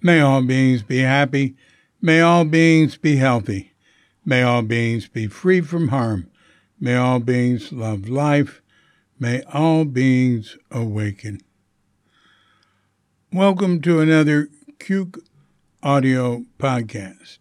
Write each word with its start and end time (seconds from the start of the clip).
May 0.00 0.20
all 0.20 0.42
beings 0.42 0.82
be 0.82 1.00
happy. 1.00 1.54
May 2.00 2.20
all 2.22 2.46
beings 2.46 2.96
be 2.96 3.16
healthy. 3.16 3.72
May 4.24 4.42
all 4.42 4.62
beings 4.62 5.06
be 5.06 5.26
free 5.26 5.60
from 5.60 5.88
harm. 5.88 6.30
May 6.80 6.96
all 6.96 7.20
beings 7.20 7.72
love 7.72 8.08
life. 8.08 8.62
May 9.18 9.42
all 9.52 9.84
beings 9.84 10.56
awaken. 10.70 11.40
Welcome 13.32 13.82
to 13.82 14.00
another 14.00 14.48
Cuke 14.78 15.18
Audio 15.80 16.44
podcast. 16.58 17.38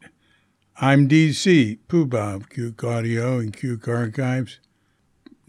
I'm 0.80 1.09
DC, 1.09 1.80
Poobah 1.88 2.36
of 2.36 2.50
Cuke 2.50 2.84
Audio 2.84 3.40
and 3.40 3.52
Cuke 3.52 3.88
Archives, 3.88 4.59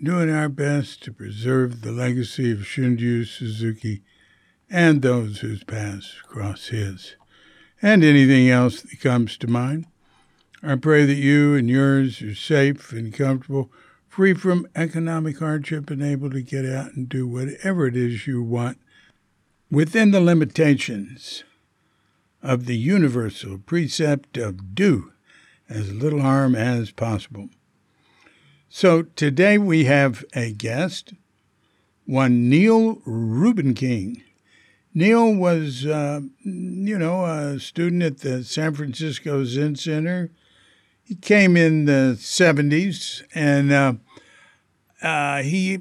doing 0.02 0.30
our 0.30 0.48
best 0.48 1.02
to 1.02 1.12
preserve 1.12 1.82
the 1.82 1.92
legacy 1.92 2.50
of 2.50 2.60
Shunryu 2.60 3.26
Suzuki 3.26 4.00
and 4.70 5.02
those 5.02 5.40
whose 5.40 5.64
paths 5.64 6.14
cross 6.26 6.68
his, 6.68 7.16
and 7.82 8.02
anything 8.02 8.48
else 8.48 8.80
that 8.80 9.00
comes 9.00 9.36
to 9.36 9.46
mind. 9.46 9.84
I 10.62 10.76
pray 10.76 11.04
that 11.04 11.12
you 11.16 11.56
and 11.56 11.68
yours 11.68 12.22
are 12.22 12.34
safe 12.34 12.90
and 12.92 13.12
comfortable, 13.12 13.70
free 14.08 14.32
from 14.32 14.66
economic 14.74 15.40
hardship, 15.40 15.90
and 15.90 16.02
able 16.02 16.30
to 16.30 16.40
get 16.40 16.64
out 16.64 16.94
and 16.94 17.06
do 17.06 17.26
whatever 17.26 17.86
it 17.86 17.98
is 17.98 18.26
you 18.26 18.42
want 18.42 18.78
within 19.70 20.10
the 20.10 20.22
limitations 20.22 21.44
of 22.42 22.66
the 22.66 22.76
universal 22.76 23.58
precept 23.58 24.36
of 24.36 24.74
do 24.74 25.12
as 25.68 25.92
little 25.92 26.20
harm 26.20 26.54
as 26.54 26.90
possible. 26.90 27.48
So 28.68 29.02
today 29.02 29.58
we 29.58 29.84
have 29.84 30.24
a 30.34 30.52
guest, 30.52 31.14
one 32.06 32.48
Neil 32.48 32.96
Rubenking. 33.06 34.22
Neil 34.94 35.34
was, 35.34 35.86
uh, 35.86 36.20
you 36.42 36.98
know, 36.98 37.24
a 37.24 37.58
student 37.60 38.02
at 38.02 38.18
the 38.18 38.44
San 38.44 38.74
Francisco 38.74 39.44
Zen 39.44 39.76
Center. 39.76 40.30
He 41.02 41.14
came 41.14 41.56
in 41.56 41.86
the 41.86 42.16
70s 42.18 43.22
and 43.34 43.72
uh, 43.72 43.94
uh, 45.00 45.42
he, 45.42 45.78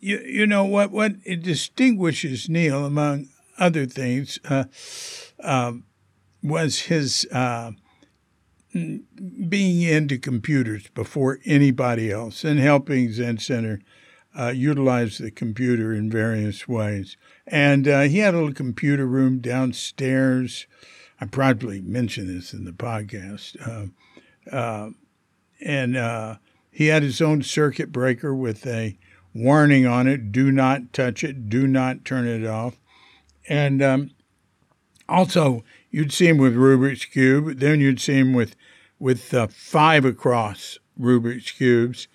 you, 0.00 0.18
you 0.18 0.46
know, 0.46 0.64
what, 0.64 0.90
what 0.90 1.22
distinguishes 1.24 2.48
Neil, 2.48 2.84
among 2.84 3.28
other 3.58 3.86
things, 3.86 4.38
uh, 4.48 4.64
um, 5.40 5.84
was 6.42 6.80
his 6.82 7.26
uh, 7.32 7.72
being 8.72 9.82
into 9.82 10.18
computers 10.18 10.88
before 10.94 11.38
anybody 11.44 12.10
else 12.10 12.44
and 12.44 12.58
helping 12.58 13.12
Zen 13.12 13.38
Center 13.38 13.80
uh, 14.38 14.48
utilize 14.48 15.18
the 15.18 15.30
computer 15.30 15.92
in 15.92 16.10
various 16.10 16.66
ways. 16.66 17.16
And 17.46 17.86
uh, 17.86 18.02
he 18.02 18.18
had 18.18 18.34
a 18.34 18.38
little 18.38 18.54
computer 18.54 19.06
room 19.06 19.40
downstairs. 19.40 20.66
I 21.20 21.26
probably 21.26 21.80
mentioned 21.82 22.28
this 22.28 22.52
in 22.52 22.64
the 22.64 22.72
podcast. 22.72 23.56
Uh, 23.66 24.54
uh 24.54 24.90
and 25.64 25.96
uh, 25.96 26.36
he 26.72 26.88
had 26.88 27.04
his 27.04 27.20
own 27.20 27.42
circuit 27.42 27.92
breaker 27.92 28.34
with 28.34 28.66
a 28.66 28.98
warning 29.34 29.86
on 29.86 30.06
it 30.06 30.32
do 30.32 30.50
not 30.50 30.92
touch 30.92 31.22
it, 31.22 31.48
do 31.48 31.66
not 31.66 32.04
turn 32.04 32.26
it 32.26 32.44
off. 32.44 32.80
And 33.48 33.82
um, 33.82 34.10
also, 35.08 35.62
you'd 35.92 36.12
see 36.12 36.26
him 36.26 36.38
with 36.38 36.56
Rubik's 36.56 37.04
Cube, 37.04 37.58
then 37.58 37.78
you'd 37.80 38.00
see 38.00 38.14
him 38.14 38.32
with, 38.32 38.56
with 38.98 39.32
uh, 39.32 39.46
five 39.46 40.04
across 40.04 40.78
Rubik's 40.98 41.52
Cubes. 41.52 42.08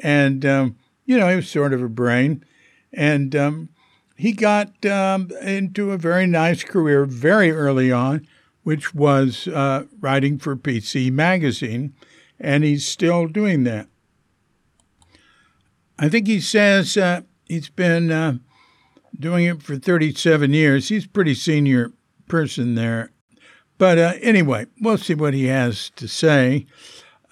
And, 0.00 0.44
um, 0.44 0.76
you 1.04 1.16
know, 1.16 1.28
he 1.28 1.36
was 1.36 1.48
sort 1.48 1.72
of 1.72 1.82
a 1.82 1.88
brain. 1.88 2.44
And 2.92 3.36
um, 3.36 3.68
he 4.16 4.32
got 4.32 4.84
um, 4.86 5.30
into 5.42 5.92
a 5.92 5.98
very 5.98 6.26
nice 6.26 6.64
career 6.64 7.04
very 7.04 7.52
early 7.52 7.92
on, 7.92 8.26
which 8.64 8.94
was 8.94 9.46
uh, 9.46 9.84
writing 10.00 10.38
for 10.38 10.56
PC 10.56 11.12
Magazine, 11.12 11.94
and 12.40 12.64
he's 12.64 12.86
still 12.86 13.26
doing 13.26 13.64
that. 13.64 13.86
I 15.98 16.08
think 16.08 16.26
he 16.26 16.40
says 16.40 16.96
uh, 16.96 17.22
he's 17.46 17.68
been 17.68 18.10
uh, 18.10 18.38
doing 19.18 19.44
it 19.44 19.62
for 19.62 19.76
37 19.76 20.52
years. 20.52 20.88
He's 20.88 21.04
a 21.04 21.08
pretty 21.08 21.34
senior 21.34 21.92
person 22.28 22.74
there. 22.74 23.10
But 23.78 23.98
uh, 23.98 24.14
anyway, 24.20 24.66
we'll 24.80 24.98
see 24.98 25.14
what 25.14 25.34
he 25.34 25.46
has 25.46 25.90
to 25.90 26.08
say. 26.08 26.66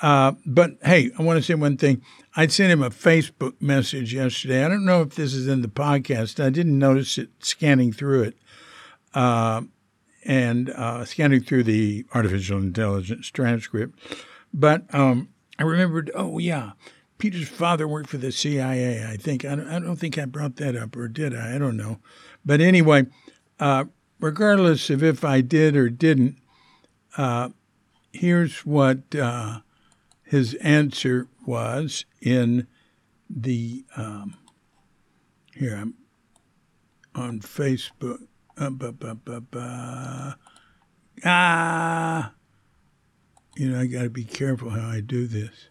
Uh, 0.00 0.32
but 0.44 0.72
hey, 0.84 1.10
I 1.18 1.22
want 1.22 1.38
to 1.38 1.42
say 1.42 1.54
one 1.54 1.76
thing. 1.76 2.02
I 2.36 2.46
sent 2.46 2.70
him 2.70 2.82
a 2.82 2.90
Facebook 2.90 3.54
message 3.60 4.14
yesterday. 4.14 4.64
I 4.64 4.68
don't 4.68 4.84
know 4.84 5.02
if 5.02 5.14
this 5.14 5.34
is 5.34 5.48
in 5.48 5.62
the 5.62 5.68
podcast. 5.68 6.42
I 6.42 6.50
didn't 6.50 6.78
notice 6.78 7.18
it 7.18 7.30
scanning 7.40 7.92
through 7.92 8.24
it, 8.24 8.36
uh, 9.14 9.62
and 10.24 10.70
uh, 10.70 11.04
scanning 11.06 11.40
through 11.40 11.64
the 11.64 12.04
artificial 12.14 12.58
intelligence 12.58 13.28
transcript. 13.28 13.98
But 14.52 14.82
um, 14.94 15.30
I 15.58 15.62
remembered. 15.62 16.10
Oh 16.14 16.38
yeah, 16.38 16.72
Peter's 17.16 17.48
father 17.48 17.88
worked 17.88 18.10
for 18.10 18.18
the 18.18 18.32
CIA. 18.32 19.06
I 19.06 19.16
think. 19.16 19.46
I 19.46 19.56
don't, 19.56 19.68
I 19.68 19.78
don't 19.78 19.96
think 19.96 20.18
I 20.18 20.26
brought 20.26 20.56
that 20.56 20.76
up, 20.76 20.94
or 20.94 21.08
did 21.08 21.34
I? 21.34 21.54
I 21.54 21.58
don't 21.58 21.76
know. 21.76 22.00
But 22.44 22.60
anyway, 22.60 23.06
uh, 23.58 23.84
regardless 24.20 24.90
of 24.90 25.02
if 25.02 25.24
I 25.24 25.40
did 25.40 25.76
or 25.76 25.88
didn't, 25.88 26.38
uh, 27.16 27.50
here's 28.12 28.64
what 28.66 29.14
uh, 29.14 29.60
his 30.22 30.54
answer 30.54 31.28
was 31.46 32.04
in 32.20 32.66
the 33.28 33.84
um, 33.96 34.36
here 35.54 35.76
I'm 35.76 35.94
on 37.14 37.40
Facebook. 37.40 38.26
Uh, 38.58 38.70
bah, 38.70 38.92
bah, 38.92 39.14
bah, 39.50 40.34
ah, 41.24 42.32
you 43.56 43.70
know 43.70 43.80
I 43.80 43.86
got 43.86 44.02
to 44.02 44.10
be 44.10 44.24
careful 44.24 44.70
how 44.70 44.88
I 44.88 45.00
do 45.00 45.26
this. 45.26 45.68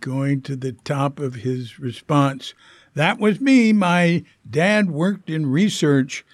Going 0.00 0.42
to 0.42 0.56
the 0.56 0.72
top 0.72 1.18
of 1.18 1.36
his 1.36 1.78
response. 1.78 2.54
That 2.94 3.18
was 3.18 3.40
me. 3.40 3.72
My 3.72 4.24
dad 4.48 4.90
worked 4.90 5.28
in 5.28 5.46
research, 5.46 6.24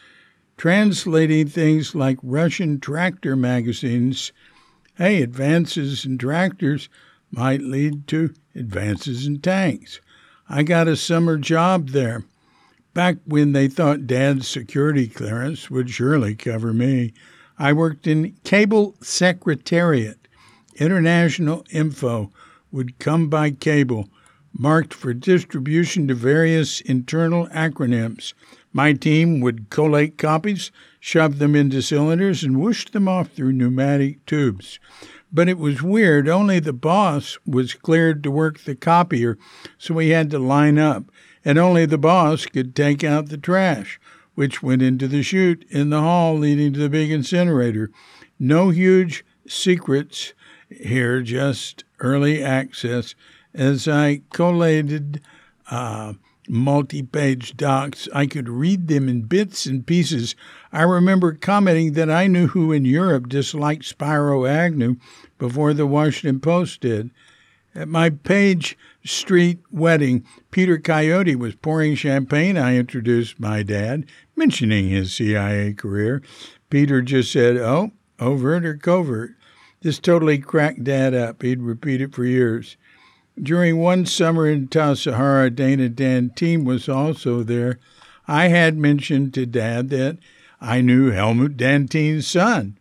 translating 0.56 1.48
things 1.48 1.94
like 1.94 2.18
Russian 2.22 2.80
tractor 2.80 3.36
magazines. 3.36 4.32
Hey, 4.96 5.22
advances 5.22 6.04
in 6.04 6.18
tractors 6.18 6.88
might 7.30 7.62
lead 7.62 8.06
to 8.08 8.34
advances 8.54 9.26
in 9.26 9.40
tanks. 9.40 10.00
I 10.48 10.62
got 10.62 10.88
a 10.88 10.96
summer 10.96 11.36
job 11.38 11.88
there. 11.88 12.24
Back 12.92 13.16
when 13.24 13.52
they 13.52 13.66
thought 13.66 14.06
Dad's 14.06 14.46
security 14.46 15.08
clearance 15.08 15.68
would 15.68 15.90
surely 15.90 16.36
cover 16.36 16.72
me, 16.72 17.12
I 17.58 17.72
worked 17.72 18.06
in 18.06 18.36
cable 18.44 18.94
secretariat. 19.00 20.28
International 20.76 21.64
info 21.70 22.30
would 22.70 22.98
come 22.98 23.28
by 23.28 23.50
cable, 23.50 24.08
marked 24.52 24.94
for 24.94 25.14
distribution 25.14 26.06
to 26.08 26.14
various 26.14 26.80
internal 26.82 27.46
acronyms. 27.48 28.32
My 28.76 28.92
team 28.92 29.40
would 29.40 29.70
collate 29.70 30.18
copies, 30.18 30.72
shove 30.98 31.38
them 31.38 31.54
into 31.54 31.80
cylinders, 31.80 32.42
and 32.42 32.60
whoosh 32.60 32.86
them 32.86 33.06
off 33.06 33.28
through 33.28 33.52
pneumatic 33.52 34.26
tubes. 34.26 34.80
But 35.32 35.48
it 35.48 35.58
was 35.58 35.80
weird. 35.80 36.28
Only 36.28 36.58
the 36.58 36.72
boss 36.72 37.38
was 37.46 37.74
cleared 37.74 38.24
to 38.24 38.32
work 38.32 38.58
the 38.58 38.74
copier, 38.74 39.38
so 39.78 39.94
we 39.94 40.08
had 40.08 40.28
to 40.32 40.40
line 40.40 40.76
up. 40.76 41.04
And 41.44 41.56
only 41.56 41.86
the 41.86 41.98
boss 41.98 42.46
could 42.46 42.74
take 42.74 43.04
out 43.04 43.28
the 43.28 43.38
trash, 43.38 44.00
which 44.34 44.60
went 44.60 44.82
into 44.82 45.06
the 45.06 45.22
chute 45.22 45.64
in 45.70 45.90
the 45.90 46.00
hall 46.00 46.36
leading 46.36 46.72
to 46.72 46.80
the 46.80 46.88
big 46.88 47.12
incinerator. 47.12 47.92
No 48.40 48.70
huge 48.70 49.24
secrets 49.46 50.32
here, 50.68 51.22
just 51.22 51.84
early 52.00 52.42
access. 52.42 53.14
As 53.54 53.86
I 53.86 54.22
collated 54.32 55.20
uh, 55.70 56.14
multi 56.48 57.02
page 57.02 57.56
docs. 57.56 58.08
I 58.14 58.26
could 58.26 58.48
read 58.48 58.88
them 58.88 59.08
in 59.08 59.22
bits 59.22 59.66
and 59.66 59.86
pieces. 59.86 60.34
I 60.72 60.82
remember 60.82 61.32
commenting 61.32 61.92
that 61.94 62.10
I 62.10 62.26
knew 62.26 62.48
who 62.48 62.72
in 62.72 62.84
Europe 62.84 63.28
disliked 63.28 63.84
Spiro 63.84 64.46
Agnew 64.46 64.96
before 65.38 65.74
the 65.74 65.86
Washington 65.86 66.40
Post 66.40 66.80
did. 66.80 67.10
At 67.74 67.88
my 67.88 68.10
Page 68.10 68.78
Street 69.04 69.58
wedding, 69.70 70.24
Peter 70.50 70.78
Coyote 70.78 71.34
was 71.34 71.56
pouring 71.56 71.96
champagne. 71.96 72.56
I 72.56 72.76
introduced 72.76 73.40
my 73.40 73.64
dad, 73.64 74.06
mentioning 74.36 74.88
his 74.88 75.12
CIA 75.12 75.72
career. 75.72 76.22
Peter 76.70 77.02
just 77.02 77.32
said, 77.32 77.56
Oh, 77.56 77.90
overt 78.20 78.64
or 78.64 78.76
covert? 78.76 79.32
This 79.84 79.98
totally 79.98 80.38
cracked 80.38 80.82
Dad 80.82 81.14
up. 81.14 81.42
He'd 81.42 81.60
repeat 81.60 82.00
it 82.00 82.14
for 82.14 82.24
years. 82.24 82.78
During 83.42 83.78
one 83.78 84.06
summer 84.06 84.46
in 84.48 84.68
Tassajara, 84.68 85.54
Dana 85.54 85.88
Dantine 85.88 86.64
was 86.64 86.88
also 86.88 87.42
there. 87.42 87.78
I 88.28 88.48
had 88.48 88.76
mentioned 88.76 89.34
to 89.34 89.44
Dad 89.44 89.90
that 89.90 90.18
I 90.60 90.80
knew 90.80 91.10
Helmut 91.10 91.56
Dantine's 91.56 92.26
son. 92.26 92.78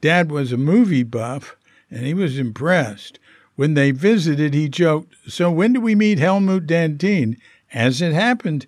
Dad 0.00 0.30
was 0.30 0.52
a 0.52 0.56
movie 0.56 1.04
buff, 1.04 1.56
and 1.90 2.04
he 2.04 2.12
was 2.12 2.38
impressed. 2.38 3.18
When 3.56 3.74
they 3.74 3.92
visited, 3.92 4.52
he 4.52 4.68
joked, 4.68 5.14
So 5.28 5.50
when 5.50 5.72
do 5.72 5.80
we 5.80 5.94
meet 5.94 6.18
Helmut 6.18 6.66
Dantine? 6.66 7.38
As 7.72 8.02
it 8.02 8.12
happened, 8.12 8.66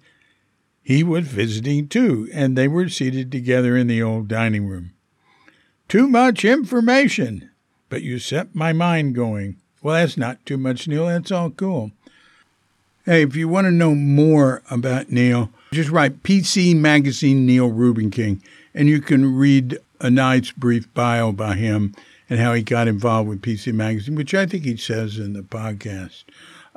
he 0.80 1.02
was 1.02 1.26
visiting 1.26 1.88
too, 1.88 2.28
and 2.32 2.56
they 2.56 2.68
were 2.68 2.88
seated 2.88 3.32
together 3.32 3.76
in 3.76 3.88
the 3.88 4.00
old 4.00 4.28
dining 4.28 4.68
room. 4.68 4.92
Too 5.88 6.06
much 6.06 6.44
information, 6.44 7.50
but 7.88 8.02
you 8.02 8.20
set 8.20 8.54
my 8.54 8.72
mind 8.72 9.16
going. 9.16 9.56
Well, 9.86 9.94
that's 9.94 10.16
not 10.16 10.44
too 10.44 10.56
much, 10.56 10.88
Neil. 10.88 11.06
That's 11.06 11.30
all 11.30 11.50
cool. 11.50 11.92
Hey, 13.04 13.22
if 13.22 13.36
you 13.36 13.46
want 13.46 13.66
to 13.66 13.70
know 13.70 13.94
more 13.94 14.60
about 14.68 15.12
Neil, 15.12 15.48
just 15.72 15.90
write 15.90 16.24
PC 16.24 16.74
Magazine 16.74 17.46
Neil 17.46 17.70
Rubenking, 17.70 18.40
and 18.74 18.88
you 18.88 19.00
can 19.00 19.36
read 19.36 19.78
a 20.00 20.10
nice 20.10 20.50
brief 20.50 20.92
bio 20.92 21.30
by 21.30 21.54
him 21.54 21.94
and 22.28 22.40
how 22.40 22.52
he 22.52 22.62
got 22.64 22.88
involved 22.88 23.28
with 23.28 23.42
PC 23.42 23.72
Magazine, 23.72 24.16
which 24.16 24.34
I 24.34 24.44
think 24.44 24.64
he 24.64 24.76
says 24.76 25.18
in 25.18 25.34
the 25.34 25.42
podcast. 25.42 26.24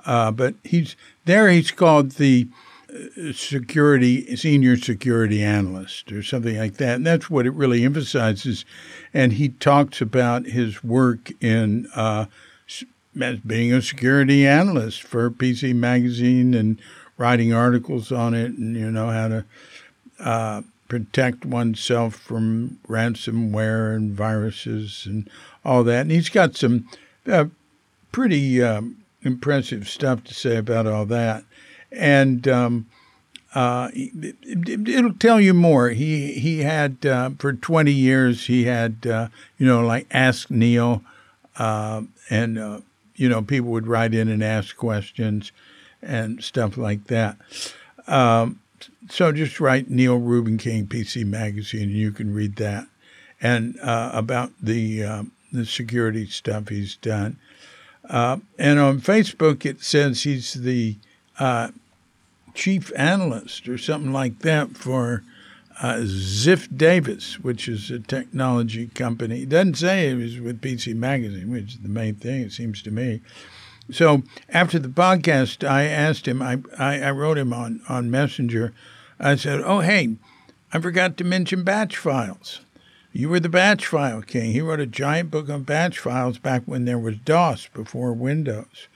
Uh, 0.06 0.30
but 0.30 0.54
he's 0.64 0.96
there. 1.26 1.50
He's 1.50 1.72
called 1.72 2.12
the 2.12 2.48
uh, 2.94 3.34
security 3.34 4.36
senior 4.36 4.78
security 4.78 5.42
analyst 5.42 6.12
or 6.12 6.22
something 6.22 6.60
like 6.60 6.78
that, 6.78 6.98
and 6.98 7.08
that's 7.08 7.28
what 7.28 7.48
it 7.48 7.56
really 7.56 7.84
emphasizes. 7.84 8.66
And 9.16 9.34
he 9.34 9.50
talks 9.50 10.00
about 10.00 10.46
his 10.46 10.84
work 10.84 11.32
in 11.42 11.88
uh, 11.96 12.26
as 13.20 13.40
being 13.40 13.74
a 13.74 13.82
security 13.82 14.46
analyst 14.46 15.04
for 15.04 15.30
PC 15.30 15.76
Magazine 15.76 16.54
and 16.54 16.80
writing 17.18 17.54
articles 17.54 18.12
on 18.12 18.34
it, 18.34 18.52
and 18.52 18.76
you 18.76 18.92
know 18.92 19.10
how 19.10 19.28
to 19.28 19.46
uh, 20.20 20.62
protect 20.88 21.46
oneself 21.46 22.16
from 22.16 22.80
ransomware 22.88 23.96
and 23.96 24.12
viruses 24.12 25.06
and 25.06 25.30
all 25.64 25.84
that. 25.84 26.02
And 26.02 26.12
he's 26.12 26.30
got 26.30 26.56
some 26.56 26.88
uh, 27.28 27.46
pretty 28.12 28.62
um, 28.62 28.98
impressive 29.22 29.88
stuff 29.88 30.24
to 30.26 30.34
say 30.34 30.58
about 30.58 30.88
all 30.88 31.06
that. 31.06 31.44
And 31.92 32.48
um, 32.48 32.88
uh, 33.56 33.90
it, 33.94 35.04
will 35.04 35.14
tell 35.14 35.40
you 35.42 35.54
more. 35.54 35.90
He 35.90 36.34
he 36.34 36.60
had 36.60 37.06
uh, 37.06 37.32
for 37.40 37.54
20 37.54 37.92
years 37.92 38.46
he 38.46 38.66
had 38.66 39.08
uh, 39.08 39.30
you 39.58 39.66
know 39.66 39.82
like 39.82 40.06
Ask 40.12 40.52
Neil, 40.52 41.04
uh, 41.58 42.04
and 42.30 42.60
uh, 42.60 42.82
you 43.20 43.28
know 43.28 43.42
people 43.42 43.70
would 43.70 43.86
write 43.86 44.14
in 44.14 44.30
and 44.30 44.42
ask 44.42 44.76
questions 44.78 45.52
and 46.02 46.42
stuff 46.42 46.78
like 46.78 47.06
that. 47.08 47.38
Um, 48.08 48.62
so 49.10 49.32
just 49.34 49.60
write 49.60 49.90
Neil 49.90 50.20
Rubenking 50.20 50.88
PC 50.88 51.26
Magazine, 51.26 51.84
and 51.84 51.92
you 51.92 52.12
can 52.12 52.34
read 52.34 52.56
that 52.56 52.88
and 53.42 53.78
uh, 53.82 54.12
about 54.14 54.52
the 54.62 55.04
um, 55.04 55.32
the 55.52 55.66
security 55.66 56.26
stuff 56.28 56.70
he's 56.70 56.96
done. 56.96 57.38
Uh, 58.10 58.38
and 58.58 58.80
on 58.80 59.02
Facebook, 59.02 59.66
it 59.66 59.84
says 59.84 60.24
he's 60.24 60.54
the 60.54 60.96
uh, 61.40 61.70
chief 62.54 62.92
analyst 62.96 63.68
or 63.68 63.78
something 63.78 64.14
like 64.14 64.40
that 64.40 64.78
for 64.78 65.24
uh, 65.82 65.96
Ziff 66.02 66.68
Davis, 66.76 67.40
which 67.40 67.68
is 67.68 67.90
a 67.90 68.00
technology 68.00 68.88
company. 68.88 69.44
It 69.44 69.50
doesn't 69.50 69.76
say 69.78 70.10
it 70.10 70.16
was 70.16 70.40
with 70.40 70.62
PC 70.62 70.96
Magazine, 70.96 71.50
which 71.50 71.76
is 71.76 71.78
the 71.80 71.90
main 71.90 72.16
thing, 72.16 72.42
it 72.42 72.52
seems 72.52 72.82
to 72.84 72.92
me. 72.92 73.22
So 73.92 74.24
after 74.50 74.78
the 74.78 74.90
podcast, 74.90 75.68
I 75.68 75.86
asked 75.86 76.28
him, 76.28 76.42
I, 76.42 76.60
I, 76.78 77.02
I 77.02 77.12
wrote 77.12 77.38
him 77.38 77.54
on, 77.54 77.82
on 77.90 78.12
Messenger. 78.12 78.74
I 79.20 79.36
said, 79.36 79.62
Oh, 79.62 79.80
hey, 79.80 80.16
I 80.72 80.80
forgot 80.80 81.18
to 81.18 81.24
mention 81.24 81.64
batch 81.64 81.98
files. 81.98 82.62
You 83.12 83.30
were 83.30 83.40
the 83.40 83.50
batch 83.50 83.88
file 83.88 84.22
king. 84.22 84.52
He 84.52 84.62
wrote 84.62 84.80
a 84.80 84.86
giant 84.86 85.32
book 85.32 85.50
on 85.50 85.64
batch 85.64 85.98
files 85.98 86.38
back 86.38 86.64
when 86.66 86.86
there 86.86 87.00
was 87.00 87.18
DOS 87.18 87.68
before 87.74 88.14
Windows. 88.14 88.88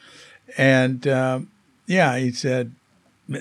And 0.56 1.08
uh, 1.08 1.40
yeah, 1.88 2.18
he 2.18 2.32
said, 2.32 2.74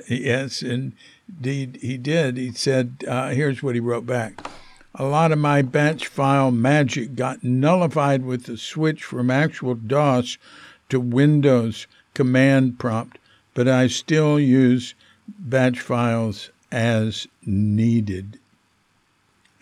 yes, 0.09 0.63
indeed 0.63 0.95
he 1.41 1.67
did. 1.99 2.37
He 2.37 2.53
said, 2.53 3.05
uh, 3.07 3.31
here's 3.31 3.63
what 3.63 3.75
he 3.75 3.81
wrote 3.81 4.07
back. 4.07 4.47
A 4.95 5.05
lot 5.05 5.33
of 5.33 5.39
my 5.39 5.63
batch 5.63 6.07
file 6.07 6.51
magic 6.51 7.15
got 7.15 7.43
nullified 7.43 8.25
with 8.25 8.45
the 8.45 8.59
switch 8.59 9.05
from 9.05 9.31
actual 9.31 9.75
DOS 9.75 10.37
to 10.91 11.01
Windows 11.01 11.87
command 12.15 12.79
prompt, 12.79 13.19
but 13.55 13.67
I 13.67 13.87
still 13.87 14.39
use 14.39 14.95
batch 15.39 15.81
files 15.81 16.51
as 16.71 17.27
needed 17.47 18.39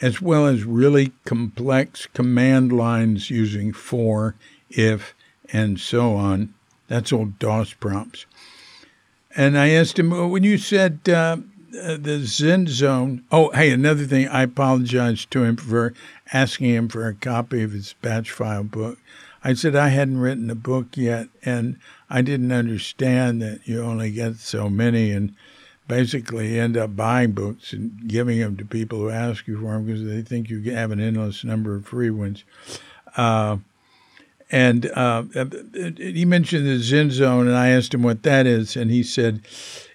as 0.01 0.23
well 0.23 0.47
as 0.47 0.65
really 0.65 1.13
complex 1.25 2.07
command 2.15 2.73
lines 2.73 3.31
using 3.31 3.73
for, 3.73 4.35
if, 4.71 5.15
and 5.53 5.79
so 5.79 6.15
on. 6.15 6.55
That's 6.89 7.13
old 7.13 7.39
DOS 7.39 7.75
prompts. 7.75 8.27
And 9.37 9.59
I 9.59 9.71
asked 9.71 9.99
him, 9.99 10.31
when 10.31 10.43
you 10.43 10.59
said 10.59 11.09
uh, 11.09 11.39
uh, 11.75 11.97
the 11.97 12.21
Zen 12.25 12.67
Zone, 12.67 13.25
oh, 13.31 13.51
hey, 13.51 13.71
another 13.71 14.05
thing, 14.05 14.29
I 14.29 14.43
apologized 14.43 15.31
to 15.33 15.45
him 15.45 15.57
for 15.57 15.95
asking 16.33 16.71
him 16.71 16.89
for 16.89 17.07
a 17.07 17.15
copy 17.15 17.63
of 17.63 17.73
his 17.73 17.95
batch 18.01 18.31
file 18.31 18.65
book. 18.65 18.99
I 19.43 19.55
said 19.55 19.75
I 19.75 19.89
hadn't 19.89 20.19
written 20.19 20.51
a 20.51 20.55
book 20.55 20.97
yet, 20.97 21.29
and 21.43 21.77
I 22.09 22.23
didn't 22.23 22.53
understand 22.53 23.41
that 23.43 23.61
you 23.65 23.83
only 23.83 24.11
get 24.11 24.37
so 24.37 24.69
many, 24.69 25.13
and 25.13 25.35
basically 25.91 26.59
end 26.59 26.77
up 26.77 26.95
buying 26.95 27.33
books 27.33 27.73
and 27.73 28.07
giving 28.07 28.39
them 28.39 28.57
to 28.57 28.65
people 28.65 28.99
who 28.99 29.11
ask 29.11 29.49
you 29.49 29.59
for 29.59 29.73
them 29.73 29.87
because 29.87 30.05
they 30.05 30.23
think 30.23 30.49
you 30.49 30.63
have 30.71 30.93
an 30.93 31.01
endless 31.01 31.43
number 31.43 31.75
of 31.75 31.85
free 31.85 32.11
ones. 32.11 32.45
Uh, 33.17 33.57
and 34.53 34.87
uh, 34.95 35.25
he 35.97 36.25
mentioned 36.25 36.67
the 36.67 36.79
Zen 36.79 37.11
Zone, 37.11 37.49
and 37.49 37.57
I 37.57 37.71
asked 37.71 37.93
him 37.93 38.03
what 38.03 38.23
that 38.23 38.47
is, 38.47 38.77
and 38.77 38.91
he 38.91 39.03
said, 39.03 39.43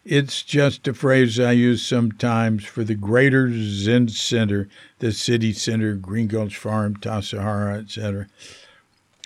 "It's 0.06 0.44
just 0.44 0.88
a 0.88 0.94
phrase 0.94 1.40
I 1.40 1.52
use 1.52 1.86
sometimes 1.86 2.64
for 2.64 2.84
the 2.84 2.96
Greater 2.96 3.52
Zen 3.52 4.08
Center, 4.10 4.70
the 5.00 5.12
city 5.12 5.52
center, 5.52 5.96
Green 5.96 6.28
Gulch 6.28 6.56
Farm, 6.56 6.96
Tassajara, 6.96 7.42
Hara, 7.42 7.78
etc." 7.80 8.28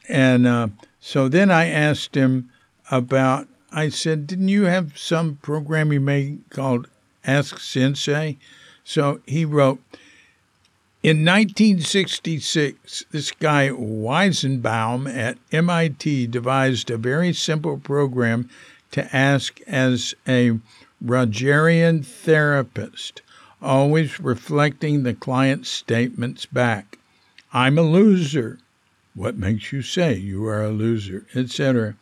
And 0.07 0.47
uh, 0.47 0.69
so 0.99 1.27
then 1.27 1.51
I 1.51 1.67
asked 1.67 2.15
him 2.15 2.49
about 2.89 3.47
I 3.71 3.89
said, 3.89 4.25
Didn't 4.25 4.47
you 4.47 4.63
have 4.63 4.97
some 4.97 5.37
program 5.41 5.93
you 5.93 5.99
made 5.99 6.41
called 6.49 6.87
Ask 7.23 7.59
Sensei? 7.59 8.37
So 8.83 9.21
he 9.27 9.45
wrote, 9.45 9.79
in 11.01 11.23
1966, 11.23 13.05
this 13.11 13.31
guy 13.31 13.69
Weizenbaum 13.69 15.07
at 15.07 15.37
MIT 15.51 16.27
devised 16.27 16.89
a 16.89 16.97
very 16.97 17.31
simple 17.31 17.77
program 17.77 18.49
to 18.91 19.15
ask 19.15 19.59
as 19.67 20.15
a 20.27 20.59
Rogerian 21.03 22.05
therapist, 22.05 23.21
always 23.61 24.19
reflecting 24.19 25.03
the 25.03 25.13
client's 25.13 25.69
statements 25.69 26.45
back. 26.45 26.97
I'm 27.53 27.77
a 27.77 27.83
loser. 27.83 28.59
What 29.15 29.37
makes 29.37 29.71
you 29.71 29.81
say 29.81 30.15
you 30.15 30.45
are 30.45 30.63
a 30.63 30.69
loser, 30.69 31.25
etc 31.35 31.95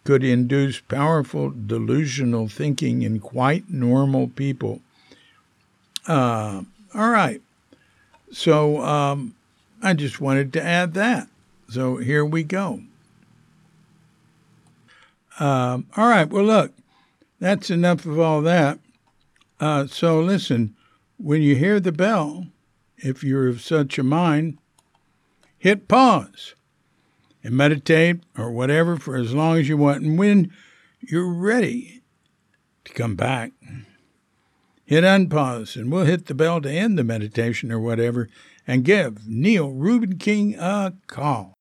could 0.05 0.23
induce 0.23 0.81
powerful 0.81 1.51
delusional 1.51 2.47
thinking 2.47 3.03
in 3.03 3.19
quite 3.19 3.71
normal 3.71 4.29
people. 4.29 4.81
Uh, 6.07 6.63
all 6.95 7.11
right. 7.11 7.41
So 8.31 8.83
um, 8.83 9.35
I 9.83 9.95
just 9.95 10.21
wanted 10.21 10.53
to 10.53 10.63
add 10.63 10.95
that. 10.95 11.29
So 11.69 11.97
here 11.97 12.25
we 12.25 12.45
go. 12.45 12.83
Um, 15.41 15.87
all 15.97 16.09
right. 16.09 16.29
Well, 16.29 16.45
look, 16.45 16.73
that's 17.41 17.71
enough 17.71 18.05
of 18.05 18.19
all 18.19 18.43
that. 18.43 18.79
Uh, 19.59 19.87
so 19.87 20.21
listen, 20.21 20.75
when 21.17 21.43
you 21.43 21.57
hear 21.57 21.81
the 21.81 21.93
bell, 21.93 22.47
if 22.99 23.25
you're 23.25 23.49
of 23.49 23.63
such 23.63 23.99
a 23.99 24.03
mind, 24.03 24.59
hit 25.59 25.89
pause 25.89 26.55
and 27.45 27.55
meditate 27.55 28.25
or 28.37 28.51
whatever 28.51 28.97
for 28.97 29.17
as 29.17 29.35
long 29.35 29.59
as 29.59 29.69
you 29.69 29.77
want. 29.77 30.03
And 30.03 30.19
when 30.19 30.51
you're 31.01 31.33
ready 31.33 32.03
to 32.85 32.93
come 32.95 33.15
back, 33.15 33.53
hit 34.85 35.05
unpause 35.05 35.77
and 35.77 35.93
we'll 35.93 36.07
hit 36.07 36.27
the 36.27 36.35
bell 36.35 36.61
to 36.63 36.71
end 36.71 36.99
the 36.99 37.05
meditation 37.05 37.71
or 37.71 37.79
whatever 37.79 38.29
and 38.67 38.85
give 38.85 39.29
Neil 39.29 39.71
Rubenking 39.71 40.59
a 40.59 40.95
call. 41.07 41.54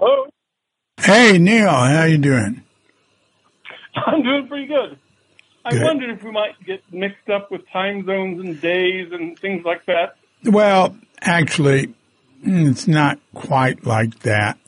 Hello. 0.00 0.26
Hey 1.00 1.38
Neil, 1.38 1.68
how 1.68 2.04
you 2.04 2.18
doing? 2.18 2.62
I'm 3.96 4.22
doing 4.22 4.46
pretty 4.46 4.66
good. 4.66 4.96
I 5.64 5.70
Good. 5.70 5.82
wondered 5.82 6.10
if 6.10 6.22
we 6.22 6.30
might 6.30 6.52
get 6.64 6.82
mixed 6.92 7.28
up 7.28 7.50
with 7.50 7.68
time 7.72 8.06
zones 8.06 8.38
and 8.38 8.60
days 8.60 9.10
and 9.10 9.36
things 9.36 9.64
like 9.64 9.84
that. 9.86 10.14
Well, 10.44 10.96
actually, 11.20 11.88
mm, 12.46 12.70
it's 12.70 12.86
not 12.86 13.18
quite 13.34 13.84
like 13.84 14.20
that. 14.20 14.58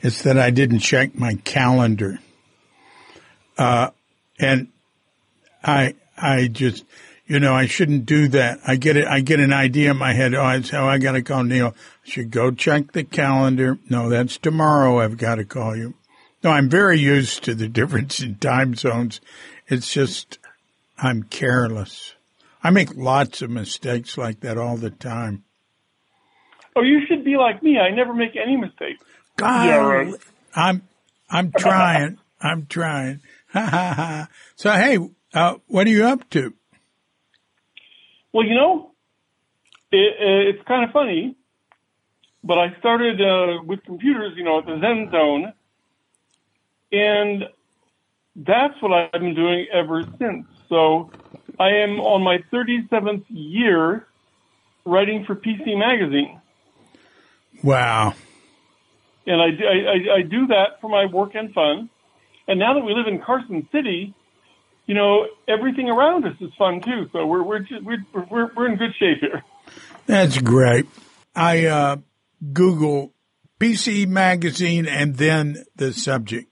It's 0.00 0.22
that 0.22 0.38
I 0.38 0.50
didn't 0.50 0.78
check 0.78 1.14
my 1.14 1.34
calendar. 1.44 2.18
Uh, 3.58 3.90
and 4.40 4.68
I, 5.62 5.96
I 6.16 6.48
just, 6.48 6.84
you 7.28 7.38
know, 7.38 7.54
I 7.54 7.66
shouldn't 7.66 8.06
do 8.06 8.26
that. 8.28 8.58
I 8.66 8.76
get 8.76 8.96
it. 8.96 9.06
I 9.06 9.20
get 9.20 9.38
an 9.38 9.52
idea 9.52 9.90
in 9.90 9.98
my 9.98 10.14
head. 10.14 10.34
Oh, 10.34 10.48
it's 10.48 10.70
how 10.70 10.88
I 10.88 10.96
got 10.96 11.12
to 11.12 11.22
call 11.22 11.44
Neil. 11.44 11.74
I 11.76 12.08
should 12.08 12.30
go 12.30 12.50
check 12.50 12.92
the 12.92 13.04
calendar. 13.04 13.78
No, 13.90 14.08
that's 14.08 14.38
tomorrow. 14.38 14.98
I've 14.98 15.18
got 15.18 15.34
to 15.34 15.44
call 15.44 15.76
you. 15.76 15.94
No, 16.42 16.50
I'm 16.50 16.70
very 16.70 16.98
used 16.98 17.44
to 17.44 17.54
the 17.54 17.68
difference 17.68 18.20
in 18.20 18.36
time 18.36 18.74
zones. 18.74 19.20
It's 19.68 19.92
just, 19.92 20.38
I'm 20.96 21.24
careless. 21.24 22.14
I 22.64 22.70
make 22.70 22.96
lots 22.96 23.42
of 23.42 23.50
mistakes 23.50 24.16
like 24.16 24.40
that 24.40 24.56
all 24.56 24.78
the 24.78 24.90
time. 24.90 25.44
Oh, 26.74 26.82
you 26.82 27.00
should 27.06 27.24
be 27.24 27.36
like 27.36 27.62
me. 27.62 27.78
I 27.78 27.90
never 27.90 28.14
make 28.14 28.36
any 28.36 28.56
mistakes. 28.56 29.04
God, 29.36 29.66
Yeah, 29.66 29.76
right. 29.76 30.14
I'm 30.54 30.82
I'm 31.28 31.52
trying. 31.52 32.18
I'm 32.40 32.66
trying. 32.66 33.20
So 34.56 34.70
hey, 34.72 34.98
uh, 35.34 35.54
what 35.66 35.86
are 35.86 35.90
you 35.90 36.06
up 36.06 36.28
to? 36.30 36.52
Well, 38.32 38.46
you 38.46 38.54
know, 38.54 38.92
it, 39.90 40.54
it's 40.54 40.68
kind 40.68 40.84
of 40.84 40.90
funny, 40.90 41.36
but 42.44 42.58
I 42.58 42.78
started 42.78 43.20
uh, 43.20 43.62
with 43.64 43.82
computers, 43.84 44.34
you 44.36 44.44
know, 44.44 44.58
at 44.58 44.66
the 44.66 44.78
Zen 44.80 45.10
Zone, 45.10 45.52
and 46.92 47.44
that's 48.36 48.80
what 48.80 48.92
I've 48.92 49.20
been 49.20 49.34
doing 49.34 49.66
ever 49.72 50.04
since. 50.18 50.46
So 50.68 51.10
I 51.58 51.70
am 51.70 52.00
on 52.00 52.22
my 52.22 52.38
37th 52.52 53.24
year 53.28 54.06
writing 54.84 55.24
for 55.24 55.34
PC 55.34 55.76
Magazine. 55.76 56.40
Wow. 57.62 58.14
and 59.26 59.42
I, 59.42 59.46
I, 59.46 60.16
I 60.18 60.22
do 60.22 60.46
that 60.48 60.80
for 60.80 60.88
my 60.88 61.06
work 61.06 61.34
and 61.34 61.52
fun. 61.52 61.90
And 62.46 62.58
now 62.58 62.74
that 62.74 62.84
we 62.84 62.94
live 62.94 63.06
in 63.06 63.20
Carson 63.20 63.68
City, 63.72 64.14
you 64.88 64.94
know, 64.94 65.26
everything 65.46 65.90
around 65.90 66.24
us 66.24 66.34
is 66.40 66.50
fun 66.58 66.80
too. 66.80 67.08
So 67.12 67.26
we're 67.26 67.42
we're 67.42 67.58
just, 67.60 67.84
we're, 67.84 67.98
we're 68.30 68.50
we're 68.56 68.72
in 68.72 68.78
good 68.78 68.94
shape 68.98 69.18
here. 69.20 69.44
That's 70.06 70.40
great. 70.40 70.86
I 71.36 71.66
uh, 71.66 71.96
Google 72.52 73.12
PC 73.60 74.08
magazine 74.08 74.86
and 74.86 75.14
then 75.14 75.62
the 75.76 75.92
subject, 75.92 76.50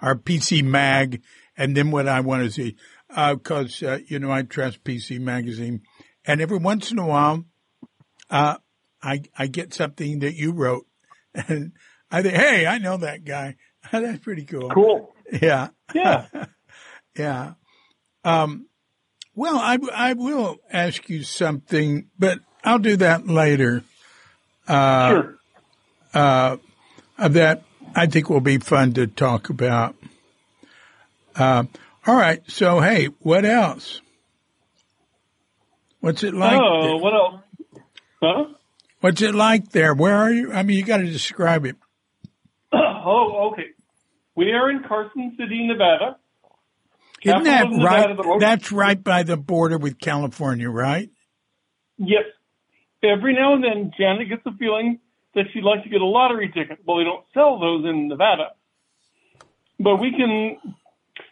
or 0.00 0.14
PC 0.14 0.62
mag, 0.62 1.22
and 1.56 1.74
then 1.74 1.90
what 1.90 2.06
I 2.06 2.20
want 2.20 2.44
to 2.44 2.50
see. 2.50 2.76
Because 3.08 3.82
uh, 3.82 3.98
you 4.06 4.18
know 4.18 4.30
I 4.30 4.42
trust 4.42 4.84
PC 4.84 5.18
magazine, 5.18 5.80
and 6.26 6.42
every 6.42 6.58
once 6.58 6.92
in 6.92 6.98
a 6.98 7.06
while, 7.06 7.46
uh, 8.28 8.58
I 9.02 9.22
I 9.38 9.46
get 9.46 9.72
something 9.72 10.18
that 10.18 10.34
you 10.34 10.52
wrote, 10.52 10.86
and 11.34 11.72
I 12.10 12.20
think, 12.20 12.34
hey, 12.34 12.66
I 12.66 12.76
know 12.76 12.98
that 12.98 13.24
guy. 13.24 13.56
That's 13.90 14.18
pretty 14.18 14.44
cool. 14.44 14.68
Cool. 14.68 15.14
Yeah. 15.40 15.68
Yeah. 15.94 16.26
Yeah. 17.16 17.54
Um, 18.24 18.66
well, 19.34 19.58
I, 19.58 19.78
I 19.92 20.12
will 20.14 20.58
ask 20.72 21.08
you 21.08 21.22
something, 21.22 22.08
but 22.18 22.38
I'll 22.62 22.78
do 22.78 22.96
that 22.96 23.26
later. 23.26 23.82
Uh, 24.66 25.10
sure. 25.10 25.34
uh, 26.14 26.56
that 27.18 27.62
I 27.94 28.06
think 28.06 28.30
will 28.30 28.40
be 28.40 28.58
fun 28.58 28.94
to 28.94 29.06
talk 29.06 29.50
about. 29.50 29.96
Uh, 31.36 31.64
all 32.06 32.16
right. 32.16 32.42
So, 32.46 32.80
hey, 32.80 33.06
what 33.20 33.44
else? 33.44 34.00
What's 36.00 36.22
it 36.22 36.34
like? 36.34 36.60
oh, 36.60 36.82
there? 36.82 36.96
what 36.96 37.14
else? 37.14 37.40
Huh? 38.22 38.44
What's 39.00 39.20
it 39.20 39.34
like 39.34 39.70
there? 39.70 39.94
Where 39.94 40.16
are 40.16 40.30
you? 40.30 40.52
I 40.52 40.62
mean, 40.62 40.78
you 40.78 40.84
got 40.84 40.98
to 40.98 41.04
describe 41.04 41.66
it. 41.66 41.76
oh, 42.72 43.50
okay. 43.52 43.68
We 44.34 44.52
are 44.52 44.70
in 44.70 44.82
Carson 44.88 45.36
City, 45.38 45.66
Nevada. 45.66 46.16
Isn't 47.24 47.44
that 47.44 47.64
right? 47.64 47.70
Nevada, 47.72 48.14
the 48.16 48.22
most- 48.22 48.40
That's 48.40 48.72
right 48.72 49.02
by 49.02 49.22
the 49.22 49.36
border 49.36 49.78
with 49.78 49.98
California, 49.98 50.68
right? 50.68 51.10
Yes. 51.98 52.24
Every 53.02 53.34
now 53.34 53.54
and 53.54 53.62
then, 53.64 53.92
Janet 53.98 54.28
gets 54.28 54.42
the 54.44 54.52
feeling 54.58 54.98
that 55.34 55.44
she'd 55.52 55.64
like 55.64 55.82
to 55.84 55.88
get 55.88 56.00
a 56.00 56.06
lottery 56.06 56.48
ticket. 56.48 56.78
Well, 56.86 56.98
they 56.98 57.04
don't 57.04 57.24
sell 57.34 57.58
those 57.58 57.84
in 57.84 58.08
Nevada, 58.08 58.50
but 59.78 59.96
we 59.96 60.10
can 60.12 60.74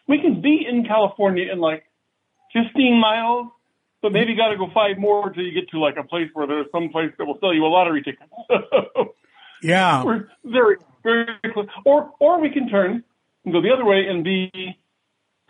we 0.08 0.20
can 0.20 0.40
be 0.42 0.66
in 0.68 0.84
California 0.84 1.50
in 1.50 1.60
like 1.60 1.84
15 2.52 3.00
miles, 3.00 3.48
but 4.02 4.12
maybe 4.12 4.34
got 4.36 4.48
to 4.48 4.56
go 4.58 4.66
five 4.74 4.98
more 4.98 5.30
till 5.30 5.42
you 5.44 5.52
get 5.52 5.70
to 5.70 5.78
like 5.78 5.96
a 5.96 6.04
place 6.04 6.28
where 6.34 6.46
there's 6.46 6.66
some 6.72 6.90
place 6.90 7.12
that 7.16 7.24
will 7.24 7.38
sell 7.40 7.54
you 7.54 7.64
a 7.64 7.68
lottery 7.68 8.02
ticket. 8.02 8.28
Yeah. 9.62 10.02
We're 10.04 10.28
very 10.44 10.76
very 11.04 11.26
close. 11.54 11.68
Or 11.84 12.10
or 12.18 12.40
we 12.40 12.50
can 12.50 12.68
turn 12.68 13.04
and 13.44 13.54
go 13.54 13.62
the 13.62 13.70
other 13.72 13.84
way 13.84 14.06
and 14.08 14.24
be 14.24 14.50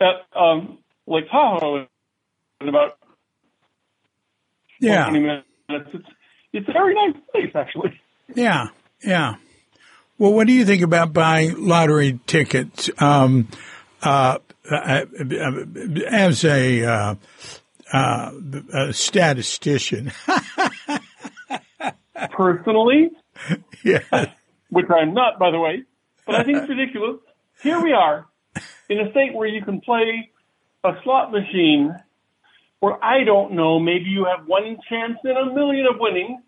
at 0.03 0.39
um, 0.39 0.79
Lake 1.07 1.29
Tahoe 1.31 1.87
in 2.61 2.69
about 2.69 2.97
Yeah. 4.79 5.05
20 5.09 5.19
minutes. 5.19 5.47
It's, 5.69 6.07
it's 6.53 6.69
a 6.69 6.73
very 6.73 6.93
nice 6.93 7.15
place, 7.31 7.51
actually. 7.55 7.99
Yeah, 8.35 8.67
yeah. 9.03 9.35
Well, 10.17 10.33
what 10.33 10.47
do 10.47 10.53
you 10.53 10.65
think 10.65 10.81
about 10.81 11.13
buying 11.13 11.65
lottery 11.67 12.19
tickets? 12.27 12.89
Um, 12.99 13.47
uh, 14.01 14.37
uh, 14.69 15.05
as 16.09 16.45
a, 16.45 16.83
uh, 16.85 17.15
uh, 17.91 18.31
a 18.73 18.93
statistician, 18.93 20.11
Personally, 22.31 23.11
yeah, 23.83 23.99
which 24.69 24.85
I'm 24.89 25.13
not, 25.13 25.37
by 25.39 25.51
the 25.51 25.59
way, 25.59 25.83
but 26.25 26.35
I 26.35 26.43
think 26.43 26.59
it's 26.59 26.69
ridiculous. 26.69 27.19
Here 27.61 27.81
we 27.81 27.91
are 27.91 28.25
in 28.93 29.07
a 29.07 29.11
state 29.11 29.33
where 29.33 29.47
you 29.47 29.63
can 29.63 29.81
play 29.81 30.29
a 30.83 30.91
slot 31.03 31.31
machine 31.31 31.95
where 32.79 33.01
I 33.03 33.23
don't 33.23 33.53
know, 33.53 33.79
maybe 33.79 34.05
you 34.09 34.25
have 34.25 34.45
one 34.45 34.77
chance 34.89 35.17
in 35.23 35.31
a 35.31 35.53
million 35.53 35.85
of 35.85 35.95
winning, 35.99 36.41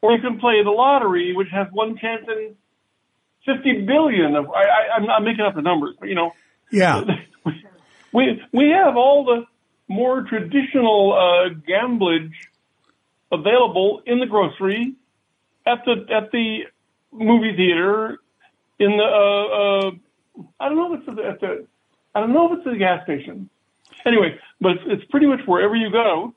or 0.00 0.12
you 0.12 0.20
can 0.22 0.40
play 0.40 0.62
the 0.64 0.70
lottery, 0.70 1.34
which 1.36 1.48
has 1.52 1.66
one 1.72 1.98
chance 1.98 2.24
in 2.26 2.56
50 3.44 3.86
billion 3.86 4.34
of, 4.34 4.46
I, 4.50 4.62
I, 4.62 4.96
I'm 4.96 5.04
not 5.04 5.22
making 5.22 5.44
up 5.44 5.54
the 5.54 5.62
numbers, 5.62 5.94
but 6.00 6.08
you 6.08 6.14
know, 6.14 6.32
yeah, 6.72 7.02
we 8.14 8.42
we 8.52 8.70
have 8.70 8.96
all 8.96 9.24
the 9.24 9.44
more 9.88 10.22
traditional 10.22 11.12
uh, 11.12 11.54
gamblage 11.68 12.32
available 13.30 14.02
in 14.06 14.20
the 14.20 14.26
grocery, 14.26 14.94
at 15.66 15.84
the 15.84 16.06
at 16.14 16.30
the 16.32 16.60
movie 17.12 17.54
theater, 17.56 18.18
in 18.78 18.96
the 18.96 19.04
uh, 19.04 19.88
uh, 19.88 19.90
I 20.60 20.68
don't 20.68 20.76
know 20.76 20.94
if 20.94 21.00
it's 21.00 21.08
at 21.08 21.40
the 21.40 21.66
I 22.14 22.20
don't 22.20 22.32
know 22.32 22.52
if 22.52 22.58
it's 22.58 22.66
at 22.66 22.72
the 22.72 22.78
gas 22.78 23.04
station. 23.04 23.50
Anyway, 24.04 24.38
but 24.60 24.72
it's, 24.72 24.82
it's 24.86 25.10
pretty 25.10 25.26
much 25.26 25.40
wherever 25.46 25.74
you 25.74 25.90
go, 25.90 26.34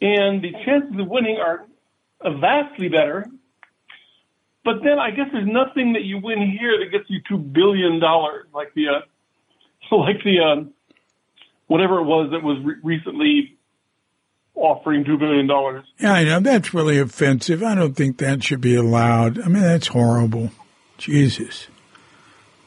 and 0.00 0.42
the 0.42 0.52
chances 0.64 0.98
of 0.98 1.08
winning 1.08 1.38
are 1.38 1.66
vastly 2.40 2.88
better. 2.88 3.26
But 4.64 4.76
then 4.84 4.98
I 4.98 5.10
guess 5.10 5.26
there's 5.32 5.48
nothing 5.48 5.94
that 5.94 6.02
you 6.02 6.18
win 6.18 6.38
here 6.38 6.78
that 6.78 6.90
gets 6.92 7.04
you 7.08 7.20
two 7.28 7.38
billion 7.38 7.98
dollars, 7.98 8.46
like 8.54 8.74
the 8.74 8.88
uh, 8.88 9.00
like 9.96 10.22
the 10.24 10.40
um, 10.40 10.72
whatever 11.66 11.98
it 11.98 12.04
was 12.04 12.30
that 12.30 12.42
was 12.42 12.58
re- 12.64 12.76
recently 12.82 13.58
offering 14.54 15.04
two 15.04 15.18
billion 15.18 15.46
dollars. 15.46 15.84
Yeah, 15.98 16.12
I 16.12 16.24
know 16.24 16.40
that's 16.40 16.74
really 16.74 16.98
offensive. 16.98 17.62
I 17.62 17.74
don't 17.74 17.94
think 17.94 18.18
that 18.18 18.44
should 18.44 18.60
be 18.60 18.76
allowed. 18.76 19.40
I 19.40 19.48
mean, 19.48 19.62
that's 19.62 19.88
horrible. 19.88 20.50
Jesus, 20.98 21.66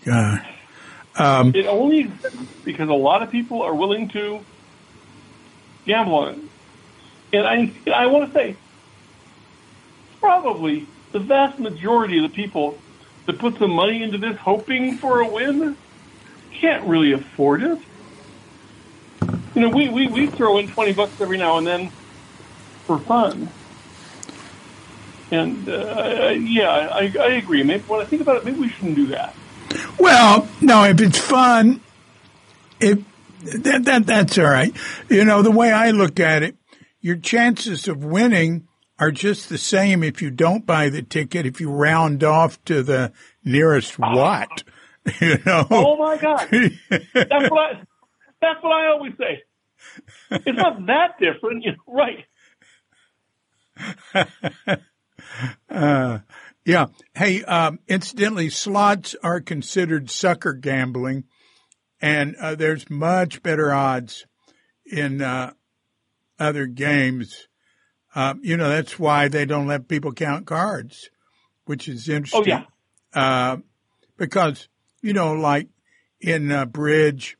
God. 0.03 0.45
Um, 1.17 1.55
it 1.55 1.65
only 1.65 1.99
exists 2.01 2.37
because 2.63 2.89
a 2.89 2.93
lot 2.93 3.23
of 3.23 3.31
people 3.31 3.61
are 3.61 3.73
willing 3.73 4.09
to 4.09 4.41
gamble 5.85 6.15
on 6.15 6.33
it. 6.33 6.39
And 7.33 7.47
I, 7.47 7.71
I 7.93 8.07
want 8.07 8.31
to 8.31 8.33
say, 8.33 8.55
probably 10.19 10.87
the 11.11 11.19
vast 11.19 11.59
majority 11.59 12.23
of 12.23 12.29
the 12.31 12.35
people 12.35 12.77
that 13.25 13.39
put 13.39 13.57
some 13.57 13.71
money 13.71 14.03
into 14.03 14.17
this 14.17 14.37
hoping 14.37 14.97
for 14.97 15.21
a 15.21 15.27
win 15.27 15.77
can't 16.59 16.85
really 16.87 17.13
afford 17.13 17.63
it. 17.63 17.79
You 19.55 19.61
know, 19.61 19.69
we, 19.69 19.87
we, 19.87 20.07
we 20.07 20.27
throw 20.27 20.57
in 20.57 20.67
20 20.67 20.93
bucks 20.93 21.13
every 21.21 21.37
now 21.37 21.57
and 21.57 21.65
then 21.65 21.91
for 22.85 22.99
fun. 22.99 23.49
And 25.31 25.67
uh, 25.67 26.33
yeah, 26.37 26.69
I, 26.69 27.13
I 27.19 27.31
agree. 27.33 27.63
Maybe 27.63 27.83
when 27.87 28.01
I 28.01 28.05
think 28.05 28.21
about 28.21 28.37
it, 28.37 28.45
maybe 28.45 28.59
we 28.59 28.69
shouldn't 28.69 28.95
do 28.95 29.07
that. 29.07 29.35
Well, 29.99 30.47
no, 30.61 30.83
if 30.83 31.01
it's 31.01 31.19
fun, 31.19 31.81
if 32.79 32.99
that, 33.43 33.85
that 33.85 34.05
that's 34.05 34.37
all 34.37 34.45
right. 34.45 34.75
You 35.09 35.25
know, 35.25 35.41
the 35.41 35.51
way 35.51 35.71
I 35.71 35.91
look 35.91 36.19
at 36.19 36.43
it, 36.43 36.55
your 37.01 37.17
chances 37.17 37.87
of 37.87 38.03
winning 38.03 38.67
are 38.97 39.11
just 39.11 39.49
the 39.49 39.57
same 39.57 40.03
if 40.03 40.21
you 40.21 40.31
don't 40.31 40.65
buy 40.65 40.89
the 40.89 41.01
ticket, 41.01 41.45
if 41.45 41.59
you 41.59 41.69
round 41.69 42.23
off 42.23 42.63
to 42.65 42.81
the 42.83 43.11
nearest 43.43 43.99
watt. 43.99 44.63
You 45.21 45.37
know? 45.45 45.67
Oh 45.69 45.97
my 45.97 46.17
God. 46.17 46.49
That's 46.89 47.51
what 47.51 47.75
I, 47.75 47.81
that's 48.41 48.63
what 48.63 48.71
I 48.71 48.87
always 48.87 49.13
say. 49.19 49.43
It's 50.31 50.57
not 50.57 50.83
that 50.87 51.19
different. 51.19 51.63
You're 51.63 51.75
right. 51.85 52.25
uh, 55.69 56.19
yeah. 56.65 56.87
Hey, 57.13 57.43
um, 57.43 57.79
incidentally, 57.87 58.49
slots 58.49 59.15
are 59.23 59.39
considered 59.39 60.09
sucker 60.09 60.53
gambling, 60.53 61.25
and 62.01 62.35
uh, 62.37 62.55
there's 62.55 62.89
much 62.89 63.43
better 63.43 63.73
odds 63.73 64.25
in 64.85 65.21
uh, 65.21 65.53
other 66.39 66.65
games. 66.65 67.47
Um, 68.15 68.39
you 68.43 68.57
know, 68.57 68.69
that's 68.69 68.97
why 68.97 69.27
they 69.27 69.45
don't 69.45 69.67
let 69.67 69.87
people 69.87 70.13
count 70.13 70.45
cards, 70.45 71.09
which 71.65 71.87
is 71.87 72.09
interesting. 72.09 72.41
Oh, 72.41 72.45
yeah. 72.45 72.63
Uh, 73.13 73.57
because, 74.17 74.67
you 75.01 75.13
know, 75.13 75.33
like 75.33 75.67
in 76.21 76.51
uh, 76.51 76.65
bridge, 76.65 77.37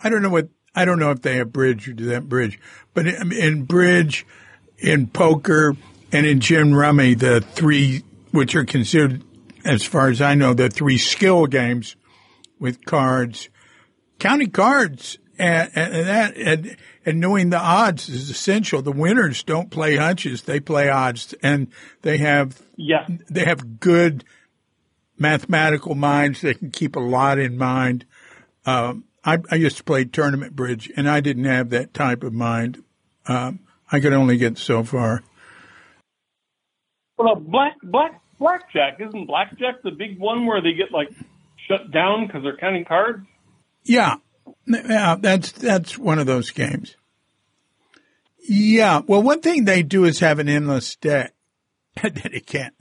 I 0.00 0.10
don't 0.10 0.22
know 0.22 0.30
what, 0.30 0.48
I 0.74 0.84
don't 0.84 0.98
know 0.98 1.10
if 1.10 1.22
they 1.22 1.36
have 1.36 1.52
bridge 1.52 1.88
or 1.88 1.94
do 1.94 2.06
that 2.06 2.28
bridge, 2.28 2.60
but 2.94 3.06
in, 3.06 3.32
in 3.32 3.64
bridge, 3.64 4.26
in 4.76 5.06
poker, 5.06 5.76
and 6.12 6.26
in 6.26 6.40
gin 6.40 6.74
rummy, 6.74 7.14
the 7.14 7.40
three 7.40 8.02
which 8.32 8.54
are 8.54 8.64
considered, 8.64 9.22
as 9.64 9.84
far 9.84 10.08
as 10.08 10.20
I 10.20 10.34
know, 10.34 10.54
the 10.54 10.68
three 10.68 10.98
skill 10.98 11.46
games 11.46 11.96
with 12.58 12.84
cards. 12.84 13.48
Counting 14.18 14.50
cards 14.50 15.18
and, 15.38 15.70
and 15.74 16.08
that 16.08 16.36
and, 16.36 16.76
and 17.06 17.20
knowing 17.20 17.50
the 17.50 17.58
odds 17.58 18.08
is 18.08 18.30
essential. 18.30 18.82
The 18.82 18.92
winners 18.92 19.42
don't 19.42 19.70
play 19.70 19.96
hunches; 19.96 20.42
they 20.42 20.60
play 20.60 20.88
odds, 20.88 21.34
and 21.42 21.68
they 22.02 22.18
have 22.18 22.60
yeah 22.76 23.06
they 23.30 23.44
have 23.44 23.80
good 23.80 24.24
mathematical 25.16 25.94
minds. 25.94 26.40
They 26.40 26.54
can 26.54 26.70
keep 26.70 26.96
a 26.96 27.00
lot 27.00 27.38
in 27.38 27.56
mind. 27.56 28.04
Um, 28.66 29.04
I, 29.24 29.38
I, 29.50 29.54
used 29.56 29.78
to 29.78 29.84
play 29.84 30.04
tournament 30.04 30.54
bridge, 30.54 30.90
and 30.96 31.08
I 31.08 31.20
didn't 31.20 31.44
have 31.44 31.70
that 31.70 31.94
type 31.94 32.22
of 32.22 32.32
mind. 32.32 32.82
Um, 33.26 33.60
I 33.90 34.00
could 34.00 34.12
only 34.12 34.36
get 34.36 34.58
so 34.58 34.84
far. 34.84 35.22
Well, 37.16 37.36
black 37.36 37.76
black 37.82 38.20
blackjack 38.38 39.00
isn't 39.00 39.26
blackjack 39.26 39.82
the 39.82 39.90
big 39.90 40.18
one 40.18 40.46
where 40.46 40.60
they 40.60 40.72
get 40.72 40.92
like 40.92 41.08
shut 41.68 41.90
down 41.90 42.26
because 42.26 42.42
they're 42.42 42.56
counting 42.56 42.84
cards? 42.84 43.26
Yeah, 43.84 44.16
yeah, 44.66 45.16
that's 45.18 45.52
that's 45.52 45.98
one 45.98 46.18
of 46.18 46.26
those 46.26 46.50
games. 46.50 46.96
Yeah, 48.48 49.02
well, 49.06 49.22
one 49.22 49.40
thing 49.40 49.64
they 49.64 49.82
do 49.82 50.04
is 50.04 50.20
have 50.20 50.38
an 50.38 50.48
endless 50.48 50.96
deck 50.96 51.34
that 52.02 52.32
it 52.32 52.46
can't. 52.46 52.74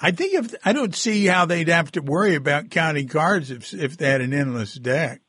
I 0.00 0.12
think 0.12 0.34
if 0.34 0.54
I 0.64 0.72
don't 0.72 0.94
see 0.94 1.26
how 1.26 1.44
they'd 1.44 1.68
have 1.68 1.90
to 1.92 2.00
worry 2.00 2.36
about 2.36 2.70
counting 2.70 3.08
cards 3.08 3.50
if 3.50 3.72
if 3.74 3.96
they 3.96 4.08
had 4.08 4.20
an 4.20 4.32
endless 4.32 4.74
deck. 4.74 5.20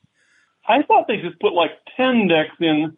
I 0.67 0.83
thought 0.83 1.07
they 1.07 1.17
just 1.17 1.39
put 1.39 1.53
like 1.53 1.71
ten 1.97 2.27
decks 2.27 2.55
in, 2.59 2.95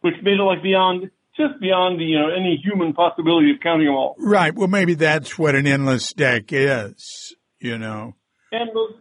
which 0.00 0.14
made 0.22 0.38
it 0.38 0.42
like 0.42 0.62
beyond 0.62 1.10
just 1.38 1.58
beyond 1.60 1.98
the, 1.98 2.04
you 2.04 2.18
know 2.18 2.28
any 2.28 2.60
human 2.62 2.92
possibility 2.92 3.50
of 3.52 3.56
counting 3.62 3.86
them 3.86 3.94
all. 3.94 4.16
Right. 4.18 4.54
Well, 4.54 4.68
maybe 4.68 4.94
that's 4.94 5.38
what 5.38 5.54
an 5.54 5.66
endless 5.66 6.12
deck 6.12 6.52
is. 6.52 7.34
You 7.60 7.78
know. 7.78 8.14
Endless. 8.52 8.92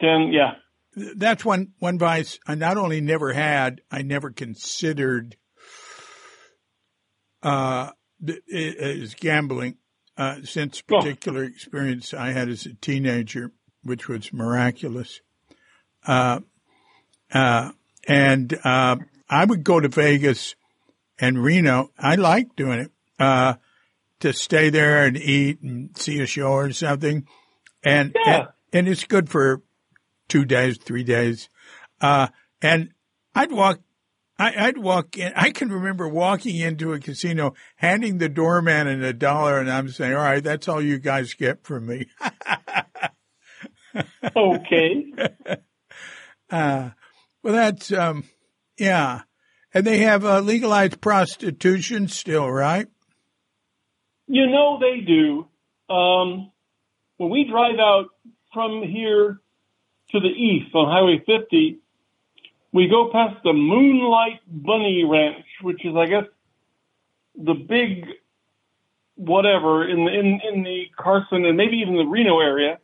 Then 0.00 0.30
yeah. 0.32 0.54
That's 1.16 1.44
one 1.44 1.68
one 1.78 1.98
vice 1.98 2.38
I 2.46 2.54
not 2.54 2.76
only 2.76 3.00
never 3.00 3.32
had, 3.32 3.80
I 3.90 4.02
never 4.02 4.30
considered. 4.30 5.36
Uh, 7.42 7.90
is 8.48 9.14
gambling. 9.14 9.76
Uh, 10.16 10.36
since 10.44 10.82
Oh. 10.90 10.98
particular 10.98 11.44
experience 11.44 12.14
I 12.14 12.32
had 12.32 12.48
as 12.48 12.64
a 12.64 12.72
teenager, 12.74 13.52
which 13.82 14.08
was 14.08 14.32
miraculous. 14.32 15.20
Uh, 16.06 16.40
uh, 17.32 17.72
and, 18.08 18.58
uh, 18.64 18.96
I 19.28 19.44
would 19.44 19.62
go 19.62 19.78
to 19.78 19.88
Vegas 19.88 20.54
and 21.18 21.42
Reno. 21.42 21.90
I 21.98 22.14
like 22.16 22.54
doing 22.56 22.80
it, 22.80 22.90
uh, 23.18 23.54
to 24.20 24.32
stay 24.32 24.70
there 24.70 25.04
and 25.04 25.16
eat 25.16 25.60
and 25.62 25.96
see 25.96 26.20
a 26.20 26.26
show 26.26 26.52
or 26.52 26.72
something. 26.72 27.26
And, 27.84 28.14
Yeah. 28.26 28.36
and, 28.36 28.48
and 28.72 28.88
it's 28.88 29.04
good 29.04 29.28
for 29.28 29.62
two 30.28 30.44
days, 30.44 30.78
three 30.78 31.04
days. 31.04 31.48
Uh, 32.00 32.28
and 32.62 32.90
I'd 33.34 33.52
walk, 33.52 33.80
I, 34.38 34.66
I'd 34.66 34.78
walk 34.78 35.16
in. 35.16 35.32
I 35.36 35.50
can 35.50 35.70
remember 35.70 36.08
walking 36.08 36.56
into 36.56 36.92
a 36.92 36.98
casino, 36.98 37.54
handing 37.76 38.18
the 38.18 38.28
doorman 38.28 38.86
in 38.86 39.02
a 39.02 39.12
dollar, 39.14 39.58
and 39.58 39.70
I'm 39.70 39.88
saying, 39.88 40.12
"All 40.14 40.22
right, 40.22 40.44
that's 40.44 40.68
all 40.68 40.82
you 40.82 40.98
guys 40.98 41.32
get 41.34 41.64
from 41.64 41.86
me." 41.86 42.06
Okay. 44.36 45.12
Uh, 46.50 46.90
well, 47.42 47.54
that's 47.54 47.90
um, 47.92 48.24
yeah, 48.78 49.22
and 49.76 49.86
they 49.86 49.98
have 49.98 50.24
uh, 50.24 50.40
legalized 50.40 51.02
prostitution 51.02 52.08
still, 52.08 52.50
right? 52.50 52.88
You 54.26 54.46
know 54.46 54.78
they 54.80 55.02
do. 55.02 55.46
Um, 55.94 56.50
when 57.18 57.28
we 57.28 57.44
drive 57.44 57.78
out 57.78 58.06
from 58.54 58.82
here 58.82 59.38
to 60.12 60.20
the 60.20 60.28
east 60.28 60.74
on 60.74 60.88
Highway 60.88 61.18
50, 61.26 61.78
we 62.72 62.88
go 62.88 63.10
past 63.12 63.36
the 63.44 63.52
Moonlight 63.52 64.40
Bunny 64.48 65.04
Ranch, 65.04 65.44
which 65.60 65.84
is, 65.84 65.94
I 65.94 66.06
guess, 66.06 66.24
the 67.36 67.52
big 67.52 68.06
whatever 69.16 69.86
in 69.86 70.06
the, 70.06 70.10
in 70.10 70.40
in 70.54 70.62
the 70.62 70.84
Carson 70.98 71.44
and 71.44 71.54
maybe 71.54 71.76
even 71.82 71.96
the 71.96 72.06
Reno 72.06 72.40
area. 72.40 72.78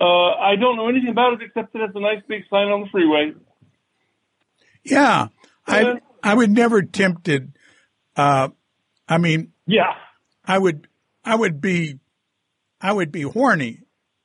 Uh, 0.00 0.34
I 0.34 0.54
don't 0.54 0.76
know 0.76 0.88
anything 0.88 1.10
about 1.10 1.32
it 1.32 1.42
except 1.42 1.72
that 1.72 1.82
it's 1.82 1.96
a 1.96 2.00
nice 2.00 2.22
big 2.28 2.44
sign 2.48 2.68
on 2.68 2.82
the 2.82 2.88
freeway. 2.90 3.32
Yeah, 4.84 5.28
I 5.70 6.00
I 6.22 6.34
would 6.34 6.50
never 6.50 6.82
tempted. 6.82 7.56
Uh, 8.16 8.48
I 9.08 9.18
mean, 9.18 9.52
Yeah. 9.66 9.94
I 10.44 10.58
would 10.58 10.88
I 11.24 11.34
would 11.34 11.60
be 11.60 11.98
I 12.80 12.92
would 12.92 13.12
be 13.12 13.22
horny 13.22 13.82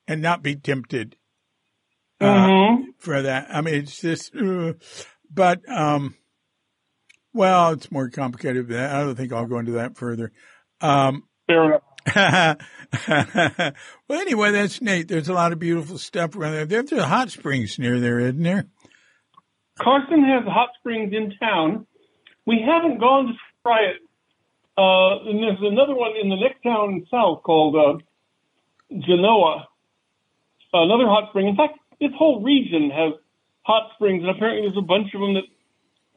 and 0.07 0.21
not 0.21 0.43
be 0.43 0.55
tempted 0.55 1.15
uh, 2.21 2.47
hmm 2.47 2.81
for 2.99 3.21
that. 3.21 3.47
I 3.49 3.61
mean, 3.61 3.75
it's 3.75 3.99
just, 3.99 4.35
uh, 4.35 4.73
but 5.29 5.61
um, 5.69 6.15
well, 7.33 7.71
it's 7.71 7.91
more 7.91 8.09
complicated 8.09 8.67
than 8.67 8.77
that. 8.77 8.95
I 8.95 9.03
don't 9.03 9.15
think 9.15 9.33
I'll 9.33 9.45
go 9.45 9.59
into 9.59 9.73
that 9.73 9.97
further. 9.97 10.31
Um, 10.81 11.23
Fair 11.47 11.65
enough. 11.65 11.81
well, 14.07 14.21
anyway, 14.21 14.51
that's 14.51 14.81
Nate. 14.81 15.07
There's 15.07 15.27
a 15.27 15.33
lot 15.33 15.51
of 15.51 15.59
beautiful 15.59 15.97
stuff 15.97 16.35
around 16.35 16.53
there. 16.53 16.65
There's 16.65 16.91
a 16.93 17.07
hot 17.07 17.31
springs 17.31 17.77
near 17.77 17.99
there, 17.99 18.19
isn't 18.19 18.41
there? 18.41 18.65
Carson 19.79 20.23
has 20.23 20.45
hot 20.45 20.69
springs 20.79 21.13
in 21.13 21.33
town. 21.37 21.85
We 22.45 22.63
haven't 22.65 22.99
gone 22.99 23.27
to 23.27 23.33
try 23.63 23.81
it. 23.81 23.97
Uh, 24.77 25.29
and 25.29 25.41
there's 25.41 25.59
another 25.61 25.95
one 25.95 26.11
in 26.21 26.29
the 26.29 26.35
next 26.35 26.61
town 26.61 27.05
south 27.09 27.43
called 27.43 27.75
uh, 27.75 28.03
Genoa, 28.91 29.67
another 30.73 31.07
hot 31.07 31.29
spring. 31.29 31.47
In 31.47 31.55
fact, 31.55 31.79
this 31.99 32.11
whole 32.17 32.41
region 32.41 32.89
has 32.89 33.13
hot 33.63 33.91
springs, 33.95 34.23
and 34.23 34.35
apparently 34.35 34.67
there's 34.67 34.77
a 34.77 34.81
bunch 34.81 35.13
of 35.13 35.21
them 35.21 35.35
that, 35.35 35.47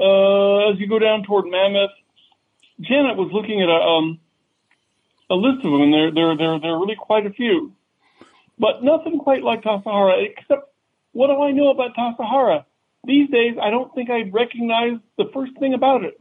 uh, 0.01 0.73
as 0.73 0.81
you 0.81 0.89
go 0.89 0.99
down 0.99 1.23
toward 1.23 1.47
Mammoth, 1.47 1.91
Janet 2.81 3.17
was 3.17 3.31
looking 3.33 3.63
at 3.63 3.69
a 3.69 3.73
um, 3.73 4.21
a 5.31 5.35
list 5.35 5.65
of 5.65 5.73
them, 5.73 5.83
and 5.83 5.93
there 5.93 6.11
there 6.13 6.37
there 6.37 6.59
there 6.61 6.73
are 6.73 6.81
really 6.81 6.97
quite 6.97 7.27
a 7.27 7.31
few, 7.31 7.73
but 8.59 8.83
nothing 8.83 9.19
quite 9.19 9.43
like 9.43 9.63
Tassajara. 9.63 10.27
Except, 10.31 10.71
what 11.13 11.29
do 11.29 11.43
I 11.43 11.53
know 11.53 11.71
about 11.71 11.95
Tassajara? 11.95 12.65
These 13.05 13.31
days, 13.31 13.55
I 13.63 13.71
don't 13.71 13.95
think 13.95 14.11
I'd 14.11 14.33
recognize 14.33 14.99
the 15.17 15.31
first 15.33 15.53
thing 15.59 15.75
about 15.75 16.05
it. 16.05 16.19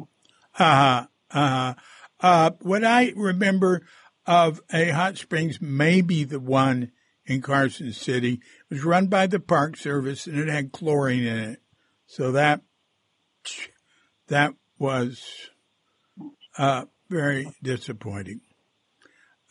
Uh-huh, 0.58 1.08
uh-huh. 1.32 1.74
Uh, 2.20 2.52
what 2.62 2.84
I 2.84 3.13
remember 3.16 3.86
of 4.26 4.62
a 4.72 4.90
hot 4.90 5.18
springs, 5.18 5.60
maybe 5.62 6.24
the 6.24 6.40
one 6.40 6.92
in 7.26 7.42
Carson 7.42 7.92
City, 7.94 8.34
it 8.34 8.74
was 8.74 8.84
run 8.84 9.08
by 9.08 9.28
the 9.28 9.40
Park 9.40 9.76
Service 9.78 10.28
and 10.28 10.38
it 10.38 10.48
had 10.48 10.72
chlorine 10.72 11.26
in 11.26 11.38
it. 11.38 11.62
So 12.06 12.32
that, 12.32 12.62
that 14.28 14.54
was, 14.80 15.22
uh, 16.58 16.86
very 17.10 17.52
disappointing. 17.63 18.42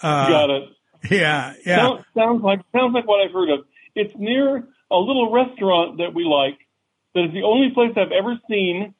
Uh, 0.00 0.28
Got 0.28 0.50
it. 0.50 0.62
Yeah, 1.10 1.54
yeah. 1.64 1.76
Sounds, 1.76 2.04
sounds 2.14 2.42
like 2.42 2.60
sounds 2.72 2.94
like 2.94 3.06
what 3.06 3.24
I've 3.24 3.32
heard 3.32 3.50
of. 3.50 3.60
It's 3.94 4.12
near 4.16 4.56
a 4.90 4.96
little 4.96 5.32
restaurant 5.32 5.98
that 5.98 6.14
we 6.14 6.24
like. 6.24 6.58
That 7.16 7.24
is 7.24 7.32
the 7.32 7.42
only 7.44 7.70
place 7.72 7.92
I've 7.96 8.12
ever 8.12 8.38
seen 8.48 8.94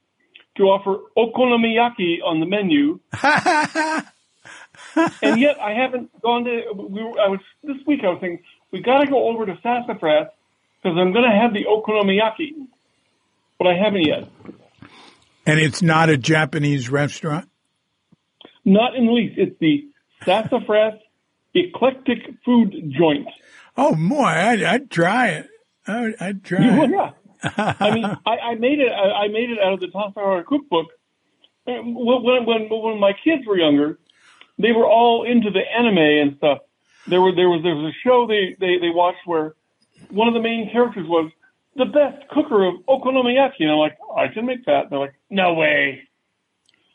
to 0.56 0.62
offer 0.64 0.96
okonomiyaki 1.18 2.24
on 2.24 2.40
the 2.40 2.46
menu, 2.46 2.98
and 5.22 5.38
yet 5.40 5.58
I 5.60 5.72
haven't 5.72 6.10
gone 6.22 6.44
to. 6.44 6.62
We 6.74 7.02
were, 7.04 7.20
I 7.20 7.28
was 7.28 7.40
this 7.62 7.76
week. 7.86 8.00
I 8.04 8.08
was 8.08 8.18
thinking 8.20 8.42
we 8.72 8.80
got 8.80 9.00
to 9.04 9.06
go 9.10 9.28
over 9.28 9.44
to 9.46 9.54
Sassafras 9.62 10.28
because 10.82 10.96
I'm 10.98 11.12
going 11.12 11.30
to 11.30 11.36
have 11.38 11.52
the 11.52 11.64
okonomiyaki, 11.66 12.66
but 13.58 13.66
I 13.66 13.74
haven't 13.74 14.02
yet. 14.06 14.28
and 15.46 15.60
it's 15.60 15.82
not 15.82 16.08
a 16.08 16.16
Japanese 16.16 16.88
restaurant? 16.88 17.48
Not 18.64 18.96
in 18.96 19.06
the 19.06 19.12
least. 19.12 19.34
It's 19.38 19.58
the 19.60 19.88
Sassafras 20.24 20.94
Eclectic 21.54 22.18
Food 22.44 22.72
Joint. 22.98 23.28
Oh, 23.76 23.94
boy, 23.94 24.24
I'd, 24.24 24.62
I'd 24.62 24.90
try 24.90 25.28
it. 25.28 25.48
I'd, 25.86 26.14
I'd 26.18 26.44
try 26.44 26.60
Yeah, 26.64 26.82
it. 26.84 26.90
yeah. 26.90 27.10
I 27.56 27.94
mean, 27.94 28.04
I, 28.04 28.36
I 28.50 28.54
made 28.54 28.80
it. 28.80 28.90
I, 28.90 29.24
I 29.24 29.28
made 29.28 29.50
it 29.50 29.58
out 29.62 29.74
of 29.74 29.80
the 29.80 29.88
top 29.88 30.14
Tassajara 30.14 30.44
cookbook. 30.44 30.86
And 31.66 31.94
When, 31.96 32.46
when 32.46 32.68
when 32.68 33.00
my 33.00 33.12
kids 33.24 33.46
were 33.46 33.58
younger, 33.58 33.98
they 34.58 34.72
were 34.72 34.86
all 34.86 35.24
into 35.24 35.50
the 35.50 35.60
anime 35.60 35.98
and 35.98 36.36
stuff. 36.38 36.58
There 37.06 37.20
were 37.20 37.34
there 37.34 37.48
was 37.48 37.62
there 37.62 37.74
was 37.74 37.92
a 37.92 37.96
show 38.04 38.26
they 38.26 38.56
they 38.58 38.78
they 38.80 38.90
watched 38.90 39.26
where 39.26 39.54
one 40.10 40.28
of 40.28 40.34
the 40.34 40.40
main 40.40 40.70
characters 40.70 41.06
was 41.08 41.30
the 41.74 41.86
best 41.86 42.28
cooker 42.30 42.66
of 42.66 42.74
okonomiyaki, 42.88 43.60
and 43.60 43.70
I'm 43.70 43.78
like, 43.78 43.98
oh, 44.02 44.16
I 44.16 44.28
can 44.32 44.46
make 44.46 44.64
that. 44.66 44.90
They're 44.90 44.98
like, 44.98 45.14
no 45.28 45.54
way. 45.54 46.08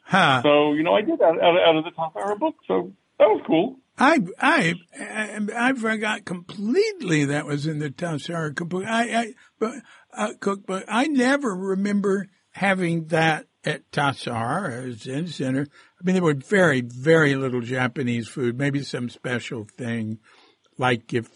Huh. 0.03 0.41
So 0.43 0.73
you 0.73 0.83
know, 0.83 0.93
I 0.95 1.01
did 1.01 1.19
that 1.19 1.39
out, 1.41 1.59
out 1.59 1.75
of 1.75 1.83
the 1.83 1.91
top 1.91 2.13
Tassajara 2.13 2.39
book. 2.39 2.55
So 2.67 2.93
that 3.19 3.27
was 3.27 3.41
cool. 3.45 3.77
I, 3.97 4.19
I, 4.39 4.73
I, 4.99 5.39
I 5.55 5.73
forgot 5.73 6.25
completely 6.25 7.25
that 7.25 7.45
was 7.45 7.67
in 7.67 7.77
the 7.77 7.91
Tassara 7.91 8.55
cookbook. 8.55 8.85
I, 8.85 9.03
I, 9.15 9.33
but, 9.59 9.75
uh, 10.13 10.33
cookbook. 10.39 10.83
I 10.87 11.07
never 11.07 11.55
remember 11.55 12.27
having 12.51 13.05
that 13.07 13.45
at 13.63 13.89
Tassara 13.91 14.91
Zen 14.93 15.27
Center. 15.27 15.67
I 15.99 16.03
mean, 16.03 16.15
there 16.15 16.23
were 16.23 16.33
very, 16.33 16.81
very 16.81 17.35
little 17.35 17.61
Japanese 17.61 18.27
food, 18.27 18.57
maybe 18.57 18.81
some 18.83 19.09
special 19.09 19.67
thing, 19.77 20.19
like 20.77 21.13
if 21.13 21.27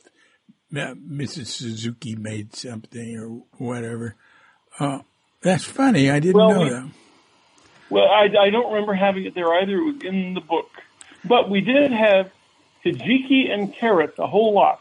uh, 0.75 0.95
Mrs. 0.95 1.47
Suzuki 1.47 2.15
made 2.15 2.55
something 2.55 3.17
or 3.17 3.43
whatever. 3.63 4.15
Uh, 4.79 4.99
that's 5.41 5.63
funny. 5.63 6.09
I 6.09 6.19
didn't 6.19 6.35
Well, 6.38 6.49
know 6.51 6.59
we- 6.61 6.69
that. 6.69 6.89
Well, 7.88 8.05
I, 8.09 8.23
I 8.47 8.49
don't 8.49 8.73
remember 8.73 8.95
having 8.95 9.25
it 9.25 9.35
there 9.35 9.53
either. 9.61 9.73
It 9.77 9.85
was 9.93 10.03
in 10.03 10.33
the 10.33 10.41
book, 10.41 10.69
but 11.23 11.51
we 11.51 11.61
did 11.61 11.91
have 11.91 12.31
hijiki 12.83 13.51
and 13.51 13.71
carrots 13.75 14.17
a 14.17 14.25
whole 14.25 14.53
lot. 14.55 14.79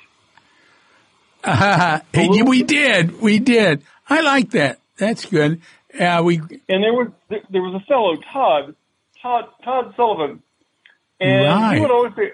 Uh, 1.46 2.00
we 2.14 2.62
did. 2.62 3.20
We 3.20 3.38
did. 3.38 3.82
I 4.08 4.20
like 4.22 4.50
that. 4.52 4.78
That's 4.96 5.26
good. 5.26 5.60
Uh, 5.98 6.22
we, 6.24 6.38
and 6.38 6.82
there 6.82 6.92
was 6.94 7.08
there 7.50 7.62
was 7.62 7.74
a 7.74 7.84
fellow 7.86 8.16
Todd 8.32 8.74
Todd 9.20 9.44
Todd 9.62 9.92
Sullivan, 9.96 10.42
and 11.20 11.44
Right. 11.44 11.74
he 11.74 11.80
would 11.80 11.90
always 11.90 12.14
say, 12.16 12.32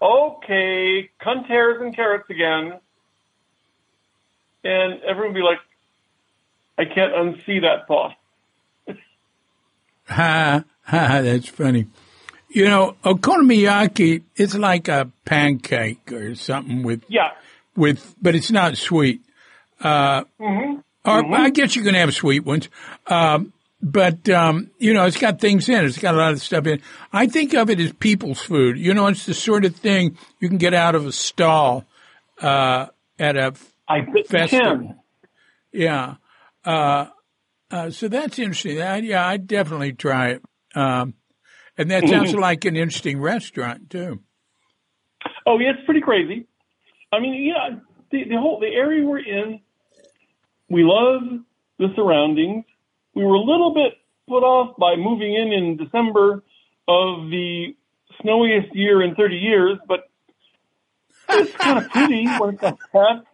"Okay, 0.00 1.10
contears 1.20 1.80
and 1.82 1.94
carrots 1.94 2.30
again," 2.30 2.78
and 4.64 5.02
everyone 5.02 5.34
would 5.34 5.40
be 5.40 5.42
like, 5.42 5.58
"I 6.78 6.84
can't 6.84 7.12
unsee 7.12 7.62
that 7.62 7.86
thought." 7.88 8.14
Ha, 10.08 10.64
ha, 10.84 11.20
that's 11.22 11.48
funny. 11.48 11.86
You 12.48 12.66
know, 12.66 12.96
okonomiyaki 13.04 14.22
is 14.36 14.54
like 14.56 14.88
a 14.88 15.10
pancake 15.24 16.10
or 16.12 16.34
something 16.36 16.82
with, 16.84 17.02
Yeah, 17.08 17.30
with, 17.76 18.14
but 18.20 18.34
it's 18.34 18.50
not 18.50 18.76
sweet. 18.76 19.20
Uh, 19.80 20.24
or 20.38 21.34
I 21.34 21.50
guess 21.50 21.76
you 21.76 21.82
can 21.82 21.94
have 21.94 22.12
sweet 22.14 22.44
ones. 22.44 22.68
Um, 23.06 23.52
but, 23.82 24.28
um, 24.28 24.70
you 24.78 24.94
know, 24.94 25.04
it's 25.04 25.18
got 25.18 25.40
things 25.40 25.68
in 25.68 25.76
it. 25.76 25.84
It's 25.84 25.98
got 25.98 26.14
a 26.14 26.18
lot 26.18 26.32
of 26.32 26.40
stuff 26.40 26.66
in 26.66 26.74
it. 26.74 26.80
I 27.12 27.26
think 27.26 27.54
of 27.54 27.70
it 27.70 27.78
as 27.78 27.92
people's 27.92 28.40
food. 28.40 28.78
You 28.78 28.94
know, 28.94 29.06
it's 29.06 29.26
the 29.26 29.34
sort 29.34 29.64
of 29.64 29.76
thing 29.76 30.16
you 30.40 30.48
can 30.48 30.58
get 30.58 30.74
out 30.74 30.94
of 30.94 31.06
a 31.06 31.12
stall, 31.12 31.84
uh, 32.40 32.86
at 33.18 33.36
a 33.36 33.54
I 33.88 34.00
festival. 34.26 34.96
Yeah. 35.72 36.16
Uh, 36.64 37.06
uh, 37.70 37.90
so 37.90 38.08
that's 38.08 38.38
interesting. 38.38 38.80
I, 38.80 38.98
yeah, 38.98 39.26
I'd 39.26 39.46
definitely 39.46 39.92
try 39.92 40.30
it. 40.30 40.42
Um, 40.74 41.14
and 41.78 41.90
that 41.90 42.08
sounds 42.08 42.34
like 42.34 42.64
an 42.64 42.76
interesting 42.76 43.20
restaurant 43.20 43.90
too. 43.90 44.20
Oh, 45.46 45.58
yeah, 45.58 45.72
it's 45.76 45.84
pretty 45.84 46.00
crazy. 46.00 46.46
I 47.16 47.20
mean, 47.20 47.42
yeah, 47.42 47.78
the, 48.10 48.24
the 48.28 48.38
whole 48.38 48.60
the 48.60 48.66
area 48.66 49.04
we're 49.04 49.18
in, 49.18 49.60
we 50.68 50.82
love 50.84 51.22
the 51.78 51.88
surroundings. 51.96 52.64
We 53.14 53.24
were 53.24 53.34
a 53.34 53.40
little 53.40 53.72
bit 53.72 53.94
put 54.28 54.42
off 54.42 54.76
by 54.76 54.96
moving 54.96 55.34
in 55.34 55.52
in 55.52 55.76
December 55.76 56.42
of 56.88 57.30
the 57.30 57.74
snowiest 58.20 58.74
year 58.74 59.02
in 59.02 59.14
30 59.14 59.36
years, 59.36 59.78
but 59.88 60.10
it's 61.30 61.52
kind 61.56 61.78
of 61.78 61.90
pretty 61.90 62.26
when 62.26 62.54
it's 62.54 62.62
like 62.62 62.78
that. 62.92 63.24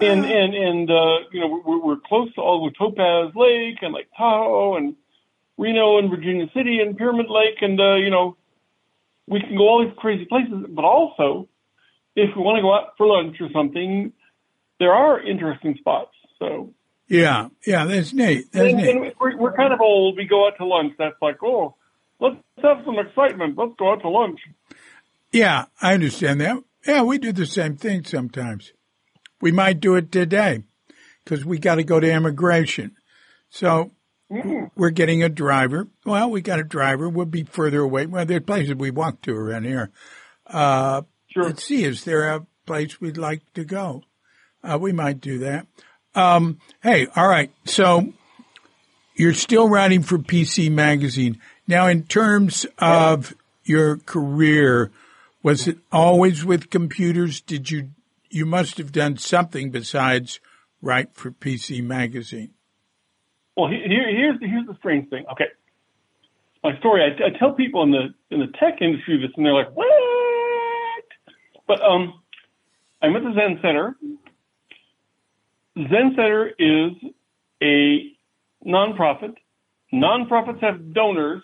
And 0.00 0.24
and 0.24 0.54
and 0.54 0.90
uh, 0.90 1.18
you 1.32 1.40
know 1.40 1.62
we're, 1.66 1.84
we're 1.84 1.96
close 1.96 2.32
to 2.34 2.40
all 2.40 2.64
with 2.64 2.74
Topaz 2.78 3.32
Lake 3.34 3.78
and 3.82 3.92
Lake 3.92 4.06
Tahoe 4.16 4.76
and 4.76 4.94
Reno 5.58 5.98
and 5.98 6.08
Virginia 6.08 6.46
City 6.54 6.78
and 6.80 6.96
Pyramid 6.96 7.26
Lake 7.28 7.58
and 7.60 7.80
uh, 7.80 7.96
you 7.96 8.08
know 8.08 8.36
we 9.26 9.40
can 9.40 9.56
go 9.56 9.68
all 9.68 9.84
these 9.84 9.92
crazy 9.98 10.24
places, 10.24 10.66
but 10.68 10.84
also 10.84 11.48
if 12.18 12.36
we 12.36 12.42
want 12.42 12.58
to 12.58 12.62
go 12.62 12.74
out 12.74 12.94
for 12.96 13.06
lunch 13.06 13.36
or 13.40 13.48
something, 13.52 14.12
there 14.78 14.92
are 14.92 15.20
interesting 15.20 15.76
spots. 15.78 16.12
So 16.38 16.74
Yeah, 17.08 17.48
yeah, 17.66 17.84
that's 17.84 18.12
neat. 18.12 18.52
That's 18.52 18.68
and, 18.68 18.76
neat. 18.78 18.88
and 18.88 19.12
we're, 19.20 19.36
we're 19.38 19.56
kind 19.56 19.72
of 19.72 19.80
old. 19.80 20.16
We 20.16 20.26
go 20.26 20.46
out 20.46 20.54
to 20.58 20.66
lunch. 20.66 20.94
That's 20.98 21.16
like, 21.22 21.42
oh, 21.42 21.74
let's 22.20 22.36
have 22.62 22.78
some 22.84 22.98
excitement. 22.98 23.56
Let's 23.56 23.72
go 23.78 23.92
out 23.92 24.02
to 24.02 24.08
lunch. 24.08 24.40
Yeah, 25.32 25.66
I 25.80 25.94
understand 25.94 26.40
that. 26.40 26.56
Yeah, 26.86 27.02
we 27.02 27.18
do 27.18 27.32
the 27.32 27.46
same 27.46 27.76
thing 27.76 28.04
sometimes. 28.04 28.72
We 29.40 29.52
might 29.52 29.80
do 29.80 29.94
it 29.94 30.10
today 30.10 30.64
because 31.24 31.44
we 31.44 31.58
got 31.58 31.76
to 31.76 31.84
go 31.84 32.00
to 32.00 32.10
immigration. 32.10 32.96
So 33.50 33.92
we're 34.76 34.90
getting 34.90 35.22
a 35.22 35.28
driver. 35.28 35.88
Well, 36.04 36.30
we 36.30 36.40
got 36.40 36.60
a 36.60 36.64
driver. 36.64 37.08
We'll 37.08 37.26
be 37.26 37.44
further 37.44 37.80
away. 37.80 38.06
Well, 38.06 38.24
there 38.26 38.38
are 38.38 38.40
places 38.40 38.74
we 38.74 38.90
walk 38.90 39.22
to 39.22 39.34
around 39.34 39.64
here. 39.64 39.90
Uh, 40.46 41.02
Sure. 41.38 41.48
Let's 41.48 41.64
see, 41.64 41.84
is 41.84 42.04
there 42.04 42.28
a 42.28 42.46
place 42.66 43.00
we'd 43.00 43.16
like 43.16 43.40
to 43.54 43.64
go? 43.64 44.02
Uh, 44.62 44.78
we 44.80 44.92
might 44.92 45.20
do 45.20 45.38
that. 45.38 45.66
Um, 46.14 46.58
hey, 46.82 47.06
all 47.14 47.28
right. 47.28 47.50
So 47.64 48.12
you're 49.14 49.34
still 49.34 49.68
writing 49.68 50.02
for 50.02 50.18
PC 50.18 50.70
Magazine. 50.70 51.40
Now, 51.66 51.86
in 51.86 52.04
terms 52.04 52.66
of 52.78 53.34
your 53.64 53.98
career, 53.98 54.90
was 55.42 55.68
it 55.68 55.78
always 55.92 56.44
with 56.44 56.70
computers? 56.70 57.40
Did 57.40 57.70
you, 57.70 57.90
you 58.30 58.46
must 58.46 58.78
have 58.78 58.90
done 58.90 59.16
something 59.16 59.70
besides 59.70 60.40
write 60.82 61.14
for 61.14 61.30
PC 61.30 61.82
Magazine. 61.82 62.50
Well, 63.56 63.68
here, 63.68 63.80
here's 63.86 64.38
the, 64.40 64.46
here's 64.46 64.66
the 64.66 64.76
strange 64.78 65.10
thing. 65.10 65.24
Okay, 65.32 65.46
my 66.62 66.78
story. 66.78 67.02
I, 67.02 67.26
I 67.26 67.38
tell 67.38 67.52
people 67.52 67.82
in 67.82 67.90
the 67.90 68.14
in 68.30 68.40
the 68.40 68.46
tech 68.58 68.80
industry 68.80 69.18
this, 69.18 69.30
and 69.36 69.44
they're 69.44 69.54
like, 69.54 69.74
"What?" 69.74 69.86
But 71.68 71.80
um, 71.82 72.14
I'm 73.00 73.14
at 73.14 73.22
the 73.22 73.34
Zen 73.34 73.58
Center. 73.62 73.94
Zen 75.76 76.14
Center 76.16 76.48
is 76.58 76.92
a 77.62 78.10
nonprofit. 78.66 79.34
Nonprofits 79.92 80.60
have 80.62 80.92
donors. 80.92 81.42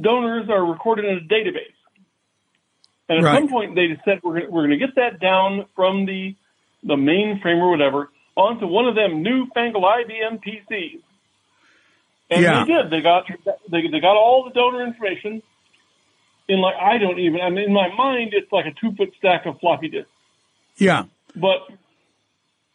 Donors 0.00 0.48
are 0.48 0.64
recorded 0.64 1.04
in 1.04 1.18
a 1.18 1.20
database. 1.20 1.74
And 3.08 3.18
at 3.18 3.24
Right. 3.24 3.34
some 3.40 3.48
point, 3.48 3.74
they 3.74 3.88
just 3.88 4.04
said 4.04 4.20
we're 4.22 4.40
gonna, 4.40 4.50
we're 4.50 4.66
going 4.66 4.78
to 4.78 4.86
get 4.86 4.94
that 4.96 5.20
down 5.20 5.66
from 5.74 6.06
the 6.06 6.34
the 6.84 6.94
mainframe 6.94 7.60
or 7.60 7.70
whatever 7.70 8.08
onto 8.36 8.64
one 8.66 8.86
of 8.86 8.94
them 8.94 9.22
newfangled 9.22 9.82
IBM 9.82 10.40
PCs. 10.44 11.00
And 12.30 12.42
Yeah. 12.42 12.64
they 12.64 12.72
did. 12.72 12.90
They 12.90 13.00
got 13.00 13.24
they, 13.68 13.88
they 13.90 14.00
got 14.00 14.16
all 14.16 14.44
the 14.44 14.50
donor 14.54 14.84
information 14.86 15.42
in 16.48 16.60
like 16.60 16.76
I 16.76 16.98
don't 16.98 17.18
even. 17.18 17.40
I 17.40 17.50
mean, 17.50 17.64
in 17.66 17.72
my 17.72 17.94
mind, 17.94 18.30
it's 18.32 18.50
like 18.50 18.66
a 18.66 18.72
two 18.80 18.94
foot 18.96 19.12
stack 19.18 19.46
of 19.46 19.60
floppy 19.60 19.88
disks. 19.88 20.10
Yeah. 20.76 21.04
But 21.36 21.58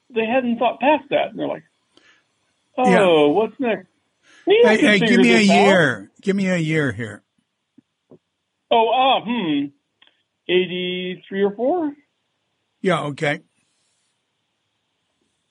they 0.10 0.26
hadn't 0.26 0.60
thought 0.60 0.80
past 0.80 1.10
that. 1.10 1.30
And 1.30 1.40
they're 1.40 1.48
like, 1.48 1.64
"Oh, 2.78 2.90
Yeah. 2.90 3.34
what's 3.34 3.60
next?" 3.60 3.88
Hey, 4.46 4.78
hey, 4.78 5.00
give 5.00 5.20
me 5.20 5.32
a 5.32 5.38
out. 5.38 5.66
year. 5.66 6.12
Give 6.22 6.36
me 6.36 6.50
a 6.50 6.58
year 6.58 6.92
here. 6.92 7.22
Oh, 8.70 8.90
ah, 8.90 9.22
hmm, 9.24 9.68
eighty-three 10.48 11.44
or 11.44 11.52
four. 11.52 11.94
Yeah. 12.82 13.04
Okay. 13.06 13.40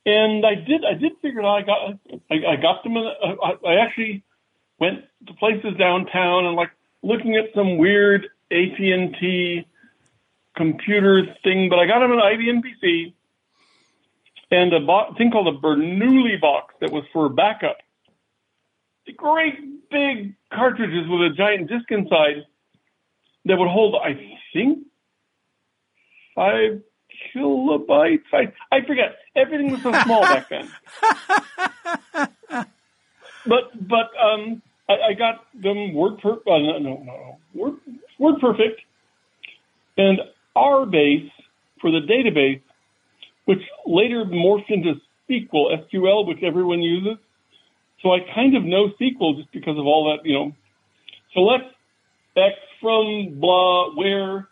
And 0.04 0.44
I 0.44 0.56
did, 0.56 0.84
I 0.84 0.94
did 0.94 1.12
figure 1.22 1.40
it 1.40 1.46
out. 1.46 1.58
I 1.58 1.62
got, 1.62 1.98
I, 2.28 2.52
I 2.52 2.56
got 2.56 2.82
them. 2.82 2.96
In, 2.96 3.04
I, 3.06 3.52
I 3.66 3.74
actually 3.86 4.24
went 4.80 5.04
to 5.28 5.34
places 5.34 5.76
downtown 5.78 6.44
and 6.44 6.56
like 6.56 6.70
looking 7.02 7.36
at 7.36 7.54
some 7.54 7.78
weird 7.78 8.26
AT 8.50 8.78
and 8.78 9.16
T 9.18 9.66
computer 10.56 11.22
thing, 11.42 11.68
but 11.68 11.78
I 11.78 11.86
got 11.86 12.00
them 12.00 12.12
an 12.12 12.18
IBM 12.18 12.62
PC 12.62 13.14
and 14.50 14.72
a 14.72 14.80
bo- 14.80 15.14
thing 15.16 15.30
called 15.30 15.48
a 15.48 15.58
Bernoulli 15.58 16.40
box 16.40 16.74
that 16.80 16.92
was 16.92 17.04
for 17.12 17.28
backup. 17.28 17.78
Great 19.16 19.90
big 19.90 20.34
cartridges 20.52 21.08
with 21.08 21.32
a 21.32 21.34
giant 21.34 21.68
disk 21.68 21.90
inside 21.90 22.46
that 23.44 23.58
would 23.58 23.68
hold, 23.68 23.96
I 23.96 24.14
think, 24.52 24.86
five 26.34 26.82
kilobytes. 27.34 28.22
I, 28.32 28.52
I 28.70 28.84
forget. 28.86 29.16
Everything 29.34 29.72
was 29.72 29.82
so 29.82 29.92
small 30.02 30.22
back 30.22 30.48
then. 30.48 30.70
But 33.44 33.88
but 33.88 34.10
um, 34.22 34.62
I, 34.88 34.92
I 35.10 35.12
got 35.14 35.44
them 35.54 35.94
word 35.94 36.18
per 36.18 36.32
uh, 36.32 36.58
no, 36.58 36.78
no 36.78 37.02
no 37.02 37.38
word 37.54 37.74
word 38.18 38.40
perfect, 38.40 38.80
and 39.96 40.20
R 40.54 40.86
base 40.86 41.30
for 41.80 41.90
the 41.90 42.00
database, 42.00 42.60
which 43.44 43.62
later 43.86 44.24
morphed 44.24 44.70
into 44.70 45.00
SQL 45.30 45.88
SQL, 45.88 46.26
which 46.26 46.42
everyone 46.42 46.82
uses. 46.82 47.18
So 48.02 48.10
I 48.12 48.18
kind 48.34 48.56
of 48.56 48.64
know 48.64 48.88
SQL 49.00 49.36
just 49.38 49.52
because 49.52 49.78
of 49.78 49.86
all 49.86 50.16
that 50.16 50.26
you 50.26 50.34
know. 50.34 50.52
Select 51.32 51.74
X 52.36 52.56
from 52.80 53.40
blah 53.40 53.94
where 53.94 54.48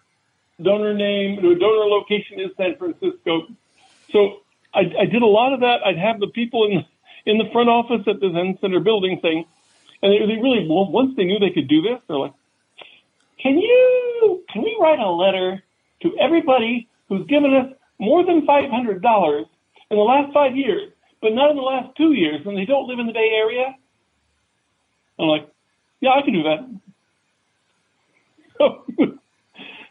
donor 0.62 0.94
name, 0.94 1.36
donor 1.36 1.86
location 1.86 2.40
is 2.40 2.50
San 2.56 2.76
Francisco. 2.76 3.48
So 4.12 4.40
I, 4.74 4.80
I 5.00 5.04
did 5.06 5.22
a 5.22 5.26
lot 5.26 5.52
of 5.52 5.60
that. 5.60 5.80
I'd 5.84 5.98
have 5.98 6.20
the 6.20 6.28
people 6.28 6.66
in 6.66 6.84
in 7.26 7.38
the 7.38 7.50
front 7.52 7.68
office 7.68 8.06
at 8.06 8.20
the 8.20 8.30
Zen 8.32 8.58
Center 8.60 8.80
building 8.80 9.20
thing, 9.20 9.44
and 10.02 10.12
they, 10.12 10.18
they 10.18 10.40
really 10.40 10.66
once 10.68 11.14
they 11.16 11.24
knew 11.24 11.38
they 11.38 11.50
could 11.50 11.68
do 11.68 11.82
this, 11.82 12.00
they're 12.08 12.18
like, 12.18 12.32
"Can 13.42 13.58
you? 13.58 14.44
Can 14.52 14.62
we 14.62 14.76
write 14.80 14.98
a 14.98 15.10
letter 15.10 15.62
to 16.02 16.18
everybody 16.18 16.88
who's 17.08 17.26
given 17.26 17.54
us 17.54 17.72
more 17.98 18.24
than 18.24 18.46
five 18.46 18.70
hundred 18.70 19.02
dollars 19.02 19.46
in 19.90 19.96
the 19.96 20.02
last 20.02 20.32
five 20.32 20.56
years, 20.56 20.90
but 21.20 21.32
not 21.32 21.50
in 21.50 21.56
the 21.56 21.62
last 21.62 21.96
two 21.96 22.12
years, 22.12 22.46
and 22.46 22.56
they 22.56 22.64
don't 22.64 22.88
live 22.88 22.98
in 22.98 23.06
the 23.06 23.12
Bay 23.12 23.30
Area?" 23.34 23.76
I'm 25.18 25.26
like, 25.26 25.48
"Yeah, 26.00 26.10
I 26.10 26.22
can 26.22 26.32
do 26.32 26.42
that." 26.44 26.80
So 28.58 28.84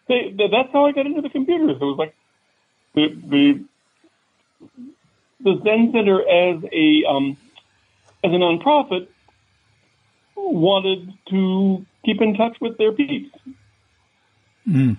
they, 0.07 0.35
that's 0.51 0.71
how 0.73 0.85
I 0.85 0.91
got 0.91 1.05
into 1.05 1.21
the 1.21 1.29
computers. 1.29 1.77
It 1.79 1.83
was 1.83 1.97
like 1.97 2.15
the 2.95 3.07
the 3.09 3.63
the 5.41 5.61
Zen 5.63 5.91
Center 5.93 6.21
as 6.21 6.63
a 6.71 7.03
um, 7.07 7.37
as 8.23 8.31
a 8.31 8.35
nonprofit 8.35 9.07
wanted 10.39 11.13
to 11.29 11.85
keep 12.05 12.21
in 12.21 12.35
touch 12.35 12.57
with 12.61 12.77
their 12.77 12.91
peeps. 12.91 13.35
Mm. 14.67 14.97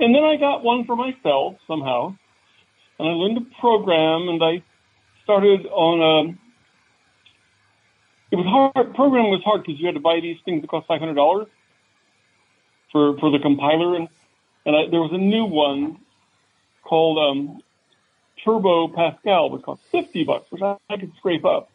And 0.00 0.14
then 0.14 0.24
I 0.24 0.36
got 0.36 0.62
one 0.62 0.84
for 0.84 0.96
myself 0.96 1.56
somehow, 1.66 2.16
and 2.98 3.08
I 3.08 3.12
learned 3.12 3.36
to 3.36 3.60
program, 3.60 4.28
and 4.28 4.42
I 4.42 4.62
started 5.24 5.66
on 5.66 6.00
a. 6.00 6.38
It 8.30 8.36
was 8.36 8.46
hard. 8.46 8.94
Programming 8.94 9.30
was 9.30 9.42
hard 9.44 9.62
because 9.62 9.80
you 9.80 9.86
had 9.86 9.94
to 9.94 10.00
buy 10.00 10.20
these 10.20 10.36
things 10.44 10.60
that 10.60 10.68
cost 10.68 10.86
five 10.86 11.00
hundred 11.00 11.14
dollars 11.14 11.48
for 12.92 13.18
for 13.18 13.30
the 13.30 13.38
compiler, 13.38 13.96
and 13.96 14.08
and 14.64 14.76
I, 14.76 14.90
there 14.90 15.00
was 15.00 15.12
a 15.12 15.18
new 15.18 15.46
one 15.46 15.98
called 16.82 17.18
um, 17.18 17.60
Turbo 18.44 18.88
Pascal, 18.88 19.50
which 19.50 19.62
cost 19.62 19.82
fifty 19.90 20.24
bucks, 20.24 20.50
which 20.50 20.62
I, 20.62 20.76
I 20.88 20.96
could 20.96 21.12
scrape 21.16 21.44
up. 21.44 21.70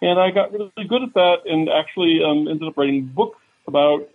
And 0.00 0.18
I 0.18 0.30
got 0.30 0.52
really 0.52 0.70
good 0.88 1.02
at 1.02 1.14
that, 1.14 1.36
and 1.46 1.68
actually 1.68 2.20
um, 2.24 2.46
ended 2.46 2.68
up 2.68 2.76
writing 2.76 3.06
books 3.06 3.38
about 3.66 4.08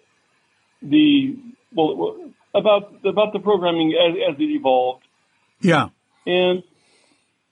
the 0.81 1.37
well 1.75 2.31
about 2.55 2.93
about 3.05 3.33
the 3.33 3.39
programming 3.39 3.93
as, 3.93 4.33
as 4.33 4.39
it 4.39 4.43
evolved, 4.43 5.03
Yeah. 5.61 5.89
and 6.25 6.63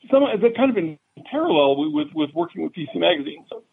some 0.10 0.24
that 0.24 0.56
kind 0.56 0.72
of 0.72 0.78
in 0.78 0.98
parallel 1.30 1.92
with 1.92 2.08
with, 2.14 2.30
working 2.34 2.64
with 2.64 2.74
PC 2.74 2.96
Magazine. 2.96 3.46
So 3.50 3.64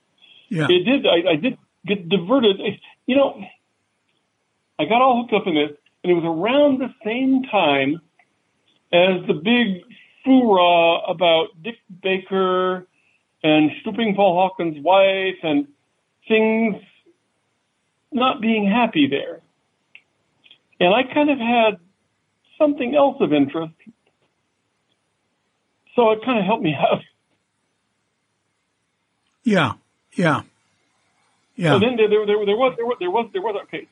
Yeah. 0.49 0.67
it 0.69 0.85
did. 0.85 1.07
I, 1.07 1.33
I 1.33 1.37
did 1.37 1.57
get 1.87 2.09
diverted. 2.09 2.57
You 3.07 3.17
know, 3.17 3.41
I 4.79 4.85
got 4.87 5.01
all 5.03 5.23
hooked 5.23 5.35
up 5.35 5.47
in 5.47 5.55
this, 5.55 5.77
and 6.03 6.11
it 6.11 6.15
was 6.15 6.25
around 6.25 6.81
the 6.81 6.93
same 7.05 7.45
time 7.45 8.01
as 8.93 9.25
the 9.29 9.35
big 9.35 9.85
hoorah 10.25 11.03
about 11.09 11.49
Dick 11.63 11.77
Baker 12.03 12.88
and 13.43 13.71
stooping 13.83 14.15
Paul 14.17 14.35
Hawken's 14.35 14.83
wife 14.83 15.37
and 15.43 15.69
things 16.27 16.77
not 18.13 18.41
being 18.41 18.67
happy 18.67 19.07
there. 19.11 19.41
And 20.81 20.95
I 20.95 21.03
kind 21.13 21.31
of 21.31 21.39
had 21.39 21.79
something 22.59 22.95
else 22.95 23.17
of 23.21 23.33
interest. 23.33 23.75
So 25.97 26.11
it 26.13 26.21
kind 26.25 26.39
of 26.39 26.45
helped 26.45 26.63
me 26.63 26.75
out. 26.79 27.01
Yeah. 29.45 29.73
Yeah. 30.15 30.43
Yeah. 31.57 31.73
So 31.75 31.81
then 31.81 31.97
there, 31.97 32.09
there, 32.09 32.27
there, 32.27 32.47
there 32.47 32.57
was 32.57 32.75
there 32.77 32.87
was 32.87 32.97
there 33.01 33.11
was 33.11 33.31
there 33.33 33.43
was 33.43 33.61
okay. 33.65 33.89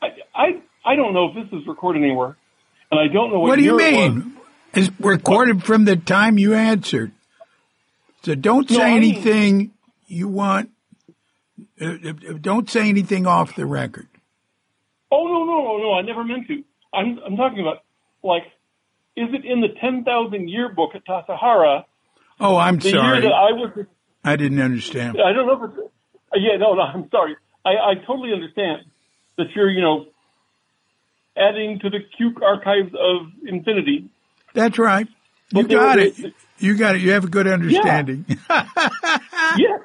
I, 0.00 0.06
I 0.34 0.92
I 0.92 0.96
don't 0.96 1.12
know 1.12 1.28
if 1.30 1.34
this 1.50 1.60
is 1.60 1.66
recorded 1.66 2.02
anywhere, 2.02 2.36
and 2.90 2.98
I 3.00 3.12
don't 3.12 3.30
know 3.30 3.40
what, 3.40 3.48
What 3.50 3.56
do 3.56 3.62
you 3.64 3.78
year 3.80 3.88
it 3.88 3.94
was. 4.14 4.14
mean? 4.24 4.36
It's 4.74 4.90
recorded 5.00 5.62
from 5.64 5.84
the 5.84 5.96
time 5.96 6.38
you 6.38 6.54
answered. 6.54 7.12
So 8.22 8.34
don't 8.34 8.70
No, 8.70 8.76
say 8.76 8.82
I 8.82 8.98
mean- 8.98 9.14
anything 9.14 9.70
you 10.06 10.28
want. 10.28 10.70
Uh, 11.80 11.86
uh, 11.86 12.12
don't 12.40 12.68
say 12.70 12.88
anything 12.88 13.26
off 13.26 13.56
the 13.56 13.66
record. 13.66 14.06
Oh 15.10 15.26
no 15.26 15.44
no 15.44 15.62
no 15.62 15.78
no! 15.78 15.92
I 15.94 16.02
never 16.02 16.24
meant 16.24 16.46
to. 16.48 16.62
I'm 16.94 17.18
I'm 17.24 17.36
talking 17.36 17.60
about 17.60 17.82
like, 18.22 18.44
is 19.16 19.28
it 19.32 19.44
in 19.44 19.60
the 19.60 19.68
ten 19.80 20.04
thousand 20.04 20.48
year 20.48 20.68
book 20.70 20.90
at 20.94 21.04
Tassajara? 21.04 21.84
Oh, 22.40 22.56
I'm 22.56 22.78
The 22.78 22.90
sorry. 22.90 23.18
year 23.20 23.22
that 23.22 23.34
I 23.34 23.52
was, 23.52 23.86
I 24.24 24.36
didn't 24.36 24.60
understand. 24.60 25.18
I 25.20 25.32
don't 25.32 25.46
know 25.46 25.64
if 25.64 25.70
it's. 25.70 25.78
uh, 25.78 26.36
Yeah, 26.36 26.56
no, 26.58 26.74
no. 26.74 26.82
I'm 26.82 27.08
sorry. 27.10 27.36
I, 27.64 27.70
I 27.70 27.94
totally 28.06 28.32
understand 28.32 28.82
that 29.36 29.46
you're 29.54 29.70
you 29.70 29.80
know 29.82 30.06
adding 31.36 31.78
to 31.80 31.90
the 31.90 31.98
Cuke 32.18 32.42
archives 32.42 32.92
of 32.98 33.26
infinity. 33.46 34.10
That's 34.54 34.78
right. 34.78 35.06
You 35.52 35.62
But 35.62 35.70
got 35.70 35.98
it. 35.98 36.14
You 36.62 36.76
got 36.76 36.94
it. 36.94 37.02
You 37.02 37.12
have 37.12 37.24
a 37.24 37.28
good 37.28 37.48
understanding. 37.48 38.24
yes. 39.58 39.80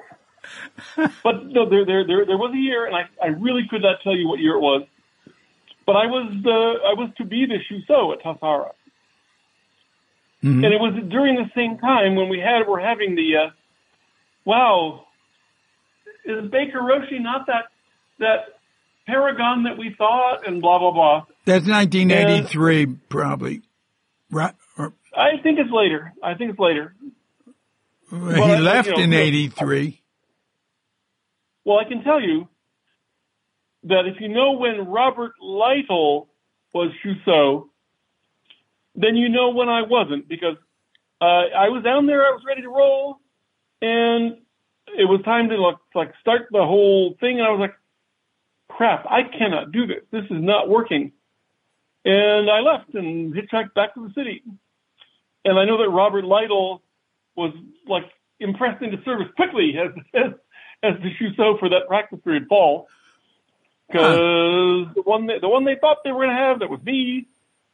but 1.24 1.46
no, 1.48 1.68
there, 1.70 1.86
there, 1.86 2.06
there, 2.06 2.26
there 2.26 2.38
was 2.38 2.54
a 2.54 2.58
year, 2.58 2.86
and 2.86 2.96
I, 2.96 3.10
I 3.22 3.28
really 3.30 3.64
could 3.70 3.82
not 3.82 3.98
tell 4.04 4.16
you 4.16 4.28
what 4.28 4.40
year 4.40 4.56
it 4.56 4.62
was. 4.62 4.84
But 5.86 5.96
I 5.96 6.06
was, 6.06 6.32
uh, 6.46 6.50
I 6.50 6.94
was 6.94 7.10
to 7.18 7.26
be 7.26 7.46
the 7.48 7.58
Shuso 7.68 8.14
at 8.14 8.22
Tasara, 8.22 8.72
Mhm. 10.44 10.64
and 10.64 10.66
it 10.66 10.80
was 10.80 10.94
during 11.10 11.36
the 11.36 11.50
same 11.56 11.80
time 11.80 12.16
when 12.16 12.30
we 12.30 12.38
had, 12.40 12.68
we're 12.68 12.80
having 12.80 13.16
the, 13.16 13.38
uh, 13.38 13.50
wow, 14.46 15.06
is 16.26 16.52
Baker 16.52 16.80
Roshi 16.80 17.20
not 17.20 17.48
that, 17.48 17.66
that 18.20 18.60
paragon 19.08 19.64
that 19.64 19.80
we 19.80 19.96
thought, 19.98 20.46
and 20.46 20.62
blah 20.62 20.78
blah 20.78 20.92
blah. 20.92 21.26
That's 21.46 21.66
1983, 21.68 22.86
probably. 23.10 23.62
Right? 24.30 24.54
I 25.18 25.42
think 25.42 25.60
it's 25.60 25.72
later. 25.72 26.14
I 26.22 26.36
think 26.36 26.52
it's 26.52 26.60
later. 26.60 26.96
he 28.10 28.16
I- 28.16 28.60
left 28.60 28.88
you 28.88 28.96
know, 28.96 29.04
in 29.04 29.10
look, 29.10 29.20
83. 29.20 30.02
Well, 31.66 31.80
I 31.80 31.84
can 31.84 32.04
tell 32.04 32.22
you 32.22 32.48
that 33.84 34.06
if 34.06 34.22
you 34.22 34.30
know 34.30 34.54
when 34.54 34.88
Robert 34.88 35.34
Lytle 35.42 36.30
was 36.74 36.92
Shuso, 37.04 37.70
then 38.96 39.16
you 39.16 39.30
know 39.30 39.50
when 39.50 39.70
I 39.70 39.82
wasn't 39.82 40.28
because 40.28 40.56
uh, 41.20 41.26
I 41.26 41.70
was 41.70 41.84
down 41.84 42.08
there, 42.08 42.22
I 42.26 42.32
was 42.32 42.44
ready 42.48 42.62
to 42.62 42.70
roll, 42.70 43.20
and 43.82 44.38
it 44.88 45.06
was 45.06 45.22
time 45.26 45.50
to 45.50 45.56
like, 45.58 45.78
like 45.94 46.14
start 46.22 46.48
the 46.52 46.64
whole 46.64 47.16
thing, 47.20 47.40
and 47.40 47.48
I 47.48 47.52
was 47.52 47.60
like, 47.60 47.76
crap, 48.70 49.06
I 49.10 49.24
cannot 49.24 49.72
do 49.72 49.88
this. 49.88 50.04
This 50.12 50.24
is 50.26 50.42
not 50.42 50.70
working. 50.70 51.12
And 52.06 52.50
I 52.50 52.60
left 52.60 52.94
and 52.94 53.34
hitchhiked 53.34 53.74
back 53.74 53.96
to 53.96 54.08
the 54.08 54.14
city. 54.14 54.44
And 55.48 55.58
I 55.58 55.64
know 55.64 55.78
that 55.78 55.90
Robert 55.90 56.26
Lytle 56.26 56.84
was 57.38 57.54
like 57.88 58.04
impressed 58.38 58.84
into 58.84 58.98
service 59.06 59.28
quickly 59.38 59.76
as 59.80 59.92
as, 60.14 60.34
as 60.84 60.94
the 61.02 61.10
Shuso 61.18 61.58
for 61.58 61.70
that 61.70 61.88
practice 61.88 62.20
period 62.22 62.48
fall. 62.50 62.88
Because 63.88 64.90
the 64.94 65.02
one 65.04 65.28
they, 65.28 65.40
the 65.40 65.48
one 65.48 65.64
they 65.64 65.78
thought 65.80 66.00
they 66.04 66.12
were 66.12 66.26
going 66.26 66.36
to 66.36 66.44
have 66.44 66.60
that 66.60 66.70
was 66.70 66.82
me 66.84 67.28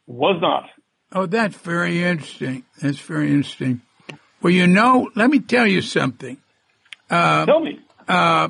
was 0.06 0.40
not. 0.40 0.70
Oh, 1.12 1.26
that's 1.26 1.56
very 1.56 2.04
interesting. 2.04 2.62
That's 2.80 3.00
very 3.00 3.32
interesting. 3.32 3.80
Well, 4.40 4.52
you 4.52 4.68
know, 4.68 5.10
let 5.16 5.28
me 5.28 5.40
tell 5.40 5.66
you 5.66 5.82
something. 5.82 6.36
Uh, 7.10 7.46
Tell 7.46 7.60
me. 7.60 7.80
uh, 8.06 8.48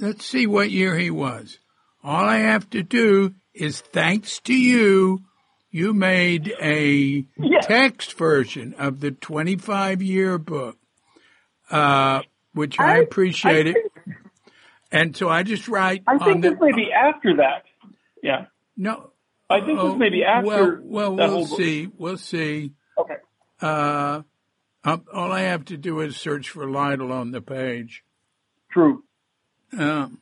let's 0.00 0.26
see 0.26 0.48
what 0.48 0.70
year 0.70 0.96
he 0.96 1.10
was. 1.10 1.58
All 2.02 2.24
I 2.24 2.38
have 2.38 2.68
to 2.70 2.82
do 2.82 3.34
is, 3.54 3.80
thanks 3.80 4.40
to 4.40 4.54
you, 4.54 5.22
you 5.76 5.92
made 5.92 6.54
a 6.58 7.26
Yeah. 7.36 7.60
text 7.60 8.14
version 8.14 8.74
of 8.78 9.00
the 9.00 9.10
25 9.10 10.00
year 10.00 10.38
book, 10.38 10.78
uh, 11.70 12.22
which 12.54 12.80
I, 12.80 12.94
I- 12.94 12.98
appreciate 13.00 13.66
I 13.66 13.70
it. 13.70 13.76
And 14.90 15.14
so 15.14 15.28
I 15.28 15.42
just 15.42 15.68
write 15.68 16.02
I 16.06 16.12
on 16.14 16.18
think 16.20 16.42
the 16.42 16.50
this 16.50 16.58
may 16.60 16.72
be 16.72 16.90
after 16.92 17.36
that. 17.36 17.64
Yeah. 18.22 18.46
no. 18.76 19.10
I 19.50 19.60
think 19.60 19.78
oh, 19.78 19.90
this 19.90 19.98
may 19.98 20.08
be 20.08 20.24
after. 20.24 20.46
Well, 20.48 20.78
well, 20.82 21.14
we'll 21.16 21.28
whole 21.30 21.46
book. 21.46 21.58
see. 21.58 21.88
We'll 21.96 22.16
see. 22.16 22.72
Okay. 22.98 23.16
Uh, 23.60 24.22
um, 24.82 25.04
all 25.12 25.30
I 25.30 25.42
have 25.42 25.66
to 25.66 25.76
do 25.76 26.00
is 26.00 26.16
search 26.16 26.48
for 26.50 26.68
Lytle 26.68 27.12
on 27.12 27.30
the 27.32 27.40
page. 27.42 28.02
True. 28.72 29.04
Um, 29.78 30.20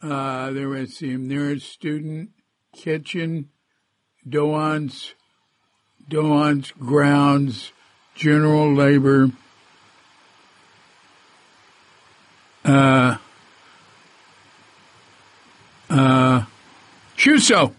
uh, 0.00 0.50
there 0.50 0.68
was 0.68 0.98
the 0.98 1.16
nearest 1.16 1.68
student 1.70 2.30
kitchen, 2.76 3.48
Doan's, 4.28 5.14
Doan's 6.08 6.72
grounds, 6.72 7.72
general 8.14 8.74
labor. 8.74 9.30
Uh, 12.64 13.16
uh, 15.90 16.44
Shuso. 17.16 17.72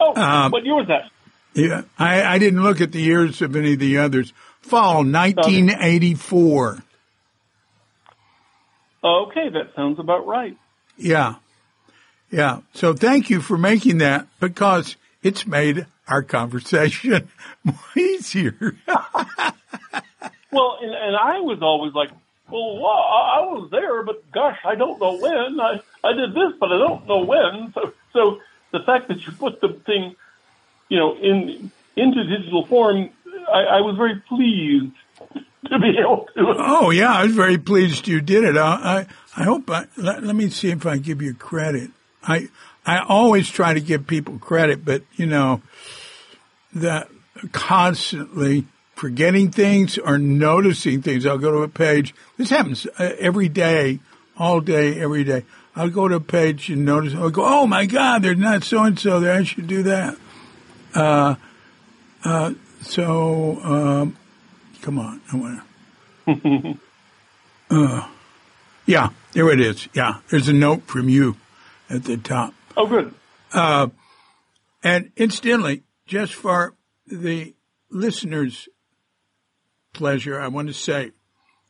Oh, 0.00 0.14
Um, 0.14 0.52
what 0.52 0.64
year 0.64 0.74
was 0.74 0.86
that? 0.88 1.10
Yeah, 1.54 1.82
I, 1.98 2.22
I 2.22 2.38
didn't 2.38 2.62
look 2.62 2.80
at 2.80 2.92
the 2.92 3.00
years 3.00 3.42
of 3.42 3.56
any 3.56 3.72
of 3.72 3.80
the 3.80 3.98
others. 3.98 4.32
Fall 4.60 5.04
1984. 5.04 6.82
Okay, 9.02 9.48
that 9.50 9.74
sounds 9.74 9.98
about 9.98 10.26
right. 10.26 10.56
Yeah. 10.96 11.36
Yeah. 12.30 12.60
So 12.74 12.94
thank 12.94 13.30
you 13.30 13.40
for 13.40 13.56
making 13.56 13.98
that 13.98 14.26
because 14.40 14.96
it's 15.22 15.46
made 15.46 15.86
our 16.06 16.22
conversation 16.22 17.28
more 17.64 17.76
easier. 17.96 18.76
Well, 20.50 20.78
and, 20.80 20.94
and 20.94 21.16
I 21.16 21.40
was 21.40 21.58
always 21.60 21.92
like, 21.92 22.10
well, 22.50 22.76
well, 22.76 22.86
I 22.86 23.40
I 23.40 23.40
was 23.52 23.70
there, 23.70 24.02
but 24.02 24.30
gosh, 24.32 24.58
I 24.64 24.74
don't 24.76 24.98
know 25.00 25.18
when. 25.18 25.60
I, 25.60 25.80
I 26.02 26.12
did 26.14 26.34
this, 26.34 26.58
but 26.58 26.72
I 26.72 26.78
don't 26.78 27.06
know 27.06 27.24
when. 27.24 27.72
So, 27.74 27.92
so 28.14 28.40
the 28.72 28.80
fact 28.80 29.08
that 29.08 29.24
you 29.26 29.32
put 29.32 29.60
the 29.60 29.68
thing, 29.84 30.16
you 30.88 30.98
know, 30.98 31.14
in 31.16 31.70
into 31.96 32.24
digital 32.24 32.64
form, 32.64 33.10
I, 33.52 33.60
I 33.60 33.80
was 33.82 33.96
very 33.96 34.16
pleased 34.26 34.94
to 35.66 35.78
be 35.78 35.98
able 35.98 36.26
to. 36.34 36.54
oh 36.58 36.90
yeah, 36.90 37.12
I 37.12 37.24
was 37.24 37.34
very 37.34 37.58
pleased 37.58 38.08
you 38.08 38.22
did 38.22 38.44
it. 38.44 38.56
I 38.56 39.06
I, 39.36 39.42
I 39.42 39.44
hope 39.44 39.68
I, 39.70 39.86
let, 39.96 40.22
let 40.22 40.34
me 40.34 40.48
see 40.48 40.70
if 40.70 40.86
I 40.86 40.96
give 40.96 41.20
you 41.20 41.34
credit. 41.34 41.90
I 42.28 42.48
I 42.86 43.00
always 43.00 43.48
try 43.48 43.74
to 43.74 43.80
give 43.80 44.06
people 44.06 44.38
credit, 44.38 44.84
but 44.84 45.02
you 45.16 45.26
know 45.26 45.62
that 46.74 47.08
constantly 47.52 48.66
forgetting 48.94 49.50
things 49.50 49.96
or 49.96 50.18
noticing 50.18 51.02
things. 51.02 51.24
I'll 51.24 51.38
go 51.38 51.52
to 51.52 51.58
a 51.58 51.68
page. 51.68 52.14
This 52.36 52.50
happens 52.50 52.86
uh, 52.98 53.12
every 53.18 53.48
day, 53.48 54.00
all 54.36 54.60
day, 54.60 55.00
every 55.00 55.24
day. 55.24 55.44
I'll 55.74 55.90
go 55.90 56.08
to 56.08 56.16
a 56.16 56.20
page 56.20 56.68
and 56.68 56.84
notice. 56.84 57.14
I'll 57.14 57.30
go, 57.30 57.44
oh 57.44 57.66
my 57.66 57.86
God, 57.86 58.22
there's 58.22 58.38
not 58.38 58.64
so 58.64 58.82
and 58.82 58.98
so 58.98 59.20
there. 59.20 59.34
I 59.34 59.44
should 59.44 59.68
do 59.68 59.84
that. 59.84 60.16
Uh, 60.94 61.36
uh, 62.24 62.54
so 62.82 63.60
um, 63.62 64.16
come 64.82 64.98
on, 64.98 65.20
I 65.32 65.36
want 65.36 65.62
to. 66.26 66.78
uh, 67.70 68.08
yeah, 68.86 69.10
there 69.32 69.50
it 69.50 69.60
is. 69.60 69.88
Yeah, 69.94 70.18
there's 70.30 70.48
a 70.48 70.52
note 70.52 70.82
from 70.82 71.08
you 71.08 71.36
at 71.90 72.04
the 72.04 72.16
top. 72.16 72.54
Oh, 72.76 72.86
good. 72.86 73.14
Uh, 73.52 73.88
and 74.82 75.10
incidentally, 75.16 75.82
just 76.06 76.34
for 76.34 76.74
the 77.06 77.54
listeners' 77.90 78.68
pleasure, 79.92 80.40
I 80.40 80.48
want 80.48 80.68
to 80.68 80.74
say 80.74 81.12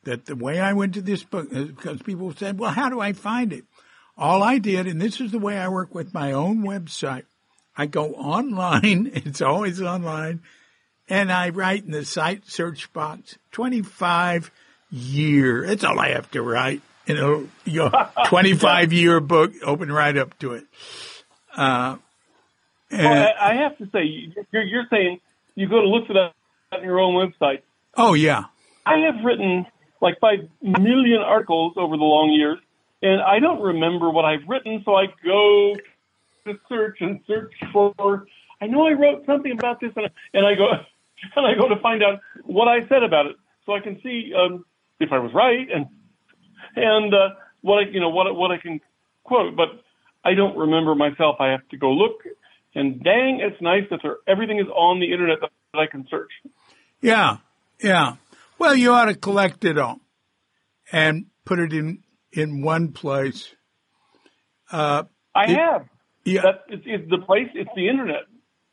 that 0.04 0.26
the 0.26 0.36
way 0.36 0.60
I 0.60 0.72
went 0.72 0.94
to 0.94 1.02
this 1.02 1.22
book 1.22 1.48
is 1.52 1.68
because 1.68 2.02
people 2.02 2.32
said, 2.34 2.58
well, 2.58 2.70
how 2.70 2.88
do 2.88 3.00
I 3.00 3.12
find 3.12 3.52
it? 3.52 3.64
All 4.16 4.42
I 4.42 4.58
did, 4.58 4.86
and 4.86 5.00
this 5.00 5.20
is 5.20 5.30
the 5.30 5.38
way 5.38 5.58
I 5.58 5.68
work 5.68 5.94
with 5.94 6.12
my 6.12 6.32
own 6.32 6.62
website, 6.62 7.24
I 7.76 7.86
go 7.86 8.14
online, 8.14 9.10
it's 9.14 9.40
always 9.40 9.80
online, 9.80 10.40
and 11.08 11.32
I 11.32 11.50
write 11.50 11.84
in 11.84 11.92
the 11.92 12.04
site 12.04 12.46
search 12.48 12.92
box 12.92 13.38
25 13.52 14.50
year. 14.90 15.66
That's 15.66 15.84
all 15.84 15.98
I 15.98 16.10
have 16.10 16.30
to 16.32 16.42
write. 16.42 16.82
You 17.08 17.14
know, 17.14 17.48
your 17.64 17.90
25 18.28 18.92
year 18.92 19.18
book, 19.20 19.52
open 19.64 19.90
right 19.90 20.14
up 20.14 20.38
to 20.40 20.52
it. 20.52 20.64
Uh, 21.56 21.96
Well, 22.92 23.00
and- 23.00 23.18
I, 23.18 23.52
I 23.52 23.54
have 23.62 23.78
to 23.78 23.86
say, 23.90 24.04
you're, 24.52 24.62
you're 24.62 24.86
saying 24.90 25.20
you 25.54 25.68
go 25.70 25.80
to 25.80 25.88
look 25.88 26.06
for 26.06 26.12
that 26.12 26.34
on 26.70 26.84
your 26.84 27.00
own 27.00 27.14
website. 27.14 27.62
oh 27.96 28.12
yeah. 28.12 28.44
I 28.84 28.98
have 28.98 29.24
written 29.24 29.66
like 30.02 30.20
five 30.20 30.40
million 30.62 31.20
articles 31.20 31.74
over 31.76 31.96
the 31.96 32.02
long 32.04 32.30
years, 32.30 32.58
and 33.02 33.20
I 33.22 33.38
don't 33.40 33.60
remember 33.62 34.10
what 34.10 34.24
I've 34.26 34.46
written, 34.46 34.82
so 34.84 34.94
I 34.94 35.06
go 35.24 35.74
to 36.46 36.58
search 36.68 36.98
and 37.00 37.20
search 37.26 37.52
for. 37.72 38.26
I 38.60 38.66
know 38.66 38.86
I 38.86 38.92
wrote 38.92 39.24
something 39.26 39.52
about 39.52 39.80
this, 39.80 39.92
and 39.96 40.06
I, 40.06 40.10
and 40.34 40.46
I 40.46 40.54
go 40.54 40.68
and 41.36 41.46
I 41.46 41.54
go 41.58 41.68
to 41.68 41.80
find 41.80 42.02
out 42.02 42.20
what 42.44 42.68
I 42.68 42.86
said 42.88 43.02
about 43.02 43.26
it, 43.26 43.36
so 43.64 43.72
I 43.74 43.80
can 43.80 43.98
see 44.02 44.32
um, 44.38 44.64
if 45.00 45.10
I 45.10 45.18
was 45.18 45.32
right 45.34 45.68
and 45.74 45.86
and 46.76 47.12
uh, 47.14 47.28
what 47.62 47.78
I 47.84 47.90
you 47.90 48.00
know 48.00 48.10
what 48.10 48.34
what 48.34 48.50
I 48.50 48.58
can 48.58 48.80
quote. 49.24 49.56
But 49.56 49.68
I 50.24 50.34
don't 50.34 50.56
remember 50.56 50.94
myself. 50.94 51.36
I 51.40 51.48
have 51.52 51.66
to 51.70 51.76
go 51.76 51.90
look, 51.92 52.22
and 52.74 53.02
dang, 53.02 53.40
it's 53.40 53.60
nice 53.62 53.84
that 53.90 54.00
there, 54.02 54.16
everything 54.26 54.58
is 54.58 54.66
on 54.74 55.00
the 55.00 55.12
internet 55.12 55.38
that 55.40 55.50
I 55.78 55.86
can 55.86 56.06
search. 56.10 56.30
Yeah, 57.00 57.36
yeah. 57.82 58.16
Well, 58.58 58.74
you 58.74 58.92
ought 58.92 59.06
to 59.06 59.14
collect 59.14 59.64
it 59.64 59.78
all 59.78 60.00
and 60.92 61.26
put 61.44 61.58
it 61.60 61.72
in 61.72 62.02
in 62.32 62.62
one 62.62 62.92
place. 62.92 63.54
Uh, 64.70 65.04
I 65.34 65.44
It- 65.44 65.56
have. 65.58 65.88
yeah, 66.24 66.42
That 66.42 66.64
it's, 66.68 66.82
it's 66.86 67.10
the 67.10 67.18
place. 67.18 67.48
It's 67.54 67.70
the 67.76 67.88
internet. 67.88 68.24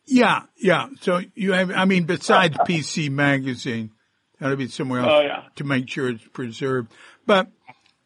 yeah, 0.06 0.44
yeah. 0.58 0.90
So 1.02 1.22
you 1.36 1.54
have, 1.54 1.72
I 1.72 1.86
mean, 1.86 2.04
besides 2.06 2.58
PC 2.68 3.10
Magazine, 3.10 3.92
that'll 4.40 4.58
be 4.58 4.68
somewhere 4.68 5.02
else 5.02 5.12
Oh 5.14 5.22
yeah. 5.22 5.44
to 5.56 5.64
make 5.64 5.88
sure 5.90 6.10
it's 6.10 6.28
preserved. 6.34 6.92
But 7.26 7.48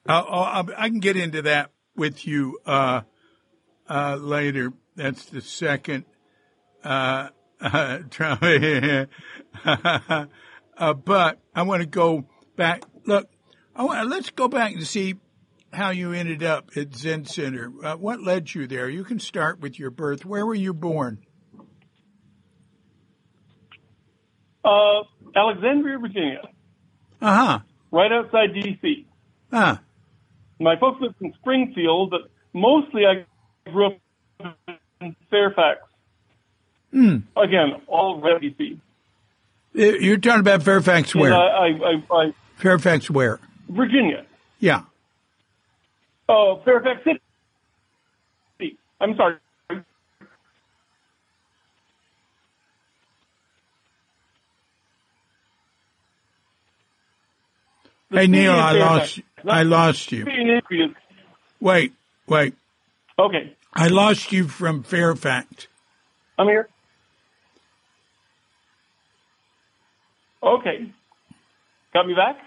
uh, 0.10 0.24
I'll, 0.28 0.70
I 0.78 0.90
can 0.90 1.00
get 1.00 1.16
into 1.18 1.44
that 1.44 1.72
with 1.96 2.26
you 2.26 2.60
uh, 2.66 3.02
uh, 3.90 4.16
later. 4.16 4.74
That's 4.96 5.26
the 5.26 5.42
second. 5.42 6.06
Uh, 6.84 7.30
uh, 7.62 8.00
uh, 9.66 10.94
but 10.94 11.40
I 11.56 11.62
want 11.64 11.82
to 11.82 11.88
go 11.88 12.26
back. 12.56 12.84
Look, 13.06 13.30
I 13.76 13.84
want, 13.84 14.10
let's 14.10 14.30
go 14.32 14.48
back 14.48 14.74
and 14.74 14.86
see 14.86 15.16
how 15.72 15.90
you 15.92 16.14
ended 16.14 16.44
up 16.44 16.72
at 16.76 16.96
Zen 16.96 17.26
Center. 17.26 17.72
Uh, 17.84 17.96
what 17.96 18.22
led 18.22 18.54
you 18.54 18.66
there? 18.68 18.90
You 18.90 19.04
can 19.04 19.20
start 19.20 19.60
with 19.60 19.78
your 19.78 19.92
birth. 19.92 20.26
Where 20.26 20.46
were 20.46 20.56
you 20.56 20.74
born? 20.74 21.20
Uh, 24.64 25.04
Alexandria, 25.36 25.98
Virginia, 26.00 26.42
Uh 27.22 27.36
huh. 27.36 27.60
right 27.92 28.12
outside 28.12 28.54
D.C. 28.54 29.08
Huh. 29.52 29.78
My 30.60 30.78
folks 30.78 31.02
lived 31.02 31.16
in 31.22 31.34
Springfield, 31.42 32.12
but 32.12 32.30
mostly 32.54 33.04
I 33.06 33.26
grew 33.70 33.88
up 33.88 33.98
in 35.02 35.16
Fairfax. 35.30 35.80
Hmm. 36.92 37.18
Again, 37.38 37.82
all 37.88 38.20
red 38.20 38.42
D.C. 38.42 38.80
Uh, 39.78 39.82
You're 40.00 40.18
talking 40.18 40.42
about 40.42 40.64
Fairfax 40.64 41.16
where? 41.16 41.34
I, 41.34 41.38
I, 41.38 41.68
I, 41.68 42.04
I, 42.12 42.34
Fairfax 42.58 43.10
where? 43.10 43.40
Virginia. 43.70 44.26
Yeah. 44.60 44.82
Oh, 46.28 46.62
Fairfax 46.66 47.04
City. 47.04 48.78
I'm 49.00 49.16
sorry. 49.16 49.38
The 49.70 49.84
Hey 58.12 58.28
Neil, 58.28 58.54
I 58.54 58.72
lost. 58.74 59.20
Not 59.44 59.56
I 59.56 59.64
lost 59.64 60.12
you. 60.12 60.26
Wait, 61.60 61.94
wait. 62.28 62.54
Okay, 63.18 63.56
I 63.74 63.88
lost 63.88 64.32
you 64.32 64.48
from 64.48 64.84
Fairfax. 64.84 65.68
I'm 66.38 66.48
here. 66.48 66.68
Okay. 70.42 70.92
Got 71.94 72.08
me 72.08 72.14
back? 72.14 72.38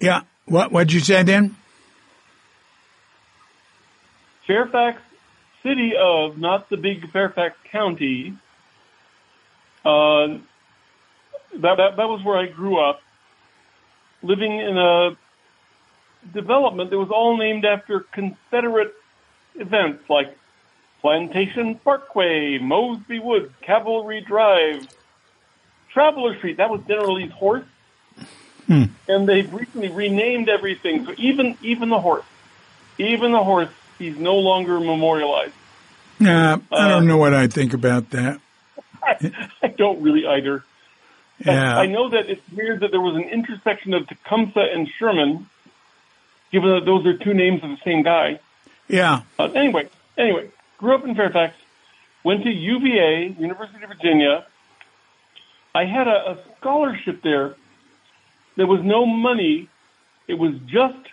Yeah. 0.00 0.22
What? 0.46 0.72
What'd 0.72 0.92
you 0.92 1.00
say 1.00 1.22
then? 1.22 1.56
Fairfax 4.46 5.00
City 5.62 5.92
of, 5.98 6.38
not 6.38 6.68
the 6.68 6.76
big 6.76 7.10
Fairfax 7.10 7.56
County. 7.70 8.34
Uh, 9.84 10.38
that, 11.56 11.76
that, 11.76 11.96
that 11.96 12.08
was 12.08 12.22
where 12.24 12.38
I 12.38 12.46
grew 12.46 12.78
up, 12.78 13.00
living 14.24 14.58
in 14.58 14.78
a 14.78 15.16
development 16.32 16.90
that 16.90 16.98
was 16.98 17.10
all 17.10 17.36
named 17.36 17.64
after 17.64 18.00
Confederate 18.00 18.94
events 19.54 20.08
like 20.08 20.36
Plantation 21.00 21.74
Parkway, 21.76 22.58
Mosby 22.58 23.18
Woods, 23.20 23.52
Cavalry 23.60 24.22
Drive, 24.22 24.88
Traveler 25.92 26.36
Street. 26.38 26.56
That 26.56 26.70
was 26.70 26.80
General 26.88 27.14
Lee's 27.14 27.30
horse. 27.32 27.66
And 29.06 29.28
they've 29.28 29.52
recently 29.52 29.90
renamed 29.90 30.48
everything. 30.48 31.04
So 31.04 31.14
even 31.18 31.58
even 31.62 31.90
the 31.90 32.00
horse, 32.00 32.24
even 32.96 33.32
the 33.32 33.44
horse, 33.44 33.68
he's 33.98 34.16
no 34.16 34.36
longer 34.36 34.80
memorialized. 34.80 35.52
Uh, 36.72 36.76
I 36.76 36.88
don't 36.88 37.06
know 37.06 37.18
what 37.18 37.34
I 37.34 37.48
think 37.48 37.74
about 37.74 38.10
that. 38.10 38.40
I, 39.02 39.48
I 39.62 39.68
don't 39.68 40.00
really 40.00 40.26
either. 40.26 40.64
Yeah. 41.38 41.76
I 41.78 41.86
know 41.86 42.10
that 42.10 42.28
it's 42.28 42.42
weird 42.52 42.80
that 42.80 42.90
there 42.90 43.00
was 43.00 43.16
an 43.16 43.28
intersection 43.28 43.94
of 43.94 44.06
Tecumseh 44.06 44.60
and 44.72 44.88
Sherman, 44.98 45.48
given 46.52 46.70
that 46.70 46.84
those 46.84 47.06
are 47.06 47.16
two 47.16 47.34
names 47.34 47.62
of 47.62 47.70
the 47.70 47.78
same 47.84 48.02
guy. 48.02 48.40
Yeah. 48.88 49.22
Uh, 49.38 49.44
anyway, 49.54 49.88
anyway, 50.16 50.50
grew 50.78 50.94
up 50.94 51.04
in 51.04 51.14
Fairfax, 51.14 51.54
went 52.22 52.44
to 52.44 52.50
UVA, 52.50 53.36
University 53.38 53.82
of 53.82 53.90
Virginia. 53.90 54.46
I 55.74 55.86
had 55.86 56.06
a, 56.06 56.32
a 56.32 56.38
scholarship 56.58 57.22
there. 57.22 57.54
There 58.56 58.66
was 58.66 58.82
no 58.82 59.06
money. 59.06 59.68
It 60.28 60.34
was 60.34 60.54
just 60.66 61.08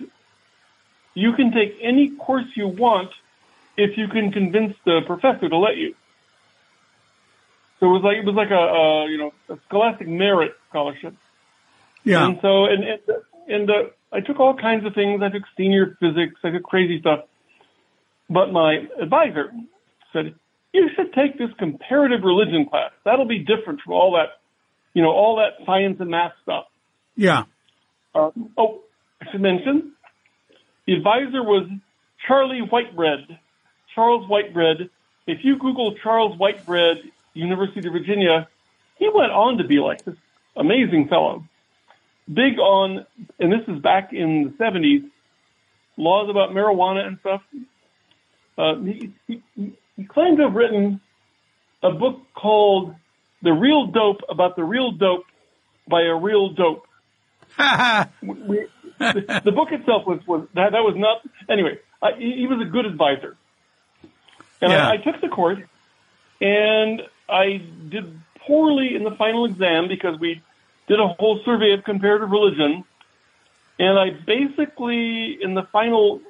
you 1.14 1.34
can 1.34 1.52
take 1.52 1.78
any 1.82 2.12
course 2.12 2.46
you 2.56 2.68
want 2.68 3.12
if 3.78 3.98
you 3.98 4.08
can 4.08 4.32
convince 4.32 4.76
the 4.86 5.02
professor 5.06 5.50
to 5.50 5.58
let 5.58 5.78
you. 5.78 5.96
So 7.82 7.88
it 7.88 7.90
was 7.90 8.04
like 8.04 8.18
it 8.18 8.26
was 8.26 8.36
like 8.36 8.52
a, 8.52 8.54
a 8.54 9.10
you 9.10 9.18
know 9.18 9.34
a 9.50 9.60
scholastic 9.68 10.08
merit 10.08 10.52
scholarship. 10.70 11.16
Yeah. 12.04 12.28
And 12.28 12.38
so, 12.40 12.66
and 12.66 12.84
and, 12.84 13.02
and 13.48 13.70
uh, 13.70 13.74
I 14.14 14.22
took 14.22 14.40
all 14.40 14.56
kinds 14.56 14.86
of 14.86 14.94
things. 14.94 15.22
I 15.24 15.30
took 15.30 15.44
senior 15.58 15.98
physics. 16.00 16.40
I 16.44 16.52
took 16.52 16.64
crazy 16.64 17.00
stuff. 17.00 17.22
But 18.30 18.52
my 18.52 18.86
advisor 19.02 19.52
said, 20.14 20.36
"You 20.72 20.92
should 20.96 21.12
take 21.14 21.40
this 21.40 21.50
comparative 21.58 22.22
religion 22.24 22.68
class. 22.70 22.92
That'll 23.04 23.28
be 23.28 23.40
different 23.40 23.82
from 23.82 23.94
all 23.94 24.12
that, 24.14 24.40
you 24.94 25.02
know, 25.02 25.10
all 25.10 25.38
that 25.38 25.66
science 25.66 25.98
and 26.00 26.12
math 26.12 26.34
stuff." 26.44 26.66
Yeah. 27.16 27.46
Uh, 28.14 28.30
oh, 28.58 28.82
I 29.22 29.32
should 29.32 29.42
mention, 29.42 29.94
the 30.86 30.94
advisor 30.94 31.42
was 31.42 31.68
Charlie 32.28 32.62
Whitebread. 32.62 33.40
Charles 33.96 34.30
Whitebread. 34.30 34.90
If 35.28 35.40
you 35.44 35.58
Google 35.58 35.96
Charles 36.04 36.38
Whitebread, 36.38 37.12
University 37.34 37.88
of 37.88 37.94
Virginia, 37.94 38.48
he 38.98 39.10
went 39.14 39.32
on 39.32 39.58
to 39.58 39.64
be 39.64 39.80
like 39.80 40.04
this 40.04 40.16
amazing 40.56 41.08
fellow. 41.08 41.46
Big 42.32 42.60
on, 42.60 43.06
and 43.40 43.52
this 43.52 43.68
is 43.68 43.82
back 43.82 44.14
in 44.14 44.56
the 44.58 44.64
70s, 44.64 45.10
laws 45.98 46.30
about 46.30 46.52
marijuana 46.52 47.06
and 47.06 47.20
stuff. 47.20 47.42
Uh, 48.58 48.76
he, 48.76 49.12
he, 49.28 49.42
he 49.98 50.04
claimed 50.04 50.38
to 50.38 50.44
have 50.44 50.54
written 50.54 51.02
a 51.82 51.92
book 51.92 52.20
called 52.34 52.96
The 53.42 53.52
Real 53.52 53.88
Dope 53.88 54.22
about 54.30 54.56
the 54.56 54.64
real 54.64 54.92
dope 54.92 55.26
by 55.88 56.04
a 56.04 56.16
real 56.16 56.50
dope 56.50 56.86
we, 58.22 58.68
the, 59.00 59.42
the 59.46 59.52
book 59.52 59.70
itself 59.72 60.04
was, 60.08 60.20
was 60.26 60.48
that, 60.54 60.72
that 60.72 60.82
was 60.82 60.96
not 60.98 61.22
anyway. 61.50 61.80
I, 62.02 62.12
he, 62.18 62.48
was 62.48 62.66
a 62.66 62.70
good 62.70 62.86
advisor, 62.86 63.36
and 64.62 64.72
Yeah. 64.72 64.88
I, 64.88 64.94
I 64.94 64.98
took 64.98 65.22
the 65.22 65.28
course, 65.28 65.60
and 66.40 67.02
I 67.30 67.62
did 67.90 68.20
poorly 68.46 68.96
in 68.96 69.04
the 69.04 69.12
final 69.12 69.46
exam 69.46 69.88
because 69.88 70.20
we 70.20 70.42
did 70.88 71.00
a 71.00 71.08
whole 71.08 71.40
survey 71.44 71.74
of 71.74 71.84
comparative 71.84 72.32
religion, 72.32 72.84
and 73.80 74.00
I 74.00 74.10
basically 74.10 75.42
in 75.42 75.54
the 75.54 75.64
final 75.64 76.22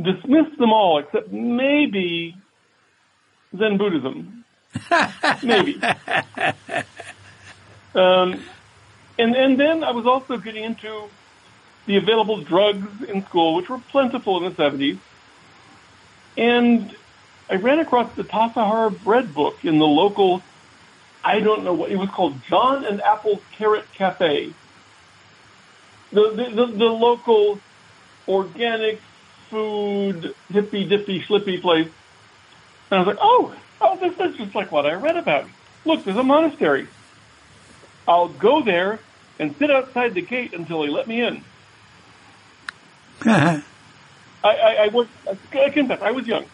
dismissed 0.00 0.58
them 0.58 0.72
all 0.72 0.98
except 0.98 1.30
maybe 1.32 2.36
Zen 3.56 3.78
Buddhism, 3.78 4.44
maybe. 5.42 5.80
Um, 7.94 8.44
and 9.18 9.34
and 9.34 9.58
then 9.58 9.82
I 9.84 9.90
was 9.90 10.06
also 10.06 10.36
getting 10.36 10.64
into 10.64 11.08
the 11.86 11.96
available 11.96 12.40
drugs 12.40 13.02
in 13.08 13.24
school, 13.24 13.54
which 13.56 13.68
were 13.68 13.78
plentiful 13.90 14.38
in 14.38 14.50
the 14.50 14.54
seventies. 14.54 14.98
And 16.36 16.94
I 17.50 17.56
ran 17.56 17.80
across 17.80 18.14
the 18.14 18.22
Tassajara 18.22 19.02
bread 19.02 19.34
book 19.34 19.64
in 19.64 19.78
the 19.78 19.86
local, 19.86 20.40
I 21.24 21.40
don't 21.40 21.64
know 21.64 21.74
what 21.74 21.90
it 21.90 21.96
was 21.96 22.08
called, 22.08 22.40
John 22.48 22.84
and 22.84 23.02
Apple 23.02 23.42
Carrot 23.56 23.92
Cafe. 23.92 24.52
The 26.12 26.30
the, 26.30 26.44
the, 26.54 26.66
the 26.66 26.84
local 26.84 27.58
organic 28.28 29.00
food 29.48 30.34
hippy 30.48 30.84
dippy 30.84 31.22
schlippy 31.22 31.60
place. 31.60 31.88
And 32.90 32.98
I 32.98 32.98
was 32.98 33.06
like, 33.08 33.18
oh, 33.20 33.54
oh, 33.80 33.96
this 33.96 34.18
is 34.18 34.36
just 34.36 34.54
like 34.54 34.70
what 34.70 34.86
I 34.86 34.94
read 34.94 35.16
about. 35.16 35.46
Look, 35.84 36.04
there's 36.04 36.16
a 36.16 36.22
monastery. 36.22 36.86
I'll 38.06 38.28
go 38.28 38.62
there 38.62 39.00
and 39.40 39.56
sit 39.56 39.70
outside 39.70 40.14
the 40.14 40.22
gate 40.22 40.52
until 40.52 40.82
they 40.82 40.88
let 40.88 41.08
me 41.08 41.20
in. 41.22 41.44
I, 43.24 43.62
I, 44.44 44.76
I 44.84 44.88
was, 44.88 45.08
I 45.52 45.70
confess, 45.70 46.00
I 46.00 46.12
was 46.12 46.26
young. 46.26 46.44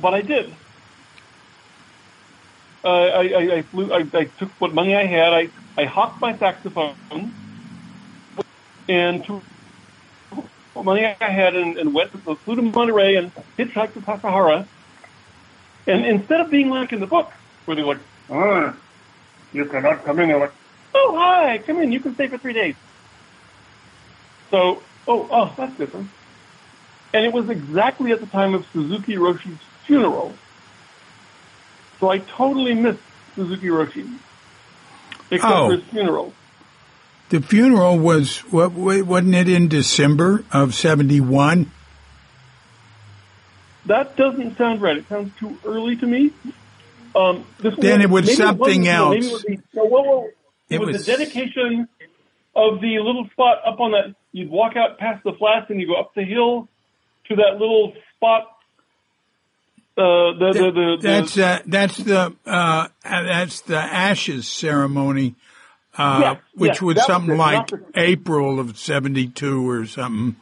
But 0.00 0.14
I 0.14 0.22
did. 0.22 0.54
Uh, 2.84 2.88
I, 2.88 3.20
I, 3.20 3.56
I 3.58 3.62
flew, 3.62 3.92
I, 3.92 3.98
I 4.12 4.24
took 4.24 4.50
what 4.58 4.74
money 4.74 4.96
I 4.96 5.06
had, 5.06 5.32
I, 5.32 5.48
I 5.80 5.84
hocked 5.84 6.20
my 6.20 6.36
saxophone 6.36 6.96
and 8.88 9.24
took 9.24 9.44
what 10.74 10.84
money 10.84 11.04
I 11.20 11.30
had 11.30 11.54
and, 11.54 11.78
and 11.78 11.94
went, 11.94 12.10
so 12.24 12.34
flew 12.44 12.56
to 12.56 12.62
Monterey 12.62 13.16
and 13.16 13.32
hitchhiked 13.56 13.94
to 13.94 14.00
Tassajara. 14.00 14.66
And 15.86 16.04
instead 16.06 16.40
of 16.40 16.50
being 16.50 16.70
like 16.70 16.92
in 16.92 16.98
the 16.98 17.06
book, 17.06 17.30
where 17.66 17.76
they're 17.76 17.86
like, 17.86 18.00
"Ah, 18.30 18.74
you 19.52 19.64
cannot 19.66 20.04
come 20.04 20.18
in, 20.20 20.28
they're 20.28 20.40
like, 20.40 20.54
oh, 20.94 21.14
hi, 21.16 21.58
come 21.58 21.80
in, 21.80 21.92
you 21.92 22.00
can 22.00 22.14
stay 22.14 22.28
for 22.28 22.38
three 22.38 22.54
days. 22.54 22.74
So, 24.50 24.82
oh, 25.06 25.28
oh, 25.30 25.54
that's 25.56 25.76
different. 25.78 26.08
And 27.14 27.24
it 27.24 27.32
was 27.32 27.48
exactly 27.50 28.12
at 28.12 28.20
the 28.20 28.26
time 28.26 28.54
of 28.54 28.64
Suzuki 28.72 29.16
Roshi's 29.16 29.58
funeral. 29.86 30.34
So 32.00 32.08
I 32.10 32.18
totally 32.18 32.74
missed 32.74 33.00
Suzuki 33.34 33.66
Roshi. 33.68 34.18
Except 35.30 35.52
Oh. 35.52 35.68
for 35.68 35.76
his 35.76 35.84
funeral. 35.84 36.32
The 37.30 37.40
funeral 37.40 37.98
was 37.98 38.38
what? 38.52 38.72
Wasn't 38.72 39.34
it 39.34 39.48
in 39.48 39.68
December 39.68 40.44
of 40.52 40.74
'71? 40.74 41.70
That 43.86 44.16
doesn't 44.16 44.56
sound 44.58 44.80
right. 44.80 44.98
It 44.98 45.08
sounds 45.08 45.32
too 45.38 45.58
early 45.64 45.96
to 45.96 46.06
me. 46.06 46.30
Um, 47.14 47.44
this 47.60 47.74
Then 47.78 48.00
it 48.00 48.10
was 48.10 48.36
something 48.36 48.58
wasn't- 48.58 48.84
no, 48.84 49.10
maybe 49.10 49.26
else. 49.26 49.26
it 49.26 49.32
was, 49.32 49.42
the, 49.42 49.58
no, 49.74 49.84
whoa, 49.86 50.02
whoa. 50.02 50.24
It, 50.68 50.76
It 50.76 50.80
was, 50.80 50.88
was- 50.96 51.06
the 51.06 51.12
dedication 51.12 51.88
of 52.54 52.80
the 52.80 52.98
little 53.00 53.28
spot 53.32 53.58
up 53.66 53.80
on 53.80 53.92
that. 53.92 54.14
You'd 54.32 54.50
walk 54.50 54.76
out 54.76 54.98
past 54.98 55.22
the 55.24 55.32
flats 55.34 55.68
and 55.70 55.80
you 55.80 55.86
go 55.86 55.94
up 55.94 56.14
the 56.14 56.22
hill 56.24 56.68
to 57.28 57.36
that 57.36 57.58
little 57.58 57.94
spot. 58.16 58.51
Uh, 59.94 60.32
the, 60.38 60.52
the, 60.54 60.70
the, 60.72 60.98
That's 61.02 61.36
uh, 61.36 61.60
that's 61.66 61.98
the 61.98 62.34
uh, 62.46 62.88
that's 63.02 63.60
the 63.60 63.76
ashes 63.76 64.48
ceremony, 64.48 65.34
uh, 65.98 66.36
which 66.54 66.80
was 66.80 67.04
something 67.04 67.36
like 67.36 67.68
April 67.94 68.58
of 68.58 68.78
'72 68.78 69.68
or 69.68 69.84
something. 69.84 70.36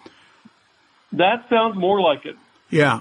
that 1.13 1.49
sounds 1.49 1.77
more 1.77 2.01
like 2.01 2.27
it. 2.27 2.37
Yeah. 2.71 3.01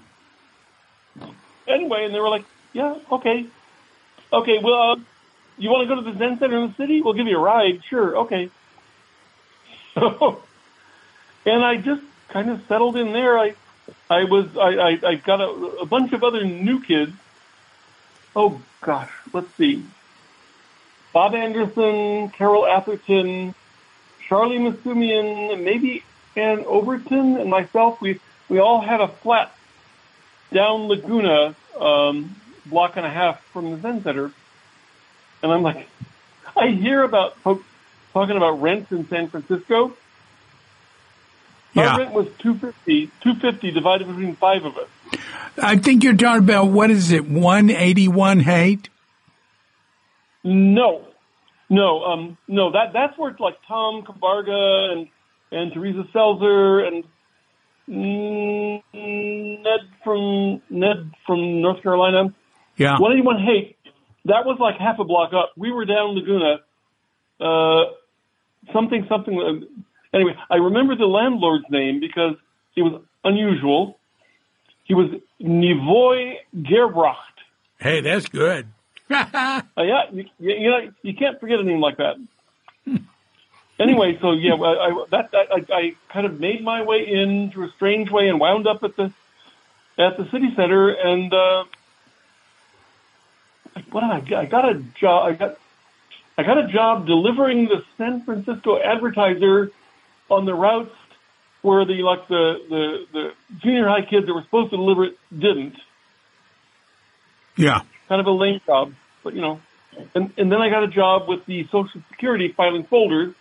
Anyway, 1.67 2.05
and 2.05 2.15
they 2.15 2.19
were 2.19 2.29
like, 2.29 2.45
"Yeah, 2.73 2.95
okay, 3.11 3.45
okay. 4.33 4.57
Well, 4.57 4.93
uh, 4.93 4.95
you 5.59 5.69
want 5.69 5.87
to 5.87 5.95
go 5.95 6.01
to 6.01 6.11
the 6.11 6.17
Zen 6.17 6.39
Center 6.39 6.63
in 6.63 6.69
the 6.69 6.75
city? 6.77 7.03
We'll 7.03 7.13
give 7.13 7.27
you 7.27 7.37
a 7.37 7.41
ride. 7.41 7.83
Sure, 7.87 8.17
okay." 8.21 8.49
So, 9.93 10.41
and 11.45 11.63
I 11.63 11.77
just 11.77 12.01
kind 12.29 12.49
of 12.49 12.63
settled 12.67 12.97
in 12.97 13.13
there. 13.13 13.37
I, 13.37 13.53
I 14.09 14.23
was, 14.23 14.55
I, 14.57 14.75
I, 14.75 14.99
I 15.03 15.15
got 15.15 15.41
a, 15.41 15.49
a 15.81 15.85
bunch 15.85 16.13
of 16.13 16.23
other 16.23 16.43
new 16.43 16.81
kids. 16.81 17.13
Oh 18.35 18.61
gosh, 18.81 19.11
let's 19.33 19.53
see. 19.55 19.85
Bob 21.13 21.33
Anderson, 21.33 22.29
Carol 22.29 22.67
Atherton, 22.67 23.55
Charlie 24.27 24.59
Masumian, 24.59 25.63
maybe 25.63 26.03
and 26.35 26.65
Overton 26.65 27.37
and 27.37 27.49
myself, 27.49 28.01
we 28.01 28.19
we 28.47 28.59
all 28.59 28.81
had 28.81 29.01
a 29.01 29.07
flat 29.07 29.55
down 30.53 30.87
Laguna, 30.87 31.55
um, 31.79 32.35
block 32.65 32.97
and 32.97 33.05
a 33.05 33.09
half 33.09 33.43
from 33.45 33.71
the 33.71 33.77
Zen 33.79 34.03
Center, 34.03 34.31
and 35.43 35.51
I'm 35.51 35.61
like, 35.61 35.87
I 36.55 36.67
hear 36.67 37.03
about 37.03 37.37
folks 37.39 37.65
talking 38.13 38.37
about 38.37 38.61
rents 38.61 38.91
in 38.91 39.07
San 39.07 39.29
Francisco. 39.29 39.93
Yeah. 41.73 41.97
Rent 41.97 42.13
was 42.13 42.27
250, 42.39 43.07
250 43.21 43.71
divided 43.71 44.07
between 44.07 44.35
five 44.35 44.65
of 44.65 44.77
us. 44.77 44.87
I 45.61 45.77
think 45.77 46.03
you're 46.03 46.15
talking 46.15 46.43
about 46.43 46.67
what 46.67 46.89
is 46.89 47.11
it, 47.11 47.27
181 47.27 48.39
Haight? 48.39 48.89
No, 50.43 51.05
no, 51.69 52.03
um, 52.03 52.37
no. 52.47 52.71
That 52.71 52.93
that's 52.93 53.17
where 53.17 53.31
it's 53.31 53.39
like 53.39 53.55
Tom 53.67 54.03
Kabarga 54.03 54.91
and 54.93 55.07
and 55.51 55.73
Teresa 55.73 56.03
Selzer 56.13 56.87
and 56.87 57.03
mm, 57.87 58.83
Ned 58.93 59.79
from 60.03 60.61
Ned 60.69 61.11
from 61.25 61.61
North 61.61 61.83
Carolina. 61.83 62.33
Yeah. 62.77 62.99
181 62.99 63.43
Haight. 63.43 63.75
That 64.25 64.45
was 64.45 64.57
like 64.59 64.77
half 64.79 64.99
a 64.99 65.03
block 65.03 65.33
up. 65.33 65.51
We 65.57 65.71
were 65.71 65.85
down 65.85 66.15
Laguna. 66.15 66.59
Uh, 67.39 67.91
something 68.73 69.05
something. 69.09 69.67
Anyway, 70.13 70.35
I 70.49 70.55
remember 70.55 70.95
the 70.95 71.05
landlord's 71.05 71.69
name 71.69 71.99
because 71.99 72.35
he 72.73 72.81
was 72.81 73.01
unusual. 73.23 73.99
He 74.85 74.93
was 74.93 75.11
Nivoy 75.41 76.37
Gerbracht. 76.55 77.15
Hey, 77.79 78.01
that's 78.01 78.27
good. 78.27 78.67
Uh, 79.11 79.61
yeah, 79.77 80.03
you, 80.11 80.25
you 80.39 80.55
you 80.55 80.69
know 80.69 80.91
you 81.01 81.15
can't 81.15 81.39
forget 81.39 81.59
a 81.59 81.63
name 81.63 81.79
like 81.79 81.97
that. 81.97 82.17
anyway, 83.79 84.15
so 84.21 84.33
yeah, 84.33 84.53
I, 84.53 84.87
I, 84.87 85.05
that 85.09 85.29
I, 85.33 85.73
I 85.73 85.95
kind 86.13 86.27
of 86.27 86.39
made 86.39 86.63
my 86.63 86.83
way 86.83 87.07
in 87.07 87.49
through 87.51 87.69
a 87.69 87.71
strange 87.71 88.11
way 88.11 88.29
and 88.29 88.39
wound 88.39 88.67
up 88.67 88.83
at 88.83 88.95
the 88.95 89.11
at 89.97 90.17
the 90.17 90.29
city 90.29 90.53
center 90.55 90.89
and 90.89 91.33
uh, 91.33 91.63
what 93.91 94.01
did 94.01 94.11
I 94.11 94.19
get? 94.19 94.39
I 94.39 94.45
got 94.45 94.69
a 94.69 94.75
job. 94.75 95.27
I 95.27 95.31
got 95.33 95.57
I 96.37 96.43
got 96.43 96.57
a 96.57 96.67
job 96.67 97.07
delivering 97.07 97.65
the 97.65 97.83
San 97.97 98.23
Francisco 98.23 98.79
Advertiser 98.79 99.71
on 100.29 100.45
the 100.45 100.53
routes 100.53 100.91
where 101.61 101.85
the 101.85 102.01
like 102.03 102.27
the 102.27 102.55
the, 102.69 103.05
the 103.11 103.31
junior 103.61 103.87
high 103.87 104.05
kids 104.05 104.25
that 104.27 104.33
were 104.33 104.43
supposed 104.43 104.71
to 104.71 104.77
deliver 104.77 105.05
it 105.05 105.17
didn't 105.37 105.75
Yeah. 107.57 107.81
kind 108.07 108.21
of 108.21 108.27
a 108.27 108.31
lame 108.31 108.61
job, 108.65 108.93
but 109.23 109.33
you 109.33 109.41
know. 109.41 109.59
And, 110.15 110.31
and 110.37 110.49
then 110.51 110.61
I 110.61 110.69
got 110.69 110.83
a 110.83 110.87
job 110.87 111.27
with 111.27 111.45
the 111.45 111.65
Social 111.65 112.01
Security 112.11 112.53
filing 112.55 112.85
folders. 112.85 113.33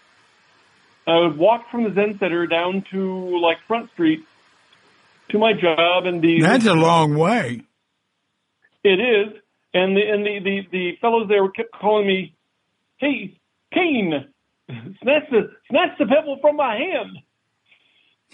I 1.06 1.18
would 1.18 1.36
walk 1.38 1.70
from 1.70 1.84
the 1.84 1.92
Zen 1.94 2.18
Center 2.18 2.46
down 2.46 2.84
to 2.90 3.38
like 3.38 3.58
Front 3.68 3.90
Street 3.92 4.24
to 5.30 5.38
my 5.38 5.52
job, 5.52 6.06
and 6.06 6.20
the 6.20 6.40
That's 6.40 6.66
a 6.66 6.74
long 6.74 7.16
way. 7.16 7.62
it 8.82 8.98
is, 9.00 9.38
and 9.72 9.96
the 9.96 10.02
and 10.10 10.26
the 10.26 10.38
the, 10.40 10.66
the 10.70 10.96
fellows 11.00 11.28
there 11.28 11.48
kept 11.48 11.70
calling 11.72 12.06
me, 12.06 12.34
"Hey, 12.96 13.38
Kane, 13.72 14.26
snatch 15.02 15.24
the 15.30 15.50
snatch 15.70 15.98
the 15.98 16.06
pebble 16.06 16.38
from 16.40 16.56
my 16.56 16.76
hand." 16.76 17.18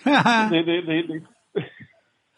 They, 0.51 0.62
they, 0.62 0.80
they, 0.82 1.61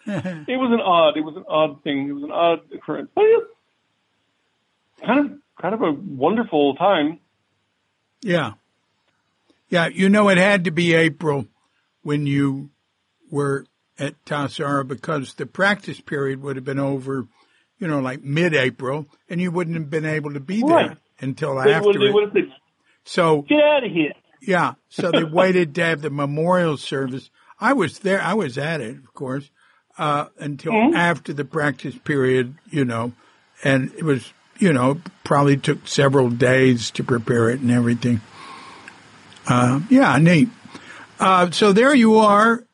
it 0.53 0.57
was 0.57 0.71
an 0.73 0.81
odd, 0.81 1.17
it 1.17 1.23
was 1.23 1.37
an 1.37 1.45
odd 1.49 1.83
thing. 1.83 2.09
It 2.09 2.13
was 2.13 2.23
an 2.25 2.31
odd 2.31 2.61
occurrence, 2.73 3.09
but 3.15 3.25
it, 3.25 3.45
kind 5.05 5.21
of 5.21 5.39
kind 5.61 5.75
of 5.75 5.83
a 5.83 5.93
wonderful 5.93 6.75
time. 6.77 7.19
yeah. 8.23 8.53
Yeah. 9.69 9.89
You 9.89 10.09
know, 10.09 10.29
it 10.29 10.39
had 10.39 10.65
to 10.65 10.71
be 10.71 10.95
April 10.95 11.47
when 12.03 12.25
you 12.27 12.71
were 13.33 13.67
at 13.99 14.23
Tassajara 14.25 14.87
because 14.87 15.35
the 15.35 15.47
practice 15.47 16.01
period 16.01 16.41
would 16.43 16.55
have 16.55 16.65
been 16.65 16.79
over, 16.79 17.27
you 17.81 17.89
know, 17.89 17.99
like 17.99 18.23
mid 18.23 18.55
April 18.55 19.07
and 19.29 19.41
you 19.41 19.51
wouldn't 19.51 19.77
have 19.77 19.91
been 19.91 20.05
able 20.05 20.33
to 20.35 20.41
be 20.41 20.63
there 20.63 20.99
until 21.21 21.57
They 21.65 21.73
after 21.73 21.89
would, 21.89 22.01
they 22.01 22.05
it. 22.05 22.15
would 22.15 22.25
have 22.25 22.33
said, 22.33 22.53
So 23.07 23.43
"Get 23.43 23.63
out 23.63 23.85
of 23.85 23.91
here." 23.91 24.13
Yeah. 24.43 24.75
So 24.89 25.11
they 25.11 25.25
waited 25.41 25.75
to 25.77 25.85
have 25.85 26.03
the 26.03 26.11
memorial 26.11 26.77
service. 26.77 27.31
I 27.59 27.73
was 27.73 28.01
there. 28.01 28.21
I 28.21 28.35
was 28.35 28.59
at 28.59 28.83
it, 28.83 28.97
of 28.97 29.15
course, 29.15 29.51
uh, 29.97 30.27
until 30.39 30.95
after 30.95 31.33
the 31.33 31.45
practice 31.45 31.97
period, 31.97 32.55
you 32.69 32.85
know, 32.85 33.13
and 33.65 33.93
it 33.97 34.03
was, 34.03 34.31
you 34.59 34.73
know, 34.73 35.01
probably 35.25 35.57
took 35.57 35.89
several 35.89 36.29
days 36.29 36.91
to 36.93 37.05
prepare 37.05 37.49
it 37.49 37.61
and 37.61 37.71
everything. 37.71 38.21
Uh, 39.49 39.81
yeah, 39.89 40.19
neat. 40.19 40.49
Uh, 41.19 41.51
so 41.51 41.73
there 41.73 41.95
you 41.95 42.19
are 42.19 42.67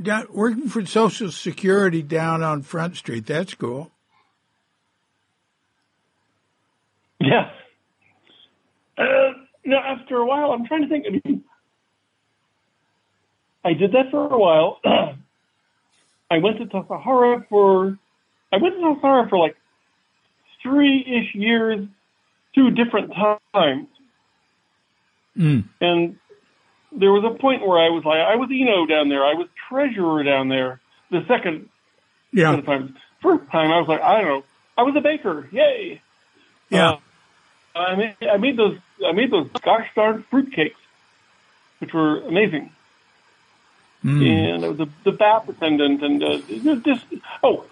down, 0.00 0.26
working 0.30 0.68
for 0.68 0.86
Social 0.86 1.30
Security 1.30 2.02
down 2.02 2.42
on 2.42 2.62
Front 2.62 2.96
Street. 2.96 3.26
That's 3.26 3.54
cool. 3.54 3.90
Yeah. 7.18 7.50
Uh, 8.96 9.32
now, 9.70 9.82
after 9.82 10.16
a 10.16 10.26
while, 10.26 10.52
I'm 10.52 10.66
trying 10.66 10.82
to 10.82 10.88
think. 10.88 11.06
I 11.06 11.10
mean, 11.10 11.44
I 13.64 13.72
did 13.74 13.92
that 13.92 14.10
for 14.10 14.32
a 14.32 14.38
while. 14.38 14.80
I 16.30 16.38
went 16.38 16.58
to 16.58 16.66
Tassajara 16.66 17.48
for, 17.48 17.98
I 18.52 18.56
went 18.58 18.74
to 18.76 18.80
Tassajara 18.80 19.28
for 19.28 19.38
like 19.38 19.56
three-ish 20.62 21.34
years, 21.34 21.86
two 22.54 22.70
different 22.70 23.12
times. 23.12 23.88
Mm. 25.36 25.64
And 25.80 26.16
there 26.92 27.10
was 27.12 27.24
a 27.24 27.38
point 27.38 27.66
where 27.66 27.78
I 27.78 27.88
was 27.90 28.04
like, 28.04 28.18
I 28.18 28.36
was 28.36 28.50
ino 28.50 28.86
down 28.86 29.08
there. 29.08 29.24
I 29.24 29.34
was 29.34 29.48
treasurer 29.68 30.22
down 30.22 30.48
there. 30.48 30.80
The 31.10 31.24
second 31.26 31.68
Yeah. 32.32 32.50
set 32.50 32.58
of 32.60 32.66
times. 32.66 32.96
First 33.22 33.50
time, 33.50 33.70
I 33.70 33.78
was 33.78 33.88
like, 33.88 34.00
I 34.00 34.20
don't 34.20 34.26
know. 34.26 34.44
I 34.78 34.82
was 34.82 34.94
a 34.96 35.00
baker. 35.00 35.48
Yay. 35.52 36.00
Yeah. 36.70 36.90
Uh, 36.92 36.98
I 37.74 37.94
made, 37.94 38.16
I 38.22 38.36
made 38.36 38.56
those 38.56 38.78
I 39.06 39.12
made 39.12 39.30
those 39.30 39.48
gosh 39.62 39.88
darn 39.94 40.24
fruitcakes, 40.30 40.74
which 41.78 41.92
were 41.92 42.20
amazing. 42.22 42.72
Mm. 44.04 44.54
And 44.54 44.64
I 44.64 44.68
was 44.68 44.78
the, 44.78 44.88
the 45.04 45.12
bath 45.12 45.48
attendant, 45.48 46.02
and 46.02 46.22
uh, 46.22 46.38
just 46.84 47.04
oh, 47.42 47.64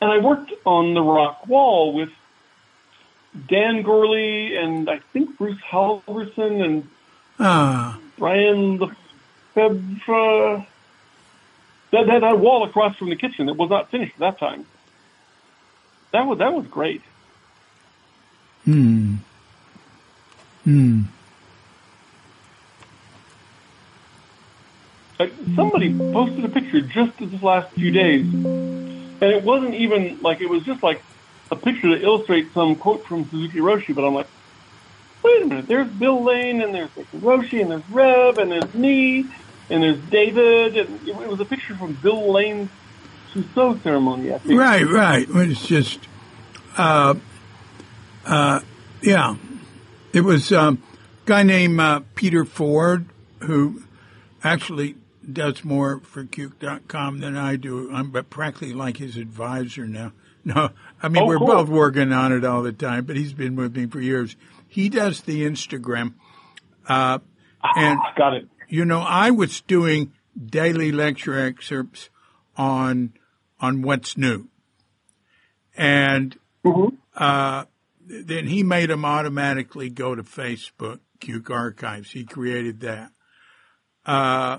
and 0.00 0.10
I 0.10 0.18
worked 0.18 0.52
on 0.64 0.94
the 0.94 1.02
rock 1.02 1.46
wall 1.46 1.92
with 1.92 2.10
Dan 3.48 3.82
Gorley 3.82 4.56
and 4.56 4.88
I 4.88 5.00
think 5.12 5.36
Bruce 5.38 5.60
Halverson 5.60 6.64
and 6.64 6.88
Ah. 7.38 7.98
Brian 8.16 8.78
Lefebvre. 8.78 10.66
That, 11.90 12.06
that 12.06 12.20
that 12.20 12.38
wall 12.38 12.64
across 12.64 12.96
from 12.96 13.10
the 13.10 13.16
kitchen 13.16 13.46
that 13.46 13.54
was 13.54 13.70
not 13.70 13.90
finished 13.90 14.14
at 14.14 14.20
that 14.20 14.38
time. 14.38 14.66
That 16.12 16.26
was 16.26 16.38
that 16.38 16.52
was 16.52 16.66
great. 16.66 17.02
Hmm. 18.64 19.16
Hmm. 20.64 21.02
Somebody 25.54 25.96
posted 25.96 26.44
a 26.44 26.48
picture 26.48 26.80
just 26.80 27.18
this 27.18 27.42
last 27.42 27.72
few 27.74 27.90
days, 27.92 28.26
and 28.32 29.22
it 29.22 29.44
wasn't 29.44 29.74
even 29.74 30.20
like 30.20 30.40
it 30.40 30.50
was 30.50 30.64
just 30.64 30.82
like 30.82 31.02
a 31.50 31.56
picture 31.56 31.96
to 31.96 32.02
illustrate 32.02 32.52
some 32.52 32.74
quote 32.76 33.06
from 33.06 33.28
Suzuki 33.28 33.58
Roshi. 33.58 33.94
But 33.94 34.04
I'm 34.04 34.14
like, 34.14 34.26
wait 35.22 35.42
a 35.42 35.46
minute, 35.46 35.66
there's 35.68 35.88
Bill 35.88 36.22
Lane, 36.24 36.60
and 36.60 36.74
there's 36.74 36.90
Roshi, 37.14 37.60
and 37.60 37.70
there's 37.70 37.88
Rev, 37.90 38.38
and 38.38 38.50
there's 38.50 38.74
me, 38.74 39.26
and 39.70 39.82
there's 39.82 39.98
David, 40.10 40.76
and 40.76 41.08
it, 41.08 41.16
it 41.16 41.28
was 41.28 41.40
a 41.40 41.44
picture 41.44 41.76
from 41.76 41.92
Bill 41.94 42.32
Lane's 42.32 42.70
Shuso 43.32 43.80
ceremony. 43.82 44.34
I 44.34 44.38
think. 44.38 44.58
Right, 44.58 44.86
right. 44.86 45.26
It's 45.28 45.66
just, 45.66 46.00
uh, 46.76 47.14
uh, 48.26 48.60
yeah. 49.00 49.36
It 50.14 50.22
was 50.22 50.52
um, 50.52 50.82
a 51.24 51.28
guy 51.28 51.42
named 51.42 51.80
uh, 51.80 52.00
Peter 52.14 52.44
Ford 52.44 53.06
who 53.40 53.82
actually 54.42 54.94
does 55.30 55.64
more 55.64 56.00
for 56.00 56.24
Cuke.com 56.24 57.18
than 57.18 57.36
I 57.36 57.56
do. 57.56 57.90
I'm 57.92 58.10
but 58.10 58.30
practically 58.30 58.72
like 58.72 58.96
his 58.98 59.16
advisor 59.16 59.86
now. 59.86 60.12
No, 60.46 60.68
I 61.02 61.08
mean, 61.08 61.22
Oh, 61.22 61.26
we're 61.26 61.38
cool. 61.38 61.46
both 61.46 61.70
working 61.70 62.12
on 62.12 62.30
it 62.30 62.44
all 62.44 62.62
the 62.62 62.70
time, 62.70 63.06
but 63.06 63.16
he's 63.16 63.32
been 63.32 63.56
with 63.56 63.74
me 63.74 63.86
for 63.86 63.98
years. 63.98 64.36
He 64.68 64.90
does 64.90 65.22
the 65.22 65.42
Instagram. 65.46 66.12
Uh, 66.86 67.20
and 67.76 67.98
Ah, 67.98 68.12
got 68.14 68.34
it. 68.34 68.46
you 68.68 68.84
know, 68.84 69.00
I 69.00 69.30
was 69.30 69.62
doing 69.62 70.12
daily 70.38 70.92
lecture 70.92 71.38
excerpts 71.38 72.10
on 72.58 73.14
on 73.58 73.80
what's 73.80 74.18
new, 74.18 74.48
and 75.78 76.36
Mhm. 76.62 76.98
uh, 77.16 77.64
then 78.06 78.46
he 78.46 78.62
made 78.62 78.90
them 78.90 79.04
automatically 79.04 79.90
go 79.90 80.14
to 80.14 80.22
Facebook 80.22 81.00
Cuke 81.20 81.50
Archives. 81.50 82.10
He 82.10 82.24
created 82.24 82.80
that. 82.80 83.10
Uh, 84.04 84.58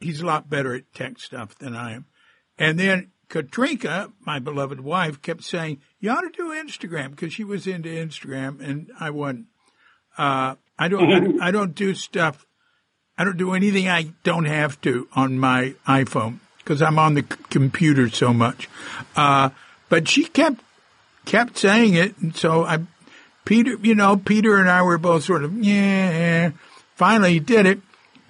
he's 0.00 0.20
a 0.20 0.26
lot 0.26 0.48
better 0.48 0.74
at 0.74 0.92
tech 0.94 1.18
stuff 1.18 1.56
than 1.58 1.74
I 1.74 1.94
am. 1.94 2.06
And 2.58 2.78
then 2.78 3.10
Katrinka, 3.28 4.12
my 4.24 4.38
beloved 4.38 4.80
wife, 4.80 5.20
kept 5.20 5.42
saying, 5.42 5.80
"You 5.98 6.10
ought 6.10 6.20
to 6.20 6.30
do 6.30 6.50
Instagram," 6.50 7.10
because 7.10 7.32
she 7.32 7.42
was 7.44 7.66
into 7.66 7.88
Instagram, 7.88 8.60
and 8.60 8.90
I 9.00 9.10
wasn't. 9.10 9.46
Uh, 10.16 10.54
I 10.78 10.88
don't. 10.88 11.40
I, 11.42 11.50
don't 11.50 11.74
do 11.74 11.94
stuff 11.94 12.46
I 13.16 13.24
don't 13.24 13.36
do 13.36 13.52
anything 13.52 13.88
I 13.88 14.12
don't 14.24 14.46
have 14.46 14.80
to 14.82 15.08
on 15.14 15.38
my 15.38 15.74
iPhone 15.86 16.40
because 16.58 16.82
I'm 16.82 16.98
on 16.98 17.14
the 17.14 17.22
c- 17.22 17.38
computer 17.48 18.08
so 18.08 18.32
much. 18.32 18.68
Uh, 19.14 19.50
but 19.88 20.08
she 20.08 20.24
kept 20.24 20.63
kept 21.24 21.58
saying 21.58 21.94
it, 21.94 22.16
and 22.18 22.34
so 22.34 22.64
I, 22.64 22.80
Peter, 23.44 23.76
you 23.82 23.94
know, 23.94 24.16
Peter 24.16 24.56
and 24.56 24.68
I 24.68 24.82
were 24.82 24.98
both 24.98 25.24
sort 25.24 25.44
of 25.44 25.54
yeah. 25.62 26.52
Finally, 26.94 27.34
he 27.34 27.40
did 27.40 27.66
it, 27.66 27.80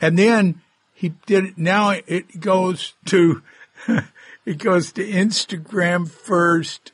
and 0.01 0.19
then 0.19 0.61
he 0.95 1.11
did 1.27 1.45
it. 1.45 1.59
Now 1.59 1.91
it 1.91 2.41
goes 2.41 2.95
to 3.07 3.43
it 4.47 4.59
goes 4.59 4.93
to 4.93 5.07
Instagram 5.07 6.09
first, 6.09 6.93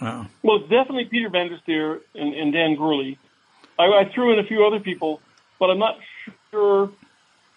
Well, 0.00 0.60
definitely 0.60 1.06
Peter 1.06 1.28
Vandersteer 1.28 2.00
and, 2.14 2.34
and 2.34 2.52
Dan 2.52 2.76
Gurley. 2.76 3.18
I, 3.78 3.84
I 3.84 4.10
threw 4.14 4.32
in 4.32 4.38
a 4.38 4.44
few 4.44 4.64
other 4.64 4.80
people, 4.80 5.20
but 5.58 5.70
I'm 5.70 5.78
not 5.78 5.98
sure. 6.50 6.90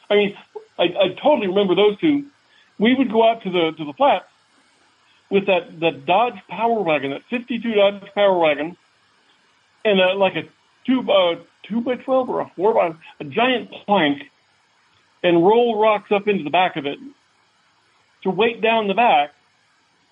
I 0.09 0.15
mean, 0.15 0.37
I, 0.77 0.83
I 0.83 1.07
totally 1.21 1.47
remember 1.47 1.75
those 1.75 1.99
two. 1.99 2.25
We 2.79 2.95
would 2.95 3.11
go 3.11 3.27
out 3.27 3.43
to 3.43 3.51
the 3.51 3.71
to 3.77 3.85
the 3.85 3.93
flats 3.93 4.25
with 5.29 5.45
that 5.47 5.79
that 5.79 6.05
Dodge 6.05 6.39
Power 6.49 6.81
Wagon, 6.81 7.11
that 7.11 7.23
'52 7.29 7.73
Dodge 7.73 8.13
Power 8.15 8.37
Wagon, 8.37 8.75
and 9.85 10.01
uh, 10.01 10.15
like 10.15 10.35
a 10.35 10.43
two 10.85 11.09
uh, 11.11 11.35
two 11.63 11.81
by 11.81 11.95
twelve 11.95 12.29
or 12.29 12.41
a 12.41 12.51
four 12.55 12.73
by 12.73 12.95
a 13.19 13.23
giant 13.23 13.71
plank, 13.85 14.23
and 15.23 15.45
roll 15.45 15.81
rocks 15.81 16.11
up 16.11 16.27
into 16.27 16.43
the 16.43 16.49
back 16.49 16.75
of 16.75 16.85
it 16.85 16.99
to 18.23 18.29
weight 18.29 18.61
down 18.61 18.87
the 18.87 18.93
back, 18.93 19.33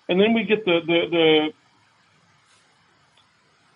and 0.08 0.20
then 0.20 0.34
we 0.34 0.44
get 0.44 0.64
the 0.64 0.80
the 0.80 1.00
the 1.10 1.52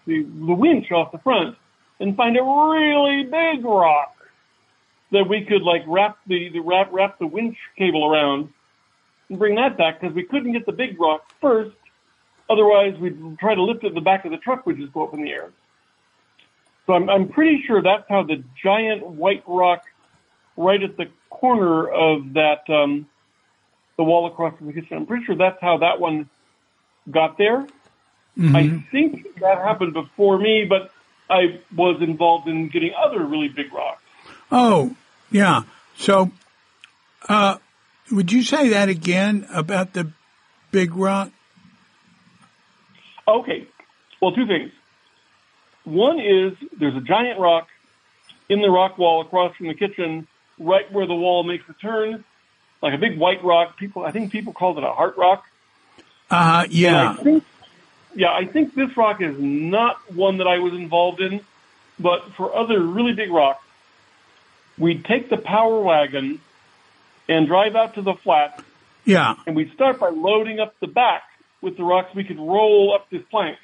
the, 0.07 0.23
the 0.23 0.55
winch 0.55 0.91
off 0.91 1.13
the 1.13 1.19
front 1.19 1.57
and 1.99 2.17
find 2.17 2.37
a 2.37 2.43
really 2.43 3.25
big 3.25 3.65
rock 3.65 4.15
that 5.13 5.29
we 5.29 5.45
could 5.45 5.63
like 5.63 5.83
wrap 5.87 6.19
the, 6.27 6.51
the 6.51 6.61
wrap 6.61 6.91
wrap 6.93 7.19
the 7.19 7.27
winch 7.27 7.57
cable 7.79 8.05
around 8.05 8.53
and 9.29 9.39
bring 9.39 9.55
that 9.55 9.79
back 9.79 10.01
because 10.01 10.15
we 10.15 10.25
couldn't 10.25 10.53
get 10.53 10.67
the 10.67 10.73
big 10.73 11.01
rock 11.01 11.25
first. 11.41 11.77
Otherwise, 12.51 12.99
we'd 12.99 13.39
try 13.39 13.55
to 13.55 13.63
lift 13.63 13.85
it 13.85 13.95
the 13.95 14.01
back 14.01 14.27
of 14.27 14.31
the 14.31 14.37
truck, 14.37 14.67
would 14.67 14.77
just 14.77 14.93
go 14.93 15.07
up 15.07 15.15
in 15.15 15.23
the 15.23 15.31
air. 15.31 15.51
So 16.87 16.93
I'm, 16.93 17.09
I'm 17.09 17.29
pretty 17.29 17.63
sure 17.67 17.83
that's 17.83 18.05
how 18.09 18.25
the 18.25 18.45
giant 18.63 19.07
white 19.07 19.43
rock 19.47 19.85
right 20.57 20.83
at 20.83 20.97
the 20.97 21.07
corner 21.31 21.89
of 21.89 22.35
that, 22.35 22.69
um, 22.69 23.07
the 23.97 24.05
wall 24.05 24.27
across 24.27 24.57
from 24.59 24.69
the 24.69 24.73
kitchen, 24.73 24.97
I'm 24.97 25.07
pretty 25.07 25.25
sure 25.25 25.37
that's 25.37 25.61
how 25.61 25.79
that 25.79 26.01
one 26.01 26.29
got 27.11 27.39
there. 27.39 27.67
I 28.37 28.83
think 28.91 29.39
that 29.41 29.59
happened 29.59 29.93
before 29.93 30.39
me, 30.39 30.67
but 30.69 30.91
I 31.31 31.61
was 31.75 32.03
involved 32.03 32.49
in 32.49 32.69
getting 32.69 32.93
other 32.93 33.25
really 33.25 33.49
big 33.49 33.73
rocks. 33.73 34.03
Oh, 34.51 34.97
yeah. 35.31 35.63
So, 35.97 36.33
uh, 37.29 37.59
would 38.11 38.33
you 38.33 38.43
say 38.43 38.71
that 38.71 38.89
again 38.89 39.47
about 39.53 39.93
the 39.93 40.11
big 40.73 40.97
rock? 40.97 41.31
Okay, 43.27 43.69
well, 44.21 44.33
two 44.33 44.47
things. 44.47 44.73
One 45.85 46.19
is 46.19 46.55
there's 46.79 46.97
a 46.97 47.01
giant 47.01 47.39
rock 47.39 47.69
in 48.49 48.61
the 48.61 48.71
rock 48.71 48.99
wall 48.99 49.21
across 49.21 49.55
from 49.57 49.69
the 49.69 49.75
kitchen, 49.75 50.27
right 50.59 50.91
where 50.93 51.07
the 51.07 51.15
wall 51.15 51.45
makes 51.45 51.69
a 51.69 51.75
turn, 51.75 52.25
like 52.83 52.95
a 52.95 52.99
big 52.99 53.19
white 53.19 53.43
rock. 53.45 53.77
People, 53.77 54.05
I 54.05 54.11
think 54.11 54.33
people 54.33 54.53
called 54.53 54.79
it 54.79 54.85
a 54.85 54.93
heart 54.93 55.17
rock. 55.17 55.45
Uh, 56.31 56.67
yeah. 56.71 57.11
I 57.19 57.23
think, 57.23 57.45
yeah, 58.15 58.33
I 58.33 58.47
think 58.47 58.75
this 58.75 58.97
rock 58.97 59.21
is 59.21 59.39
not 59.39 60.13
one 60.13 60.39
that 60.39 60.47
I 60.47 60.59
was 60.59 60.73
involved 60.73 61.21
in, 61.21 61.41
but 61.99 62.33
for 62.33 62.55
other 62.55 62.81
really 62.81 63.13
big 63.13 63.31
rocks, 63.31 63.63
we'd 64.79 65.05
take 65.05 65.29
the 65.29 65.37
power 65.37 65.81
wagon 65.81 66.41
and 67.29 67.47
drive 67.47 67.75
out 67.77 67.95
to 67.95 68.03
the 68.03 68.15
flat, 68.15 68.63
Yeah. 69.05 69.35
and 69.47 69.55
we'd 69.55 69.73
start 69.73 70.01
by 70.01 70.09
loading 70.09 70.61
up 70.61 70.75
the 70.81 70.87
back 70.87 71.23
with 71.61 71.77
the 71.77 71.85
rocks 71.85 72.15
we 72.15 72.25
could 72.25 72.39
roll 72.39 72.95
up 72.95 73.09
this 73.11 73.23
plank. 73.31 73.59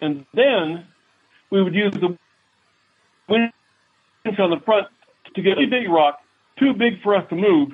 And 0.00 0.26
then 0.34 0.86
we 1.50 1.62
would 1.62 1.74
use 1.74 1.92
the 1.92 2.16
winch 3.28 3.52
on 4.38 4.50
the 4.50 4.60
front 4.64 4.88
to 5.34 5.42
get 5.42 5.58
a 5.58 5.66
big 5.66 5.88
rock, 5.88 6.20
too 6.58 6.72
big 6.74 7.02
for 7.02 7.14
us 7.14 7.28
to 7.30 7.36
move, 7.36 7.70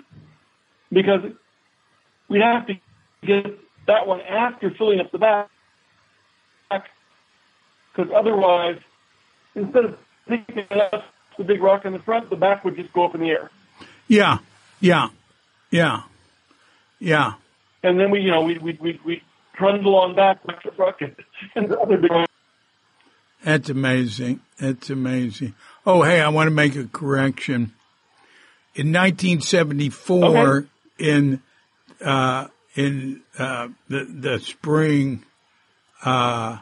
because 0.91 1.21
we'd 2.29 2.43
have 2.43 2.67
to 2.67 2.75
get 3.25 3.59
that 3.87 4.07
one 4.07 4.21
after 4.21 4.71
filling 4.71 5.01
up 5.01 5.11
the 5.13 5.19
back, 5.19 5.49
because 6.69 8.13
otherwise, 8.15 8.79
instead 9.55 9.85
of 9.85 9.99
picking 10.29 10.67
up 10.71 11.05
the 11.39 11.45
big 11.45 11.63
rock 11.63 11.85
in 11.85 11.93
the 11.93 11.99
front, 12.01 12.29
the 12.31 12.37
back 12.37 12.65
would 12.65 12.77
just 12.77 12.93
go 12.93 13.07
up 13.07 13.15
in 13.15 13.21
the 13.21 13.29
air. 13.29 13.51
Yeah. 14.09 14.39
Yeah. 14.81 15.09
Yeah. 15.71 16.03
Yeah. 16.99 17.35
And 17.83 17.99
then 18.01 18.11
we, 18.11 18.21
you 18.21 18.31
know, 18.31 18.43
we 18.43 18.59
we 18.59 18.79
we 18.81 19.01
we 19.05 19.23
trundle 19.57 19.97
on 19.97 20.15
back 20.15 20.45
with 20.47 20.57
the 20.65 20.71
truck 20.71 21.01
and, 21.01 21.15
and 21.55 21.69
the 21.71 21.79
other 21.79 21.97
big. 21.97 22.11
That's 23.43 23.69
amazing. 23.69 24.41
That's 24.59 24.91
amazing. 24.91 25.55
Oh, 25.87 26.03
hey, 26.03 26.21
I 26.21 26.29
want 26.31 26.49
to 26.49 26.55
make 26.55 26.75
a 26.75 26.85
correction. 26.85 27.75
In 28.75 28.93
1974, 28.93 30.27
Okay. 30.59 30.69
in 30.99 31.43
uh, 32.05 32.49
in 32.75 33.23
uh, 33.39 33.69
the 33.89 34.05
the 34.05 34.39
spring, 34.41 35.25
uh, 36.05 36.59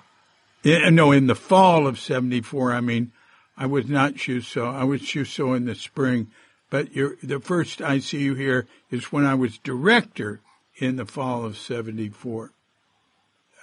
in, 0.62 0.94
no, 0.94 1.10
in 1.10 1.26
the 1.26 1.34
fall 1.34 1.86
of 1.86 1.98
'74. 1.98 2.72
I 2.72 2.80
mean, 2.80 3.12
I 3.56 3.66
was 3.66 3.88
not 3.88 4.14
Shuso. 4.14 4.72
I 4.72 4.84
was 4.84 5.00
Shuso 5.02 5.56
in 5.56 5.64
the 5.64 5.74
spring. 5.74 6.30
But 6.70 6.92
the 6.92 7.40
first 7.42 7.80
I 7.80 7.98
see 7.98 8.20
you 8.20 8.34
here 8.34 8.66
is 8.90 9.12
when 9.12 9.24
I 9.24 9.34
was 9.34 9.58
director 9.58 10.40
in 10.76 10.96
the 10.96 11.06
fall 11.06 11.44
of 11.44 11.56
'74. 11.56 12.50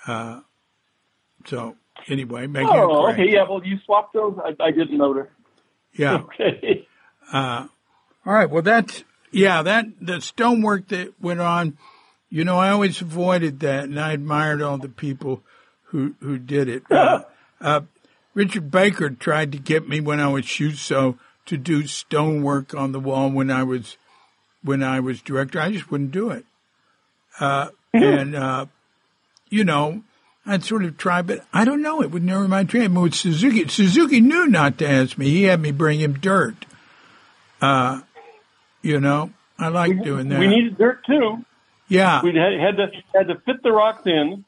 Uh, 0.08 0.42
so 1.46 1.76
anyway, 2.08 2.46
a 2.46 2.48
Oh, 2.48 3.04
correction. 3.04 3.24
okay, 3.24 3.34
yeah. 3.34 3.46
Well, 3.50 3.62
you 3.66 3.78
swapped 3.86 4.14
those. 4.14 4.38
I, 4.44 4.56
I 4.64 4.72
didn't 4.72 4.98
notice. 4.98 5.28
Yeah. 5.94 6.22
Okay. 6.40 6.88
Uh, 7.32 7.68
all 8.26 8.34
right. 8.34 8.50
Well, 8.50 8.62
that's 8.62 9.04
yeah. 9.32 9.62
That 9.62 9.86
the 10.02 10.20
stonework 10.22 10.88
that 10.90 11.14
went 11.22 11.40
on. 11.40 11.78
You 12.30 12.46
know, 12.46 12.58
I 12.58 12.70
always 12.70 13.02
avoided 13.02 13.60
that, 13.62 13.84
and 13.86 14.00
I 14.00 14.14
admired 14.14 14.62
all 14.62 14.78
the 14.78 14.90
people 14.90 15.42
who 15.86 16.16
who 16.22 16.38
did 16.38 16.68
it. 16.70 16.84
Uh, 16.92 17.24
uh, 17.62 17.82
Richard 18.34 18.72
Baker 18.72 19.10
tried 19.12 19.52
to 19.52 19.60
get 19.60 19.88
me 19.88 20.00
when 20.00 20.20
I 20.20 20.28
was 20.30 20.46
Shuso 20.46 21.18
to 21.46 21.58
do 21.58 21.86
stonework 21.86 22.74
on 22.74 22.92
the 22.92 23.00
wall 23.00 23.30
when 23.30 23.52
I 23.52 23.64
was 23.64 23.98
when 24.64 24.82
I 24.82 25.00
was 25.00 25.22
director. 25.22 25.60
I 25.60 25.72
just 25.72 25.92
wouldn't 25.92 26.12
do 26.12 26.32
it. 26.32 26.46
Uh, 27.40 27.70
and 27.94 28.36
uh, 28.36 28.66
you 29.52 29.64
know, 29.64 30.02
I'd 30.48 30.64
sort 30.64 30.84
of 30.84 30.98
try, 30.98 31.22
but 31.22 31.46
I 31.54 31.66
don't 31.66 31.84
know. 31.84 32.02
It 32.02 32.10
would 32.10 32.24
never 32.24 32.48
mind 32.48 32.70
trying. 32.70 32.96
With 32.96 33.14
Suzuki, 33.14 33.68
Suzuki 33.68 34.20
knew 34.20 34.48
not 34.48 34.80
to 34.80 34.90
ask 34.90 35.16
me. 35.20 35.30
He 35.30 35.44
had 35.44 35.62
me 35.62 35.72
bring 35.72 36.00
him 36.00 36.14
dirt. 36.14 36.66
Uh, 37.62 38.02
you 38.82 39.00
know, 39.00 39.30
I 39.60 39.68
like 39.68 40.04
doing 40.04 40.30
that. 40.30 40.40
We 40.40 40.48
needed 40.48 40.80
dirt 40.80 41.06
too. 41.06 41.46
yeah, 41.88 42.22
We 42.24 42.30
had, 42.30 42.54
had 42.60 42.78
to 42.78 42.88
had 43.14 43.28
to 43.28 43.36
fit 43.46 43.62
the 43.62 43.72
rocks 43.72 44.02
in, 44.08 44.44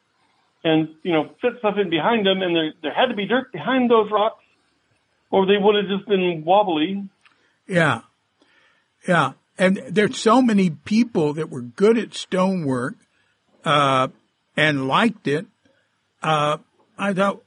and 0.64 0.90
you 1.04 1.12
know 1.12 1.30
fit 1.40 1.60
stuff 1.60 1.76
in 1.78 1.92
behind 1.92 2.26
them, 2.26 2.42
and 2.42 2.56
there 2.56 2.74
there 2.82 2.94
had 2.94 3.08
to 3.08 3.16
be 3.16 3.28
dirt 3.28 3.52
behind 3.52 3.92
those 3.92 4.10
rocks, 4.10 4.44
or 5.30 5.46
they 5.46 5.58
would 5.60 5.76
have 5.76 5.96
just 5.96 6.10
been 6.10 6.44
wobbly. 6.44 7.08
yeah, 7.68 8.02
yeah. 9.08 9.34
And 9.56 9.80
there's 9.88 10.18
so 10.18 10.42
many 10.42 10.72
people 10.72 11.34
that 11.34 11.52
were 11.52 11.62
good 11.62 12.00
at 12.00 12.16
stonework, 12.16 12.96
uh, 13.64 14.08
and 14.56 14.88
liked 14.88 15.28
it. 15.28 15.46
Uh, 16.22 16.58
I 16.98 17.14
thought, 17.14 17.42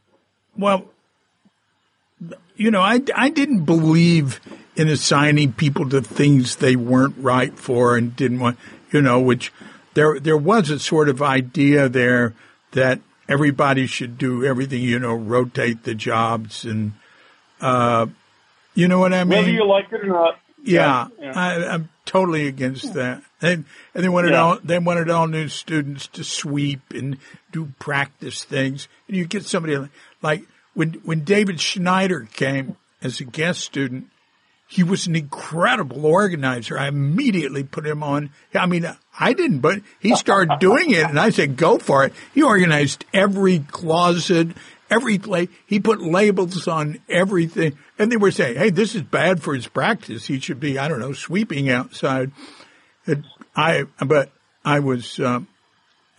well, 0.57 0.86
you 2.57 2.70
know, 2.70 2.80
I, 2.80 3.00
I 3.14 3.28
didn't 3.28 3.64
believe 3.64 4.40
in 4.76 4.88
assigning 4.88 5.52
people 5.52 5.88
to 5.90 6.00
things 6.02 6.57
they 6.57 6.76
weren't 6.76 7.16
right 7.18 7.59
for 7.59 7.96
and 7.96 8.14
didn't 8.16 8.40
want, 8.40 8.59
you 8.92 9.00
know, 9.00 9.20
which 9.20 9.52
there, 9.94 10.20
there 10.20 10.36
was 10.36 10.70
a 10.70 10.78
sort 10.78 11.09
of 11.09 11.22
idea 11.22 11.88
there 11.88 12.34
that 12.72 13.00
everybody 13.28 13.86
should 13.86 14.18
do 14.18 14.44
everything, 14.44 14.82
you 14.82 14.98
know, 14.98 15.14
rotate 15.14 15.84
the 15.84 15.94
jobs 15.94 16.64
and, 16.64 16.92
uh, 17.61 18.07
you 18.74 18.88
know 18.88 18.98
what 18.98 19.14
I 19.14 19.24
mean? 19.24 19.38
Whether 19.38 19.50
you 19.50 19.66
like 19.66 19.90
it 19.92 20.02
or 20.02 20.07
not. 20.07 20.38
Yeah, 20.62 21.09
Yeah. 21.18 21.32
I, 21.34 21.66
I'm 21.68 21.88
totally 22.04 22.46
against 22.46 22.92
that. 22.94 23.22
And, 23.47 23.64
and 23.94 24.05
they 24.05 24.09
wanted 24.09 24.32
Yeah. 24.32 24.42
all 24.42 24.59
they 24.62 24.78
wanted 24.78 25.11
all 25.11 25.26
new 25.26 25.49
students 25.49 26.07
to 26.09 26.24
sweep 26.24 26.80
and 26.92 27.18
do 27.53 27.72
practice 27.78 28.44
things. 28.44 28.88
And 29.09 29.16
you 29.16 29.26
get 29.26 29.44
somebody 29.44 29.76
like, 29.76 29.90
like 30.22 30.42
when 30.74 30.94
when 31.05 31.24
David 31.24 31.61
Schneider 31.61 32.28
came 32.32 32.76
as 33.03 33.20
a 33.20 33.24
guest 33.24 33.61
student, 33.61 34.07
he 34.68 34.82
was 34.82 35.07
an 35.07 35.14
incredible 35.14 36.05
organizer. 36.05 36.78
I 36.78 36.88
immediately 36.88 37.62
put 37.62 37.86
him 37.86 38.03
on. 38.03 38.30
I 38.55 38.66
mean, 38.66 38.84
I 39.18 39.32
didn't, 39.32 39.61
but 39.61 39.80
he 40.01 40.16
started 40.16 40.59
doing 40.59 40.90
it, 40.90 41.05
and 41.05 41.20
I 41.20 41.30
said, 41.30 41.57
"Go 41.57 41.78
for 41.78 42.05
it." 42.05 42.12
He 42.34 42.42
organized 42.42 43.05
every 43.14 43.61
closet, 43.61 44.49
every 44.90 45.18
place. 45.18 45.49
He 45.66 45.78
put 45.78 46.03
labels 46.03 46.66
on 46.66 46.99
everything, 47.09 47.78
and 47.99 48.11
they 48.11 48.16
were 48.16 48.32
saying, 48.32 48.57
"Hey, 48.57 48.70
this 48.70 48.97
is 48.97 49.03
bad 49.03 49.40
for 49.40 49.55
his 49.55 49.68
practice. 49.68 50.26
He 50.26 50.40
should 50.40 50.59
be, 50.59 50.78
I 50.78 50.88
don't 50.88 51.01
know, 51.01 51.12
sweeping 51.12 51.70
outside." 51.70 52.32
It, 53.07 53.20
I, 53.57 53.84
but 54.04 54.30
I 54.64 54.80
was, 54.80 55.18
um, 55.18 55.48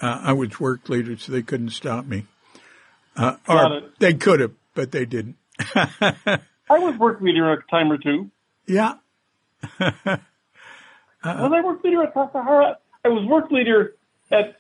uh, 0.02 0.20
I 0.24 0.34
was 0.34 0.60
work 0.60 0.90
leader, 0.90 1.18
so 1.18 1.32
they 1.32 1.44
couldn't 1.44 1.70
stop 1.70 2.06
me. 2.06 2.26
Uh, 3.16 3.38
or 3.48 3.82
they 4.00 4.14
could 4.14 4.40
have, 4.40 4.54
but 4.74 4.92
they 4.92 5.06
didn't. 5.06 5.38
I 5.60 6.40
was 6.70 6.98
work 7.00 7.22
leader 7.22 7.52
a 7.54 7.64
time 7.72 7.92
or 7.92 7.98
two. 7.98 8.30
Yeah, 8.68 8.96
Was 9.80 11.52
I 11.54 11.62
work 11.66 11.84
leader 11.84 12.04
at 12.04 12.14
Tassajara? 12.14 12.76
I 13.04 13.08
was 13.10 13.26
work 13.28 13.52
leader 13.52 13.96
at 14.32 14.58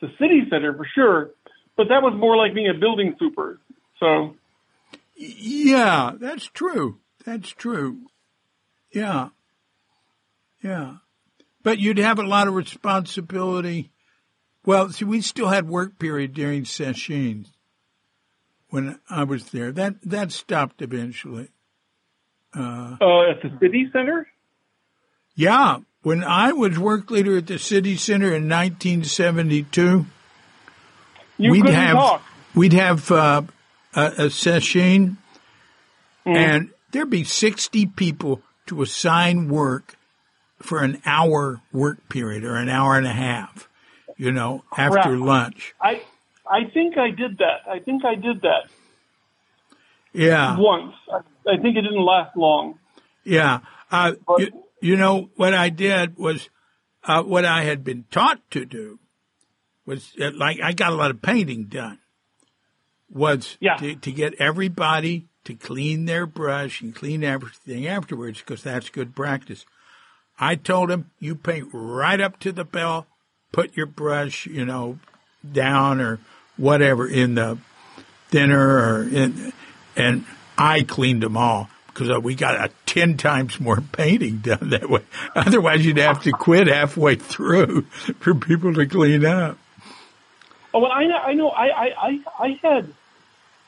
the 0.00 0.08
city 0.18 0.42
center 0.50 0.74
for 0.74 0.86
sure, 0.94 1.30
but 1.76 1.88
that 1.88 2.02
was 2.02 2.14
more 2.16 2.36
like 2.36 2.54
being 2.54 2.68
a 2.68 2.78
building 2.78 3.16
super. 3.18 3.60
So 3.98 4.34
Yeah, 5.16 6.12
that's 6.18 6.46
true. 6.46 6.98
That's 7.24 7.50
true. 7.50 7.98
Yeah. 8.92 9.28
Yeah. 10.62 10.96
But 11.62 11.78
you'd 11.78 11.98
have 11.98 12.18
a 12.18 12.26
lot 12.26 12.48
of 12.48 12.54
responsibility. 12.54 13.90
Well, 14.64 14.90
see, 14.90 15.04
we 15.04 15.20
still 15.20 15.48
had 15.48 15.68
work 15.68 15.98
period 15.98 16.34
during 16.34 16.64
sessions 16.64 17.48
when 18.70 18.98
I 19.10 19.24
was 19.24 19.50
there. 19.50 19.72
That 19.72 19.96
that 20.02 20.32
stopped 20.32 20.82
eventually. 20.82 21.48
uh, 22.54 22.92
at 22.94 23.42
the 23.42 23.50
city 23.60 23.88
center, 23.92 24.26
Yeah, 25.34 25.78
when 26.02 26.22
I 26.24 26.52
was 26.52 26.78
work 26.78 27.10
leader 27.10 27.36
at 27.38 27.46
the 27.46 27.58
city 27.58 27.96
center 27.96 28.26
in 28.28 28.48
1972, 28.48 30.06
you 31.38 31.50
we'd 31.50 31.66
have 31.68 31.96
talk. 31.96 32.22
we'd 32.54 32.72
have 32.74 33.10
uh, 33.10 33.42
a, 33.94 34.12
a 34.26 34.30
session, 34.30 35.18
Mm-hmm. 36.24 36.36
and 36.36 36.70
there'd 36.92 37.10
be 37.10 37.24
sixty 37.24 37.84
people 37.84 38.42
to 38.66 38.80
assign 38.80 39.48
work 39.48 39.96
for 40.62 40.82
an 40.82 41.00
hour 41.04 41.60
work 41.72 42.08
period 42.08 42.44
or 42.44 42.56
an 42.56 42.68
hour 42.68 42.96
and 42.96 43.06
a 43.06 43.12
half. 43.12 43.68
You 44.16 44.30
know, 44.32 44.62
after 44.76 45.00
Crap. 45.00 45.18
lunch. 45.20 45.74
I 45.80 46.02
I 46.48 46.64
think 46.72 46.96
I 46.98 47.10
did 47.10 47.38
that. 47.38 47.62
I 47.68 47.78
think 47.80 48.04
I 48.04 48.14
did 48.14 48.42
that 48.42 48.68
Yeah, 50.12 50.56
once. 50.58 50.94
I, 51.10 51.18
I 51.52 51.56
think 51.56 51.76
it 51.76 51.82
didn't 51.82 52.04
last 52.04 52.36
long. 52.36 52.78
yeah. 53.24 53.60
Uh, 53.90 54.12
But- 54.26 54.40
you, 54.40 54.64
you 54.80 54.96
know 54.96 55.30
what 55.36 55.54
I 55.54 55.68
did 55.70 56.16
was 56.16 56.48
uh, 57.04 57.22
what 57.22 57.44
I 57.44 57.62
had 57.64 57.84
been 57.84 58.04
taught 58.10 58.40
to 58.52 58.64
do 58.64 58.98
was 59.86 60.12
uh, 60.20 60.30
like 60.34 60.60
I 60.62 60.72
got 60.72 60.92
a 60.92 60.96
lot 60.96 61.10
of 61.10 61.20
painting 61.22 61.64
done. 61.64 61.98
Was 63.10 63.56
Yeah. 63.60 63.76
to, 63.76 63.94
to 63.96 64.12
get 64.12 64.34
everybody 64.34 65.26
to 65.44 65.54
clean 65.54 66.04
their 66.06 66.24
brush 66.26 66.80
and 66.80 66.94
clean 66.94 67.22
everything 67.24 67.86
afterwards 67.86 68.38
because 68.38 68.62
that's 68.62 68.88
good 68.90 69.14
practice. 69.14 69.66
I 70.42 70.56
told 70.56 70.90
him, 70.90 71.08
you 71.20 71.36
paint 71.36 71.68
right 71.72 72.20
up 72.20 72.40
to 72.40 72.50
the 72.50 72.64
bell, 72.64 73.06
put 73.52 73.76
your 73.76 73.86
brush, 73.86 74.44
you 74.44 74.64
know, 74.64 74.98
down 75.52 76.00
or 76.00 76.18
whatever 76.56 77.06
in 77.06 77.36
the 77.36 77.58
thinner 78.28 78.58
or 78.58 79.02
in, 79.04 79.52
and 79.94 80.24
I 80.58 80.82
cleaned 80.82 81.22
them 81.22 81.36
all 81.36 81.70
because 81.86 82.20
we 82.24 82.34
got 82.34 82.56
a 82.56 82.72
10 82.86 83.18
times 83.18 83.60
more 83.60 83.80
painting 83.92 84.38
done 84.38 84.70
that 84.70 84.90
way. 84.90 85.02
Otherwise 85.36 85.86
you'd 85.86 85.98
have 85.98 86.24
to 86.24 86.32
quit 86.32 86.66
halfway 86.66 87.14
through 87.14 87.82
for 88.18 88.34
people 88.34 88.74
to 88.74 88.84
clean 88.84 89.24
up. 89.24 89.58
Oh, 90.74 90.80
well, 90.80 90.90
I 90.90 91.04
know. 91.06 91.18
I 91.18 91.34
know. 91.34 91.50
I 91.50 91.68
I 91.68 92.20
I, 92.40 92.58
had 92.62 92.92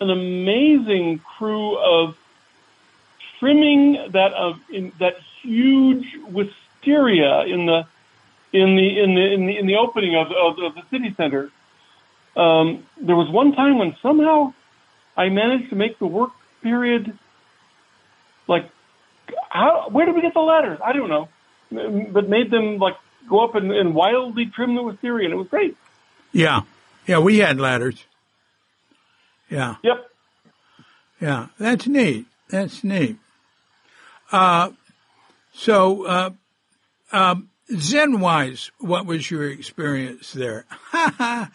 an 0.01 0.11
amazing 0.11 1.21
crew 1.21 1.79
of 1.79 2.17
trimming 3.39 4.11
that 4.11 4.33
of 4.33 4.59
in 4.71 4.91
that 4.99 5.19
huge 5.41 6.07
wisteria 6.85 7.43
in 7.47 7.67
the 7.67 7.87
in 8.53 8.77
the 8.77 9.03
in 9.03 9.15
the 9.15 9.35
in 9.35 9.47
the, 9.47 9.59
in 9.59 9.67
the 9.67 9.77
opening 9.77 10.15
of, 10.17 10.29
of, 10.29 10.59
of 10.59 10.75
the 10.75 10.83
city 10.91 11.15
center. 11.17 11.51
Um, 12.37 12.85
there 13.01 13.17
was 13.17 13.31
one 13.31 13.53
time 13.53 13.79
when 13.79 13.97
somehow 14.03 14.55
I 15.17 15.29
managed 15.29 15.71
to 15.71 15.77
make 15.77 15.99
the 15.99 16.07
work 16.07 16.31
period 16.63 17.17
like 18.49 18.69
how 19.49 19.89
where 19.91 20.07
did 20.07 20.15
we 20.15 20.23
get 20.23 20.35
the 20.35 20.41
ladders? 20.41 20.79
I 20.85 20.93
don't 20.93 21.09
know, 21.09 21.29
but 22.13 22.29
made 22.29 22.51
them 22.51 22.79
like 22.79 22.97
go 23.29 23.45
up 23.45 23.55
and, 23.55 23.71
and 23.73 23.95
wildly 23.95 24.47
trim 24.47 24.75
the 24.75 24.83
wisteria, 24.83 25.27
and 25.27 25.35
it 25.35 25.37
was 25.37 25.49
great. 25.49 25.77
Yeah. 26.33 26.63
Yeah. 27.07 27.21
We 27.21 27.39
had 27.39 27.61
ladders. 27.61 28.05
Yeah. 29.49 29.77
Yep. 29.83 30.11
Yeah. 31.21 31.47
That's 31.59 31.87
neat. 31.87 32.27
That's 32.49 32.83
neat. 32.83 33.17
Uh, 34.33 34.71
so, 35.53 36.05
uh, 36.07 36.31
um, 37.15 37.51
Zen 37.71 38.21
wise, 38.21 38.71
what 38.79 39.07
was 39.07 39.31
your 39.31 39.49
experience 39.49 40.33
there? 40.33 40.67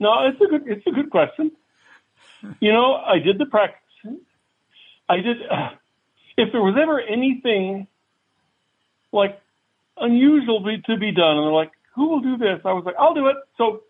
No, 0.00 0.26
it's 0.26 0.40
a 0.40 0.46
good 0.46 0.62
it's 0.66 0.86
a 0.86 0.90
good 0.90 1.10
question. 1.10 1.52
You 2.58 2.72
know, 2.72 2.94
I 2.94 3.18
did 3.18 3.38
the 3.38 3.44
practice. 3.44 3.78
I 5.08 5.16
did. 5.16 5.36
Uh, 5.48 5.70
if 6.38 6.50
there 6.52 6.62
was 6.62 6.76
ever 6.82 6.98
anything 6.98 7.86
like 9.12 9.38
unusual 9.98 10.64
be, 10.64 10.80
to 10.86 10.96
be 10.96 11.12
done, 11.12 11.36
and 11.36 11.44
they're 11.44 11.52
like, 11.52 11.72
"Who 11.94 12.08
will 12.08 12.20
do 12.20 12.38
this?" 12.38 12.60
I 12.64 12.72
was 12.72 12.84
like, 12.86 12.94
"I'll 12.98 13.12
do 13.12 13.28
it." 13.28 13.36
So 13.58 13.82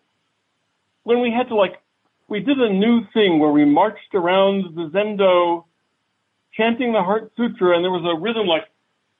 when 1.05 1.20
we 1.22 1.30
had 1.30 1.49
to 1.49 1.55
like, 1.55 1.80
we 2.28 2.41
did 2.41 2.59
a 2.59 2.72
new 2.72 3.03
thing 3.14 3.38
where 3.38 3.51
we 3.53 3.64
marched 3.64 4.12
around 4.14 4.74
the 4.74 4.91
zendo, 4.91 5.64
chanting 6.57 6.93
the 6.93 7.03
Heart 7.03 7.32
Sutra, 7.36 7.76
and 7.76 7.84
there 7.84 7.93
was 7.93 8.05
a 8.05 8.20
rhythm 8.20 8.49
like 8.49 8.64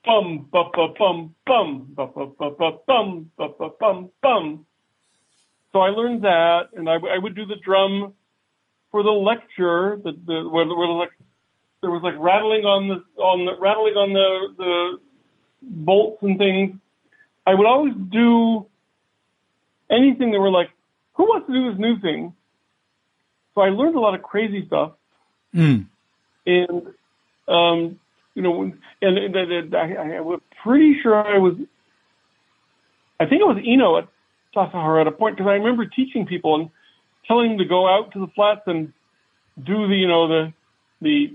bum 0.05 0.47
ba 0.51 0.63
ba 0.73 0.87
bum 0.97 1.35
bum 1.45 1.87
ba 1.95 2.07
ba 2.07 2.25
ba 2.25 2.49
ba 2.51 2.71
bum 2.87 3.31
ba 3.37 3.49
ba 3.49 3.69
bum 3.79 4.09
bum. 4.21 4.65
So 5.71 5.79
I 5.79 5.89
learned 5.89 6.23
that, 6.23 6.69
and 6.75 6.89
I, 6.89 6.95
I 6.95 7.17
would 7.17 7.35
do 7.35 7.45
the 7.45 7.55
drum 7.55 8.13
for 8.91 9.03
the 9.03 9.11
lecture. 9.11 9.99
The, 10.03 10.11
the 10.11 10.49
where, 10.49 10.65
where 10.65 10.87
the, 10.87 10.93
like 10.93 11.11
there 11.81 11.91
was 11.91 12.03
like 12.03 12.15
rattling 12.17 12.65
on 12.65 12.87
the 12.87 13.21
on 13.21 13.45
the 13.45 13.55
rattling 13.59 13.93
on 13.95 14.13
the 14.13 14.53
the 14.57 14.99
bolts 15.61 16.21
and 16.23 16.37
things. 16.37 16.75
I 17.45 17.53
would 17.55 17.65
always 17.67 17.93
do 18.09 18.65
anything 19.89 20.31
that 20.31 20.39
were 20.39 20.51
like, 20.51 20.69
who 21.13 21.23
wants 21.23 21.47
to 21.47 21.53
do 21.53 21.71
this 21.71 21.79
new 21.79 21.99
thing? 21.99 22.33
So 23.55 23.61
I 23.61 23.69
learned 23.69 23.95
a 23.95 23.99
lot 23.99 24.13
of 24.15 24.21
crazy 24.23 24.65
stuff, 24.67 24.93
Mm. 25.53 25.87
and 26.45 26.87
um, 27.47 27.99
you 28.33 28.41
know, 28.41 28.61
and, 28.61 28.73
and, 29.01 29.35
and 29.35 29.75
I, 29.75 30.17
I 30.17 30.21
was 30.21 30.41
pretty 30.63 30.99
sure 31.01 31.15
I 31.15 31.37
was. 31.37 31.55
I 33.19 33.25
think 33.25 33.41
it 33.41 33.45
was 33.45 33.61
ino 33.63 33.97
at 33.97 34.07
Tassajara 34.55 35.01
at 35.01 35.07
a 35.07 35.11
point 35.11 35.35
because 35.37 35.49
I 35.49 35.53
remember 35.53 35.85
teaching 35.85 36.25
people 36.25 36.55
and 36.55 36.69
telling 37.27 37.49
them 37.49 37.57
to 37.59 37.65
go 37.65 37.87
out 37.87 38.13
to 38.13 38.19
the 38.19 38.27
flats 38.33 38.61
and 38.65 38.93
do 39.61 39.87
the 39.87 39.95
you 39.95 40.07
know 40.07 40.27
the 40.27 40.53
the 41.01 41.33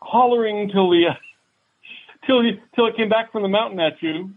hollering 0.00 0.70
till 0.70 0.90
the 0.90 1.06
till 2.26 2.44
you, 2.44 2.60
till 2.74 2.86
it 2.86 2.96
came 2.96 3.08
back 3.08 3.32
from 3.32 3.42
the 3.42 3.48
mountain 3.48 3.80
at 3.80 4.02
you. 4.02 4.30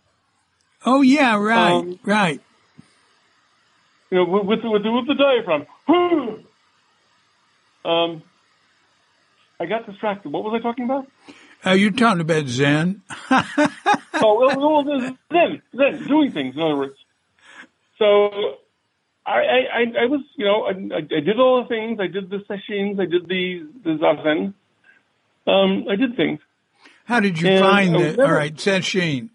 Oh 0.86 1.02
yeah, 1.02 1.36
right, 1.38 1.74
Um, 1.74 2.00
right. 2.04 2.42
You 4.10 4.18
know, 4.18 4.26
with 4.26 4.46
with, 4.46 4.60
with, 4.64 4.82
with 4.84 5.08
the 5.08 5.14
diaphragm. 5.16 5.66
um, 7.86 8.24
I 9.60 9.66
got 9.68 9.86
distracted. 9.86 10.32
What 10.32 10.44
was 10.44 10.60
I 10.60 10.64
talking 10.64 10.86
about? 10.86 11.08
Uh, 11.66 11.72
you're 11.72 11.92
talking 11.92 12.22
about 12.22 12.48
Zen. 12.48 13.02
oh, 13.30 13.44
well, 14.14 14.84
well, 14.84 14.84
then, 15.30 15.62
then 15.74 16.08
doing 16.08 16.32
things. 16.32 16.56
In 16.56 16.62
other 16.62 16.76
words, 16.76 16.96
so 18.00 18.30
I, 19.26 19.32
I, 19.32 19.60
I- 19.76 20.04
I 20.04 20.06
was, 20.08 20.22
you 20.36 20.46
know, 20.46 20.64
I, 20.64 20.72
I 20.98 21.20
did 21.20 21.40
all 21.40 21.62
the 21.64 21.68
things. 21.70 22.00
I 22.00 22.08
did 22.08 22.30
the 22.30 22.40
sessions. 22.48 23.00
I 23.00 23.06
did 23.06 23.28
the 23.28 23.68
the 23.84 23.92
zazen. 23.92 24.54
Um, 25.48 25.86
I 25.90 25.96
did 25.96 26.16
things. 26.16 26.40
How 27.06 27.20
did 27.20 27.40
you 27.40 27.50
And 27.50 27.60
find 27.60 27.96
that? 27.96 28.20
All 28.20 28.32
right, 28.32 28.56
Sesshin. 28.56 29.30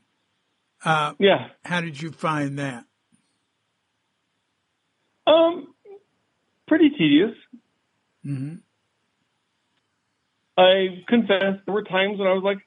Uh, 0.85 1.15
Yeah. 1.19 1.49
how 1.65 1.81
did 1.81 2.01
you 2.01 2.11
find 2.11 2.59
that? 2.59 2.85
Um, 5.27 5.75
pretty 6.69 6.91
tedious. 6.91 7.35
hmm 8.25 8.55
I 10.57 11.05
confess 11.09 11.61
there 11.65 11.75
were 11.75 11.85
times 11.85 12.19
when 12.19 12.29
I 12.29 12.33
was 12.33 12.43
like, 12.43 12.59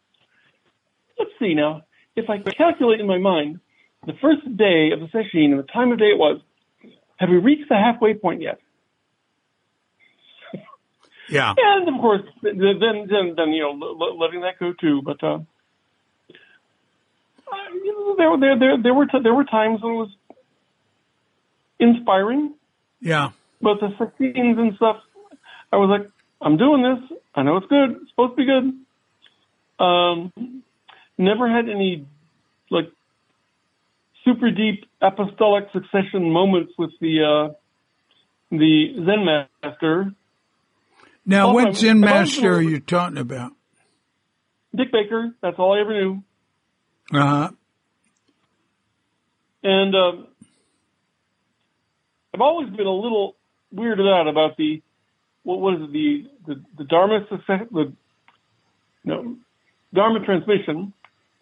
let's 1.18 1.32
see 1.40 1.54
now. 1.56 1.84
If 2.16 2.30
I 2.30 2.38
calculate 2.40 3.00
in 3.00 3.08
my 3.08 3.18
mind 3.18 3.60
the 4.06 4.14
first 4.22 4.44
day 4.58 4.92
of 4.94 5.00
the 5.00 5.08
session 5.12 5.52
and 5.52 5.60
the 5.60 5.64
time 5.64 5.92
of 5.92 6.00
day 6.00 6.12
it 6.12 6.18
was, 6.18 6.42
have 7.18 7.30
we 7.30 7.38
reached 7.38 7.70
the 7.70 7.76
halfway 7.76 8.14
point 8.14 8.42
yet? 8.42 8.60
Yeah. 11.30 11.54
And 11.56 11.88
of 11.88 12.02
course, 12.02 12.22
then 12.42 12.58
then 12.58 13.36
then, 13.36 13.50
you 13.52 13.62
know 13.62 13.72
letting 14.18 14.42
that 14.42 14.58
go 14.60 14.74
too. 14.74 15.02
But 15.04 15.24
uh, 15.24 15.40
you 17.84 17.94
know, 17.94 18.16
there 18.18 18.38
there 18.40 18.60
there 18.60 18.82
there 18.82 18.94
were 18.94 19.06
t- 19.06 19.20
there 19.22 19.34
were 19.34 19.44
times 19.44 19.82
when 19.82 19.94
it 19.94 19.98
was 19.98 20.10
inspiring, 21.80 22.56
Yeah. 23.00 23.30
but 23.62 23.80
the 23.80 23.90
scenes 24.18 24.58
and 24.58 24.76
stuff, 24.76 24.98
I 25.72 25.78
was 25.78 25.90
like, 25.90 26.10
I'm 26.42 26.58
doing 26.58 26.82
this. 26.84 27.18
I 27.36 27.44
know 27.44 27.58
it's 27.58 27.68
good. 27.68 27.92
It's 28.02 28.10
supposed 28.12 28.32
to 28.32 28.36
be 28.36 28.46
good. 28.46 29.84
Um, 29.84 30.64
never 31.18 31.50
had 31.50 31.70
any 31.70 32.08
like 32.70 32.92
super 34.26 34.52
deep 34.52 34.86
apostolic 35.02 35.66
succession 35.74 36.32
moments 36.32 36.74
with 36.78 36.92
the 37.00 37.50
uh, 37.52 37.54
the 38.52 38.94
Zen 38.96 39.26
master. 39.64 40.14
Now, 41.26 41.54
what 41.54 41.76
Zen 41.76 42.00
master 42.00 42.56
are 42.56 42.62
you 42.62 42.80
talking 42.80 43.18
about? 43.18 43.52
Dick 44.76 44.92
Baker, 44.92 45.36
that's 45.42 45.58
all 45.58 45.74
I 45.74 45.82
ever 45.82 45.94
knew. 45.94 46.24
Uh 47.14 47.26
huh. 47.26 47.50
And 49.64 49.96
um, 49.96 50.28
I've 52.34 52.42
always 52.42 52.70
been 52.70 52.88
a 52.88 52.92
little 52.92 53.36
weirded 53.74 54.10
out 54.10 54.28
about 54.28 54.58
the 54.58 54.82
what 55.50 55.60
was 55.62 55.89
the 55.91 56.28
the, 56.45 56.62
the 56.78 56.84
Dharma 56.84 57.26
the 57.28 57.93
no 59.04 59.36
Dharma 59.91 60.24
transmission, 60.24 60.93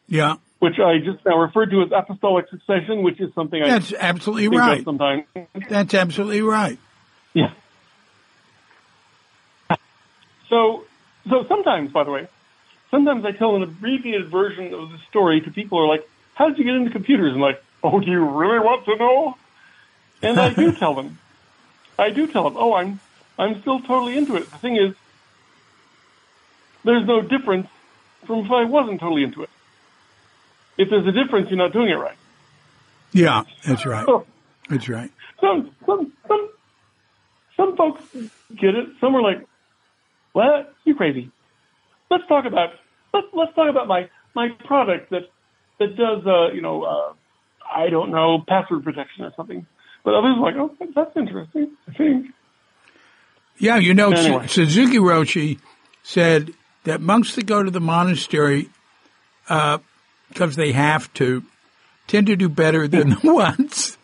Yeah. 0.08 0.36
which 0.60 0.80
I 0.80 1.00
just 1.00 1.26
now 1.26 1.38
referred 1.38 1.72
to 1.72 1.82
as 1.82 1.90
apostolic 1.94 2.48
succession, 2.50 3.04
which 3.04 3.20
is 3.20 3.34
something 3.36 3.62
I 3.62 3.68
That's 3.68 3.92
absolutely 3.92 4.48
think 4.48 4.62
right. 4.62 4.86
sometimes. 4.86 5.24
That's 5.70 5.94
absolutely 5.94 6.42
right. 6.42 6.80
Yeah. 7.34 7.52
So, 10.50 10.86
so 11.30 11.46
sometimes, 11.50 11.92
by 11.92 12.06
the 12.06 12.12
way, 12.12 12.28
sometimes 12.90 13.26
I 13.26 13.34
tell 13.34 13.58
an 13.58 13.64
abbreviated 13.64 14.30
version 14.32 14.74
of 14.74 14.92
the 14.92 15.00
story 15.10 15.42
to 15.42 15.52
people 15.52 15.78
who 15.80 15.84
are 15.84 15.88
like, 15.90 16.08
"How 16.36 16.48
did 16.48 16.58
you 16.58 16.64
get 16.64 16.76
into 16.76 16.92
computers?" 16.92 17.34
And 17.34 17.42
like, 17.42 17.62
"Oh, 17.84 18.00
do 18.00 18.10
you 18.10 18.24
really 18.24 18.60
want 18.60 18.86
to 18.86 18.96
know?" 18.96 19.36
And 20.22 20.40
I 20.40 20.54
do 20.54 20.72
tell 20.72 20.96
them. 20.96 21.20
I 22.00 22.12
do 22.12 22.28
tell 22.28 22.44
them. 22.46 22.56
Oh, 22.58 22.74
I'm, 22.74 23.00
I'm 23.38 23.62
still 23.62 23.80
totally 23.82 24.18
into 24.18 24.36
it. 24.36 24.50
The 24.50 24.58
thing 24.58 24.76
is, 24.78 24.96
there's 26.84 27.06
no 27.06 27.22
difference 27.22 27.68
from 28.26 28.46
if 28.46 28.52
I 28.52 28.64
wasn't 28.66 29.00
totally 29.00 29.24
into 29.24 29.44
it. 29.44 29.50
If 30.78 30.90
there's 30.90 31.08
a 31.08 31.12
difference, 31.12 31.50
you're 31.50 31.58
not 31.58 31.74
doing 31.74 31.90
it 31.90 31.96
right. 31.96 32.18
Yeah, 33.12 33.44
that's 33.66 33.86
right. 33.86 34.06
So, 34.06 34.26
That's 34.70 34.90
right. 34.90 35.10
some 35.40 35.72
some 35.86 36.12
some 36.28 36.50
some 37.56 37.78
folks 37.78 38.04
get 38.54 38.76
it. 38.76 38.90
Some 39.00 39.16
are 39.16 39.22
like, 39.22 39.48
"What? 40.34 40.74
You 40.84 40.94
crazy?" 40.94 41.32
Let's 42.12 42.28
talk 42.28 42.46
about 42.46 42.74
let's 43.14 43.28
let's 43.34 43.56
talk 43.56 43.70
about 43.70 43.88
my 43.88 44.10
my 44.36 44.50
product 44.66 45.10
that 45.12 45.30
that 45.80 45.96
does 45.96 46.26
uh 46.28 46.54
you 46.54 46.62
know 46.62 46.84
uh 46.84 47.14
I 47.74 47.90
don't 47.90 48.12
know 48.12 48.44
password 48.46 48.84
protection 48.84 49.24
or 49.24 49.34
something. 49.36 49.66
But 50.04 50.16
others 50.16 50.36
are 50.38 50.42
like, 50.42 50.56
"Oh, 50.58 50.76
that's 50.94 51.16
interesting." 51.16 51.72
I 51.88 51.94
think. 51.94 52.28
Yeah, 53.60 53.78
you 53.78 53.94
know, 53.94 54.12
Anyway. 54.12 54.48
Suzuki 54.48 54.98
Roshi 54.98 55.60
said 56.04 56.54
that 56.84 57.02
monks 57.02 57.36
that 57.36 57.46
go 57.46 57.64
to 57.64 57.72
the 57.72 57.80
monastery 57.80 58.70
because 59.48 60.56
they 60.56 60.72
have 60.74 61.12
to 61.16 61.44
tend 62.08 62.28
to 62.28 62.36
do 62.36 62.50
better 62.50 62.88
than 62.88 63.10
the 63.10 63.20
ones 63.34 63.98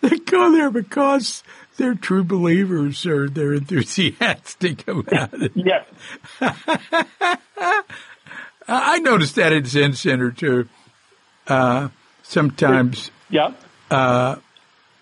that 0.00 0.26
go 0.26 0.52
there 0.52 0.70
because 0.70 1.42
they're 1.76 1.94
true 1.94 2.24
believers 2.24 3.04
or 3.06 3.28
they're 3.28 3.54
enthusiastic 3.54 4.86
about 4.88 5.32
it. 5.34 5.52
Yes. 5.56 5.84
I 8.68 8.98
noticed 8.98 9.36
that 9.36 9.52
at 9.52 9.66
Zen 9.66 9.92
Center 9.94 10.30
too. 10.32 10.68
Uh, 11.46 11.88
sometimes, 12.24 13.10
Yeah. 13.30 13.52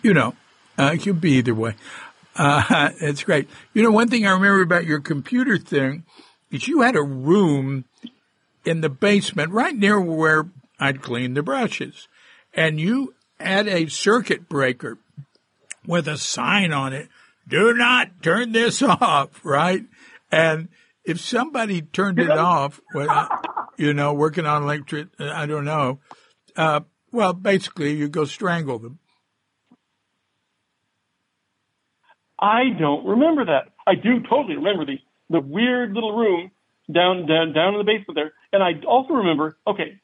you 0.02 0.12
know, 0.12 0.34
uh, 0.78 0.90
it 0.94 0.98
could 1.02 1.20
be 1.20 1.32
either 1.38 1.54
way. 1.54 1.74
Uh, 2.36 2.90
it's 3.00 3.24
great. 3.24 3.48
You 3.72 3.82
know, 3.82 3.90
one 3.90 4.08
thing 4.08 4.26
I 4.26 4.32
remember 4.32 4.62
about 4.62 4.84
your 4.84 5.00
computer 5.00 5.58
thing 5.58 6.04
is 6.50 6.68
you 6.68 6.82
had 6.82 6.96
a 6.96 7.02
room 7.02 7.84
in 8.64 8.80
the 8.80 8.88
basement 8.88 9.52
right 9.52 9.76
near 9.76 10.00
where 10.00 10.46
I'd 10.78 11.02
clean 11.02 11.34
the 11.34 11.42
brushes. 11.42 12.08
And 12.52 12.80
you 12.80 13.14
had 13.38 13.68
a 13.68 13.88
circuit 13.88 14.48
breaker 14.48 14.98
with 15.86 16.08
a 16.08 16.16
sign 16.16 16.72
on 16.72 16.92
it. 16.92 17.08
Do 17.46 17.74
not 17.74 18.22
turn 18.22 18.52
this 18.52 18.82
off, 18.82 19.44
right? 19.44 19.84
And 20.30 20.68
if 21.04 21.20
somebody 21.20 21.82
turned 21.82 22.18
it 22.18 22.30
off, 22.30 22.80
well, 22.94 23.42
you 23.76 23.92
know, 23.92 24.14
working 24.14 24.46
on 24.46 24.62
electric, 24.62 25.08
I 25.18 25.46
don't 25.46 25.64
know. 25.64 26.00
Uh, 26.56 26.80
well, 27.12 27.32
basically 27.32 27.94
you 27.94 28.08
go 28.08 28.24
strangle 28.24 28.78
them. 28.78 28.98
I 32.38 32.70
don't 32.78 33.06
remember 33.06 33.46
that. 33.46 33.72
I 33.86 33.94
do 33.94 34.20
totally 34.28 34.56
remember 34.56 34.86
the 34.86 34.98
the 35.30 35.40
weird 35.40 35.92
little 35.92 36.16
room 36.16 36.50
down 36.92 37.26
down 37.26 37.52
down 37.52 37.74
in 37.74 37.78
the 37.78 37.84
basement 37.84 38.14
there. 38.14 38.32
And 38.52 38.62
I 38.62 38.84
also 38.86 39.14
remember, 39.14 39.56
okay, 39.66 40.00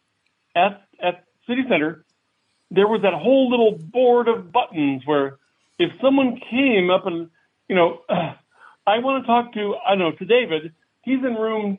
at 0.55 0.83
at 1.03 1.25
City 1.47 1.63
Center, 1.69 2.05
there 2.71 2.87
was 2.87 3.03
that 3.03 3.15
whole 3.15 3.51
little 3.51 3.73
board 3.73 4.29
of 4.29 4.53
buttons 4.53 5.03
where 5.05 5.39
if 5.79 5.91
someone 6.01 6.41
came 6.51 6.91
up 6.91 7.07
and 7.07 7.31
you 7.69 7.77
know, 7.77 8.01
I 8.09 8.99
want 8.99 9.23
to 9.23 9.27
talk 9.27 9.55
to 9.55 9.75
I 9.87 9.91
don't 9.91 9.99
know 9.99 10.13
to 10.13 10.25
David, 10.25 10.73
he's 11.03 11.25
in 11.25 11.35
room 11.35 11.79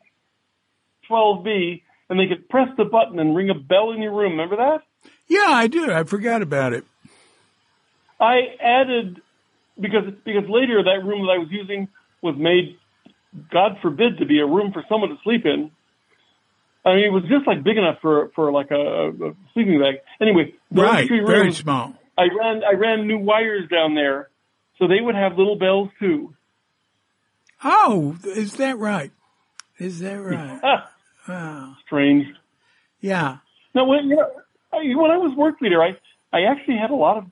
12B, 1.09 1.81
and 2.09 2.19
they 2.19 2.27
could 2.27 2.47
press 2.49 2.69
the 2.77 2.85
button 2.85 3.19
and 3.19 3.35
ring 3.35 3.49
a 3.49 3.55
bell 3.55 3.91
in 3.91 4.01
your 4.01 4.13
room. 4.13 4.33
Remember 4.33 4.57
that? 4.57 4.83
Yeah, 5.27 5.49
I 5.49 5.67
do. 5.67 5.91
I 5.91 6.03
forgot 6.03 6.41
about 6.41 6.73
it. 6.73 6.85
I 8.19 8.55
added 8.61 9.21
because 9.81 10.03
because 10.25 10.47
later 10.49 10.83
that 10.83 11.03
room 11.05 11.25
that 11.27 11.33
I 11.33 11.37
was 11.37 11.47
using 11.49 11.87
was 12.21 12.35
made, 12.37 12.77
God 13.51 13.77
forbid, 13.81 14.17
to 14.19 14.25
be 14.25 14.39
a 14.39 14.45
room 14.45 14.71
for 14.71 14.83
someone 14.87 15.09
to 15.09 15.17
sleep 15.23 15.45
in. 15.45 15.71
I 16.83 16.95
mean, 16.95 17.05
it 17.05 17.11
was 17.11 17.23
just 17.23 17.45
like 17.45 17.63
big 17.63 17.77
enough 17.77 17.97
for 18.01 18.29
for 18.35 18.51
like 18.51 18.71
a, 18.71 19.09
a 19.09 19.33
sleeping 19.53 19.79
bag. 19.79 19.95
Anyway, 20.19 20.53
Right. 20.71 21.07
three 21.07 21.19
Very 21.19 21.53
small. 21.53 21.93
I 22.17 22.23
ran 22.37 22.63
I 22.63 22.73
ran 22.73 23.07
new 23.07 23.19
wires 23.19 23.69
down 23.69 23.95
there, 23.95 24.29
so 24.77 24.87
they 24.87 24.99
would 25.01 25.15
have 25.15 25.37
little 25.37 25.55
bells 25.57 25.89
too. 25.99 26.33
Oh, 27.63 28.17
is 28.25 28.53
that 28.53 28.77
right? 28.77 29.11
Is 29.77 29.99
that 29.99 30.15
right? 30.21 30.59
Ah, 30.63 30.89
Wow. 31.27 31.75
strange. 31.85 32.25
Yeah. 32.99 33.37
Now, 33.73 33.85
when 33.85 34.05
you 34.09 34.15
know, 34.15 34.29
I, 34.73 34.77
when 34.95 35.11
I 35.11 35.17
was 35.17 35.35
work 35.37 35.61
leader, 35.61 35.81
I 35.81 35.97
I 36.33 36.43
actually 36.43 36.77
had 36.77 36.89
a 36.91 36.95
lot 36.95 37.17
of. 37.17 37.25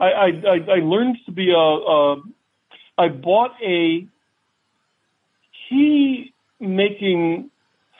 I 0.00 0.04
I 0.04 0.28
I, 0.76 0.80
learned 0.82 1.16
to 1.26 1.32
be 1.32 1.50
a, 1.50 1.56
a. 1.56 2.22
I 2.96 3.08
bought 3.08 3.52
a 3.62 4.06
key 5.68 6.32
making 6.60 7.50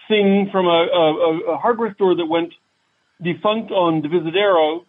thing 0.09 0.49
from 0.53 0.67
a, 0.67 0.71
a, 0.71 1.53
a 1.55 1.57
hardware 1.57 1.95
store 1.95 2.15
that 2.17 2.27
went 2.27 2.53
defunct 3.23 3.71
on 3.71 4.03
Divisadero. 4.03 4.85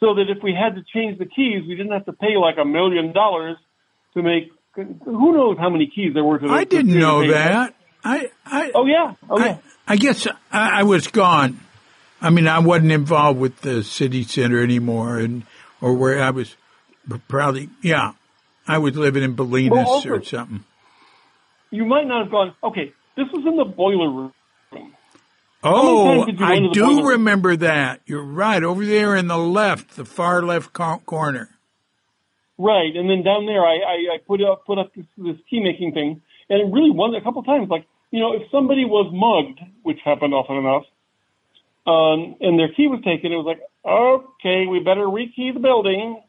so 0.00 0.14
that 0.14 0.26
if 0.28 0.42
we 0.42 0.54
had 0.54 0.76
to 0.76 0.82
change 0.94 1.18
the 1.18 1.26
keys, 1.26 1.62
we 1.66 1.76
didn't 1.76 1.92
have 1.92 2.06
to 2.06 2.12
pay 2.12 2.36
like 2.36 2.56
a 2.58 2.64
million 2.64 3.12
dollars 3.12 3.56
to 4.14 4.22
make. 4.22 4.50
Who 4.74 5.32
knows 5.32 5.58
how 5.58 5.68
many 5.68 5.90
keys 5.94 6.14
there 6.14 6.24
were 6.24 6.38
to 6.38 6.48
the 6.48 6.52
I 6.52 6.64
didn't 6.64 6.92
to 6.92 6.98
know 6.98 7.30
that. 7.30 7.74
I, 8.04 8.30
I, 8.44 8.72
Oh 8.74 8.86
yeah, 8.86 9.14
oh 9.28 9.38
yeah. 9.38 9.58
I, 9.86 9.92
I 9.92 9.96
guess 9.96 10.26
I, 10.50 10.80
I 10.80 10.82
was 10.84 11.06
gone. 11.08 11.60
I 12.20 12.30
mean, 12.30 12.46
I 12.46 12.60
wasn't 12.60 12.92
involved 12.92 13.38
with 13.38 13.60
the 13.60 13.82
city 13.82 14.22
center 14.22 14.62
anymore, 14.62 15.18
and 15.18 15.44
or 15.82 15.92
where 15.92 16.22
I 16.22 16.30
was 16.30 16.56
probably. 17.28 17.68
Yeah, 17.82 18.12
I 18.66 18.78
was 18.78 18.96
living 18.96 19.22
in 19.22 19.36
Bolinas 19.36 19.70
Well, 19.70 19.86
also- 19.88 20.10
or 20.10 20.22
something. 20.22 20.64
you 21.70 21.84
might 21.84 22.06
not 22.06 22.22
have 22.22 22.30
gone. 22.30 22.54
Okay, 22.64 22.92
this 23.16 23.26
was 23.32 23.44
in 23.44 23.56
the 23.56 23.64
boiler 23.64 24.08
room. 24.08 24.32
Oh, 25.64 26.24
times 26.24 26.26
did 26.26 26.40
you 26.40 26.46
go 26.46 26.52
I 26.52 26.72
do 26.72 27.08
remember 27.10 27.54
that. 27.56 28.00
You're 28.06 28.24
right. 28.24 28.62
Over 28.62 28.84
there 28.84 29.14
in 29.14 29.28
the 29.28 29.38
left, 29.38 29.94
the 29.94 30.04
far 30.04 30.42
left 30.42 30.72
corner. 30.72 31.50
Right, 32.58 32.94
and 32.94 33.08
then 33.08 33.22
down 33.22 33.46
there, 33.46 33.64
I, 33.64 33.76
I, 33.76 34.14
I 34.14 34.18
put 34.26 34.42
up 34.42 34.66
put 34.66 34.78
up 34.78 34.94
this, 34.94 35.06
this 35.16 35.36
key 35.48 35.60
making 35.60 35.92
thing, 35.92 36.20
and 36.48 36.60
it 36.60 36.72
really 36.72 36.90
was 36.90 37.14
a 37.16 37.22
couple 37.22 37.42
times. 37.42 37.68
Like 37.68 37.86
you 38.10 38.20
know, 38.20 38.34
if 38.34 38.42
somebody 38.50 38.84
was 38.84 39.10
mugged, 39.12 39.60
which 39.82 39.98
happened 40.04 40.34
often 40.34 40.56
enough, 40.56 40.84
um, 41.86 42.36
and 42.40 42.58
their 42.58 42.68
key 42.72 42.88
was 42.88 43.00
taken, 43.04 43.32
it 43.32 43.36
was 43.36 43.46
like, 43.46 43.60
okay, 43.84 44.66
we 44.66 44.80
better 44.80 45.06
rekey 45.06 45.52
the 45.52 45.60
building. 45.60 46.20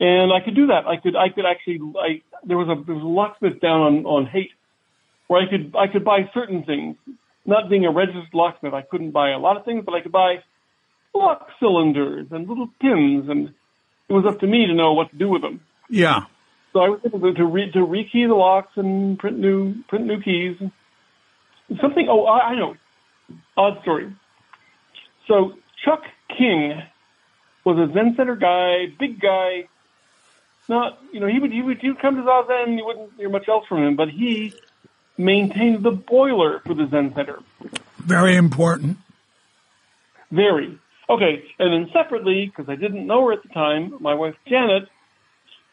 And 0.00 0.32
I 0.32 0.42
could 0.42 0.54
do 0.54 0.68
that. 0.68 0.86
I 0.86 0.96
could 0.96 1.14
I 1.14 1.28
could 1.28 1.44
actually 1.44 1.80
I 1.98 2.22
there 2.44 2.56
was 2.56 2.68
a 2.68 2.84
there 2.84 2.94
was 2.94 3.04
a 3.04 3.06
locksmith 3.06 3.60
down 3.60 3.80
on 3.80 4.06
on 4.06 4.26
Haight 4.26 4.50
where 5.28 5.42
I 5.42 5.50
could 5.50 5.74
I 5.76 5.92
could 5.92 6.04
buy 6.04 6.30
certain 6.32 6.64
things. 6.64 6.96
Not 7.44 7.68
being 7.68 7.84
a 7.84 7.90
registered 7.90 8.32
locksmith, 8.32 8.74
I 8.74 8.82
couldn't 8.82 9.12
buy 9.12 9.30
a 9.30 9.38
lot 9.38 9.56
of 9.56 9.64
things, 9.64 9.84
but 9.84 9.94
I 9.94 10.00
could 10.00 10.12
buy 10.12 10.36
lock 11.14 11.48
cylinders 11.58 12.28
and 12.30 12.48
little 12.48 12.68
pins, 12.80 13.28
and 13.28 13.52
it 14.08 14.12
was 14.12 14.24
up 14.26 14.40
to 14.40 14.46
me 14.46 14.66
to 14.66 14.74
know 14.74 14.92
what 14.92 15.10
to 15.10 15.16
do 15.16 15.28
with 15.28 15.42
them. 15.42 15.60
Yeah. 15.88 16.20
So 16.72 16.80
I 16.80 16.88
was 16.88 17.00
able 17.04 17.20
to 17.20 17.34
to, 17.34 17.44
re, 17.44 17.70
to 17.72 17.78
rekey 17.78 18.28
the 18.28 18.34
locks 18.34 18.72
and 18.76 19.18
print 19.18 19.38
new 19.38 19.82
print 19.88 20.06
new 20.06 20.20
keys. 20.22 20.56
Something. 21.80 22.08
Oh, 22.08 22.24
I, 22.24 22.50
I 22.50 22.54
know. 22.56 22.74
Odd 23.56 23.82
story. 23.82 24.14
So 25.28 25.52
Chuck 25.84 26.02
King 26.36 26.82
was 27.64 27.78
a 27.78 27.92
Zen 27.92 28.14
Center 28.16 28.36
guy, 28.36 28.86
big 28.98 29.20
guy. 29.20 29.68
Not, 30.68 30.98
you 31.12 31.20
know, 31.20 31.26
he 31.26 31.38
would 31.38 31.52
he 31.52 31.62
would 31.62 31.78
he 31.78 31.88
would 31.88 32.00
come 32.00 32.16
to 32.16 32.22
Zazen. 32.22 32.76
You 32.76 32.84
wouldn't 32.84 33.12
hear 33.16 33.28
much 33.28 33.48
else 33.48 33.66
from 33.66 33.84
him, 33.84 33.96
but 33.96 34.08
he 34.08 34.54
maintained 35.18 35.82
the 35.82 35.90
boiler 35.90 36.60
for 36.60 36.74
the 36.74 36.86
Zen 36.88 37.12
Center. 37.14 37.40
Very 37.98 38.36
important. 38.36 38.98
Very. 40.30 40.78
Okay, 41.08 41.42
and 41.58 41.72
then 41.72 41.90
separately, 41.92 42.46
because 42.46 42.70
I 42.70 42.76
didn't 42.76 43.04
know 43.04 43.26
her 43.26 43.32
at 43.32 43.42
the 43.42 43.48
time, 43.48 43.94
my 44.00 44.14
wife 44.14 44.36
Janet, 44.46 44.88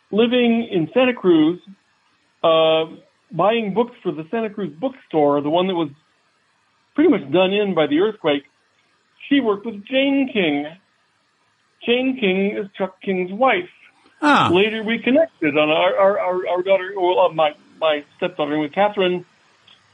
living 0.10 0.68
in 0.72 0.90
Santa 0.94 1.14
Cruz, 1.14 1.60
uh, 2.44 2.86
buying 3.32 3.76
books 3.76 3.96
for 4.02 4.12
the 4.12 4.26
Santa 4.32 4.50
Cruz 4.50 4.74
bookstore, 4.74 5.42
the 5.42 5.50
one 5.50 5.68
that 5.68 5.76
was 5.76 5.90
pretty 6.96 7.12
much 7.12 7.30
done 7.32 7.54
in 7.54 7.76
by 7.76 7.86
the 7.86 8.00
earthquake, 8.00 8.46
she 9.28 9.40
worked 9.40 9.66
with 9.66 9.86
Jane 9.86 10.30
King. 10.32 10.68
Jane 11.86 12.18
King 12.20 12.58
is 12.58 12.68
Chuck 12.78 13.02
King's 13.02 13.32
wife. 13.32 13.70
Ah, 14.22 14.50
Later, 14.52 14.84
we 14.84 15.00
connected 15.00 15.58
on 15.58 15.70
our 15.70 15.96
our, 15.96 16.20
our, 16.20 16.48
our 16.48 16.64
daughter, 16.64 16.92
well, 16.96 17.20
uh, 17.20 17.30
my 17.30 17.54
my 17.80 18.04
stepdaughter, 18.18 18.58
with 18.58 18.72
Catherine, 18.72 19.26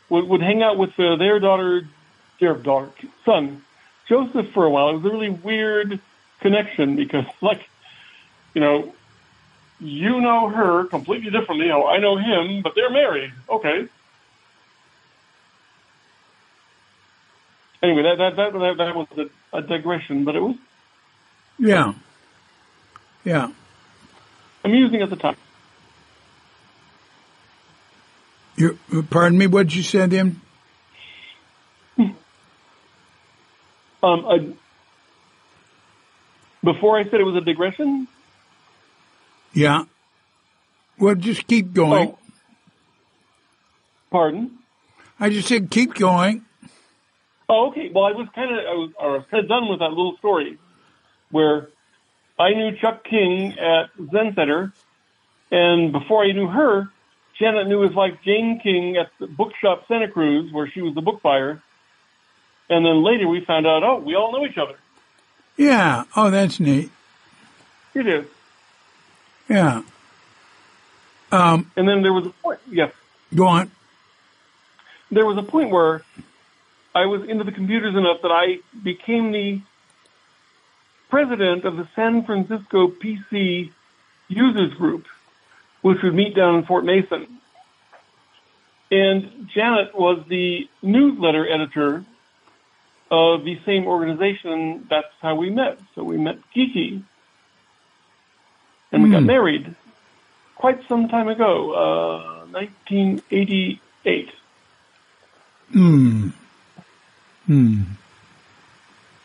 would, 0.10 0.28
would 0.28 0.42
hang 0.42 0.64
out 0.64 0.78
with 0.78 0.98
uh, 1.00 1.18
their 1.18 1.40
daughter, 1.40 1.88
their 2.40 2.56
daughter, 2.56 2.90
son, 3.26 3.64
Joseph, 4.08 4.52
for 4.54 4.66
a 4.66 4.70
while. 4.70 4.90
It 4.90 4.94
was 4.94 5.06
a 5.06 5.10
really 5.10 5.30
weird 5.30 6.00
connection 6.40 6.96
because, 6.96 7.26
like, 7.42 7.68
you 8.54 8.62
know, 8.62 8.94
you 9.80 10.22
know 10.22 10.48
her 10.48 10.86
completely 10.86 11.30
differently. 11.30 11.66
You 11.66 11.74
know, 11.74 11.88
I 11.88 11.98
know 11.98 12.16
him, 12.18 12.62
but 12.62 12.74
they're 12.76 12.92
married. 12.92 13.34
Okay. 13.50 13.88
Anyway, 17.84 18.04
that 18.04 18.18
that 18.18 18.36
that 18.38 18.54
that, 18.54 18.78
that 18.78 18.96
was 18.96 19.08
a, 19.18 19.58
a 19.58 19.62
digression, 19.62 20.24
but 20.24 20.36
it 20.38 20.40
was 20.40 20.56
yeah. 21.60 21.94
Yeah. 23.26 23.52
amusing 24.64 25.02
at 25.02 25.10
the 25.10 25.16
time. 25.16 25.36
You, 28.56 28.78
pardon 29.10 29.38
me, 29.38 29.48
what 29.48 29.68
did 29.68 29.76
you 29.76 29.84
said 29.84 30.12
then? 30.12 30.42
Um, 34.04 34.26
I, 34.26 34.54
before 36.62 37.00
I 37.00 37.06
said 37.06 37.22
it 37.22 37.24
was 37.24 37.38
a 37.38 37.46
digression. 37.46 38.10
Yeah. 39.54 39.86
Well, 41.00 41.16
just 41.16 41.48
keep 41.48 41.72
going. 41.72 42.10
Oh, 42.10 42.18
pardon. 44.12 44.60
I 45.22 45.30
just 45.30 45.48
said 45.48 45.72
keep 45.72 45.94
going. 45.94 46.44
Oh, 47.50 47.70
okay. 47.70 47.90
Well, 47.94 48.06
I 48.06 48.12
was 48.12 48.28
kind 48.34 48.52
of 48.52 48.58
I 48.60 48.74
was, 48.74 48.92
I 49.02 49.08
was 49.08 49.26
kind 49.30 49.44
of 49.44 49.50
done 49.50 49.70
with 49.70 49.80
that 49.80 49.90
little 49.90 50.16
story 50.18 50.58
where 51.30 51.68
I 52.40 52.50
knew 52.52 52.72
Chuck 52.82 53.04
King 53.04 53.58
at 53.60 53.90
Zen 54.12 54.34
Center, 54.36 54.74
and 55.52 55.92
before 55.92 56.24
I 56.24 56.32
knew 56.32 56.48
her, 56.48 56.88
Janet 57.40 57.68
knew 57.68 57.82
his 57.82 57.94
wife 57.94 58.14
Jane 58.24 58.60
King 58.62 58.98
at 58.98 59.12
the 59.20 59.28
bookshop 59.28 59.88
Santa 59.88 60.08
Cruz, 60.08 60.52
where 60.52 60.70
she 60.70 60.82
was 60.82 60.96
the 60.96 61.02
book 61.02 61.22
buyer. 61.22 61.62
And 62.70 62.86
then 62.86 63.04
later 63.04 63.28
we 63.28 63.44
found 63.46 63.68
out, 63.68 63.84
oh, 63.84 63.98
we 64.00 64.16
all 64.16 64.32
know 64.32 64.46
each 64.46 64.58
other. 64.58 64.78
Yeah. 65.58 66.06
Oh, 66.16 66.30
that's 66.32 66.60
neat. 66.60 66.90
It 67.94 68.08
is. 68.08 68.26
Yeah. 69.50 69.84
Um, 71.32 71.72
And 71.76 71.88
then 71.88 72.02
there 72.04 72.14
was 72.14 72.26
a 72.26 72.30
point. 72.30 72.60
Yes. 72.70 72.92
go 73.36 73.48
on. 73.48 73.70
there 75.12 75.26
was 75.26 75.38
a 75.38 75.44
point 75.44 75.70
where 75.72 76.02
I 76.96 77.06
was 77.06 77.28
into 77.28 77.44
the 77.44 77.52
computers 77.52 77.96
enough 77.96 78.22
that 78.22 78.32
I 78.32 78.60
became 78.84 79.32
the 79.32 79.62
president 81.10 81.66
of 81.66 81.78
the 81.78 81.88
San 81.96 82.24
Francisco 82.26 82.88
PC 82.88 83.72
users 84.28 84.74
group, 84.76 85.06
which 85.82 86.02
would 86.04 86.14
meet 86.14 86.36
down 86.36 86.56
in 86.56 86.66
Fort 86.66 86.86
Mason. 86.86 87.40
And 88.92 89.50
Janet 89.54 89.96
was 89.96 90.24
the 90.28 90.68
newsletter 90.84 91.48
editor 91.52 92.06
of 93.10 93.44
the 93.44 93.60
same 93.66 93.86
organization. 93.88 94.86
That's 94.90 95.08
how 95.22 95.36
we 95.36 95.50
met. 95.50 95.80
So 95.96 96.04
we 96.04 96.18
met 96.18 96.38
Geeky. 96.56 97.04
And 98.92 99.04
we 99.04 99.10
got 99.10 99.22
Hmm. 99.22 99.28
married 99.28 99.76
quite 100.56 100.88
some 100.88 101.10
time 101.10 101.28
ago, 101.28 101.72
uh, 101.74 102.46
1988. 102.52 104.30
Hmm. 105.72 106.30
Hmm. 107.46 107.82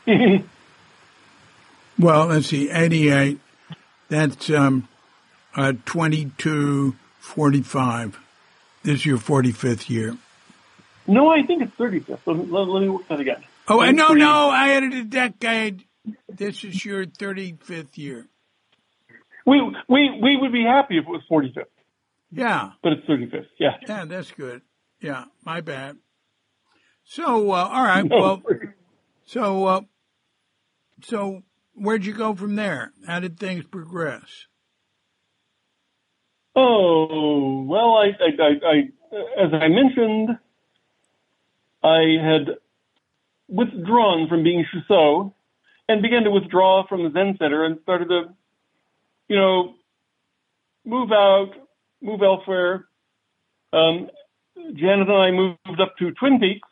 Well, 1.99 2.27
let's 2.27 2.47
see, 2.47 2.71
88. 2.71 3.41
That's 4.09 4.49
um, 4.51 4.87
uh, 5.57 5.73
2245. 5.85 8.19
This 8.85 9.01
is 9.01 9.07
your 9.07 9.19
45th 9.19 9.91
year. 9.91 10.17
No, 11.09 11.29
I 11.29 11.43
think 11.43 11.63
it's 11.63 11.75
35th. 11.77 12.21
Let, 12.25 12.37
let, 12.53 12.69
let 12.69 12.81
me 12.83 12.89
work 12.89 13.09
that 13.09 13.19
again. 13.19 13.43
Oh, 13.67 13.81
Three- 13.81 13.91
no, 13.93 14.11
three- 14.11 14.21
no, 14.21 14.49
I 14.49 14.75
added 14.75 14.95
a 14.95 15.03
decade. 15.03 15.83
This 16.29 16.63
is 16.63 16.85
your 16.85 17.05
35th 17.05 17.99
year. 17.99 18.29
We, 19.45 19.61
we, 19.89 20.21
we 20.23 20.37
would 20.37 20.53
be 20.53 20.63
happy 20.63 20.99
if 20.99 21.05
it 21.05 21.11
was 21.11 21.23
45th, 21.29 21.65
Yeah, 22.31 22.71
but 22.83 22.93
it's 22.93 23.05
35th. 23.09 23.47
Yeah. 23.59 23.77
yeah, 23.89 24.05
that's 24.05 24.31
good. 24.31 24.63
Yeah, 25.01 25.25
my 25.45 25.63
bad. 25.63 25.97
So, 27.11 27.53
uh, 27.53 27.69
all 27.73 27.85
right, 27.85 28.05
No. 28.05 28.17
well, 28.21 28.43
so, 29.25 29.65
uh, 29.65 29.81
so 31.03 31.43
where'd 31.73 32.05
you 32.05 32.13
go 32.13 32.35
from 32.35 32.55
there? 32.55 32.93
How 33.07 33.19
did 33.19 33.41
things 33.41 33.65
progress? 33.65 34.45
Oh, 36.55 37.63
well, 37.67 37.95
I, 37.95 38.09
I, 38.09 38.43
I, 38.43 38.51
I, 38.67 39.43
as 39.43 39.55
I 39.55 39.69
mentioned, 39.69 40.39
I 41.83 42.01
had 42.23 42.57
withdrawn 43.49 44.29
from 44.29 44.43
being 44.43 44.67
Shuso 44.67 45.33
and 45.89 46.03
began 46.03 46.25
to 46.25 46.31
withdraw 46.31 46.87
from 46.87 47.05
the 47.05 47.11
Zen 47.11 47.37
Center 47.39 47.65
and 47.65 47.79
started 47.85 48.09
to, 48.09 48.35
you 49.29 49.37
know, 49.37 49.77
move 50.85 51.11
out, 51.11 51.53
move 52.03 52.21
elsewhere. 52.23 52.85
Um, 53.73 54.11
Janet 54.75 55.09
and 55.09 55.17
I 55.17 55.31
moved 55.31 55.81
up 55.81 55.97
to 56.01 56.11
Twin 56.13 56.39
Peaks. 56.39 56.68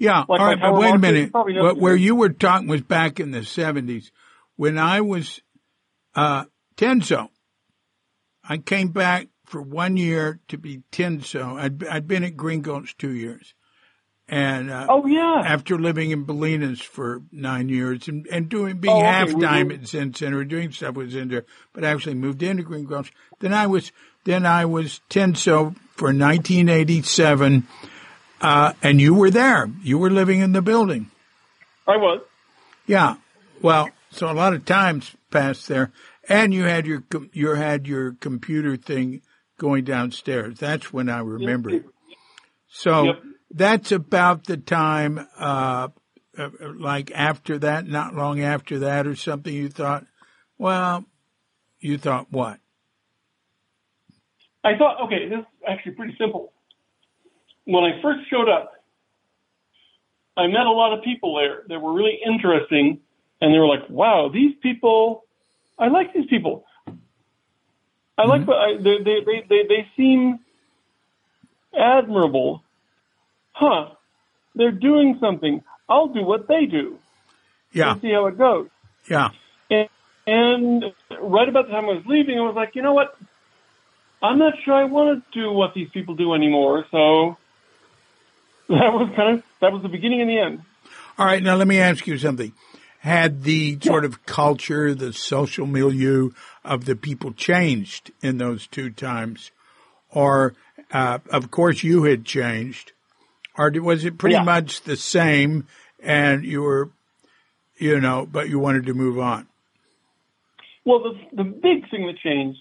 Yeah. 0.00 0.24
Like 0.28 0.40
all 0.40 0.46
right, 0.46 0.60
but 0.60 0.74
wait 0.74 0.94
a 0.94 0.98
minute. 0.98 1.30
nothing 1.32 1.78
where 1.80 1.94
you 1.94 2.16
were 2.16 2.30
talking 2.30 2.66
was 2.66 2.80
back 2.80 3.20
in 3.20 3.30
the 3.30 3.44
seventies 3.44 4.10
when 4.56 4.78
I 4.78 5.00
was 5.02 5.40
uh, 6.16 6.44
Tenzo. 6.76 7.28
I 8.42 8.58
came 8.58 8.88
back 8.88 9.28
for 9.46 9.60
one 9.62 9.96
year 9.96 10.40
to 10.48 10.58
be 10.58 10.82
Tenzo. 10.90 11.56
I'd, 11.60 11.84
I'd 11.86 12.08
been 12.08 12.24
at 12.24 12.36
Green 12.36 12.62
Gulch 12.62 12.96
two 12.96 13.10
years, 13.12 13.54
And 14.28 14.70
uh, 14.70 14.86
Oh 14.88 15.06
yeah. 15.06 15.42
after 15.44 15.78
living 15.78 16.10
in 16.10 16.24
Bolinas 16.24 16.80
for 16.80 17.22
nine 17.30 17.68
years 17.68 18.08
and, 18.08 18.26
and 18.28 18.48
doing 18.48 18.78
being 18.78 18.94
Oh, 18.96 18.98
okay. 19.00 19.06
half 19.06 19.38
time 19.40 19.70
at 19.70 19.86
Zen 19.86 20.14
Center, 20.14 20.44
doing 20.44 20.72
stuff 20.72 20.94
with 20.96 21.10
Zen 21.10 21.28
Center, 21.30 21.44
but 21.74 21.84
actually 21.84 22.14
moved 22.14 22.42
into 22.42 22.62
Green 22.62 22.84
Groves. 22.84 23.10
Then 23.40 23.52
I 23.52 23.66
was 23.66 23.92
then 24.24 24.46
I 24.46 24.64
was 24.64 25.00
Tenzo 25.10 25.76
for 25.96 26.12
1987, 26.12 27.66
uh, 28.40 28.72
and 28.82 29.00
you 29.00 29.14
were 29.14 29.30
there. 29.30 29.70
You 29.82 29.98
were 29.98 30.10
living 30.10 30.40
in 30.40 30.52
the 30.52 30.62
building. 30.62 31.10
I 31.86 31.96
was. 31.96 32.20
Yeah. 32.86 33.16
Well, 33.62 33.90
so 34.10 34.30
a 34.30 34.32
lot 34.32 34.54
of 34.54 34.64
times 34.64 35.14
passed 35.30 35.68
there, 35.68 35.92
and 36.28 36.52
you 36.52 36.64
had 36.64 36.86
your 36.86 37.04
you 37.32 37.50
had 37.50 37.86
your 37.86 38.12
computer 38.12 38.76
thing 38.76 39.22
going 39.58 39.84
downstairs. 39.84 40.58
That's 40.58 40.92
when 40.92 41.08
I 41.08 41.20
remember 41.20 41.70
it. 41.70 41.84
So 42.68 43.04
Yep. 43.04 43.22
that's 43.50 43.92
about 43.92 44.44
the 44.44 44.56
time, 44.56 45.26
uh, 45.38 45.88
uh, 46.38 46.48
like 46.76 47.10
after 47.12 47.58
that, 47.58 47.86
not 47.86 48.14
long 48.14 48.40
after 48.40 48.78
that, 48.80 49.06
or 49.06 49.14
something. 49.14 49.52
You 49.52 49.68
thought, 49.68 50.06
well, 50.56 51.04
you 51.80 51.98
thought 51.98 52.28
what? 52.30 52.58
I 54.62 54.76
thought, 54.76 55.00
okay, 55.06 55.28
this 55.28 55.38
is 55.38 55.44
actually 55.66 55.92
pretty 55.92 56.14
simple. 56.18 56.52
When 57.64 57.84
I 57.84 58.00
first 58.02 58.28
showed 58.30 58.48
up, 58.48 58.72
I 60.36 60.46
met 60.46 60.66
a 60.66 60.70
lot 60.70 60.96
of 60.96 61.04
people 61.04 61.36
there 61.36 61.62
that 61.68 61.80
were 61.80 61.92
really 61.92 62.18
interesting, 62.24 63.00
and 63.40 63.54
they 63.54 63.58
were 63.58 63.66
like, 63.66 63.88
"Wow, 63.88 64.30
these 64.32 64.54
people, 64.62 65.24
I 65.78 65.88
like 65.88 66.14
these 66.14 66.26
people. 66.26 66.64
I 68.18 68.26
like, 68.26 68.42
mm-hmm. 68.42 68.50
what 68.50 68.58
I, 68.58 68.76
they, 68.76 68.98
they, 69.02 69.24
they, 69.24 69.46
they, 69.48 69.62
they 69.68 69.88
seem 69.96 70.40
admirable. 71.76 72.62
Huh? 73.52 73.90
They're 74.54 74.72
doing 74.72 75.18
something. 75.20 75.62
I'll 75.88 76.08
do 76.08 76.22
what 76.22 76.48
they 76.48 76.66
do. 76.66 76.98
Yeah, 77.72 77.92
and 77.92 78.00
see 78.00 78.12
how 78.12 78.26
it 78.26 78.38
goes." 78.38 78.68
yeah, 79.08 79.30
And, 79.70 79.88
and 80.26 80.84
right 81.20 81.48
about 81.48 81.66
the 81.66 81.72
time 81.72 81.84
I 81.84 81.94
was 81.94 82.04
leaving, 82.06 82.38
I 82.38 82.42
was 82.42 82.54
like, 82.54 82.74
you 82.74 82.82
know 82.82 82.92
what? 82.92 83.16
I'm 84.22 84.38
not 84.38 84.54
sure 84.64 84.74
I 84.74 84.84
want 84.84 85.24
to 85.32 85.40
do 85.40 85.50
what 85.52 85.74
these 85.74 85.88
people 85.90 86.14
do 86.14 86.34
anymore. 86.34 86.84
So 86.90 87.36
that 88.78 88.92
was 88.92 89.10
kind 89.16 89.38
of 89.38 89.44
that 89.60 89.72
was 89.72 89.82
the 89.82 89.88
beginning 89.88 90.20
and 90.20 90.30
the 90.30 90.38
end. 90.38 90.62
All 91.18 91.26
right, 91.26 91.42
now 91.42 91.56
let 91.56 91.68
me 91.68 91.78
ask 91.78 92.06
you 92.06 92.16
something. 92.18 92.52
Had 93.00 93.42
the 93.42 93.78
sort 93.82 94.04
of 94.04 94.24
culture, 94.26 94.94
the 94.94 95.12
social 95.12 95.66
milieu 95.66 96.30
of 96.64 96.84
the 96.84 96.94
people 96.94 97.32
changed 97.32 98.12
in 98.22 98.38
those 98.38 98.66
two 98.66 98.90
times? 98.90 99.50
Or, 100.10 100.54
uh, 100.92 101.18
of 101.30 101.50
course 101.50 101.82
you 101.82 102.04
had 102.04 102.24
changed. 102.24 102.92
Or 103.56 103.70
was 103.70 104.04
it 104.04 104.18
pretty 104.18 104.34
Yeah. 104.34 104.42
much 104.44 104.82
the 104.82 104.96
same 104.96 105.66
and 106.02 106.44
you 106.44 106.62
were, 106.62 106.90
you 107.78 108.00
know, 108.00 108.26
but 108.30 108.48
you 108.48 108.58
wanted 108.58 108.86
to 108.86 108.94
move 108.94 109.18
on? 109.18 109.46
Well, 110.84 111.00
the 111.02 111.18
the 111.36 111.44
big 111.44 111.90
thing 111.90 112.06
that 112.06 112.18
changed 112.18 112.60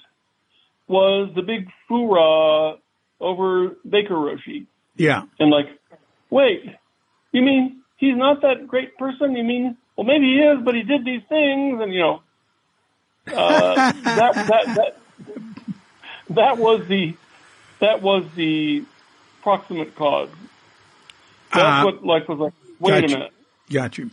was 0.88 1.32
the 1.36 1.42
big 1.42 1.68
hoorah 1.88 2.78
over 3.20 3.76
Baker 3.88 4.16
Roshi, 4.16 4.66
Yeah. 4.96 5.24
and 5.40 5.50
like, 5.52 5.68
wait, 6.30 6.64
you 7.32 7.42
mean 7.42 7.82
he's 7.98 8.16
not 8.16 8.42
that 8.42 8.68
great 8.68 8.98
person? 8.98 9.36
You 9.36 9.44
mean, 9.44 9.78
well, 9.96 10.06
maybe 10.08 10.26
he 10.26 10.40
is, 10.40 10.60
but 10.64 10.76
he 10.76 10.84
did 10.84 11.06
these 11.06 11.22
things, 11.30 11.82
and 11.82 11.94
you 11.94 12.00
know, 12.02 12.22
uh, 13.36 13.76
that 14.04 14.34
that 14.36 14.76
that 14.76 14.98
that 16.30 16.58
was 16.58 16.88
the 16.88 17.16
that 17.80 18.02
was 18.02 18.26
the 18.36 18.84
proximate 19.42 19.96
cause. 19.96 20.30
That's 21.54 21.84
Uh, 21.84 21.92
what 21.92 22.06
like 22.06 22.28
was 22.30 22.40
like. 22.40 22.54
Wait 22.80 23.04
a 23.06 23.08
minute. 23.08 23.32
Got 23.72 23.98
you. 23.98 24.10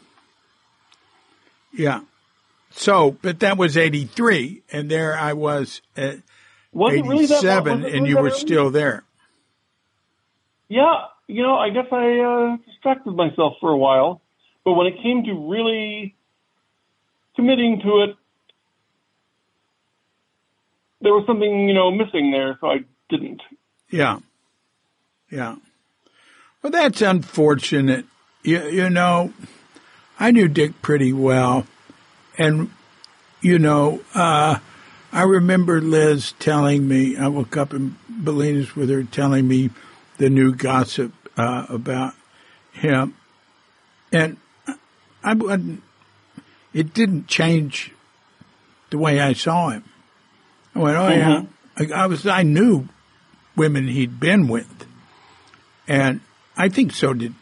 Yeah. 1.72 2.00
So, 2.70 3.12
but 3.22 3.40
that 3.40 3.56
was 3.56 3.76
83 3.76 4.62
and 4.72 4.90
there 4.90 5.16
I 5.16 5.32
was 5.34 5.80
at 5.96 6.18
Was 6.72 6.94
it 6.94 7.04
really 7.04 7.26
that? 7.26 7.38
87 7.38 7.82
was 7.82 7.92
and 7.92 8.06
you 8.06 8.16
were 8.16 8.28
early? 8.28 8.38
still 8.38 8.70
there. 8.70 9.04
Yeah, 10.68 11.04
you 11.26 11.42
know, 11.42 11.56
I 11.56 11.70
guess 11.70 11.86
I 11.90 12.18
uh, 12.18 12.56
distracted 12.66 13.12
myself 13.12 13.54
for 13.60 13.70
a 13.70 13.76
while, 13.76 14.20
but 14.64 14.72
when 14.72 14.86
it 14.86 15.02
came 15.02 15.24
to 15.24 15.50
really 15.50 16.14
committing 17.34 17.80
to 17.84 18.04
it, 18.04 18.16
there 21.00 21.12
was 21.12 21.24
something 21.26 21.68
you 21.68 21.74
know 21.74 21.90
missing 21.90 22.30
there, 22.30 22.58
so 22.60 22.68
I 22.68 22.78
didn't. 23.10 23.42
Yeah. 23.90 24.18
Yeah. 25.30 25.56
Well, 26.62 26.70
that's 26.70 27.02
unfortunate. 27.02 28.06
You, 28.42 28.62
you 28.68 28.90
know, 28.90 29.32
I 30.18 30.30
knew 30.30 30.48
Dick 30.48 30.80
pretty 30.82 31.12
well. 31.12 31.66
And, 32.38 32.70
you 33.40 33.58
know, 33.58 34.00
uh, 34.14 34.58
I 35.12 35.22
remember 35.22 35.80
Liz 35.80 36.32
telling 36.38 36.86
me, 36.88 37.16
I 37.16 37.28
woke 37.28 37.56
up 37.56 37.72
in 37.72 37.96
Bolinas 38.10 38.74
with 38.74 38.90
her 38.90 39.04
telling 39.04 39.48
me 39.48 39.70
the 40.18 40.30
new 40.30 40.54
gossip, 40.54 41.12
uh, 41.36 41.66
about 41.68 42.14
him. 42.72 43.14
And 44.12 44.36
I 45.22 45.34
wasn't, 45.34 45.82
it 46.72 46.94
didn't 46.94 47.26
change 47.26 47.92
the 48.90 48.98
way 48.98 49.20
I 49.20 49.32
saw 49.32 49.70
him. 49.70 49.84
I 50.74 50.78
went, 50.78 50.96
oh 50.96 51.08
yeah. 51.08 51.42
I, 51.76 52.02
I 52.02 52.06
was, 52.06 52.26
I 52.26 52.42
knew 52.42 52.88
women 53.56 53.88
he'd 53.88 54.20
been 54.20 54.48
with. 54.48 54.86
And 55.88 56.20
I 56.56 56.68
think 56.68 56.92
so 56.92 57.14
did, 57.14 57.34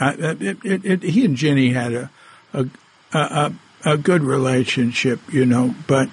uh, 0.00 0.14
it, 0.18 0.64
it, 0.64 0.84
it, 0.84 1.02
he 1.02 1.24
and 1.24 1.36
Jenny 1.36 1.70
had 1.70 1.92
a, 1.92 2.10
a, 2.52 2.66
a, 3.12 3.52
a 3.84 3.96
good 3.96 4.22
relationship, 4.22 5.20
you 5.32 5.46
know, 5.46 5.74
but, 5.86 6.08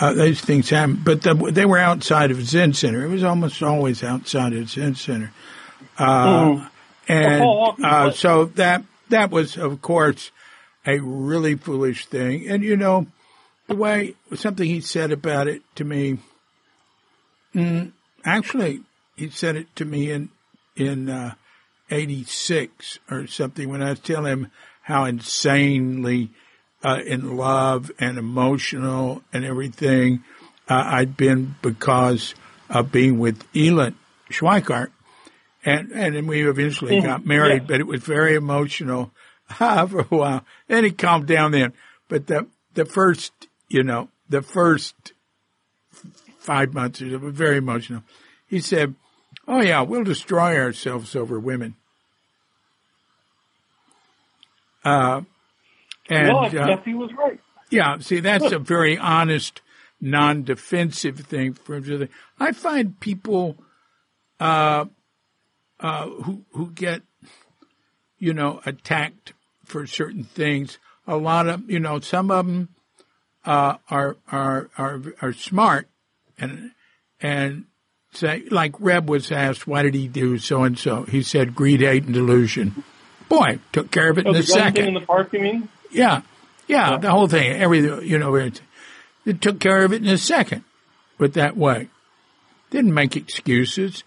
uh, 0.00 0.14
these 0.14 0.40
things 0.40 0.70
happen. 0.70 1.00
But 1.04 1.22
the, 1.22 1.34
they 1.34 1.66
were 1.66 1.78
outside 1.78 2.30
of 2.30 2.42
Zen 2.42 2.72
Center. 2.72 3.04
It 3.04 3.08
was 3.08 3.22
almost 3.22 3.62
always 3.62 4.02
outside 4.02 4.54
of 4.54 4.68
Zen 4.68 4.94
Center. 4.94 5.32
Uh, 5.98 6.66
and, 7.06 7.40
Paul 7.40 7.58
Walker, 7.58 7.84
uh, 7.84 8.10
so 8.10 8.46
that, 8.46 8.82
that 9.10 9.30
was, 9.30 9.56
of 9.56 9.82
course, 9.82 10.30
a 10.86 10.98
really 10.98 11.54
foolish 11.54 12.06
thing. 12.06 12.48
And, 12.48 12.62
you 12.62 12.76
know, 12.76 13.06
the 13.68 13.76
way 13.76 14.14
something 14.34 14.66
he 14.66 14.80
said 14.80 15.12
about 15.12 15.46
it 15.46 15.62
to 15.76 15.84
me, 15.84 16.18
mm, 17.54 17.92
actually, 18.24 18.80
he 19.16 19.28
said 19.28 19.56
it 19.56 19.74
to 19.76 19.84
me 19.84 20.10
in, 20.10 20.30
in, 20.76 21.10
uh, 21.10 21.34
86 21.90 23.00
or 23.10 23.26
something 23.26 23.68
when 23.68 23.82
I 23.82 23.90
was 23.90 23.98
telling 23.98 24.32
him 24.32 24.50
how 24.82 25.04
insanely, 25.04 26.30
uh, 26.82 27.00
in 27.04 27.36
love 27.36 27.90
and 27.98 28.18
emotional 28.18 29.22
and 29.32 29.44
everything, 29.44 30.24
uh, 30.68 30.82
I'd 30.86 31.16
been 31.16 31.56
because 31.62 32.34
of 32.68 32.92
being 32.92 33.18
with 33.18 33.44
Elon 33.54 33.96
Schweikart. 34.30 34.90
And, 35.64 35.92
and 35.92 36.16
then 36.16 36.26
we 36.26 36.48
eventually 36.48 37.00
got 37.02 37.26
married, 37.26 37.62
yeah. 37.62 37.66
but 37.68 37.80
it 37.80 37.86
was 37.86 38.02
very 38.02 38.34
emotional 38.34 39.10
for 39.48 40.00
a 40.00 40.04
while. 40.04 40.44
Then 40.68 40.84
he 40.84 40.90
calmed 40.90 41.26
down 41.26 41.52
then. 41.52 41.74
But 42.08 42.26
the, 42.26 42.46
the 42.74 42.86
first, 42.86 43.32
you 43.68 43.82
know, 43.82 44.08
the 44.28 44.40
first 44.40 45.12
five 46.38 46.72
months, 46.72 47.02
it 47.02 47.20
was 47.20 47.34
very 47.34 47.58
emotional. 47.58 48.02
He 48.46 48.60
said, 48.60 48.94
Oh 49.46 49.60
yeah, 49.60 49.82
we'll 49.82 50.04
destroy 50.04 50.58
ourselves 50.58 51.14
over 51.14 51.38
women. 51.38 51.74
Uh, 54.84 55.22
and, 56.10 56.28
well, 56.28 56.44
I 56.44 56.72
uh, 56.74 56.96
was 56.96 57.12
right. 57.16 57.40
yeah, 57.70 57.98
see, 58.00 58.20
that's 58.20 58.50
a 58.52 58.58
very 58.74 58.98
honest, 58.98 59.62
non-defensive 60.00 61.20
thing 61.20 61.54
for 61.54 61.76
him 61.76 61.84
to 61.84 61.98
say. 62.00 62.08
I 62.38 62.52
find 62.52 62.98
people, 63.00 63.56
uh, 64.38 64.86
uh, 65.78 66.06
who, 66.06 66.42
who 66.52 66.70
get, 66.72 67.02
you 68.18 68.34
know, 68.34 68.60
attacked 68.66 69.32
for 69.64 69.86
certain 69.86 70.24
things. 70.24 70.78
A 71.06 71.16
lot 71.16 71.48
of, 71.48 71.70
you 71.70 71.80
know, 71.80 72.00
some 72.00 72.30
of 72.30 72.46
them, 72.46 72.68
uh, 73.44 73.76
are, 73.88 74.16
are, 74.30 74.68
are, 74.76 75.00
are 75.22 75.32
smart 75.32 75.88
and, 76.38 76.72
and 77.20 77.64
say, 78.12 78.44
like 78.50 78.74
Reb 78.80 79.08
was 79.08 79.30
asked, 79.32 79.66
why 79.66 79.82
did 79.82 79.94
he 79.94 80.08
do 80.08 80.38
so 80.38 80.64
and 80.64 80.78
so? 80.78 81.04
He 81.04 81.22
said 81.22 81.54
greed, 81.54 81.80
hate, 81.80 82.04
and 82.04 82.14
delusion. 82.14 82.84
Boy, 83.28 83.60
took 83.72 83.90
care 83.90 84.10
of 84.10 84.18
it 84.18 84.26
Oh, 84.26 84.30
in 84.30 84.36
a 84.36 84.42
second. 84.42 84.88
in 84.88 84.94
the 84.94 85.00
park, 85.00 85.32
you 85.32 85.40
mean? 85.40 85.68
Yeah, 85.90 86.22
yeah, 86.66 86.98
the 86.98 87.10
whole 87.10 87.28
thing, 87.28 87.52
everything, 87.52 88.08
you 88.08 88.18
know, 88.18 88.34
it, 88.34 88.60
it 89.24 89.40
took 89.40 89.58
care 89.60 89.84
of 89.84 89.92
it 89.92 90.02
in 90.02 90.08
a 90.08 90.18
second, 90.18 90.64
but 91.18 91.34
that 91.34 91.56
way. 91.56 91.88
Didn't 92.70 92.94
make 92.94 93.16
excuses. 93.16 94.04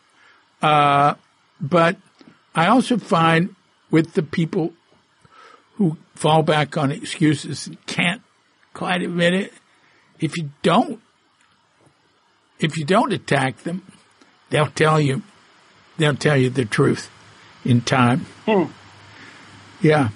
Uh, 0.61 1.15
but 1.59 1.97
I 2.55 2.67
also 2.67 2.97
find 2.97 3.55
with 3.91 4.13
the 4.13 4.23
people 4.23 4.71
who 5.75 5.97
fall 6.15 6.43
back 6.43 6.77
on 6.77 6.91
excuses 6.91 7.67
and 7.67 7.85
can't 7.85 8.21
quite 8.73 9.01
admit 9.01 9.33
it, 9.33 9.53
if 10.19 10.37
you 10.37 10.49
don't, 10.61 11.01
if 12.59 12.77
you 12.77 12.85
don't 12.85 13.11
attack 13.11 13.63
them, 13.63 13.85
they'll 14.49 14.67
tell 14.67 15.01
you, 15.01 15.21
they'll 15.97 16.15
tell 16.15 16.37
you 16.37 16.49
the 16.49 16.63
truth. 16.65 17.09
in 17.65 17.81
time. 17.81 18.25
Hmm. 18.45 18.65
Yeah. 19.81 20.09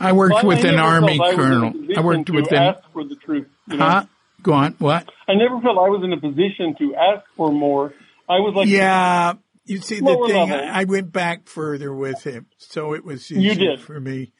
I 0.00 0.12
worked 0.12 0.34
Well, 0.34 0.44
I 0.44 0.46
with 0.46 0.64
an 0.64 0.78
army 0.78 1.18
felt 1.18 1.20
I 1.20 1.34
was 1.34 1.34
in 1.34 1.40
a 1.40 1.42
colonel. 1.48 1.72
I 1.96 2.00
worked 2.00 2.30
with 2.30 2.52
an. 2.52 2.58
ask 2.58 2.78
for 2.92 3.04
the 3.04 3.16
truth. 3.16 3.46
you 3.68 3.76
know? 3.76 3.84
Huh? 3.84 4.04
Go 4.42 4.52
on. 4.52 4.74
What? 4.78 5.10
I 5.28 5.34
never 5.34 5.60
felt 5.60 5.76
I 5.78 5.88
was 5.88 6.02
in 6.04 6.12
a 6.12 6.20
position 6.20 6.74
to 6.78 6.94
ask 6.94 7.24
for 7.36 7.50
more. 7.52 7.92
I 8.28 8.34
was 8.40 8.54
like, 8.56 8.68
Yeah. 8.68 9.34
You 9.64 9.78
see, 9.78 9.96
the 10.00 10.06
thing, 10.06 10.48
level. 10.50 10.60
I 10.72 10.84
went 10.84 11.12
back 11.12 11.46
further 11.46 11.92
with 11.94 12.22
him, 12.24 12.46
so 12.56 12.94
it 12.94 13.04
was 13.04 13.30
You 13.30 13.54
did. 13.54 13.80
for 13.82 14.00
me. 14.00 14.32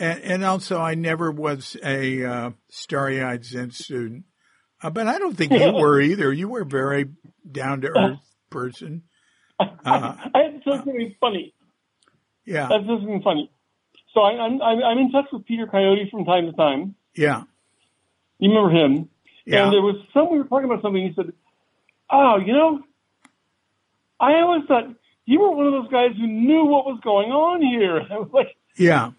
And, 0.00 0.20
and 0.22 0.44
also, 0.44 0.80
I 0.80 0.94
never 0.96 1.30
was 1.30 1.76
a 1.84 2.24
uh, 2.24 2.50
starry-eyed 2.70 3.44
Zen 3.44 3.70
student. 3.70 4.24
Uh, 4.82 4.90
but 4.90 5.06
I 5.06 5.20
don't 5.20 5.36
think 5.36 5.52
you 5.52 5.72
were 5.74 6.00
either. 6.00 6.32
You 6.32 6.48
were 6.48 6.62
a 6.62 6.66
very 6.66 7.06
down-to-earth 7.48 8.18
person. 8.50 9.04
Uh, 9.60 9.66
I 9.84 10.38
had 10.42 10.64
to 10.64 10.70
say 10.70 10.76
something 10.78 11.14
funny. 11.20 11.54
yeah, 12.44 12.66
That's 12.68 12.84
something 12.84 13.22
funny. 13.22 13.52
So 14.14 14.20
I, 14.20 14.32
I'm, 14.40 14.62
I'm 14.62 14.82
I'm 14.82 14.98
in 14.98 15.10
touch 15.10 15.26
with 15.32 15.44
Peter 15.44 15.66
Coyote 15.66 16.08
from 16.10 16.24
time 16.24 16.46
to 16.46 16.52
time. 16.52 16.94
yeah, 17.16 17.42
You 18.38 18.48
remember 18.50 18.70
him? 18.70 19.08
yeah. 19.44 19.64
And 19.64 19.72
there 19.74 19.82
was 19.82 19.96
some 20.14 20.30
we 20.30 20.38
were 20.38 20.44
talking 20.44 20.66
about 20.66 20.82
something. 20.82 21.02
He 21.06 21.12
said, 21.14 21.32
"Oh, 22.10 22.36
you 22.44 22.52
know, 22.52 22.80
I 24.20 24.34
always 24.40 24.64
thought 24.66 24.84
you 25.26 25.40
were 25.40 25.50
one 25.50 25.66
of 25.66 25.72
those 25.72 25.90
guys 25.90 26.16
who 26.16 26.26
knew 26.26 26.64
what 26.64 26.86
was 26.86 27.00
going 27.02 27.30
on 27.30 27.60
here." 27.60 28.00
I 28.10 28.18
was 28.18 28.30
like, 28.32 28.54
yeah. 28.76 29.10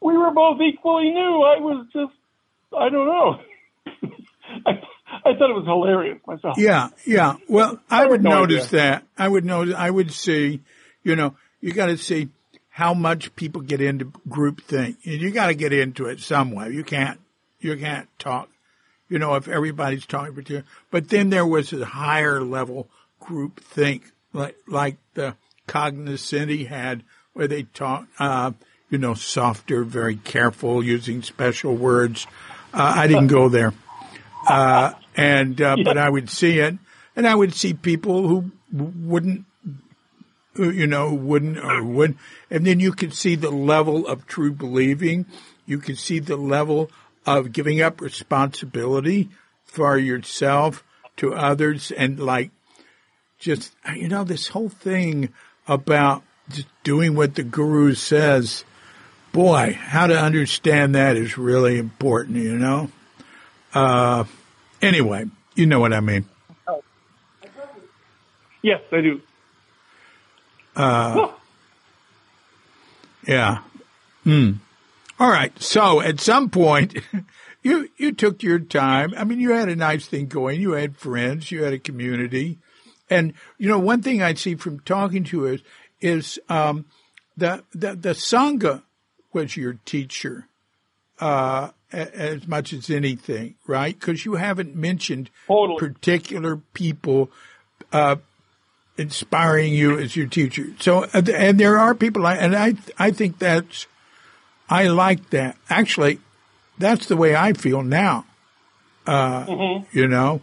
"We 0.00 0.16
were 0.16 0.30
both 0.32 0.60
equally 0.60 1.10
new. 1.10 1.42
I 1.42 1.58
was 1.60 1.86
just, 1.92 2.12
I 2.76 2.88
don't 2.90 3.06
know." 3.06 3.40
I, 4.66 4.70
I 5.24 5.34
thought 5.34 5.50
it 5.50 5.56
was 5.56 5.64
hilarious 5.66 6.18
myself. 6.26 6.58
Yeah, 6.58 6.88
yeah. 7.06 7.36
Well, 7.48 7.80
I 7.90 8.02
I 8.02 8.06
would 8.06 8.22
no 8.22 8.30
notice 8.30 8.66
idea. 8.68 8.80
that. 8.80 9.06
I 9.16 9.26
would 9.28 9.44
notice. 9.44 9.74
I 9.76 9.88
would 9.90 10.10
see. 10.12 10.60
You 11.04 11.16
know, 11.16 11.34
you 11.60 11.72
got 11.72 11.86
to 11.86 11.96
see 11.96 12.28
how 12.72 12.94
much 12.94 13.34
people 13.36 13.60
get 13.60 13.80
into 13.80 14.12
group 14.28 14.62
think, 14.62 14.98
and 15.04 15.20
you 15.20 15.30
got 15.30 15.46
to 15.46 15.54
get 15.54 15.72
into 15.72 16.06
it 16.06 16.20
some 16.20 16.50
way. 16.50 16.70
You 16.70 16.84
can't. 16.84 17.20
You 17.60 17.76
can't 17.76 18.08
talk. 18.18 18.48
You 19.08 19.18
know, 19.18 19.34
if 19.34 19.46
everybody's 19.46 20.06
talking 20.06 20.34
for 20.34 20.42
two. 20.42 20.62
But 20.90 21.08
then 21.08 21.30
there 21.30 21.46
was 21.46 21.72
a 21.72 21.84
higher 21.84 22.40
level 22.42 22.88
group 23.20 23.60
think, 23.60 24.10
like 24.32 24.56
like 24.66 24.96
the 25.14 25.36
cognoscenti 25.66 26.64
had, 26.64 27.04
where 27.34 27.46
they 27.46 27.64
talk. 27.64 28.06
Uh, 28.18 28.52
you 28.90 28.98
know, 28.98 29.14
softer, 29.14 29.84
very 29.84 30.16
careful, 30.16 30.84
using 30.84 31.22
special 31.22 31.74
words. 31.74 32.26
Uh, 32.74 32.92
I 32.96 33.06
didn't 33.06 33.28
go 33.28 33.48
there 33.48 33.72
uh, 34.46 34.92
and 35.16 35.60
uh, 35.60 35.76
but 35.84 35.98
I 35.98 36.08
would 36.08 36.30
see 36.30 36.58
it, 36.58 36.76
and 37.16 37.26
I 37.26 37.34
would 37.34 37.54
see 37.54 37.74
people 37.74 38.26
who 38.26 38.50
wouldn't, 38.72 39.44
you 40.56 40.86
know, 40.86 41.12
wouldn't 41.12 41.58
or 41.58 41.82
would, 41.82 42.16
and 42.50 42.66
then 42.66 42.80
you 42.80 42.92
can 42.92 43.10
see 43.10 43.34
the 43.34 43.50
level 43.50 44.06
of 44.06 44.26
true 44.26 44.52
believing. 44.52 45.26
You 45.66 45.78
can 45.78 45.96
see 45.96 46.18
the 46.18 46.36
level 46.36 46.90
of 47.26 47.52
giving 47.52 47.80
up 47.80 48.00
responsibility 48.00 49.30
for 49.64 49.96
yourself 49.96 50.84
to 51.16 51.34
others, 51.34 51.90
and 51.90 52.18
like 52.18 52.50
just 53.38 53.72
you 53.94 54.08
know 54.08 54.24
this 54.24 54.48
whole 54.48 54.68
thing 54.68 55.32
about 55.66 56.22
just 56.48 56.68
doing 56.82 57.14
what 57.14 57.34
the 57.34 57.42
guru 57.42 57.94
says. 57.94 58.64
Boy, 59.32 59.78
how 59.80 60.08
to 60.08 60.18
understand 60.18 60.94
that 60.94 61.16
is 61.16 61.38
really 61.38 61.78
important, 61.78 62.36
you 62.36 62.58
know. 62.58 62.90
Uh, 63.72 64.24
anyway, 64.82 65.24
you 65.54 65.64
know 65.64 65.80
what 65.80 65.94
I 65.94 66.00
mean. 66.00 66.26
Yes, 68.60 68.82
I 68.92 69.00
do. 69.00 69.20
Yeah. 73.26 73.58
Hmm. 74.24 74.52
All 75.20 75.28
right. 75.28 75.52
So 75.62 76.00
at 76.00 76.20
some 76.20 76.50
point, 76.50 76.96
you 77.62 77.88
you 77.96 78.12
took 78.12 78.42
your 78.42 78.58
time. 78.58 79.14
I 79.16 79.24
mean, 79.24 79.40
you 79.40 79.52
had 79.52 79.68
a 79.68 79.76
nice 79.76 80.06
thing 80.06 80.26
going. 80.26 80.60
You 80.60 80.72
had 80.72 80.96
friends. 80.96 81.50
You 81.50 81.62
had 81.64 81.72
a 81.72 81.78
community, 81.78 82.58
and 83.08 83.34
you 83.58 83.68
know 83.68 83.78
one 83.78 84.02
thing 84.02 84.22
I 84.22 84.34
see 84.34 84.54
from 84.56 84.80
talking 84.80 85.24
to 85.24 85.48
us 85.48 85.60
is 86.00 86.40
um, 86.48 86.86
the 87.36 87.62
the 87.72 87.94
the 87.94 88.10
sangha 88.10 88.82
was 89.32 89.56
your 89.56 89.74
teacher. 89.84 90.46
Uh, 91.20 91.70
a- 91.92 92.16
as 92.18 92.48
much 92.48 92.72
as 92.72 92.90
anything, 92.90 93.54
right? 93.68 93.96
Because 93.96 94.24
you 94.24 94.34
haven't 94.34 94.74
mentioned 94.74 95.30
Totally. 95.46 95.78
particular 95.78 96.56
people 96.56 97.30
uh, 97.92 98.16
inspiring 98.98 99.72
you 99.72 99.98
as 99.98 100.16
your 100.16 100.26
teacher. 100.26 100.66
So, 100.80 101.04
and 101.14 101.58
there 101.58 101.78
are 101.78 101.94
people, 101.94 102.26
I- 102.26 102.36
and 102.36 102.54
I, 102.54 102.74
I 102.98 103.10
think 103.10 103.38
that's, 103.38 103.86
I 104.68 104.88
like 104.88 105.30
that. 105.30 105.56
Actually, 105.68 106.18
that's 106.78 107.06
the 107.06 107.16
way 107.16 107.34
I 107.34 107.52
feel 107.52 107.82
now. 107.82 108.26
Uh, 109.06 109.80
you 109.92 110.06
know, 110.06 110.40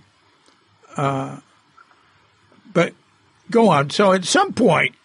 uh, 0.97 1.39
but 2.73 2.93
go 3.49 3.69
on. 3.69 3.89
So, 3.89 4.11
at 4.11 4.26
some 4.26 4.51
point, 4.53 4.95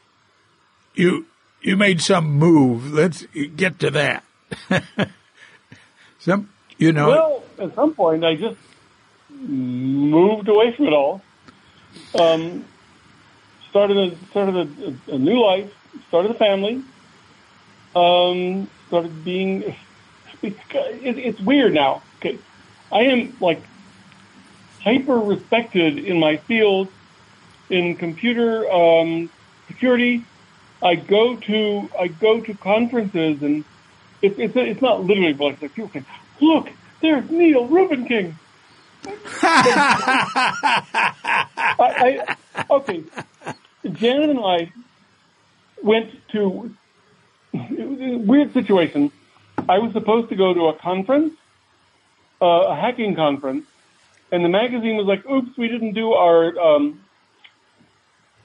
you 0.96 1.26
you 1.62 1.76
made 1.76 2.00
some 2.00 2.26
move. 2.32 2.92
Let's 2.92 3.24
get 3.54 3.78
to 3.78 3.90
that. 3.92 4.24
some, 6.18 6.50
you 6.78 6.90
know, 6.92 7.08
Well, 7.08 7.42
at 7.58 7.74
some 7.76 7.94
point, 7.94 8.24
I 8.24 8.34
just 8.34 8.56
moved 9.30 10.48
away 10.48 10.72
from 10.76 10.86
it 10.86 10.92
all. 10.92 11.22
Um, 12.18 12.64
started 13.74 13.96
a 13.96 14.16
started 14.30 14.98
a, 15.08 15.14
a 15.14 15.18
new 15.18 15.44
life. 15.44 15.74
Started 16.06 16.30
a 16.30 16.34
family. 16.34 16.80
Um, 17.96 18.70
started 18.86 19.24
being. 19.24 19.74
It's, 20.42 20.58
it, 20.74 21.16
it's 21.16 21.40
weird 21.40 21.72
now. 21.72 22.02
Okay, 22.18 22.38
I 22.92 23.04
am 23.04 23.34
like 23.40 23.62
hyper 24.82 25.16
respected 25.16 25.96
in 25.96 26.20
my 26.20 26.36
field 26.36 26.88
in 27.70 27.96
computer 27.96 28.70
um, 28.70 29.30
security. 29.68 30.22
I 30.82 30.96
go 30.96 31.36
to 31.36 31.88
I 31.98 32.08
go 32.08 32.42
to 32.42 32.52
conferences 32.52 33.42
and 33.42 33.64
it, 34.20 34.38
it's 34.38 34.54
it's 34.54 34.82
not 34.82 35.02
literally, 35.02 35.32
but 35.32 35.52
it's 35.52 35.62
like 35.62 35.74
people 35.74 35.90
say, 35.94 36.04
"Look, 36.42 36.68
there's 37.00 37.30
Neil 37.30 37.66
Rubenking." 37.66 38.34
I, 39.42 42.36
I, 42.54 42.64
okay, 42.68 43.04
Janet 43.92 44.30
and 44.30 44.40
I 44.40 44.72
went 45.82 46.10
to 46.32 46.74
a 47.54 48.16
weird 48.16 48.52
situation. 48.52 49.12
I 49.68 49.78
was 49.78 49.92
supposed 49.92 50.30
to 50.30 50.36
go 50.36 50.52
to 50.52 50.66
a 50.66 50.74
conference, 50.74 51.34
uh, 52.40 52.46
a 52.46 52.74
hacking 52.74 53.14
conference, 53.14 53.66
and 54.32 54.44
the 54.44 54.48
magazine 54.48 54.96
was 54.96 55.06
like, 55.06 55.24
"Oops, 55.26 55.56
we 55.56 55.68
didn't 55.68 55.92
do 55.92 56.12
our 56.12 56.58
um, 56.58 57.00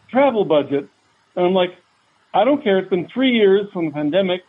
travel 0.10 0.46
budget." 0.46 0.88
And 1.36 1.46
I'm 1.46 1.54
like, 1.54 1.76
"I 2.34 2.44
don't 2.44 2.64
care. 2.64 2.80
It's 2.80 2.90
been 2.90 3.08
three 3.08 3.32
years 3.32 3.72
from 3.72 3.86
the 3.86 3.92
pandemic. 3.92 4.44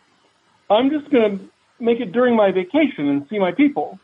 I'm 0.69 0.89
just 0.89 1.09
going 1.09 1.39
to 1.39 1.49
make 1.79 1.99
it 1.99 2.11
during 2.11 2.35
my 2.35 2.51
vacation 2.51 3.07
and 3.07 3.27
see 3.29 3.39
my 3.39 3.51
people." 3.51 3.99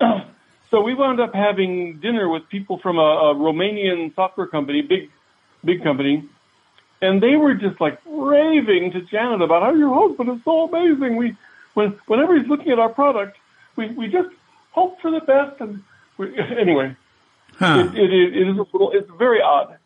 so 0.70 0.80
we 0.80 0.94
wound 0.94 1.20
up 1.20 1.34
having 1.34 2.00
dinner 2.00 2.28
with 2.28 2.48
people 2.48 2.78
from 2.78 2.98
a, 2.98 3.30
a 3.30 3.34
Romanian 3.34 4.14
software 4.14 4.46
company, 4.46 4.82
big, 4.82 5.10
big 5.64 5.82
company, 5.82 6.24
and 7.00 7.22
they 7.22 7.36
were 7.36 7.54
just 7.54 7.80
like 7.80 7.98
raving 8.06 8.92
to 8.92 9.00
Janet 9.02 9.42
about 9.42 9.62
how 9.62 9.74
your 9.74 9.92
husband 9.94 10.30
is 10.30 10.44
so 10.44 10.68
amazing. 10.68 11.16
We, 11.16 11.36
when 11.74 11.98
whenever 12.06 12.38
he's 12.38 12.48
looking 12.48 12.72
at 12.72 12.78
our 12.78 12.88
product, 12.88 13.36
we 13.76 13.90
we 13.90 14.08
just 14.08 14.28
hope 14.70 15.00
for 15.00 15.10
the 15.10 15.20
best. 15.20 15.60
And 15.60 15.82
we, 16.18 16.38
anyway, 16.60 16.96
huh. 17.58 17.90
it, 17.94 18.12
it, 18.12 18.36
it 18.36 18.48
is 18.48 18.56
a 18.56 18.66
little, 18.72 18.92
it's 18.92 19.10
very 19.18 19.40
odd. 19.42 19.78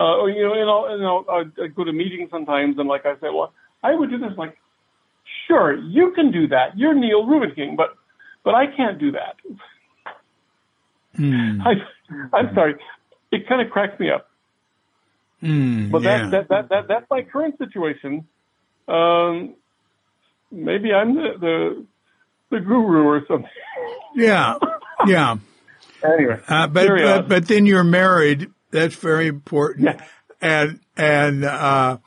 Uh, 0.00 0.24
you 0.26 0.42
know, 0.42 0.54
and 0.54 0.68
I'll, 0.68 0.84
and 0.86 1.04
I'll, 1.04 1.64
I 1.64 1.68
go 1.68 1.84
to 1.84 1.92
meetings 1.92 2.30
sometimes, 2.30 2.78
and 2.78 2.88
like 2.88 3.06
I 3.06 3.14
say, 3.14 3.28
well, 3.30 3.52
I 3.82 3.94
would 3.94 4.10
do 4.10 4.18
this. 4.18 4.36
Like, 4.36 4.58
sure, 5.46 5.76
you 5.76 6.12
can 6.12 6.32
do 6.32 6.48
that. 6.48 6.76
You're 6.76 6.94
Neil 6.94 7.24
Rubenking, 7.24 7.76
but 7.76 7.96
but 8.44 8.54
I 8.54 8.66
can't 8.66 8.98
do 8.98 9.12
that. 9.12 9.36
Hmm. 11.16 11.60
I, 11.64 11.74
I'm 12.32 12.54
sorry. 12.54 12.76
It 13.30 13.48
kind 13.48 13.62
of 13.62 13.70
cracks 13.70 13.98
me 13.98 14.10
up. 14.10 14.28
Hmm, 15.44 15.90
But 15.90 16.02
yeah. 16.02 16.30
that, 16.30 16.30
that, 16.30 16.48
that, 16.48 16.68
that, 16.70 16.88
that's 16.88 17.06
my 17.10 17.22
current 17.22 17.58
situation. 17.58 18.26
Um, 18.88 19.54
maybe 20.50 20.90
I'm 20.92 21.14
the, 21.14 21.28
the, 21.38 21.86
the 22.50 22.60
guru 22.60 23.02
or 23.04 23.22
something. 23.28 23.50
yeah, 24.14 24.58
yeah. 25.06 25.36
Anyway, 26.02 26.40
Uh, 26.48 26.66
but, 26.66 26.88
but 26.88 27.28
but 27.28 27.48
then 27.48 27.66
you're 27.66 27.84
married. 27.84 28.50
That's 28.70 28.94
very 28.94 29.26
important. 29.26 29.86
Yeah. 29.86 30.04
And 30.40 30.80
and 30.96 31.44
uh, 31.44 31.98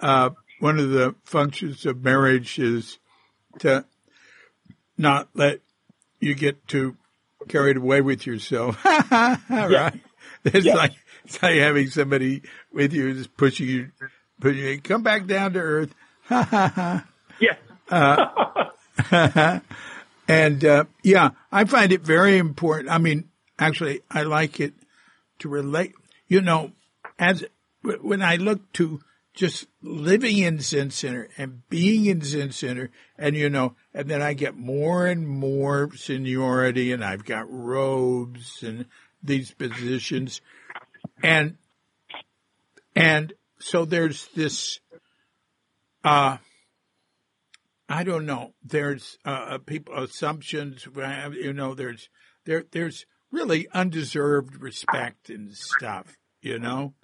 uh, 0.00 0.30
one 0.60 0.78
of 0.78 0.90
the 0.90 1.14
functions 1.24 1.86
of 1.86 2.02
marriage 2.02 2.58
is 2.58 2.98
to 3.60 3.84
not 4.98 5.28
let 5.34 5.60
you 6.20 6.34
get 6.34 6.66
too 6.68 6.96
carried 7.48 7.76
away 7.76 8.00
with 8.02 8.26
yourself. 8.26 8.82
right? 9.10 10.00
It's 10.44 10.66
Yeah. 10.66 10.74
like 10.74 10.92
it's 11.24 11.42
like 11.42 11.56
having 11.56 11.88
somebody 11.90 12.42
with 12.72 12.92
you 12.92 13.12
who's 13.12 13.26
pushing 13.26 13.68
you 13.68 13.90
but 14.38 14.54
you 14.54 14.80
come 14.80 15.02
back 15.02 15.26
down 15.26 15.52
to 15.54 15.60
earth. 15.60 15.94
Yes. 17.40 17.56
And 20.30 20.62
uh, 20.62 20.84
yeah, 21.02 21.30
I 21.50 21.64
find 21.64 21.90
it 21.90 22.02
very 22.02 22.36
important. 22.36 22.90
I 22.90 22.98
mean, 22.98 23.30
actually, 23.58 24.00
I 24.10 24.24
like 24.24 24.60
it 24.60 24.74
to 25.38 25.48
relate. 25.48 25.94
You 26.26 26.42
know, 26.42 26.72
as 27.18 27.44
when 28.02 28.20
I 28.20 28.36
look 28.36 28.70
to 28.74 29.00
just 29.32 29.68
living 29.80 30.36
in 30.36 30.60
Zen 30.60 30.90
Center 30.90 31.28
and 31.38 31.66
being 31.70 32.04
in 32.04 32.20
Zen 32.20 32.52
Center, 32.52 32.90
and 33.16 33.36
you 33.36 33.48
know, 33.48 33.74
and 33.94 34.08
then 34.10 34.20
I 34.20 34.34
get 34.34 34.54
more 34.54 35.06
and 35.06 35.26
more 35.26 35.88
seniority, 35.96 36.92
and 36.92 37.02
I've 37.02 37.24
got 37.24 37.50
robes 37.50 38.62
and 38.62 38.84
these 39.22 39.52
positions, 39.52 40.40
and 41.22 41.56
and 42.94 43.32
so 43.58 43.84
there's 43.84 44.28
this. 44.34 44.80
Uh, 46.04 46.38
I 47.88 48.04
don't 48.04 48.26
know. 48.26 48.54
There's 48.64 49.18
uh, 49.24 49.58
people 49.58 49.94
assumptions. 49.94 50.86
You 50.86 51.52
know, 51.52 51.74
there's 51.74 52.08
there 52.44 52.64
there's 52.70 53.06
really 53.30 53.68
undeserved 53.72 54.60
respect 54.60 55.30
and 55.30 55.52
stuff. 55.52 56.16
You 56.40 56.58
know, 56.58 56.94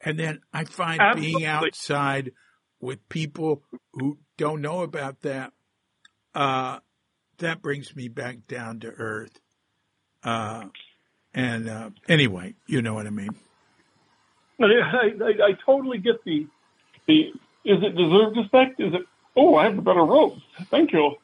and 0.00 0.18
then 0.18 0.40
I 0.52 0.64
find 0.64 1.00
Absolutely. 1.00 1.32
being 1.34 1.46
outside 1.46 2.32
with 2.80 3.08
people 3.08 3.62
who 3.92 4.18
don't 4.36 4.62
know 4.62 4.82
about 4.82 5.22
that. 5.22 5.52
Uh, 6.34 6.78
that 7.38 7.62
brings 7.62 7.94
me 7.94 8.08
back 8.08 8.46
down 8.46 8.80
to 8.80 8.88
earth. 8.88 9.40
Uh, 10.22 10.66
and 11.34 11.68
uh, 11.68 11.90
anyway, 12.08 12.54
you 12.66 12.82
know 12.82 12.94
what 12.94 13.06
I 13.06 13.10
mean. 13.10 13.30
I, 14.60 14.64
I, 14.64 15.26
I 15.48 15.52
totally 15.64 15.98
get 15.98 16.24
the 16.24 16.46
the. 17.06 17.32
Is 17.64 17.82
it 17.82 17.96
deserved 17.96 18.36
respect? 18.36 18.80
Is 18.80 18.94
it? 18.94 19.02
Oh, 19.36 19.54
I 19.56 19.64
have 19.64 19.78
a 19.78 19.82
better 19.82 20.02
robes. 20.04 20.40
Thank 20.70 20.92
you. 20.92 21.14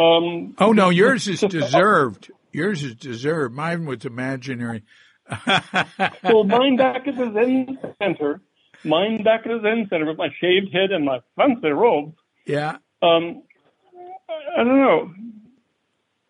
Um, 0.00 0.54
Oh 0.58 0.72
no, 0.72 0.90
yours 0.90 1.26
is 1.28 1.40
deserved. 1.48 2.30
Yours 2.52 2.82
is 2.82 2.94
deserved. 2.94 3.54
Mine 3.54 3.86
was 3.86 4.04
imaginary. 4.04 4.82
well, 6.22 6.44
mine 6.44 6.76
back 6.76 7.06
at 7.08 7.16
the 7.16 7.32
Zen 7.32 7.78
Center, 7.98 8.40
mine 8.84 9.22
back 9.24 9.40
at 9.46 9.48
the 9.48 9.60
Zen 9.62 9.86
Center 9.88 10.06
with 10.06 10.18
my 10.18 10.28
shaved 10.40 10.72
head 10.72 10.90
and 10.92 11.04
my 11.04 11.20
fancy 11.36 11.68
robes. 11.68 12.14
yeah, 12.46 12.76
Um, 13.00 13.42
I, 14.28 14.60
I 14.60 14.64
don't 14.64 14.78
know. 14.78 15.14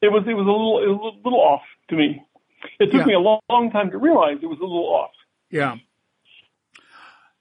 It 0.03 0.09
was 0.13 0.25
it 0.27 0.35
was 0.35 0.47
a 0.47 0.51
little 0.51 0.83
it 0.83 0.89
was 0.89 1.15
a 1.21 1.25
little 1.25 1.41
off 1.41 1.63
to 1.91 1.97
me. 1.97 2.23
It 2.79 2.87
took 2.91 3.01
Yeah. 3.01 3.07
me 3.07 3.15
a 3.15 3.19
long, 3.21 3.41
long 3.51 3.71
time 3.71 3.91
to 3.91 3.99
realize 3.99 4.39
it 4.43 4.47
was 4.47 4.59
a 4.59 4.63
little 4.63 4.87
off. 4.95 5.11
yeah, 5.51 5.77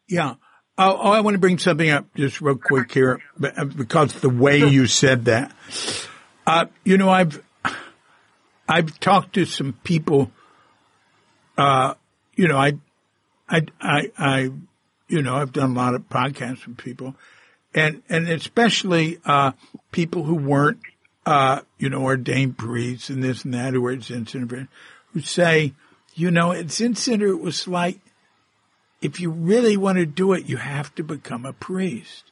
yeah. 0.07 0.35
Oh, 0.77 0.97
oh, 0.99 1.11
I 1.11 1.19
want 1.21 1.35
to 1.35 1.39
bring 1.39 1.57
something 1.57 1.89
up 1.89 2.05
just 2.15 2.41
real 2.41 2.55
quick 2.55 2.91
here 2.91 3.21
uh, 3.43 3.65
because 3.65 4.13
the 4.21 4.29
way 4.29 4.57
you 4.57 4.87
said 4.87 5.25
that. 5.25 5.51
Uh, 6.47 6.65
you 6.83 6.97
know, 6.97 7.09
I've 7.09 7.43
I've 8.67 8.99
talked 8.99 9.33
to 9.33 9.45
some 9.45 9.73
people. 9.83 10.31
Uh, 11.57 11.93
you 12.35 12.47
know, 12.47 12.57
I, 12.57 12.73
I, 13.47 13.65
I, 13.79 14.11
I, 14.17 14.51
you 15.07 15.21
know, 15.21 15.35
I've 15.35 15.51
done 15.51 15.71
a 15.71 15.73
lot 15.75 15.93
of 15.93 16.07
podcasts 16.09 16.65
with 16.65 16.77
people, 16.77 17.15
and 17.75 18.01
and 18.09 18.27
especially 18.29 19.19
uh, 19.25 19.51
people 19.91 20.23
who 20.23 20.35
weren't, 20.35 20.79
uh, 21.25 21.61
you 21.77 21.89
know, 21.89 22.01
ordained 22.03 22.57
priests 22.57 23.09
and 23.09 23.21
this 23.23 23.43
and 23.45 23.53
that, 23.53 23.73
who 23.73 23.81
were 23.81 23.91
at 23.91 24.03
Zen 24.03 24.25
who 25.13 25.21
say, 25.21 25.73
you 26.15 26.31
know, 26.31 26.51
at 26.51 26.71
Zen 26.71 26.95
Center 26.95 27.27
it 27.27 27.41
was 27.41 27.67
like, 27.67 27.99
if 29.01 29.19
you 29.19 29.31
really 29.31 29.77
want 29.77 29.97
to 29.97 30.05
do 30.05 30.33
it, 30.33 30.47
you 30.47 30.57
have 30.57 30.93
to 30.95 31.03
become 31.03 31.45
a 31.45 31.53
priest. 31.53 32.25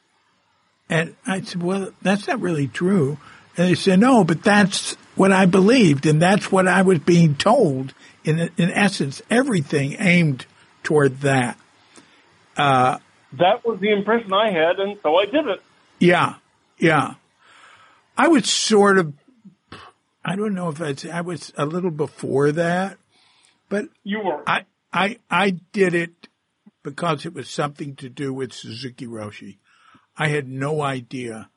And 0.88 1.14
I 1.26 1.40
said, 1.40 1.62
well, 1.62 1.92
that's 2.02 2.26
not 2.26 2.40
really 2.40 2.68
true. 2.68 3.18
And 3.56 3.68
they 3.68 3.74
said, 3.74 4.00
no, 4.00 4.24
but 4.24 4.42
that's 4.42 4.94
what 5.14 5.32
I 5.32 5.46
believed, 5.46 6.06
and 6.06 6.22
that's 6.22 6.50
what 6.50 6.66
I 6.66 6.82
was 6.82 7.00
being 7.00 7.34
told. 7.34 7.92
In 8.24 8.50
in 8.56 8.70
essence, 8.70 9.20
everything 9.30 9.96
aimed 9.98 10.46
toward 10.82 11.20
that. 11.20 11.58
Uh, 12.56 12.98
that 13.34 13.64
was 13.64 13.80
the 13.80 13.92
impression 13.92 14.32
I 14.32 14.50
had, 14.50 14.78
and 14.78 14.98
so 15.02 15.16
I 15.16 15.26
did 15.26 15.46
it. 15.46 15.62
Yeah, 15.98 16.36
yeah. 16.78 17.14
I 18.16 18.28
was 18.28 18.48
sort 18.48 18.98
of, 18.98 19.12
I 20.24 20.36
don't 20.36 20.54
know 20.54 20.68
if 20.68 20.80
I'd 20.80 21.00
say 21.00 21.10
I 21.10 21.22
was 21.22 21.52
a 21.56 21.64
little 21.64 21.90
before 21.90 22.52
that, 22.52 22.98
but 23.68 23.86
You 24.04 24.20
were. 24.20 24.42
I, 24.46 24.64
I, 24.92 25.18
I 25.30 25.50
did 25.72 25.94
it 25.94 26.28
because 26.82 27.24
it 27.24 27.34
was 27.34 27.48
something 27.48 27.96
to 27.96 28.08
do 28.08 28.32
with 28.32 28.52
Suzuki 28.52 29.06
Roshi. 29.06 29.58
I 30.16 30.28
had 30.28 30.48
no 30.48 30.82
idea 30.82 31.48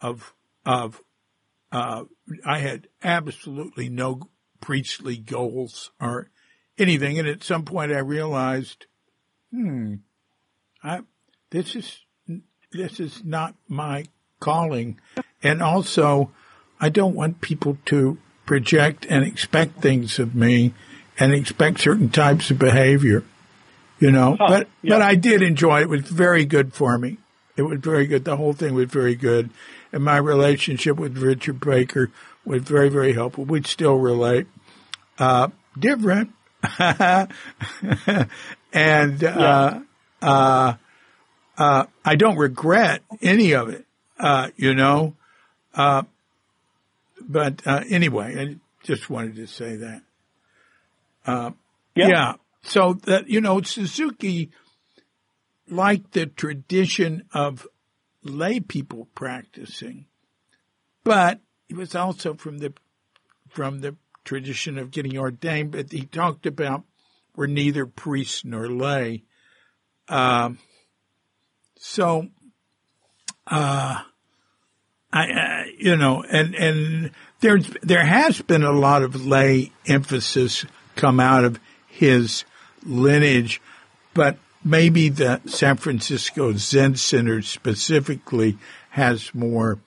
of, 0.00 0.32
of, 0.64 1.02
uh, 1.72 2.04
I 2.44 2.58
had 2.58 2.88
absolutely 3.02 3.88
no 3.88 4.28
priestly 4.60 5.16
goals 5.16 5.90
or 6.00 6.30
anything. 6.78 7.18
And 7.18 7.28
at 7.28 7.44
some 7.44 7.64
point 7.64 7.92
I 7.92 7.98
realized, 7.98 8.86
hmm, 9.50 9.96
I, 10.82 11.00
this 11.50 11.76
is, 11.76 12.00
this 12.72 13.00
is 13.00 13.24
not 13.24 13.54
my 13.68 14.06
calling. 14.40 15.00
And 15.42 15.62
also 15.62 16.30
I 16.80 16.88
don't 16.88 17.14
want 17.14 17.40
people 17.40 17.78
to 17.86 18.18
project 18.44 19.06
and 19.08 19.24
expect 19.24 19.80
things 19.80 20.18
of 20.18 20.34
me 20.34 20.74
and 21.18 21.32
expect 21.32 21.80
certain 21.80 22.10
types 22.10 22.50
of 22.50 22.58
behavior, 22.58 23.24
you 23.98 24.10
know, 24.10 24.36
Huh, 24.38 24.46
but, 24.48 24.68
yeah. 24.82 24.94
but 24.94 25.02
I 25.02 25.14
did 25.14 25.42
enjoy 25.42 25.80
it. 25.80 25.84
It 25.84 25.88
was 25.88 26.02
very 26.02 26.44
good 26.44 26.74
for 26.74 26.98
me. 26.98 27.16
It 27.56 27.62
was 27.62 27.80
very 27.80 28.06
good. 28.06 28.24
The 28.24 28.36
whole 28.36 28.52
thing 28.52 28.74
was 28.74 28.90
very 28.90 29.14
good. 29.14 29.48
And 29.92 30.04
my 30.04 30.18
relationship 30.18 30.98
with 30.98 31.16
Richard 31.16 31.58
Baker 31.60 32.10
was 32.44 32.62
very, 32.62 32.90
very 32.90 33.14
helpful. 33.14 33.44
We'd 33.44 33.66
still 33.66 33.94
relate. 33.96 34.46
Uh, 35.18 35.48
different. 35.78 36.32
and, 38.72 39.24
uh, 39.24 39.80
uh, 40.20 40.74
uh, 41.58 41.86
I 42.04 42.16
don't 42.16 42.36
regret 42.36 43.02
any 43.22 43.52
of 43.54 43.70
it, 43.70 43.86
uh, 44.18 44.48
you 44.56 44.74
know, 44.74 45.14
uh, 45.74 46.02
but, 47.26 47.66
uh, 47.66 47.82
anyway, 47.88 48.36
I 48.38 48.56
just 48.84 49.10
wanted 49.10 49.36
to 49.36 49.46
say 49.46 49.76
that. 49.76 50.02
Yeah. 52.08 52.34
So 52.62 52.94
that, 53.04 53.28
you 53.28 53.40
know, 53.40 53.62
Suzuki 53.62 54.50
liked 55.68 56.12
the 56.12 56.26
tradition 56.26 57.24
of 57.32 57.66
lay 58.22 58.60
people 58.60 59.08
practicing, 59.14 60.06
but 61.04 61.40
he 61.68 61.74
was 61.74 61.94
also 61.94 62.34
from 62.34 62.58
the, 62.58 62.72
from 63.48 63.80
the 63.80 63.96
tradition 64.24 64.78
of 64.78 64.90
getting 64.90 65.16
ordained, 65.16 65.70
but 65.70 65.92
he 65.92 66.04
talked 66.06 66.46
about 66.46 66.84
we're 67.34 67.46
neither 67.46 67.86
priest 67.86 68.44
nor 68.44 68.68
lay. 68.68 69.24
Um, 70.08 70.58
so, 71.78 72.28
uh, 73.46 74.02
I, 75.24 75.72
you 75.78 75.96
know, 75.96 76.22
and, 76.22 76.54
and 76.54 77.10
there's, 77.40 77.68
there 77.82 78.04
has 78.04 78.40
been 78.42 78.62
a 78.62 78.72
lot 78.72 79.02
of 79.02 79.26
lay 79.26 79.72
emphasis 79.86 80.64
come 80.94 81.20
out 81.20 81.44
of 81.44 81.60
his 81.86 82.44
lineage, 82.84 83.60
but 84.14 84.38
maybe 84.64 85.08
the 85.08 85.40
San 85.46 85.76
Francisco 85.76 86.52
Zen 86.52 86.96
Center 86.96 87.42
specifically 87.42 88.58
has 88.90 89.34
more 89.34 89.78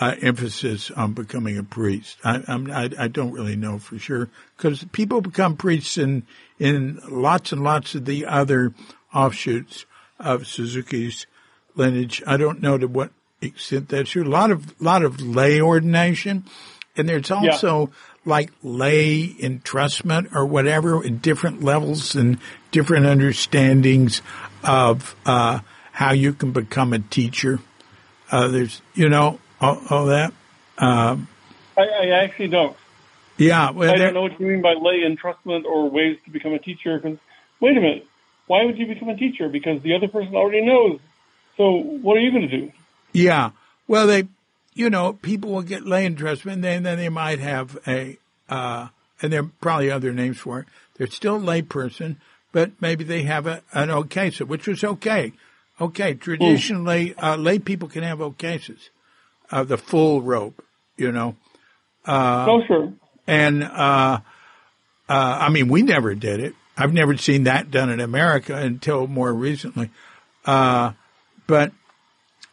uh, 0.00 0.14
emphasis 0.22 0.90
on 0.90 1.12
becoming 1.12 1.58
a 1.58 1.62
priest. 1.62 2.18
I, 2.24 2.42
I, 2.48 2.90
I 3.04 3.08
don't 3.08 3.32
really 3.32 3.56
know 3.56 3.78
for 3.78 3.98
sure 3.98 4.30
because 4.56 4.84
people 4.92 5.20
become 5.20 5.56
priests 5.56 5.98
in 5.98 6.24
in 6.58 7.00
lots 7.08 7.52
and 7.52 7.62
lots 7.62 7.94
of 7.94 8.04
the 8.04 8.24
other 8.26 8.72
offshoots 9.12 9.84
of 10.18 10.46
Suzuki's 10.46 11.26
lineage. 11.74 12.22
I 12.26 12.36
don't 12.36 12.62
know 12.62 12.78
to 12.78 12.86
what 12.86 13.10
extent 13.48 13.88
that's 13.88 14.10
true. 14.10 14.24
A 14.24 14.28
lot 14.28 14.50
of 14.50 14.80
lot 14.80 15.02
of 15.04 15.20
lay 15.20 15.60
ordination, 15.60 16.44
and 16.96 17.08
there's 17.08 17.30
also 17.30 17.90
like 18.24 18.50
lay 18.62 19.26
entrustment 19.28 20.34
or 20.34 20.46
whatever 20.46 21.02
in 21.04 21.18
different 21.18 21.62
levels 21.62 22.14
and 22.14 22.38
different 22.70 23.06
understandings 23.06 24.22
of 24.62 25.16
uh, 25.26 25.58
how 25.92 26.12
you 26.12 26.32
can 26.32 26.52
become 26.52 26.92
a 26.92 26.98
teacher. 27.00 27.58
Uh, 28.30 28.48
there's, 28.48 28.80
you 28.94 29.08
know, 29.08 29.38
all, 29.60 29.78
all 29.90 30.06
that. 30.06 30.32
Um, 30.78 31.26
I, 31.76 31.82
I 31.82 32.08
actually 32.24 32.48
don't. 32.48 32.76
yeah, 33.36 33.70
well, 33.72 33.90
I 33.90 33.96
don't 33.96 34.14
know 34.14 34.22
what 34.22 34.38
you 34.40 34.46
mean 34.46 34.62
by 34.62 34.74
lay 34.74 35.00
entrustment 35.00 35.64
or 35.64 35.90
ways 35.90 36.18
to 36.24 36.30
become 36.30 36.52
a 36.54 36.58
teacher. 36.58 36.98
'cause- 37.00 37.18
wait 37.60 37.76
a 37.76 37.80
minute. 37.80 38.06
Why 38.46 38.64
would 38.64 38.78
you 38.78 38.86
become 38.86 39.08
a 39.08 39.16
teacher? 39.16 39.48
Because 39.48 39.82
the 39.82 39.94
other 39.94 40.08
person 40.08 40.34
already 40.34 40.64
knows. 40.64 40.98
So 41.56 41.72
what 41.76 42.16
are 42.16 42.20
you 42.20 42.30
going 42.30 42.48
to 42.48 42.56
do? 42.60 42.72
Yeah. 43.12 43.50
Well, 43.86 44.06
they, 44.06 44.28
you 44.74 44.90
know, 44.90 45.12
people 45.12 45.50
will 45.50 45.62
get 45.62 45.86
lay 45.86 46.08
entrustment, 46.08 46.54
and 46.54 46.64
then, 46.64 46.82
then 46.84 46.98
they 46.98 47.08
might 47.08 47.38
have 47.40 47.78
a, 47.86 48.18
uh, 48.48 48.88
and 49.20 49.32
there 49.32 49.40
are 49.40 49.50
probably 49.60 49.90
other 49.90 50.12
names 50.12 50.38
for 50.38 50.60
it. 50.60 50.66
They're 50.96 51.06
still 51.06 51.38
lay 51.38 51.62
person, 51.62 52.20
but 52.52 52.72
maybe 52.80 53.04
they 53.04 53.22
have 53.22 53.46
a, 53.46 53.62
an 53.72 53.90
okay, 53.90 54.30
so 54.30 54.44
which 54.44 54.66
was 54.66 54.82
okay. 54.82 55.32
Okay, 55.80 56.14
traditionally, 56.14 57.14
uh, 57.16 57.36
lay 57.36 57.58
people 57.58 57.88
can 57.88 58.02
have 58.02 58.18
vocations, 58.18 58.90
uh, 59.50 59.64
the 59.64 59.76
full 59.76 60.22
rope, 60.22 60.64
you 60.96 61.10
know. 61.10 61.34
Uh, 62.06 62.46
oh, 62.48 62.62
sure. 62.66 62.92
And, 63.26 63.62
uh, 63.64 64.18
uh, 65.08 65.38
I 65.40 65.48
mean, 65.48 65.68
we 65.68 65.82
never 65.82 66.14
did 66.14 66.40
it. 66.40 66.54
I've 66.76 66.92
never 66.92 67.16
seen 67.16 67.44
that 67.44 67.70
done 67.70 67.90
in 67.90 68.00
America 68.00 68.54
until 68.56 69.06
more 69.06 69.32
recently. 69.32 69.90
Uh, 70.44 70.92
but, 71.46 71.72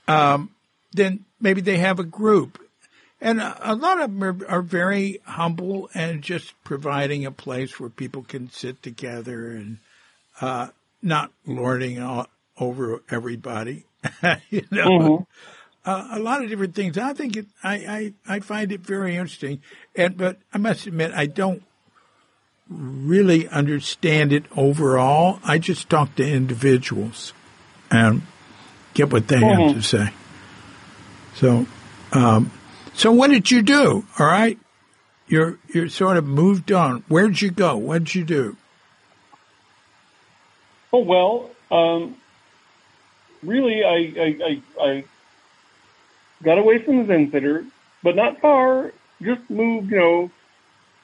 um, 0.10 0.50
then 0.92 1.26
maybe 1.40 1.62
they 1.62 1.78
have 1.78 2.00
a 2.00 2.04
group. 2.04 2.60
And 3.22 3.42
a, 3.42 3.74
a 3.74 3.76
lot 3.76 4.02
of 4.02 4.12
them 4.12 4.24
are, 4.24 4.48
are, 4.48 4.62
very 4.62 5.20
humble 5.26 5.90
and 5.94 6.22
just 6.22 6.54
providing 6.64 7.26
a 7.26 7.32
place 7.32 7.80
where 7.80 7.90
people 7.90 8.24
can 8.24 8.50
sit 8.50 8.82
together 8.82 9.52
and, 9.52 9.78
uh, 10.40 10.70
not 11.02 11.32
lording 11.46 12.02
all, 12.02 12.28
over 12.58 13.02
everybody. 13.10 13.86
you 14.50 14.64
know, 14.72 14.88
mm-hmm. 14.88 15.24
uh, 15.90 16.08
a 16.12 16.20
lot 16.20 16.44
of 16.44 16.50
different 16.50 16.76
things. 16.76 16.98
I 16.98 17.14
think 17.14 17.36
it, 17.36 17.46
I, 17.62 18.14
I, 18.28 18.36
I 18.36 18.40
find 18.40 18.72
it 18.72 18.82
very 18.82 19.16
interesting. 19.16 19.62
And, 19.96 20.16
but 20.18 20.38
I 20.54 20.58
must 20.58 20.88
admit, 20.88 21.12
I 21.14 21.26
don't 21.26 21.64
really 22.70 23.48
understand 23.50 24.32
it 24.32 24.46
overall. 24.56 25.40
I 25.44 25.58
just 25.58 25.90
talk 25.90 26.16
to 26.16 26.28
individuals 26.28 27.34
and 27.92 28.22
get 29.00 29.14
what 29.14 29.30
they 29.30 29.38
mm-hmm. 29.38 29.62
have 29.62 29.76
to 29.76 29.82
say. 29.82 30.10
So, 31.36 31.66
um, 32.12 32.52
so 32.94 33.14
what 33.14 33.30
did 33.30 33.50
you 33.50 33.62
do? 33.62 34.06
All 34.20 34.26
right. 34.26 34.60
You're, 35.28 35.58
you're 35.74 35.88
sort 35.88 36.18
of 36.18 36.26
moved 36.26 36.72
on. 36.72 37.04
Where'd 37.08 37.42
you 37.42 37.50
go? 37.50 37.78
What'd 37.78 38.14
you 38.14 38.26
do? 38.26 38.58
Oh, 40.92 41.00
well, 41.00 41.50
um, 41.72 42.18
really, 43.42 43.84
I, 43.84 44.22
I, 44.22 44.38
I, 44.44 44.86
I, 44.86 45.04
got 46.44 46.58
away 46.58 46.84
from 46.84 46.98
the 46.98 47.06
Zen 47.06 47.32
Center, 47.32 47.66
but 48.04 48.16
not 48.16 48.42
far. 48.42 48.92
Just 49.22 49.50
moved, 49.50 49.92
you 49.92 49.98
know, 49.98 50.32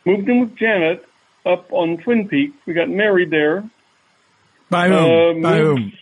moved 0.06 0.28
in 0.28 0.42
with 0.42 0.56
Janet 0.56 1.08
up 1.46 1.72
on 1.72 1.98
Twin 1.98 2.28
Peaks. 2.28 2.58
We 2.66 2.74
got 2.74 2.90
married 2.90 3.30
there. 3.30 3.70
By 4.70 4.90
whom? 4.90 5.46
Uh, 5.46 5.50
by 5.50 5.58
whom? 5.60 5.94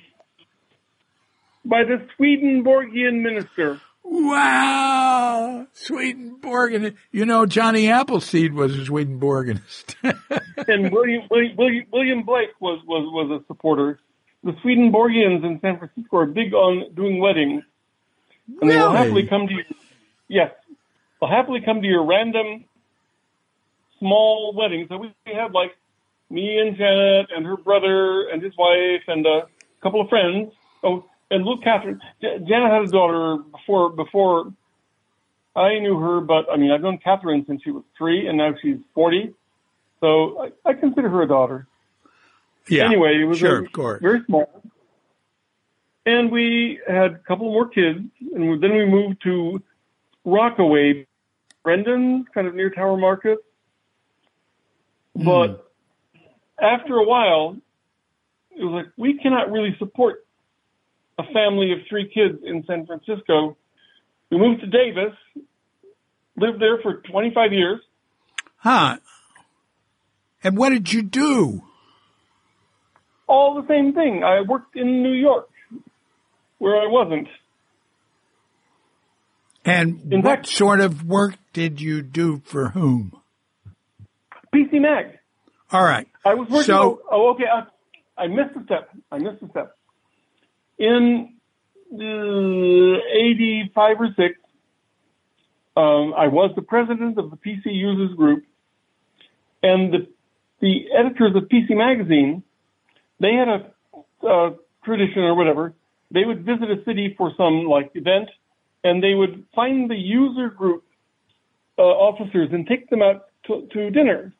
By 1.65 1.83
the 1.83 2.05
Swedenborgian 2.15 3.23
minister. 3.23 3.79
Wow, 4.03 5.65
Swedenborgian. 5.71 6.97
You 7.11 7.25
know, 7.25 7.45
Johnny 7.45 7.89
Appleseed 7.89 8.53
was 8.53 8.75
a 8.75 8.81
Swedenborgianist. 8.81 9.95
and 10.67 10.91
William, 10.91 11.23
William 11.31 11.85
William 11.91 12.23
Blake 12.23 12.49
was 12.59 12.81
was 12.85 13.07
was 13.07 13.41
a 13.41 13.45
supporter 13.47 13.99
the 14.43 14.53
Swedenborgians 14.61 15.43
in 15.43 15.59
San 15.61 15.77
Francisco 15.77 16.17
are 16.17 16.25
big 16.25 16.53
on 16.53 16.93
doing 16.93 17.19
weddings. 17.19 17.63
And 18.47 18.69
really? 18.69 18.73
they 18.73 18.79
will 18.79 18.91
happily 18.91 19.27
come 19.27 19.47
to 19.47 19.53
you. 19.53 19.63
Yes. 20.27 20.51
They'll 21.19 21.29
happily 21.29 21.61
come 21.61 21.81
to 21.81 21.87
your 21.87 22.05
random 22.05 22.65
small 23.99 24.53
weddings. 24.55 24.89
So 24.89 24.97
we 24.97 25.13
have 25.33 25.53
like 25.53 25.71
me 26.29 26.59
and 26.59 26.75
Janet 26.75 27.27
and 27.33 27.45
her 27.45 27.55
brother 27.55 28.27
and 28.27 28.43
his 28.43 28.53
wife 28.57 29.03
and 29.07 29.25
a 29.25 29.47
couple 29.81 30.01
of 30.01 30.09
friends. 30.09 30.51
Oh, 30.83 31.05
and 31.33 31.43
Luke 31.45 31.63
Catherine. 31.63 31.99
Janet 32.21 32.71
had 32.71 32.83
a 32.83 32.87
daughter 32.87 33.41
before, 33.51 33.89
before 33.89 34.53
I 35.55 35.79
knew 35.79 35.99
her, 35.99 36.21
but 36.21 36.45
I 36.51 36.57
mean, 36.57 36.71
I've 36.71 36.81
known 36.81 36.99
Catherine 36.99 37.43
since 37.47 37.63
she 37.63 37.71
was 37.71 37.83
three 37.97 38.27
and 38.27 38.37
now 38.37 38.53
she's 38.61 38.77
40. 38.93 39.33
So 39.99 40.51
I, 40.65 40.69
I 40.69 40.73
consider 40.73 41.09
her 41.09 41.23
a 41.23 41.27
daughter. 41.27 41.67
Yeah. 42.67 42.85
Anyway, 42.85 43.19
it 43.19 43.25
was 43.25 43.39
sure, 43.39 43.49
very, 43.49 43.65
of 43.65 43.71
course. 43.73 44.01
very 44.01 44.23
small. 44.25 44.63
And 46.05 46.31
we 46.31 46.79
had 46.87 47.13
a 47.13 47.17
couple 47.19 47.51
more 47.51 47.67
kids, 47.67 47.99
and 48.19 48.61
then 48.61 48.73
we 48.73 48.85
moved 48.85 49.23
to 49.23 49.61
Rockaway, 50.25 51.07
Brendan, 51.63 52.25
kind 52.33 52.45
of 52.45 52.53
near 52.55 52.69
Tower 52.69 52.97
Market. 52.97 53.39
Mm. 55.17 55.25
But 55.25 55.71
after 56.61 56.95
a 56.97 57.05
while, 57.05 57.57
it 58.51 58.63
was 58.63 58.73
like, 58.73 58.93
we 58.97 59.17
cannot 59.17 59.49
really 59.51 59.75
support 59.79 60.22
a 61.17 61.23
family 61.33 61.71
of 61.71 61.79
three 61.89 62.09
kids 62.13 62.43
in 62.43 62.63
San 62.65 62.85
Francisco. 62.85 63.57
We 64.31 64.37
moved 64.37 64.61
to 64.61 64.67
Davis, 64.67 65.13
lived 66.35 66.61
there 66.61 66.79
for 66.81 67.01
25 67.09 67.53
years. 67.53 67.79
Huh. 68.57 68.97
And 70.43 70.57
what 70.57 70.69
did 70.69 70.91
you 70.91 71.03
do? 71.03 71.63
all 73.33 73.61
the 73.61 73.67
same 73.67 73.93
thing. 73.93 74.23
I 74.23 74.41
worked 74.41 74.75
in 74.75 75.01
New 75.01 75.13
York, 75.13 75.49
where 76.59 76.75
I 76.75 76.87
wasn't. 76.87 77.27
And 79.65 80.11
in 80.13 80.21
what 80.21 80.39
fact, 80.39 80.47
sort 80.47 80.81
of 80.81 81.03
work 81.03 81.35
did 81.53 81.81
you 81.81 82.01
do 82.01 82.41
for 82.45 82.69
whom? 82.69 83.17
PC 84.53 84.81
Mag. 84.81 85.17
All 85.71 85.83
right. 85.83 86.07
I 86.25 86.35
was 86.35 86.47
working. 86.49 86.65
So, 86.65 87.01
oh, 87.09 87.31
okay. 87.31 87.45
I, 87.51 88.23
I, 88.23 88.27
missed 88.27 88.55
a 88.59 88.63
step. 88.65 88.89
I 89.11 89.17
missed 89.17 89.41
a 89.41 89.49
step. 89.49 89.75
In 90.77 91.33
uh, 91.93 91.97
85 91.97 94.01
or 94.01 94.07
6, 94.15 94.39
um, 95.75 96.13
I 96.15 96.27
was 96.27 96.51
the 96.55 96.61
president 96.61 97.17
of 97.17 97.31
the 97.31 97.37
PC 97.37 97.65
Users 97.65 98.15
Group, 98.15 98.45
and 99.61 99.93
the 99.93 100.07
the 100.59 100.85
editors 100.97 101.35
of 101.35 101.43
PC 101.49 101.71
Magazine 101.71 102.43
they 103.19 103.33
had 103.33 103.47
a, 103.47 104.27
a 104.27 104.55
tradition 104.83 105.23
or 105.23 105.35
whatever. 105.35 105.73
They 106.11 106.25
would 106.25 106.45
visit 106.45 106.69
a 106.69 106.83
city 106.83 107.15
for 107.17 107.31
some 107.37 107.65
like 107.65 107.91
event, 107.95 108.29
and 108.83 109.01
they 109.01 109.13
would 109.13 109.45
find 109.55 109.89
the 109.89 109.95
user 109.95 110.49
group 110.49 110.83
uh, 111.77 111.81
officers 111.81 112.49
and 112.51 112.67
take 112.67 112.89
them 112.89 113.01
out 113.01 113.25
to, 113.47 113.67
to 113.73 113.89
dinner. 113.89 114.33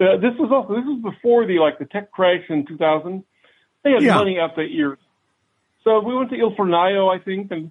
Uh, 0.00 0.16
this 0.16 0.32
was 0.38 0.50
also 0.50 0.74
this 0.74 0.84
was 0.86 1.00
before 1.02 1.46
the 1.46 1.58
like 1.58 1.78
the 1.78 1.84
tech 1.84 2.10
crash 2.10 2.42
in 2.48 2.66
2000. 2.66 3.22
They 3.82 3.92
had 3.92 4.02
yeah. 4.02 4.14
money 4.14 4.38
out 4.38 4.56
their 4.56 4.66
ears. 4.66 4.98
So 5.84 6.00
we 6.00 6.14
went 6.14 6.30
to 6.30 6.36
Il 6.36 6.54
Fornaio, 6.54 7.08
I 7.08 7.22
think, 7.22 7.50
and 7.50 7.70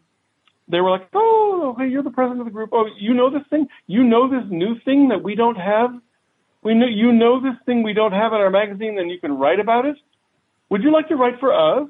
they 0.67 0.81
were 0.81 0.89
like, 0.89 1.07
"Oh, 1.13 1.73
okay, 1.73 1.87
you're 1.87 2.03
the 2.03 2.09
president 2.09 2.41
of 2.41 2.45
the 2.45 2.51
group. 2.51 2.69
Oh, 2.73 2.87
you 2.97 3.13
know 3.13 3.29
this 3.29 3.47
thing? 3.49 3.67
You 3.87 4.03
know 4.03 4.29
this 4.29 4.49
new 4.49 4.79
thing 4.85 5.09
that 5.09 5.23
we 5.23 5.35
don't 5.35 5.57
have? 5.57 5.91
We 6.63 6.73
know 6.73 6.87
you 6.87 7.11
know 7.11 7.39
this 7.39 7.55
thing 7.65 7.83
we 7.83 7.93
don't 7.93 8.11
have 8.11 8.33
in 8.33 8.39
our 8.39 8.49
magazine, 8.49 8.95
then 8.95 9.09
you 9.09 9.19
can 9.19 9.37
write 9.37 9.59
about 9.59 9.85
it. 9.85 9.95
Would 10.69 10.83
you 10.83 10.91
like 10.91 11.07
to 11.09 11.15
write 11.15 11.39
for 11.39 11.53
us? 11.53 11.89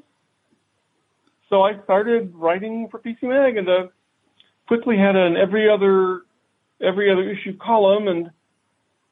So 1.48 1.62
I 1.62 1.82
started 1.82 2.32
writing 2.34 2.88
for 2.90 3.00
PC 3.00 3.24
Mag 3.24 3.56
and 3.56 3.68
uh, 3.68 3.86
quickly 4.68 4.96
had 4.96 5.16
an 5.16 5.36
every 5.36 5.68
other 5.68 6.22
every 6.80 7.10
other 7.10 7.28
issue 7.28 7.56
column 7.58 8.08
and 8.08 8.30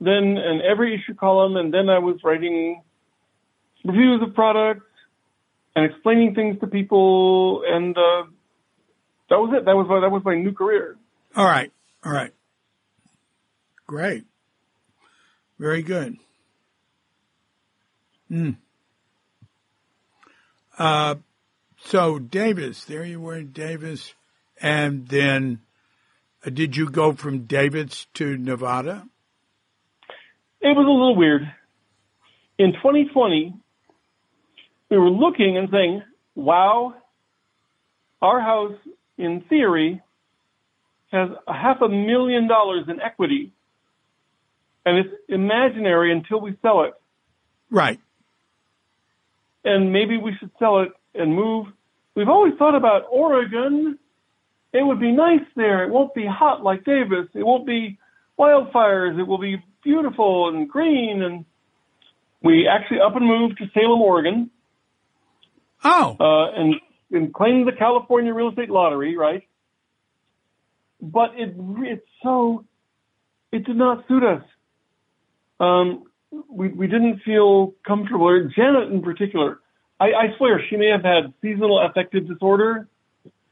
then 0.01 0.39
an 0.39 0.63
every 0.63 0.95
issue 0.95 1.15
column 1.15 1.57
and 1.57 1.75
then 1.75 1.91
I 1.91 1.99
was 1.99 2.17
writing 2.23 2.83
reviews 3.85 4.23
of 4.23 4.35
products 4.35 4.88
and 5.79 5.93
explaining 5.93 6.35
things 6.35 6.59
to 6.59 6.67
people 6.67 7.63
and 7.65 7.97
uh, 7.97 8.25
that 9.31 9.37
was 9.37 9.55
it. 9.57 9.65
That 9.65 9.77
was 9.77 9.87
my, 9.89 10.01
that 10.01 10.11
was 10.11 10.23
my 10.25 10.35
new 10.35 10.53
career. 10.53 10.97
All 11.37 11.45
right. 11.45 11.71
All 12.05 12.11
right. 12.11 12.33
Great. 13.87 14.25
Very 15.59 15.83
good. 15.83 16.17
Hmm. 18.29 18.51
Uh, 20.77 21.17
so 21.85 22.19
Davis, 22.19 22.85
there 22.85 23.05
you 23.05 23.21
were 23.21 23.43
Davis, 23.43 24.15
and 24.61 25.07
then 25.09 25.61
uh, 26.45 26.51
did 26.51 26.77
you 26.77 26.91
go 26.91 27.13
from 27.13 27.45
Davis 27.47 28.07
to 28.15 28.37
Nevada? 28.37 29.07
It 30.61 30.77
was 30.77 30.87
a 30.87 30.91
little 30.91 31.17
weird. 31.17 31.43
In 32.59 32.73
2020, 32.73 33.55
we 34.91 34.99
were 34.99 35.11
looking 35.11 35.57
and 35.59 35.69
saying, 35.71 36.03
"Wow, 36.35 36.95
our 38.23 38.41
house, 38.41 38.79
in 39.17 39.43
theory, 39.43 40.01
has 41.13 41.31
a 41.47 41.53
half 41.53 41.81
a 41.83 41.89
million 41.89 42.49
dollars 42.49 42.89
in 42.89 43.01
equity." 43.01 43.53
and 44.89 44.99
it's 44.99 45.15
imaginary 45.29 46.13
until 46.13 46.41
we 46.41 46.57
sell 46.63 46.85
it. 46.85 46.95
Right. 47.71 48.01
And 49.65 49.93
maybe 49.93 50.17
we 50.17 50.35
should 50.39 50.51
sell 50.59 50.81
it 50.81 50.93
and 51.15 51.35
move. 51.35 51.67
We've 52.15 52.29
always 52.29 52.55
thought 52.59 52.75
about 52.75 53.07
Oregon. 53.11 53.99
It 54.73 54.85
would 54.85 55.01
be 55.01 55.13
nice 55.13 55.47
there. 55.57 55.85
It 55.85 55.91
won't 55.91 56.15
be 56.15 56.27
hot 56.27 56.63
like 56.63 56.85
Davis. 56.85 57.27
It 57.35 57.45
won't 57.45 57.67
be 57.67 57.99
wildfires. 58.39 59.19
It 59.19 59.25
will 59.25 59.39
be 59.39 59.63
beautiful 59.83 60.49
and 60.49 60.69
green. 60.69 61.23
And 61.23 61.45
we 62.43 62.67
actually 62.67 63.01
up 63.01 63.15
and 63.15 63.27
moved 63.27 63.59
to 63.59 63.67
Salem, 63.75 64.01
Oregon. 64.01 64.51
Oh. 65.85 66.17
Uh, 66.19 66.61
and, 66.61 66.75
and 67.11 67.33
claimed 67.33 67.67
the 67.69 67.73
California 67.73 68.33
real 68.35 68.51
estate 68.51 68.71
lottery, 68.71 69.17
right? 69.17 69.43
But 71.01 71.31
it, 71.37 71.55
it's 71.57 72.07
so, 72.23 72.65
it 73.53 73.65
did 73.65 73.77
not 73.77 74.07
suit 74.09 74.25
us 74.25 74.43
um, 75.61 76.05
we, 76.49 76.69
we 76.69 76.87
didn't 76.87 77.23
feel 77.25 77.75
comfortable, 77.87 78.49
Janet 78.55 78.93
in 78.93 79.03
particular, 79.03 79.61
I, 80.01 80.07
I 80.07 80.37
swear 80.37 80.63
she 80.69 80.77
may 80.77 80.89
have 80.91 81.03
had 81.03 81.33
seasonal 81.43 81.81
affective 81.85 82.29
disorder. 82.29 82.89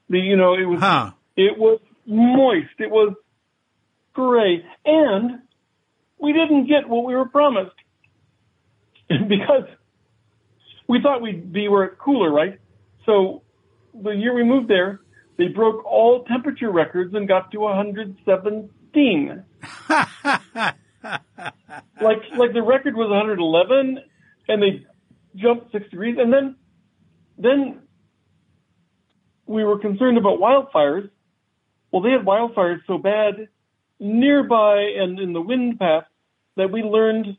The 0.08 0.18
you 0.18 0.36
know 0.36 0.54
it 0.54 0.64
was 0.64 0.78
Huh. 0.80 1.10
it 1.36 1.58
was 1.58 1.80
moist. 2.06 2.78
It 2.78 2.90
was 2.90 3.14
gray, 4.14 4.64
and 4.84 5.40
we 6.18 6.32
didn't 6.32 6.68
get 6.68 6.88
what 6.88 7.04
we 7.04 7.16
were 7.16 7.28
promised 7.28 7.74
because 9.08 9.64
we 10.88 11.00
thought 11.02 11.20
we'd 11.22 11.52
be 11.52 11.68
where 11.68 11.84
it's 11.84 12.00
cooler, 12.00 12.30
right? 12.30 12.58
So 13.04 13.42
the 13.94 14.10
year 14.10 14.34
we 14.34 14.44
moved 14.44 14.68
there, 14.68 15.00
they 15.38 15.48
broke 15.48 15.84
all 15.84 16.24
temperature 16.24 16.70
records 16.70 17.14
and 17.14 17.28
got 17.28 17.50
to 17.52 17.58
117. 17.60 19.44
like 22.00 22.22
like 22.36 22.52
the 22.52 22.62
record 22.62 22.96
was 22.96 23.10
111, 23.10 23.98
and 24.48 24.62
they 24.62 24.86
jumped 25.34 25.72
six 25.72 25.88
degrees, 25.90 26.16
and 26.18 26.32
then 26.32 26.56
then 27.38 27.82
we 29.46 29.64
were 29.64 29.78
concerned 29.78 30.18
about 30.18 30.38
wildfires. 30.40 31.10
Well, 31.90 32.02
they 32.02 32.10
had 32.10 32.24
wildfires 32.24 32.80
so 32.86 32.98
bad 32.98 33.48
nearby 33.98 34.92
and 34.98 35.18
in 35.18 35.32
the 35.32 35.40
wind 35.40 35.78
path 35.78 36.04
that 36.56 36.70
we 36.70 36.82
learned 36.82 37.36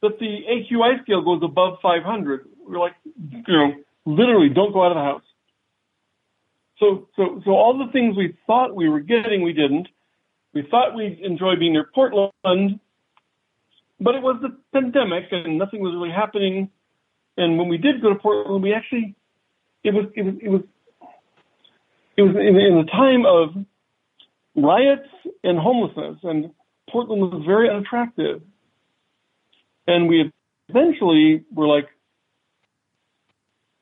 that 0.00 0.18
the 0.18 0.38
AQI 0.48 1.02
scale 1.02 1.22
goes 1.22 1.42
above 1.42 1.78
500. 1.82 2.48
We're 2.66 2.78
like, 2.78 2.94
you 3.04 3.42
know, 3.48 3.72
literally 4.04 4.48
don't 4.48 4.72
go 4.72 4.84
out 4.84 4.92
of 4.92 4.96
the 4.96 5.02
house. 5.02 5.22
So, 6.78 7.08
so, 7.16 7.42
so 7.44 7.50
all 7.52 7.78
the 7.78 7.92
things 7.92 8.16
we 8.16 8.36
thought 8.46 8.74
we 8.74 8.88
were 8.88 9.00
getting, 9.00 9.42
we 9.42 9.52
didn't. 9.52 9.88
We 10.52 10.66
thought 10.68 10.94
we'd 10.94 11.20
enjoy 11.20 11.56
being 11.58 11.72
near 11.72 11.88
Portland, 11.94 12.80
but 14.00 14.14
it 14.14 14.22
was 14.22 14.40
the 14.42 14.56
pandemic 14.72 15.26
and 15.30 15.58
nothing 15.58 15.80
was 15.80 15.94
really 15.94 16.10
happening. 16.10 16.70
And 17.36 17.56
when 17.56 17.68
we 17.68 17.78
did 17.78 18.02
go 18.02 18.10
to 18.10 18.18
Portland, 18.18 18.62
we 18.62 18.74
actually, 18.74 19.14
it 19.84 19.94
was, 19.94 20.06
it 20.14 20.22
was, 20.22 20.34
it 20.42 20.48
was, 20.48 20.62
it 22.16 22.22
was 22.22 22.36
in, 22.36 22.56
in 22.56 22.78
a 22.78 22.84
time 22.84 23.24
of 23.24 23.64
riots 24.54 25.08
and 25.42 25.58
homelessness, 25.58 26.18
and 26.22 26.50
Portland 26.90 27.22
was 27.22 27.42
very 27.46 27.70
unattractive. 27.70 28.42
And 29.86 30.08
we 30.08 30.30
eventually 30.68 31.44
were 31.50 31.66
like, 31.66 31.88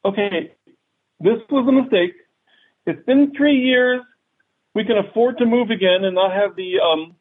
okay, 0.04 0.52
this 1.20 1.38
was 1.50 1.66
a 1.68 1.72
mistake. 1.72 2.14
It's 2.86 3.04
been 3.06 3.32
three 3.36 3.58
years. 3.58 4.00
We 4.74 4.84
can 4.84 4.96
afford 4.98 5.38
to 5.38 5.46
move 5.46 5.70
again 5.70 6.04
and 6.04 6.14
not 6.14 6.32
have 6.32 6.56
the 6.56 6.80
um. 6.80 7.16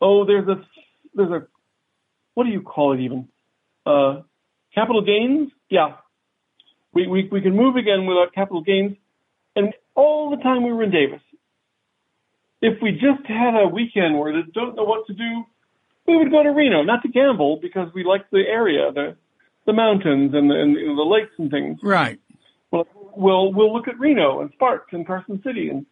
Oh, 0.00 0.24
there's 0.24 0.48
a 0.48 0.64
there's 1.14 1.30
a 1.30 1.46
what 2.34 2.44
do 2.44 2.50
you 2.50 2.62
call 2.62 2.92
it 2.92 3.00
even? 3.00 3.28
Uh, 3.84 4.22
capital 4.74 5.02
gains. 5.02 5.50
Yeah, 5.68 5.96
we 6.92 7.06
we 7.06 7.28
we 7.30 7.40
can 7.40 7.56
move 7.56 7.76
again 7.76 8.06
without 8.06 8.34
capital 8.34 8.62
gains. 8.62 8.96
And 9.54 9.72
all 9.94 10.30
the 10.30 10.42
time 10.42 10.64
we 10.64 10.72
were 10.72 10.82
in 10.82 10.90
Davis, 10.90 11.22
if 12.60 12.80
we 12.82 12.92
just 12.92 13.26
had 13.26 13.54
a 13.54 13.68
weekend 13.68 14.18
where 14.18 14.32
they 14.32 14.48
don't 14.52 14.76
know 14.76 14.84
what 14.84 15.06
to 15.06 15.14
do, 15.14 15.44
we 16.06 16.16
would 16.16 16.30
go 16.30 16.42
to 16.42 16.50
Reno, 16.50 16.82
not 16.82 17.02
to 17.02 17.08
gamble 17.08 17.58
because 17.60 17.88
we 17.94 18.04
like 18.04 18.28
the 18.30 18.44
area, 18.46 18.92
the 18.92 19.16
the 19.66 19.72
mountains 19.72 20.32
and 20.34 20.50
the, 20.50 20.54
and 20.54 20.72
you 20.72 20.88
know, 20.88 20.96
the 20.96 21.02
lakes 21.02 21.32
and 21.38 21.50
things. 21.50 21.78
Right. 21.82 22.18
Well, 22.70 22.86
we'll 23.16 23.52
we'll 23.52 23.72
look 23.72 23.88
at 23.88 23.98
Reno 23.98 24.40
and 24.40 24.50
Sparks 24.52 24.92
and 24.92 25.06
Carson 25.06 25.42
City, 25.44 25.68
and 25.68 25.86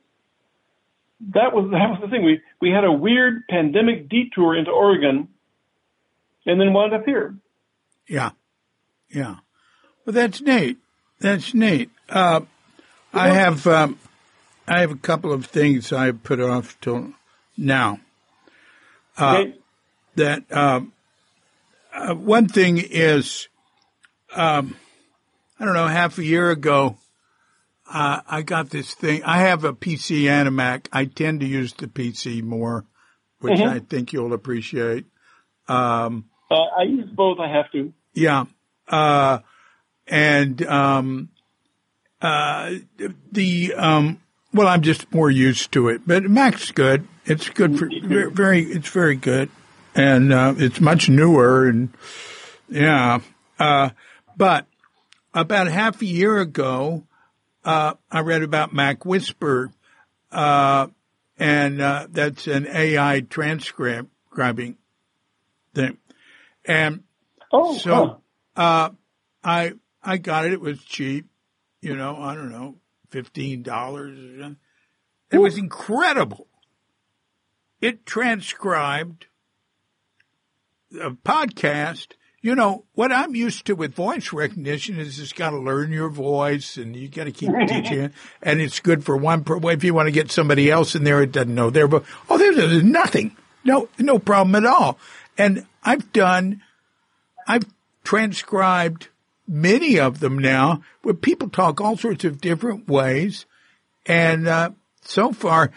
that 1.35 1.53
was 1.53 1.71
that 1.73 1.91
was 1.91 1.99
the 2.03 2.09
thing. 2.09 2.25
We 2.25 2.41
we 2.61 2.71
had 2.71 2.85
a 2.85 2.93
weird 2.93 3.47
pandemic 3.49 4.09
detour 4.09 4.57
into 4.57 4.71
Oregon, 4.71 5.29
and 6.47 6.61
then 6.61 6.73
wound 6.73 6.95
up 6.95 7.05
here. 7.05 7.35
Yeah. 8.09 8.31
Yeah. 9.09 9.37
Well, 10.05 10.13
that's 10.13 10.41
neat. 10.41 10.79
That's 11.21 11.55
neat. 11.55 11.91
Uh, 12.09 12.43
I 13.13 13.29
have, 13.29 13.67
um, 13.67 13.99
I 14.67 14.81
have 14.81 14.91
a 14.91 14.97
couple 14.97 15.33
of 15.33 15.47
things 15.47 15.93
I 15.93 16.11
put 16.13 16.41
off 16.41 16.79
till 16.81 17.15
now. 17.57 18.01
Okay? 19.19 19.55
That, 20.17 20.45
um, 20.53 20.93
uh, 21.95 22.15
one 22.15 22.49
thing 22.49 22.79
is, 22.79 23.49
um, 24.35 24.77
I 25.59 25.65
don't 25.65 25.75
know, 25.75 25.87
half 25.87 26.19
a 26.19 26.25
year 26.25 26.51
ago, 26.51 26.97
uh, 27.93 28.21
I 28.27 28.43
got 28.43 28.71
this 28.71 28.95
thing. 28.95 29.23
I 29.25 29.39
have 29.43 29.65
a 29.65 29.73
PC 29.73 30.29
and 30.29 30.49
a 30.49 30.51
Mac. 30.51 30.89
I 30.93 31.05
tend 31.05 31.41
to 31.41 31.47
use 31.47 31.73
the 31.75 31.87
PC 31.87 32.43
more, 32.43 32.85
which 33.41 33.59
Mhm. 33.59 33.69
I 33.69 33.79
think 33.79 34.13
you'll 34.13 34.33
appreciate. 34.33 35.05
Um, 35.69 36.25
uh, 36.51 36.55
I 36.79 36.83
use 36.83 37.09
both. 37.11 37.39
I 37.41 37.49
have 37.49 37.71
to. 37.73 37.93
yeah. 38.15 38.45
Uh, 38.87 39.39
and, 40.07 40.63
um, 40.67 41.31
uh, 42.21 42.73
the, 43.33 43.73
um, 43.75 44.21
well, 44.53 44.69
I'm 44.69 44.83
just 44.83 45.13
more 45.13 45.31
used 45.31 45.73
to 45.73 45.89
it, 45.89 46.03
but 46.07 46.25
Mac's 46.25 46.71
good. 46.71 47.09
It's 47.25 47.49
good 47.49 47.79
for 47.79 47.89
very, 48.03 48.63
it's 48.63 48.91
very 48.91 49.17
good. 49.17 49.49
And, 49.95 50.33
uh, 50.35 50.55
it's 50.59 50.81
much 50.83 51.09
newer 51.09 51.67
and, 51.67 51.95
yeah. 52.69 53.21
But 54.37 54.67
about 55.33 55.69
half 55.69 56.03
a 56.03 56.07
year 56.07 56.39
ago, 56.39 57.07
uh, 57.65 57.95
I 58.11 58.21
read 58.21 58.43
about 58.43 58.73
Mac 58.73 59.05
Whisper, 59.05 59.71
uh, 60.31 60.89
and, 61.39 61.81
uh, 61.81 62.07
that's 62.11 62.47
an 62.47 62.67
AI 62.67 63.21
transcribing 63.21 64.77
thing. 65.75 65.99
And, 66.65 67.03
Oh, 67.53 67.79
so, 67.79 68.23
uh, 68.57 68.91
I, 69.45 69.73
I 70.03 70.17
got 70.17 70.45
it. 70.45 70.53
It 70.53 70.61
was 70.61 70.83
cheap, 70.83 71.29
you 71.81 71.95
know, 71.97 72.17
I 72.17 72.35
don't 72.35 72.51
know, 72.51 72.77
$15. 73.11 74.57
It 75.31 75.39
was 75.39 75.57
incredible. 75.57 76.49
It 77.81 78.07
transcribed 78.07 79.27
a 81.01 81.11
podcast. 81.11 82.13
You 82.45 82.55
know, 82.55 82.85
what 82.93 83.11
I'm 83.11 83.35
used 83.35 83.65
to 83.65 83.73
with 83.75 83.95
voice 83.95 84.31
recognition 84.31 85.01
is 85.01 85.19
it's 85.19 85.33
got 85.33 85.53
to 85.53 85.59
learn 85.59 85.91
your 85.93 86.11
voice 86.11 86.77
and 86.77 86.95
you 86.95 87.09
got 87.09 87.25
to 87.25 87.33
keep 87.33 87.51
teaching 87.69 88.01
it. 88.01 88.13
And 88.43 88.61
it's 88.61 88.81
good 88.81 89.03
for 89.03 89.17
one, 89.17 89.45
per- 89.45 89.67
if 89.71 89.83
you 89.83 89.95
want 89.95 90.09
to 90.09 90.13
get 90.13 90.31
somebody 90.31 90.71
else 90.71 90.95
in 90.95 91.05
there, 91.05 91.23
it 91.23 91.33
doesn't 91.33 91.55
know 91.55 91.71
their 91.71 91.89
voice. 91.89 92.05
Oh, 92.29 92.37
there's, 92.37 92.55
there's 92.55 92.83
nothing. 92.83 93.35
No, 93.65 93.89
no 93.99 94.19
problem 94.19 94.55
at 94.57 94.67
all. 94.67 94.99
And 95.39 95.65
I've 95.83 96.13
done, 96.13 96.61
I've 97.49 97.65
transcribed 98.05 99.09
many 99.49 99.99
of 99.99 100.21
them 100.21 100.39
now 100.39 100.83
where 101.01 101.15
people 101.15 101.49
talk 101.49 101.81
all 101.81 101.97
sorts 101.97 102.27
of 102.27 102.43
different 102.43 102.87
ways. 102.87 103.47
And, 104.05 104.47
uh, 104.47 104.73
so 105.01 105.33
far, 105.33 105.71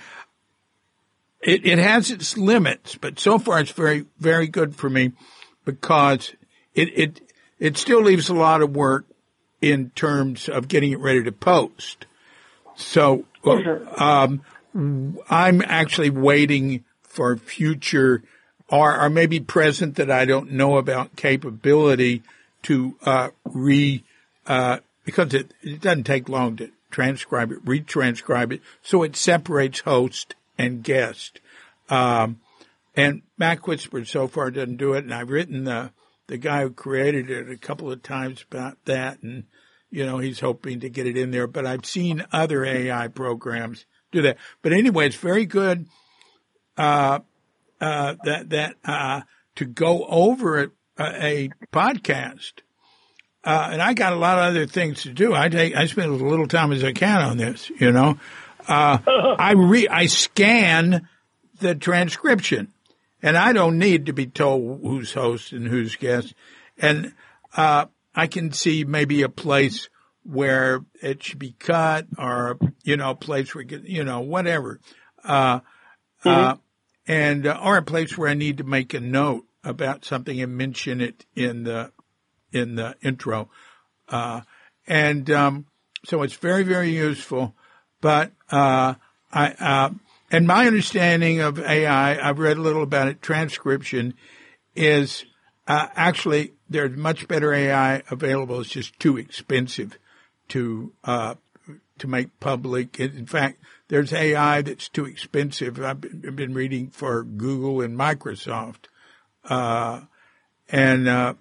it, 1.42 1.66
it 1.66 1.78
has 1.78 2.12
its 2.12 2.38
limits, 2.38 2.98
but 2.98 3.20
so 3.20 3.40
far 3.40 3.62
it's 3.62 3.72
very, 3.72 4.06
very 4.20 4.50
good 4.50 4.76
for 4.76 4.90
me 4.90 5.14
because 5.64 6.34
it, 6.78 6.90
it, 6.98 7.22
it 7.60 7.78
still 7.78 8.02
leaves 8.02 8.30
a 8.30 8.34
lot 8.34 8.62
of 8.62 8.76
work 8.76 9.06
in 9.62 9.90
terms 9.96 10.48
of 10.48 10.68
getting 10.68 10.92
it 10.92 11.00
ready 11.00 11.24
to 11.24 11.32
post. 11.32 12.06
So, 12.76 13.26
um, 13.98 14.44
I'm 14.76 15.64
actually 15.66 16.12
waiting 16.12 16.84
for 17.02 17.36
future 17.38 18.22
or, 18.70 19.02
or 19.02 19.10
maybe 19.10 19.40
present 19.40 19.96
that 19.96 20.12
I 20.12 20.26
don't 20.26 20.52
know 20.52 20.78
about 20.78 21.16
capability 21.16 22.22
to, 22.64 22.96
uh, 23.04 23.30
re, 23.46 24.04
uh, 24.46 24.78
because 25.04 25.34
it, 25.34 25.54
it 25.64 25.82
doesn't 25.82 26.04
take 26.04 26.30
long 26.30 26.58
to 26.58 26.70
transcribe 26.92 27.52
it, 27.52 27.66
retranscribe 27.66 28.52
it. 28.52 28.62
So 28.84 29.02
it 29.02 29.16
separates 29.16 29.80
host 29.80 30.36
and 30.58 30.84
guest. 30.84 31.40
Um, 31.90 32.40
and 32.96 33.24
Mac 33.38 33.66
Whisper 33.66 34.06
so 34.06 34.28
far 34.28 34.52
doesn't 34.52 34.78
do 34.78 34.94
it. 34.94 35.06
And 35.06 35.14
I've 35.14 35.32
written 35.32 35.64
the, 35.64 35.92
the 36.28 36.38
guy 36.38 36.62
who 36.62 36.70
created 36.70 37.30
it 37.30 37.50
a 37.50 37.58
couple 37.58 37.92
of 37.92 38.04
times 38.04 38.46
about 38.50 38.78
that. 38.86 39.22
And, 39.24 39.46
you 39.90 40.06
know, 40.06 40.20
he's 40.20 40.40
hoping 40.40 40.82
to 40.82 40.90
get 40.90 41.08
it 41.08 41.18
in 41.18 41.32
there, 41.32 41.48
but 41.48 41.66
I've 41.66 41.86
seen 41.86 42.26
other 42.32 42.64
AI 42.64 43.08
programs 43.08 43.86
do 44.12 44.22
that. 44.24 44.38
But 44.62 44.74
anyway, 44.74 45.08
it's 45.08 45.16
very 45.16 45.46
good, 45.46 45.88
uh, 46.78 47.20
uh, 47.80 48.16
that, 48.24 48.50
that, 48.50 48.76
uh, 48.84 49.22
to 49.56 49.66
go 49.66 50.06
over 50.06 50.64
a, 50.64 50.70
a 51.00 51.50
podcast. 51.72 52.54
Uh, 53.44 53.70
and 53.72 53.82
I 53.82 53.94
got 53.94 54.14
a 54.14 54.18
lot 54.18 54.40
of 54.40 54.46
other 54.46 54.68
things 54.68 55.04
to 55.04 55.14
do. 55.14 55.34
I 55.34 55.48
take, 55.48 55.76
I 55.76 55.86
spend 55.86 56.14
as 56.14 56.22
little 56.22 56.48
time 56.48 56.74
as 56.74 56.84
I 56.84 56.92
can 56.92 57.22
on 57.22 57.38
this, 57.38 57.70
you 57.80 57.92
know. 57.92 58.20
Uh, 58.68 58.98
I 59.40 59.54
re, 59.54 59.88
I 59.88 60.08
scan 60.08 61.08
the 61.60 61.74
transcription 61.74 62.74
and 63.22 63.38
I 63.38 63.54
don't 63.54 63.80
need 63.80 64.06
to 64.08 64.14
be 64.14 64.28
told 64.28 64.82
who's 64.82 65.14
host 65.14 65.52
and 65.52 65.68
who's 65.68 65.96
guest. 65.96 66.34
And, 66.78 67.14
uh, 67.56 67.86
I 68.16 68.28
can 68.28 68.52
see 68.52 68.84
maybe 68.84 69.22
a 69.22 69.30
place 69.30 69.90
where 70.24 70.84
it 71.02 71.24
should 71.24 71.40
be 71.40 71.56
cut 71.58 72.08
or, 72.18 72.58
you 72.84 72.98
know, 72.98 73.12
a 73.12 73.16
place 73.16 73.54
where, 73.54 73.64
you 73.64 74.04
know, 74.04 74.22
whatever. 74.22 74.80
Uh, 75.24 75.60
uh, 76.26 76.56
and, 77.08 77.48
uh, 77.48 77.60
or 77.64 77.78
a 77.78 77.84
place 77.84 78.18
where 78.18 78.30
I 78.30 78.34
need 78.34 78.58
to 78.58 78.64
make 78.64 78.94
a 78.94 79.00
note 79.00 79.46
about 79.64 80.04
something 80.04 80.42
and 80.42 80.58
mention 80.58 81.00
it 81.00 81.26
in 81.36 81.64
the, 81.64 81.92
in 82.52 82.76
the 82.76 82.96
intro. 83.02 83.50
Uh, 84.10 84.42
and 84.88 85.30
um, 85.30 85.66
so 86.06 86.24
it's 86.24 86.36
very 86.36 86.64
very 86.64 86.92
useful. 86.92 87.56
But 88.02 88.32
uh, 88.50 88.96
I 89.32 89.48
uh, 89.60 89.90
and 90.32 90.48
my 90.48 90.68
understanding 90.68 91.40
of 91.40 91.60
AI, 91.60 92.18
I've 92.18 92.40
read 92.40 92.58
a 92.58 92.62
little 92.62 92.84
about 92.84 93.08
it. 93.08 93.22
Transcription 93.22 94.14
is 94.76 95.26
uh, 95.68 95.88
actually 95.96 96.54
there's 96.70 96.98
much 96.98 97.28
better 97.28 97.54
AI 97.54 98.04
available. 98.10 98.60
It's 98.62 98.70
just 98.70 99.00
too 99.00 99.18
expensive 99.18 99.98
to 100.50 100.92
uh, 101.04 101.36
to 102.00 102.08
make 102.08 102.40
public. 102.40 103.00
In 103.00 103.26
fact, 103.26 103.60
there's 103.88 104.14
AI 104.14 104.62
that's 104.62 104.90
too 104.90 105.06
expensive. 105.06 105.80
I've 105.82 106.02
been, 106.02 106.54
reading 106.54 106.90
for 106.90 107.24
Google 107.24 107.82
and 107.82 107.98
Microsoft, 107.98 108.86
uh, 109.46 110.02
and 110.70 111.08
uh, 111.08 111.34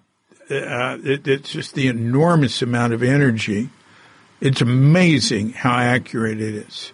uh, 0.49 0.97
it, 1.03 1.27
it's 1.27 1.51
just 1.51 1.75
the 1.75 1.87
enormous 1.87 2.61
amount 2.61 2.93
of 2.93 3.03
energy. 3.03 3.69
It's 4.39 4.61
amazing 4.61 5.51
how 5.51 5.77
accurate 5.77 6.39
it 6.39 6.55
is. 6.55 6.93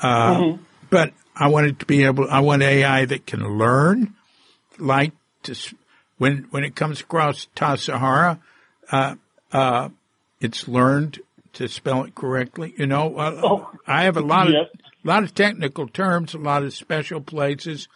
Uh, 0.00 0.34
mm-hmm. 0.36 0.62
But 0.90 1.12
I 1.36 1.48
want 1.48 1.66
it 1.66 1.78
to 1.80 1.86
be 1.86 2.04
able. 2.04 2.30
I 2.30 2.40
want 2.40 2.62
AI 2.62 3.04
that 3.06 3.26
can 3.26 3.58
learn, 3.58 4.14
like 4.78 5.12
to 5.44 5.56
when 6.18 6.46
when 6.50 6.64
it 6.64 6.76
comes 6.76 7.00
across 7.00 7.48
Tassajara, 7.56 8.40
uh, 8.90 9.14
uh, 9.52 9.88
it's 10.40 10.68
learned 10.68 11.20
to 11.54 11.68
spell 11.68 12.04
it 12.04 12.14
correctly. 12.14 12.74
You 12.76 12.86
know, 12.86 13.16
uh, 13.16 13.40
oh, 13.42 13.70
I 13.86 14.04
have 14.04 14.16
a 14.16 14.20
lot 14.20 14.48
of 14.48 14.54
a 14.54 15.08
lot 15.08 15.22
of 15.22 15.34
technical 15.34 15.88
terms, 15.88 16.34
a 16.34 16.38
lot 16.38 16.62
of 16.62 16.74
special 16.74 17.20
places. 17.20 17.88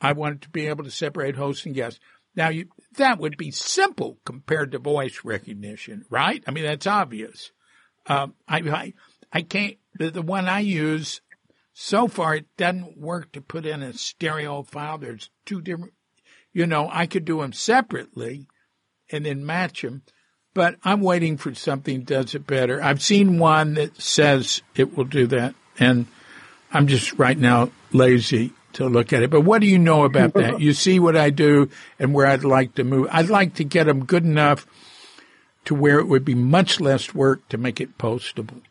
I 0.00 0.12
wanted 0.12 0.42
to 0.42 0.48
be 0.48 0.66
able 0.66 0.84
to 0.84 0.90
separate 0.90 1.36
host 1.36 1.66
and 1.66 1.74
guest. 1.74 2.00
Now, 2.34 2.48
you, 2.48 2.68
that 2.96 3.18
would 3.18 3.36
be 3.36 3.50
simple 3.50 4.18
compared 4.24 4.72
to 4.72 4.78
voice 4.78 5.20
recognition, 5.24 6.04
right? 6.08 6.42
I 6.46 6.52
mean, 6.52 6.64
that's 6.64 6.86
obvious. 6.86 7.50
Um, 8.06 8.34
I, 8.48 8.58
I, 8.58 8.94
I 9.32 9.42
can't. 9.42 9.76
The, 9.98 10.10
the 10.10 10.22
one 10.22 10.48
I 10.48 10.60
use 10.60 11.20
so 11.80 12.08
far, 12.08 12.36
it 12.36 12.46
doesn't 12.56 12.98
work 12.98 13.32
to 13.32 13.40
put 13.40 13.66
in 13.66 13.82
a 13.82 13.92
stereo 13.92 14.62
file. 14.62 14.98
There's 14.98 15.30
two 15.46 15.60
different. 15.60 15.94
You 16.52 16.66
know, 16.66 16.88
I 16.90 17.06
could 17.06 17.24
do 17.24 17.40
them 17.40 17.52
separately, 17.52 18.46
and 19.10 19.24
then 19.24 19.46
match 19.46 19.82
them 19.82 20.02
but 20.54 20.76
I'm 20.84 21.00
waiting 21.00 21.36
for 21.36 21.54
something 21.54 22.00
that 22.00 22.06
does 22.06 22.34
it 22.34 22.46
better. 22.46 22.82
I've 22.82 23.02
seen 23.02 23.38
one 23.38 23.74
that 23.74 24.00
says 24.00 24.62
it 24.74 24.96
will 24.96 25.04
do 25.04 25.26
that, 25.28 25.54
and 25.78 26.06
I'm 26.72 26.86
just 26.86 27.18
right 27.18 27.38
now 27.38 27.70
lazy 27.92 28.52
to 28.74 28.88
look 28.88 29.12
at 29.12 29.22
it. 29.22 29.30
But 29.30 29.42
what 29.42 29.60
do 29.60 29.66
you 29.66 29.78
know 29.78 30.04
about 30.04 30.34
that? 30.34 30.60
You 30.60 30.72
see 30.72 30.98
what 30.98 31.16
I 31.16 31.30
do 31.30 31.70
and 31.98 32.14
where 32.14 32.26
I'd 32.26 32.44
like 32.44 32.74
to 32.76 32.84
move. 32.84 33.08
I'd 33.10 33.30
like 33.30 33.54
to 33.54 33.64
get 33.64 33.84
them 33.84 34.04
good 34.04 34.24
enough 34.24 34.66
to 35.64 35.74
where 35.74 35.98
it 35.98 36.08
would 36.08 36.24
be 36.24 36.34
much 36.34 36.80
less 36.80 37.14
work 37.14 37.48
to 37.48 37.58
make 37.58 37.80
it 37.80 37.98
postable. 37.98 38.62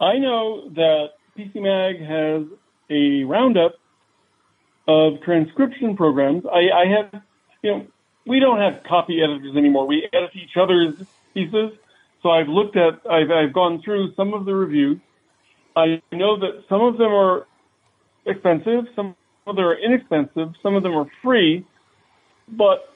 I 0.00 0.18
know 0.18 0.70
that 0.70 1.10
PCMag 1.36 2.00
has 2.00 2.46
a 2.88 3.24
roundup 3.24 3.74
of 4.88 5.20
transcription 5.22 5.96
programs. 5.96 6.44
I, 6.46 6.70
I 6.70 6.86
have, 6.86 7.22
you 7.62 7.70
know, 7.70 7.86
we 8.26 8.40
don't 8.40 8.58
have 8.58 8.82
copy 8.82 9.22
editors 9.22 9.56
anymore. 9.56 9.86
We 9.86 10.08
edit 10.12 10.30
each 10.34 10.56
other's 10.56 10.94
pieces. 11.34 11.72
So 12.22 12.30
I've 12.30 12.48
looked 12.48 12.76
at, 12.76 13.00
I've, 13.08 13.30
I've 13.30 13.52
gone 13.52 13.82
through 13.82 14.14
some 14.14 14.34
of 14.34 14.44
the 14.46 14.54
reviews. 14.54 15.00
I 15.76 16.02
know 16.12 16.38
that 16.38 16.64
some 16.68 16.80
of 16.80 16.98
them 16.98 17.12
are 17.12 17.46
expensive, 18.26 18.86
some 18.96 19.14
of 19.46 19.56
them 19.56 19.64
are 19.64 19.74
inexpensive, 19.74 20.54
some 20.62 20.74
of 20.74 20.82
them 20.82 20.96
are 20.96 21.06
free, 21.22 21.64
but 22.48 22.92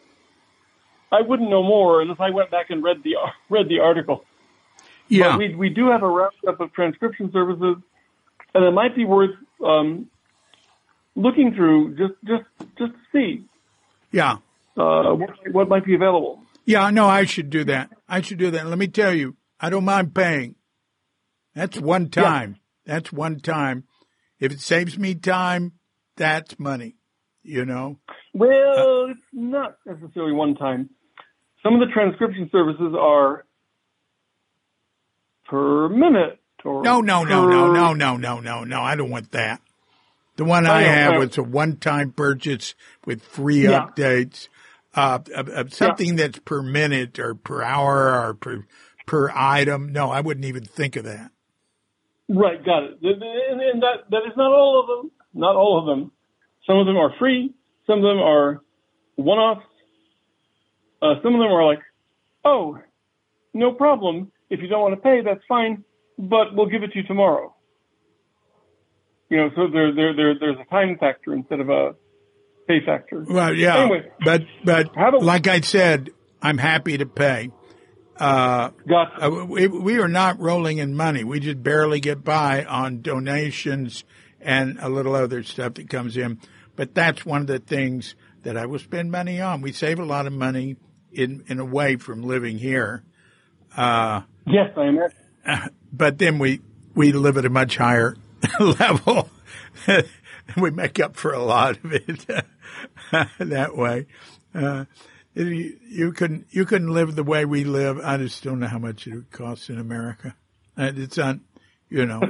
I 1.12 1.20
wouldn't 1.22 1.48
know 1.48 1.62
more 1.62 2.00
unless 2.00 2.18
I 2.18 2.30
went 2.30 2.50
back 2.50 2.70
and 2.70 2.82
read 2.82 3.02
the 3.04 3.14
read 3.48 3.68
the 3.68 3.80
article. 3.80 4.24
Yeah, 5.08 5.32
but 5.32 5.38
we 5.38 5.54
we 5.54 5.68
do 5.68 5.90
have 5.90 6.02
a 6.02 6.08
roundup 6.08 6.60
of 6.60 6.72
transcription 6.72 7.30
services, 7.32 7.76
and 8.54 8.64
it 8.64 8.70
might 8.72 8.96
be 8.96 9.04
worth 9.04 9.36
um, 9.64 10.08
looking 11.14 11.54
through 11.54 11.96
just 11.96 12.14
just 12.26 12.44
just 12.78 12.92
to 12.92 12.98
see. 13.12 13.44
Yeah, 14.10 14.38
uh, 14.76 15.12
what, 15.14 15.30
what 15.52 15.68
might 15.68 15.84
be 15.84 15.94
available. 15.94 16.40
Yeah, 16.64 16.90
no, 16.90 17.06
I 17.06 17.24
should 17.24 17.50
do 17.50 17.64
that. 17.64 17.90
I 18.08 18.22
should 18.22 18.38
do 18.38 18.50
that. 18.52 18.66
Let 18.66 18.78
me 18.78 18.88
tell 18.88 19.12
you, 19.12 19.36
I 19.60 19.70
don't 19.70 19.84
mind 19.84 20.14
paying. 20.14 20.54
That's 21.54 21.78
one 21.78 22.08
time. 22.08 22.58
Yeah. 22.86 22.94
That's 22.94 23.12
one 23.12 23.40
time. 23.40 23.84
If 24.40 24.52
it 24.52 24.60
saves 24.60 24.98
me 24.98 25.14
time, 25.14 25.72
that's 26.16 26.58
money. 26.58 26.96
You 27.42 27.64
know. 27.64 27.98
Well, 28.32 28.48
uh, 28.48 29.10
it's 29.10 29.20
not 29.32 29.76
necessarily 29.84 30.32
one 30.32 30.54
time. 30.54 30.90
Some 31.62 31.74
of 31.74 31.80
the 31.80 31.92
transcription 31.92 32.48
services 32.50 32.94
are 32.98 33.44
per 35.54 35.88
minute 35.88 36.40
or 36.64 36.82
no, 36.82 37.00
no, 37.00 37.22
no, 37.22 37.46
no, 37.48 37.72
no, 37.72 37.92
no, 37.92 38.16
no, 38.16 38.40
no, 38.40 38.64
no. 38.64 38.82
I 38.82 38.96
don't 38.96 39.10
want 39.10 39.30
that. 39.32 39.60
The 40.36 40.44
one 40.44 40.66
I, 40.66 40.78
I 40.78 40.82
have 40.82 41.18
was 41.20 41.38
a 41.38 41.44
one-time 41.44 42.10
purchase 42.10 42.74
with 43.06 43.22
free 43.22 43.68
yeah. 43.68 43.86
updates 43.86 44.48
uh, 44.94 45.20
something 45.68 46.18
yeah. 46.18 46.26
that's 46.26 46.40
per 46.40 46.60
minute 46.62 47.18
or 47.20 47.34
per 47.36 47.62
hour 47.62 48.28
or 48.28 48.34
per 48.34 48.64
per 49.06 49.30
item. 49.30 49.92
No, 49.92 50.10
I 50.10 50.20
wouldn't 50.22 50.46
even 50.46 50.64
think 50.64 50.96
of 50.96 51.04
that. 51.04 51.30
Right, 52.28 52.64
got 52.64 52.84
it. 52.84 52.98
And, 53.02 53.60
and 53.60 53.82
that 53.82 54.10
that 54.10 54.22
is 54.26 54.36
not 54.36 54.52
all 54.52 54.80
of 54.80 54.86
them. 54.86 55.12
Not 55.34 55.54
all 55.54 55.78
of 55.78 55.86
them. 55.86 56.10
Some 56.66 56.78
of 56.78 56.86
them 56.86 56.96
are 56.96 57.12
free. 57.18 57.52
Some 57.86 57.98
of 57.98 58.02
them 58.02 58.18
are 58.18 58.62
one-offs. 59.16 59.66
Uh, 61.02 61.14
some 61.22 61.34
of 61.34 61.40
them 61.40 61.52
are 61.52 61.66
like, 61.66 61.82
oh, 62.44 62.78
no 63.52 63.72
problem. 63.72 64.32
If 64.50 64.60
you 64.60 64.68
don't 64.68 64.82
want 64.82 64.94
to 64.94 65.00
pay, 65.00 65.20
that's 65.24 65.44
fine, 65.48 65.84
but 66.18 66.54
we'll 66.54 66.66
give 66.66 66.82
it 66.82 66.92
to 66.92 66.98
you 66.98 67.04
tomorrow. 67.04 67.54
You 69.30 69.38
know, 69.38 69.50
so 69.56 69.68
there, 69.72 69.94
there, 69.94 70.14
there, 70.14 70.38
there's 70.38 70.56
a 70.60 70.70
time 70.70 70.96
factor 70.98 71.32
instead 71.32 71.60
of 71.60 71.70
a 71.70 71.94
pay 72.68 72.84
factor. 72.84 73.24
Well, 73.28 73.54
yeah, 73.54 73.78
anyway, 73.78 74.10
but 74.24 74.42
but 74.64 75.22
like 75.22 75.48
I 75.48 75.60
said, 75.60 76.10
I'm 76.42 76.58
happy 76.58 76.98
to 76.98 77.06
pay. 77.06 77.50
Uh, 78.16 78.70
gotcha. 78.86 79.24
Uh, 79.24 79.44
we, 79.44 79.66
we 79.66 79.98
are 79.98 80.08
not 80.08 80.38
rolling 80.38 80.78
in 80.78 80.94
money. 80.94 81.24
We 81.24 81.40
just 81.40 81.62
barely 81.62 82.00
get 82.00 82.22
by 82.22 82.64
on 82.64 83.02
donations 83.02 84.04
and 84.40 84.78
a 84.80 84.88
little 84.88 85.14
other 85.16 85.42
stuff 85.42 85.74
that 85.74 85.90
comes 85.90 86.16
in. 86.16 86.38
But 86.76 86.94
that's 86.94 87.26
one 87.26 87.40
of 87.40 87.46
the 87.46 87.58
things 87.58 88.14
that 88.42 88.56
I 88.56 88.66
will 88.66 88.78
spend 88.78 89.10
money 89.10 89.40
on. 89.40 89.62
We 89.62 89.72
save 89.72 89.98
a 89.98 90.04
lot 90.04 90.26
of 90.26 90.32
money 90.32 90.76
in 91.12 91.44
in 91.48 91.58
a 91.58 91.64
way 91.64 91.96
from 91.96 92.22
living 92.22 92.58
here. 92.58 93.02
Uh, 93.76 94.22
yes, 94.46 94.70
I 94.76 94.86
imagine. 94.86 95.16
But 95.96 96.18
then 96.18 96.40
we 96.40 96.60
we 96.96 97.12
live 97.12 97.36
at 97.36 97.44
a 97.44 97.50
much 97.50 97.76
higher 97.76 98.16
level. 98.60 99.28
we 100.56 100.70
make 100.70 100.98
up 100.98 101.14
for 101.14 101.32
a 101.32 101.42
lot 101.42 101.78
of 101.84 101.92
it 101.92 102.26
that 103.38 103.76
way. 103.76 104.06
Uh, 104.52 104.86
you, 105.34 105.78
you 105.88 106.12
couldn't 106.12 106.46
you 106.50 106.64
couldn't 106.64 106.92
live 106.92 107.14
the 107.14 107.24
way 107.24 107.44
we 107.44 107.64
live. 107.64 107.98
I 108.02 108.16
just 108.16 108.42
don't 108.42 108.60
know 108.60 108.66
how 108.66 108.78
much 108.78 109.06
it 109.06 109.14
would 109.14 109.30
cost 109.30 109.70
in 109.70 109.78
America. 109.78 110.34
And 110.76 110.98
it's 110.98 111.18
on, 111.18 111.42
you 111.88 112.06
know, 112.06 112.20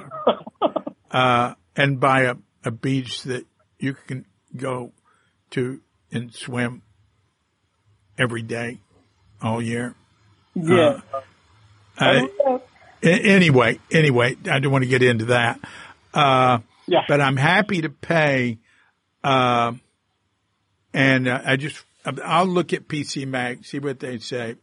uh, 1.10 1.54
and 1.76 1.98
buy 1.98 2.22
a, 2.22 2.34
a 2.64 2.70
beach 2.70 3.22
that 3.22 3.46
you 3.78 3.94
can 3.94 4.26
go 4.56 4.92
to 5.50 5.80
and 6.12 6.34
swim 6.34 6.82
every 8.18 8.42
day, 8.42 8.80
all 9.42 9.62
year. 9.62 9.94
Yeah. 10.54 11.00
Uh, 11.12 11.20
anyway, 12.00 13.78
anyway, 13.90 14.36
I 14.50 14.58
don't 14.58 14.72
want 14.72 14.84
to 14.84 14.88
get 14.88 15.02
into 15.02 15.26
that. 15.26 15.60
Uh, 16.12 16.58
yeah. 16.86 17.00
But 17.08 17.20
I'm 17.20 17.36
happy 17.36 17.82
to 17.82 17.88
pay. 17.88 18.58
Uh, 19.22 19.72
and 20.92 21.28
uh, 21.28 21.40
I 21.44 21.56
just, 21.56 21.84
I'll 22.04 22.46
look 22.46 22.72
at 22.72 22.88
PC 22.88 23.26
Mag, 23.26 23.64
see 23.64 23.78
what 23.78 24.00
they 24.00 24.18
say. 24.18 24.56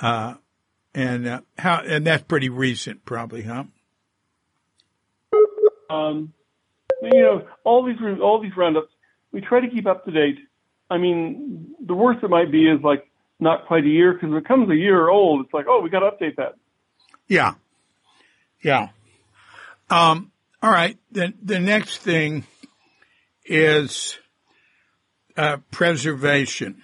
Uh, 0.00 0.34
and 0.94 1.26
uh, 1.26 1.40
how, 1.58 1.80
and 1.80 2.06
that's 2.06 2.22
pretty 2.22 2.48
recent, 2.48 3.04
probably, 3.04 3.42
huh? 3.42 3.64
Um, 5.90 6.32
you 7.02 7.22
know, 7.22 7.46
all 7.64 7.84
these 7.84 7.96
all 8.20 8.40
these 8.40 8.56
roundups, 8.56 8.88
we 9.30 9.40
try 9.40 9.60
to 9.60 9.68
keep 9.68 9.86
up 9.86 10.04
to 10.06 10.10
date. 10.10 10.38
I 10.90 10.98
mean, 10.98 11.74
the 11.84 11.94
worst 11.94 12.24
it 12.24 12.30
might 12.30 12.50
be 12.50 12.66
is 12.68 12.80
like 12.82 13.06
not 13.38 13.66
quite 13.66 13.84
a 13.84 13.88
year 13.88 14.14
because 14.14 14.30
if 14.30 14.42
it 14.42 14.48
comes 14.48 14.70
a 14.70 14.76
year 14.76 15.08
old, 15.08 15.44
it's 15.44 15.54
like, 15.54 15.66
oh, 15.68 15.80
we 15.80 15.90
got 15.90 16.00
to 16.00 16.10
update 16.10 16.36
that. 16.36 16.54
Yeah, 17.28 17.54
yeah. 18.62 18.88
Um, 19.90 20.32
all 20.62 20.70
right. 20.70 20.98
The, 21.12 21.32
the 21.42 21.60
next 21.60 21.98
thing 21.98 22.44
is 23.44 24.18
uh, 25.36 25.58
preservation. 25.70 26.82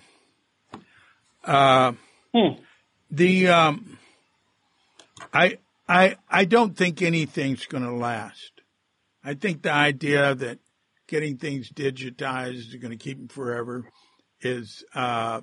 Uh, 1.45 1.93
hmm. 2.35 2.61
The 3.11 3.49
um, 3.49 3.99
I 5.33 5.59
I 5.89 6.17
I 6.31 6.45
don't 6.45 6.77
think 6.77 7.03
anything's 7.03 7.67
going 7.67 7.85
to 7.85 7.93
last. 7.93 8.53
I 9.25 9.35
think 9.35 9.63
the 9.63 9.73
idea 9.73 10.35
that 10.35 10.59
getting 11.07 11.37
things 11.37 11.71
digitized 11.71 12.55
is 12.55 12.75
going 12.77 12.91
to 12.91 12.97
keep 12.97 13.19
them 13.19 13.29
forever 13.29 13.85
is 14.41 14.85
uh, 14.95 15.43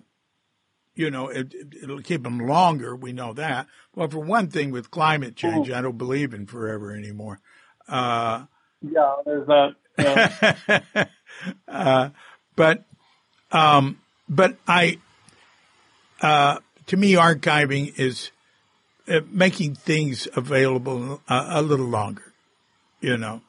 You 0.96 1.10
know, 1.10 1.30
it, 1.30 1.54
it'll 1.82 2.02
keep 2.02 2.24
them 2.24 2.40
longer. 2.40 2.96
We 2.96 3.14
know 3.14 3.34
that. 3.34 3.68
Well, 3.96 4.10
for 4.10 4.20
one 4.20 4.50
thing, 4.50 4.72
with 4.72 4.92
climate 4.92 5.36
change, 5.36 5.70
I 5.72 5.82
don't 5.82 5.98
believe 5.98 6.34
in 6.34 6.46
forever 6.46 6.94
anymore. 6.94 7.40
Uh, 7.88 8.46
Yeah, 8.82 9.16
there's 9.26 9.48
that. 9.48 9.76
Yeah. 9.98 11.06
uh, 11.68 12.10
but, 12.56 12.84
um, 13.52 14.00
but 14.28 14.58
I, 14.68 15.00
uh, 16.22 16.58
to 16.88 16.98
me, 16.98 17.14
archiving 17.14 17.98
is 17.98 18.32
uh, 19.08 19.22
making 19.30 19.76
things 19.76 20.28
available 20.36 21.22
uh, 21.30 21.46
a 21.50 21.62
little 21.62 21.88
longer, 21.88 22.34
you 23.00 23.18
know. 23.18 23.42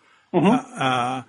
Uh, 0.52 1.22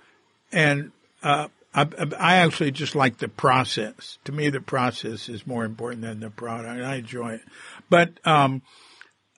and 0.52 0.92
uh, 1.22 1.48
I, 1.74 1.86
I 2.18 2.36
actually 2.36 2.70
just 2.70 2.94
like 2.94 3.18
the 3.18 3.28
process. 3.28 4.18
To 4.24 4.32
me, 4.32 4.50
the 4.50 4.60
process 4.60 5.28
is 5.28 5.46
more 5.46 5.64
important 5.64 6.02
than 6.02 6.20
the 6.20 6.30
product. 6.30 6.82
I 6.82 6.96
enjoy 6.96 7.34
it. 7.34 7.42
But 7.88 8.18
um, 8.26 8.62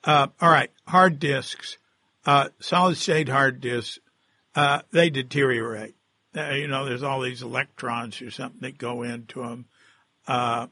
uh, 0.03 0.27
all 0.41 0.49
right, 0.49 0.69
hard 0.87 1.19
disks, 1.19 1.77
uh, 2.25 2.49
solid 2.59 2.97
state 2.97 3.29
hard 3.29 3.61
disks, 3.61 3.99
uh, 4.55 4.81
they 4.91 5.09
deteriorate. 5.09 5.95
Uh, 6.35 6.51
you 6.51 6.67
know, 6.67 6.85
there's 6.85 7.03
all 7.03 7.21
these 7.21 7.41
electrons 7.41 8.21
or 8.21 8.29
something 8.29 8.61
that 8.61 8.77
go 8.77 9.03
into 9.03 9.41
them. 9.41 9.65
Uh, 10.27 10.67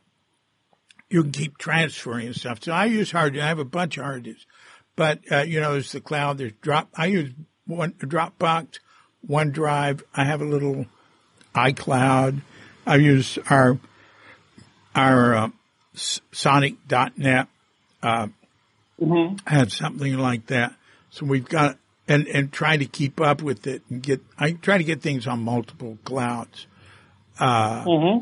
you 1.10 1.22
can 1.22 1.32
keep 1.32 1.58
transferring 1.58 2.28
and 2.28 2.36
stuff. 2.36 2.62
So 2.62 2.74
I 2.74 2.86
use 2.86 3.12
hard. 3.12 3.38
I 3.38 3.48
have 3.48 3.60
a 3.60 3.66
bunch 3.66 3.98
of 3.98 4.04
hard 4.04 4.24
disks, 4.24 4.46
but 4.96 5.20
uh, 5.32 5.44
you 5.44 5.62
know, 5.62 5.74
there's 5.74 5.92
the 5.92 6.02
cloud. 6.02 6.38
There's 6.38 6.54
drop. 6.62 6.90
I 6.96 7.06
use 7.06 7.32
one 7.66 7.94
Dropbox, 7.94 8.80
OneDrive. 9.30 10.02
I 10.14 10.26
have 10.26 10.42
a 10.42 10.46
little 10.46 10.88
iCloud. 11.56 12.42
I 12.86 12.96
use 12.96 13.38
our 13.50 13.78
our 14.96 15.36
uh, 15.36 15.50
Sonic.net. 15.96 17.48
Uh, 18.02 18.28
hmm 19.00 19.36
had 19.46 19.72
something 19.72 20.18
like 20.18 20.48
that. 20.48 20.74
So 21.10 21.26
we've 21.26 21.48
got 21.48 21.78
and 22.08 22.28
and 22.28 22.52
try 22.52 22.78
to 22.78 22.86
keep 22.86 23.20
up 23.22 23.42
with 23.42 23.66
it 23.68 23.82
and 23.90 24.02
get. 24.02 24.22
I 24.38 24.54
try 24.54 24.78
to 24.78 24.84
get 24.84 25.02
things 25.02 25.28
on 25.28 25.42
multiple 25.44 25.98
clouds. 26.04 26.68
hmm 27.38 28.20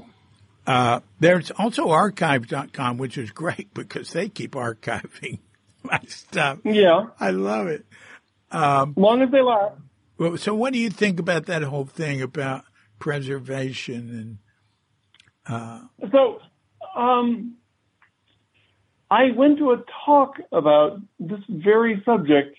Uh, 0.67 0.99
there's 1.19 1.51
also 1.51 1.89
archive.com, 1.89 2.97
which 2.97 3.17
is 3.17 3.31
great 3.31 3.73
because 3.73 4.11
they 4.11 4.29
keep 4.29 4.51
archiving 4.51 5.39
my 5.83 5.99
stuff. 6.07 6.59
Yeah, 6.63 7.07
I 7.19 7.31
love 7.31 7.67
it. 7.67 7.85
as 8.51 8.87
long 8.95 9.21
as 9.21 9.31
they 9.31 9.41
last. 9.41 9.75
Well, 10.17 10.37
so 10.37 10.53
what 10.53 10.71
do 10.73 10.79
you 10.79 10.91
think 10.91 11.19
about 11.19 11.47
that 11.47 11.63
whole 11.63 11.85
thing 11.85 12.21
about 12.21 12.63
preservation 13.01 14.39
and 15.47 15.51
uh, 15.53 15.81
So, 16.11 16.39
um, 16.95 17.55
I 19.09 19.31
went 19.31 19.57
to 19.57 19.71
a 19.71 19.83
talk 20.05 20.35
about 20.53 21.01
this 21.19 21.41
very 21.49 22.01
subject. 22.05 22.55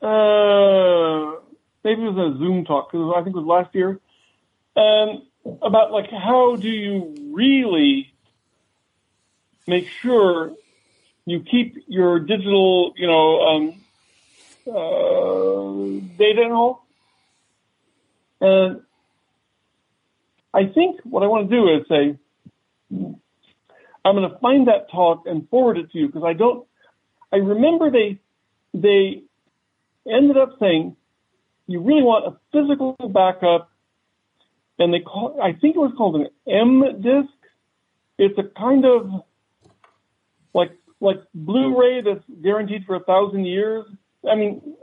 Uh, 0.00 1.36
maybe 1.84 2.02
it 2.02 2.12
was 2.12 2.34
a 2.34 2.38
Zoom 2.38 2.64
talk 2.64 2.90
because 2.90 3.12
I 3.14 3.22
think 3.22 3.36
it 3.36 3.40
was 3.40 3.46
last 3.46 3.74
year. 3.74 4.00
Um, 4.76 5.26
about 5.60 5.90
like 5.92 6.10
how 6.10 6.56
do 6.56 6.68
you 6.68 7.14
really 7.34 8.12
make 9.66 9.88
sure 10.00 10.52
you 11.26 11.40
keep 11.40 11.76
your 11.86 12.20
digital, 12.20 12.92
you 12.96 13.06
know, 13.06 13.40
um, 13.42 13.74
uh, 14.66 16.06
data 16.16 16.42
and 16.42 16.52
all. 16.52 16.86
And 18.40 18.82
I 20.52 20.66
think 20.66 21.00
what 21.04 21.22
I 21.22 21.26
want 21.26 21.48
to 21.48 21.56
do 21.56 21.68
is 21.68 21.86
say, 21.88 22.18
I'm 24.04 24.16
going 24.16 24.28
to 24.28 24.38
find 24.38 24.68
that 24.68 24.90
talk 24.90 25.24
and 25.26 25.48
forward 25.48 25.78
it 25.78 25.92
to 25.92 25.98
you 25.98 26.06
because 26.06 26.24
I 26.24 26.32
don't. 26.32 26.66
I 27.32 27.36
remember 27.36 27.90
they 27.90 28.18
they 28.74 29.22
ended 30.10 30.36
up 30.36 30.56
saying 30.58 30.96
you 31.66 31.80
really 31.80 32.02
want 32.02 32.26
a 32.26 32.38
physical 32.52 32.96
backup, 33.12 33.70
and 34.78 34.92
they 34.92 35.00
call. 35.00 35.38
I 35.40 35.52
think 35.52 35.76
it 35.76 35.78
was 35.78 35.92
called 35.96 36.16
an 36.16 36.28
M 36.48 37.00
disk. 37.00 37.32
It's 38.18 38.38
a 38.38 38.42
kind 38.58 38.84
of 38.84 39.22
like 40.52 40.72
like 41.00 41.22
Blu-ray 41.34 42.02
that's 42.02 42.24
guaranteed 42.42 42.84
for 42.86 42.96
a 42.96 43.04
thousand 43.04 43.44
years. 43.44 43.84
I 44.28 44.34
mean, 44.34 44.74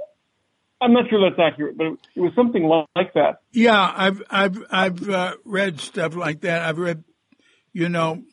I'm 0.80 0.94
not 0.94 1.10
sure 1.10 1.28
that's 1.28 1.40
accurate, 1.40 1.78
but 1.78 1.88
it 2.16 2.20
was 2.20 2.34
something 2.36 2.64
like 2.96 3.14
that. 3.14 3.40
Yeah, 3.52 3.94
I've 3.96 4.22
I've 4.30 4.64
I've 4.70 5.10
uh, 5.10 5.36
read 5.44 5.80
stuff 5.80 6.16
like 6.16 6.42
that. 6.42 6.62
I've 6.62 6.78
read, 6.78 7.04
you 7.74 7.90
know, 7.90 8.24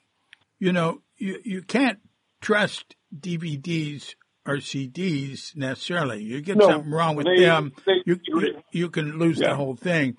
you 0.58 0.72
know, 0.72 1.00
you 1.16 1.38
you 1.44 1.62
can't 1.62 2.00
trust 2.42 2.96
DVDs 3.18 4.14
or 4.46 4.56
CDs 4.56 5.56
necessarily. 5.56 6.22
You 6.22 6.42
get 6.42 6.58
No, 6.58 6.68
something 6.68 6.90
wrong 6.90 7.16
with 7.16 7.26
they- 7.26 7.40
them, 7.40 7.72
they- 7.86 8.02
you, 8.04 8.20
you 8.26 8.62
you 8.72 8.90
can 8.90 9.18
lose 9.18 9.38
the 9.38 9.54
whole 9.54 9.74
thing. 9.76 10.16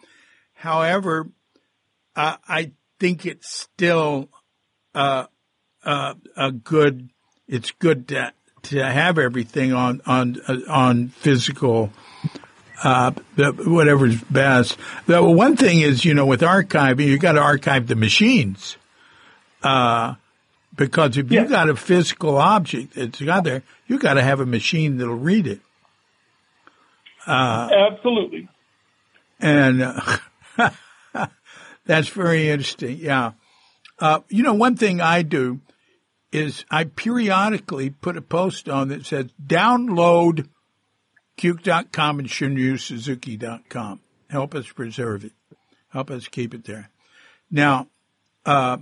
However, 0.54 1.30
uh, 2.16 2.38
I 2.48 2.72
think 3.00 3.26
it's 3.28 3.52
still 3.52 4.30
uh, 4.96 5.26
uh, 5.84 6.16
a 6.36 6.52
good. 6.52 7.10
It's 7.48 7.70
good 7.72 8.08
to 8.08 8.34
to 8.64 8.84
have 8.84 9.20
everything 9.20 9.74
on 9.74 10.02
on 10.08 10.38
uh, 10.48 10.58
on 10.68 11.10
physical 11.10 11.92
uh, 12.84 13.12
the- 13.36 13.52
whatever's 13.52 14.22
best. 14.24 14.78
The 15.08 15.24
one 15.24 15.56
thing 15.56 15.82
is, 15.82 16.04
you 16.06 16.14
know, 16.14 16.26
with 16.26 16.42
archiving, 16.42 17.06
you 17.06 17.18
got 17.18 17.34
to 17.34 17.42
archive 17.42 17.88
the 17.88 17.96
machines. 17.96 18.78
Uh, 19.64 20.16
because 20.76 21.18
if 21.18 21.32
Yeah. 21.32 21.44
you 21.44 21.50
got 21.50 21.70
a 21.70 21.76
physical 21.76 22.38
object 22.38 22.96
that's 22.96 23.22
got 23.22 23.44
there, 23.46 23.64
you 23.88 23.98
got 23.98 24.16
to 24.16 24.22
have 24.24 24.40
a 24.40 24.46
machine 24.46 24.98
that'll 24.98 25.16
read 25.16 25.48
it. 25.48 25.62
Absolutely. 27.28 28.48
And 29.40 29.82
uh, 29.82 30.18
that's 31.86 32.08
very 32.10 32.50
interesting. 32.50 32.98
Yeah. 32.98 33.32
Uh, 34.00 34.20
you 34.30 34.44
know, 34.44 34.54
one 34.54 34.76
thing 34.76 35.02
I 35.02 35.22
do 35.22 35.60
is 36.32 36.66
I 36.70 36.84
periodically 36.84 37.90
put 37.90 38.18
a 38.18 38.22
post 38.22 38.68
on 38.68 38.90
that 38.90 39.06
says 39.06 39.28
download 39.46 40.48
Cuke.com 41.38 42.20
and 42.20 42.28
ShunryuSuzuki.com. 42.28 44.00
Help 44.30 44.56
us 44.56 44.68
preserve 44.68 45.26
it. 45.26 45.34
Help 45.90 46.12
us 46.12 46.28
keep 46.28 46.54
it 46.54 46.66
there. 46.66 46.90
Now, 47.52 47.88
uh, 48.46 48.78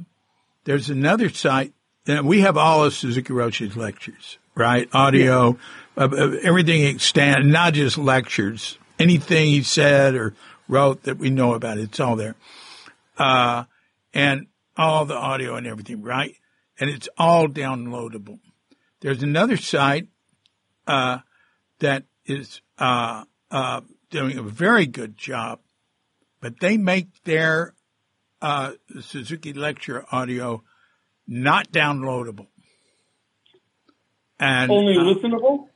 there's 0.63 0.89
another 0.89 1.29
site, 1.29 1.73
and 2.07 2.27
we 2.27 2.41
have 2.41 2.57
all 2.57 2.83
of 2.83 2.93
Suzuki 2.93 3.33
Roshi's 3.33 3.75
lectures, 3.75 4.37
right? 4.55 4.87
Audio, 4.93 5.57
uh, 5.97 6.07
uh, 6.11 6.37
everything 6.41 6.83
extant, 6.83 7.45
not 7.45 7.73
just 7.73 7.97
lectures. 7.97 8.77
Anything 8.99 9.47
he 9.47 9.63
said 9.63 10.15
or 10.15 10.33
wrote 10.67 11.03
that 11.03 11.17
we 11.17 11.29
know 11.29 11.53
about, 11.53 11.77
it's 11.77 11.99
all 11.99 12.15
there. 12.15 12.35
Uh, 13.17 13.65
and 14.13 14.47
all 14.77 15.05
the 15.05 15.15
audio 15.15 15.55
and 15.55 15.67
everything, 15.67 16.01
right? 16.01 16.35
And 16.79 16.89
it's 16.89 17.09
all 17.17 17.47
downloadable. 17.47 18.39
There's 19.01 19.23
another 19.23 19.57
site, 19.57 20.07
uh, 20.87 21.19
that 21.79 22.05
is, 22.25 22.61
uh, 22.77 23.23
uh, 23.51 23.81
doing 24.09 24.37
a 24.37 24.43
very 24.43 24.85
good 24.85 25.17
job, 25.17 25.59
but 26.41 26.59
they 26.59 26.77
make 26.77 27.07
their, 27.23 27.73
uh, 28.41 28.73
Suzuki 29.01 29.53
lecture 29.53 30.05
audio 30.11 30.63
not 31.27 31.71
downloadable. 31.71 32.47
And 34.39 34.71
Only 34.71 34.97
uh, 34.97 35.03
listenable. 35.03 35.67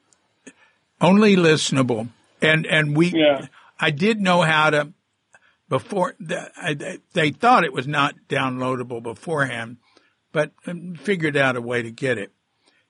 only 0.99 1.35
listenable. 1.35 2.09
And 2.41 2.65
and 2.65 2.95
we, 2.97 3.07
Yeah. 3.15 3.47
I 3.79 3.91
did 3.91 4.19
know 4.19 4.41
how 4.41 4.69
to 4.71 4.93
before 5.69 6.15
the, 6.19 6.51
I, 6.57 6.73
they- 6.73 6.99
they 7.13 7.29
thought 7.31 7.63
it 7.63 7.73
was 7.73 7.87
not 7.87 8.15
downloadable 8.27 9.01
beforehand, 9.01 9.77
but 10.31 10.51
um, 10.65 10.95
figured 10.95 11.37
out 11.37 11.55
a 11.55 11.61
way 11.61 11.81
to 11.83 11.91
get 11.91 12.17
it. 12.17 12.31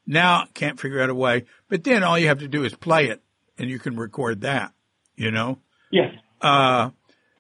Now 0.06 0.48
can't 0.54 0.80
figure 0.80 1.02
out 1.02 1.10
a 1.10 1.16
way, 1.16 1.46
but 1.70 1.84
then 1.84 2.04
all 2.04 2.18
you 2.18 2.28
have 2.28 2.40
to 2.40 2.48
do 2.48 2.64
is 2.64 2.74
play 2.74 3.08
it, 3.10 3.22
and 3.58 3.70
you 3.70 3.80
can 3.80 3.96
record 3.98 4.42
that. 4.42 4.74
You 5.16 5.32
know. 5.32 5.60
Yes. 5.92 6.14
Uh, 6.42 6.92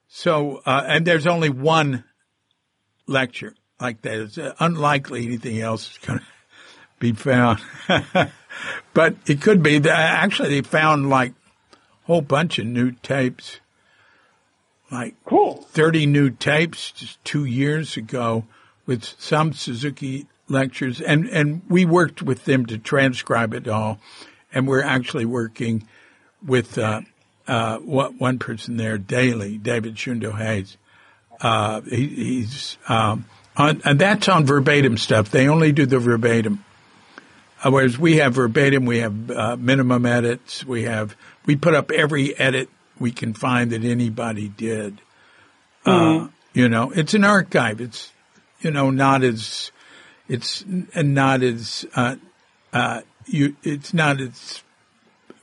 so, 0.07 0.61
uh, 0.65 0.83
and 0.87 1.05
there's 1.05 1.27
only 1.27 1.49
one 1.49 2.03
lecture 3.07 3.53
like 3.79 4.01
that. 4.01 4.19
It's 4.19 4.37
uh, 4.37 4.53
unlikely 4.59 5.25
anything 5.25 5.59
else 5.59 5.91
is 5.91 5.97
going 5.99 6.19
to 6.19 6.25
be 6.99 7.11
found. 7.11 7.59
but 8.93 9.15
it 9.25 9.41
could 9.41 9.61
be. 9.61 9.77
Actually, 9.89 10.49
they 10.49 10.61
found 10.61 11.09
like 11.09 11.31
a 11.31 12.07
whole 12.07 12.21
bunch 12.21 12.57
of 12.59 12.65
new 12.65 12.91
tapes, 12.91 13.59
like 14.91 15.15
Cool. 15.25 15.61
30 15.71 16.05
new 16.05 16.29
tapes 16.29 16.91
just 16.91 17.23
two 17.23 17.45
years 17.45 17.97
ago 17.97 18.45
with 18.85 19.03
some 19.03 19.53
Suzuki 19.53 20.27
lectures. 20.47 21.01
And, 21.01 21.27
and 21.27 21.61
we 21.67 21.85
worked 21.85 22.21
with 22.21 22.45
them 22.45 22.65
to 22.67 22.77
transcribe 22.77 23.53
it 23.53 23.67
all. 23.67 23.99
And 24.53 24.67
we're 24.67 24.83
actually 24.83 25.25
working 25.25 25.87
with, 26.45 26.77
uh, 26.77 27.01
uh, 27.47 27.77
one 27.77 28.17
one 28.17 28.39
person 28.39 28.77
there 28.77 28.97
daily, 28.97 29.57
David 29.57 29.95
Shundo 29.95 30.37
Hayes. 30.37 30.77
Uh, 31.39 31.81
he, 31.81 32.07
he's, 32.07 32.77
um, 32.89 33.25
On, 33.55 33.81
and 33.85 33.97
that's 33.99 34.29
on 34.29 34.45
verbatim 34.45 34.97
stuff. 34.97 35.31
They 35.31 35.47
only 35.47 35.71
do 35.71 35.85
the 35.87 35.97
verbatim. 35.97 36.63
Uh, 37.63 37.71
whereas 37.71 37.97
we 37.97 38.17
have 38.17 38.35
verbatim, 38.35 38.85
we 38.85 38.99
have 38.99 39.31
uh, 39.31 39.55
minimum 39.57 40.05
edits, 40.05 40.63
we 40.63 40.83
have 40.83 41.15
we 41.47 41.55
put 41.55 41.73
up 41.73 41.89
every 41.89 42.37
edit 42.37 42.69
we 42.99 43.11
can 43.11 43.33
find 43.33 43.71
that 43.71 43.83
anybody 43.83 44.47
did. 44.49 45.01
Uh, 45.85 46.27
you 46.53 46.69
know, 46.69 46.91
it's 46.91 47.15
an 47.15 47.23
archive. 47.23 47.81
It's 47.81 48.11
you 48.59 48.69
know 48.69 48.91
not 48.91 49.23
as 49.23 49.71
it's 50.27 50.63
not 50.67 51.41
as 51.41 51.85
uh, 51.95 52.17
uh, 52.73 53.01
you. 53.25 53.55
It's 53.63 53.91
not 53.91 54.21
as 54.21 54.61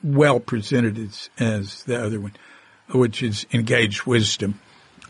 well 0.05 0.39
presented 0.39 0.99
as 0.99 1.31
as 1.39 1.83
the 1.85 2.01
other 2.01 2.21
one, 2.21 2.35
which 2.93 3.23
is 3.23 3.47
Engaged 3.53 4.05
Wisdom, 4.05 4.61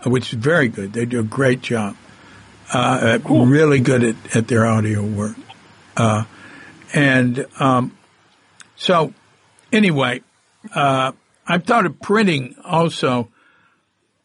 which 0.06 0.32
is 0.32 0.38
very 0.38 0.68
good. 0.68 0.92
They 0.92 1.04
do 1.04 1.20
a 1.20 1.24
great 1.24 1.60
job. 1.60 1.96
Uh, 2.72 3.18
Cool. 3.24 3.46
Really 3.46 3.80
good 3.80 4.02
at, 4.04 4.36
at 4.36 4.48
their 4.48 4.64
audio 4.66 5.04
work. 5.04 5.36
Uh, 5.96 6.24
and 6.94 7.46
um, 7.58 7.96
so, 8.76 9.12
anyway, 9.72 10.22
uh, 10.74 11.12
I've 11.46 11.64
thought 11.64 11.86
of 11.86 12.00
printing 12.00 12.54
also, 12.64 13.28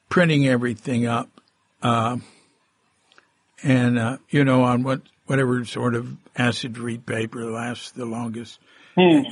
printing 0.07 0.47
everything 0.47 1.05
up, 1.05 1.29
uh, 1.81 2.17
and 3.63 3.99
uh, 3.99 4.17
you 4.29 4.45
know 4.45 4.63
on 4.63 4.83
what 4.83 5.01
whatever 5.25 5.65
sort 5.65 5.95
of 5.95 6.15
acid 6.35 6.77
read 6.77 7.05
paper 7.05 7.43
lasts 7.45 7.91
the 7.91 8.05
longest, 8.05 8.59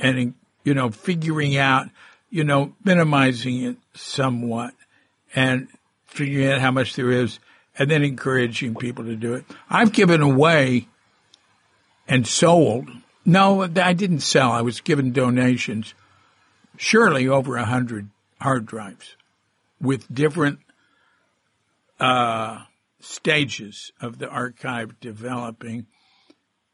and 0.02 0.34
you 0.64 0.74
know 0.74 0.90
figuring 0.90 1.56
out, 1.56 1.88
you 2.30 2.44
know, 2.44 2.74
minimizing 2.84 3.62
it 3.62 3.76
somewhat, 3.94 4.74
and 5.34 5.68
figuring 6.06 6.48
out 6.48 6.60
how 6.60 6.70
much 6.70 6.94
there 6.94 7.10
is, 7.10 7.38
and 7.78 7.90
then 7.90 8.02
encouraging 8.02 8.74
people 8.74 9.04
to 9.04 9.16
do 9.16 9.34
it. 9.34 9.44
I've 9.70 9.92
given 9.92 10.22
away 10.22 10.88
and 12.06 12.26
sold. 12.26 12.88
No, 13.24 13.62
I 13.62 13.92
didn't 13.92 14.20
sell. 14.20 14.50
I 14.50 14.62
was 14.62 14.80
given 14.80 15.12
donations. 15.12 15.94
Surely 16.76 17.28
over 17.28 17.56
a 17.56 17.64
hundred 17.64 18.08
hard 18.40 18.66
drives 18.66 19.16
with 19.80 20.12
different 20.12 20.60
uh, 22.00 22.64
stages 23.00 23.92
of 24.00 24.18
the 24.18 24.28
archive 24.28 24.98
developing 25.00 25.86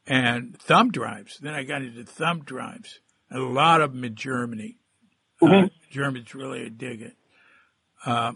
and 0.07 0.57
thumb 0.59 0.91
drives. 0.91 1.37
Then 1.39 1.53
I 1.53 1.63
got 1.63 1.81
into 1.81 2.03
thumb 2.03 2.41
drives. 2.43 2.99
A 3.35 3.39
lot 3.39 3.81
of 3.81 3.91
them 3.93 4.03
in 4.03 4.15
Germany. 4.15 4.77
Uh, 5.41 5.67
Germans 5.91 6.33
really 6.33 6.69
dig 6.69 7.01
it. 7.01 7.15
Uh, 8.05 8.33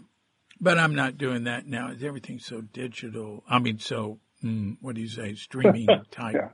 but 0.60 0.78
I'm 0.78 0.94
not 0.94 1.16
doing 1.16 1.44
that 1.44 1.66
now. 1.66 1.90
Everything's 2.02 2.44
so 2.44 2.60
digital. 2.60 3.42
I 3.48 3.58
mean, 3.58 3.78
so, 3.78 4.18
mm, 4.44 4.76
what 4.80 4.94
do 4.94 5.00
you 5.00 5.08
say, 5.08 5.34
streaming 5.34 5.88
type 6.10 6.34
Yeah. 6.34 6.50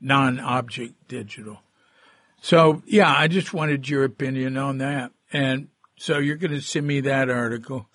non-object 0.00 1.08
digital. 1.08 1.60
So 2.42 2.82
yeah, 2.86 3.12
I 3.16 3.28
just 3.28 3.54
wanted 3.54 3.88
your 3.88 4.04
opinion 4.04 4.58
on 4.58 4.78
that. 4.78 5.12
And 5.32 5.68
so 5.96 6.18
you're 6.18 6.36
going 6.36 6.52
to 6.52 6.60
send 6.60 6.86
me 6.86 7.00
that 7.00 7.30
article. 7.30 7.88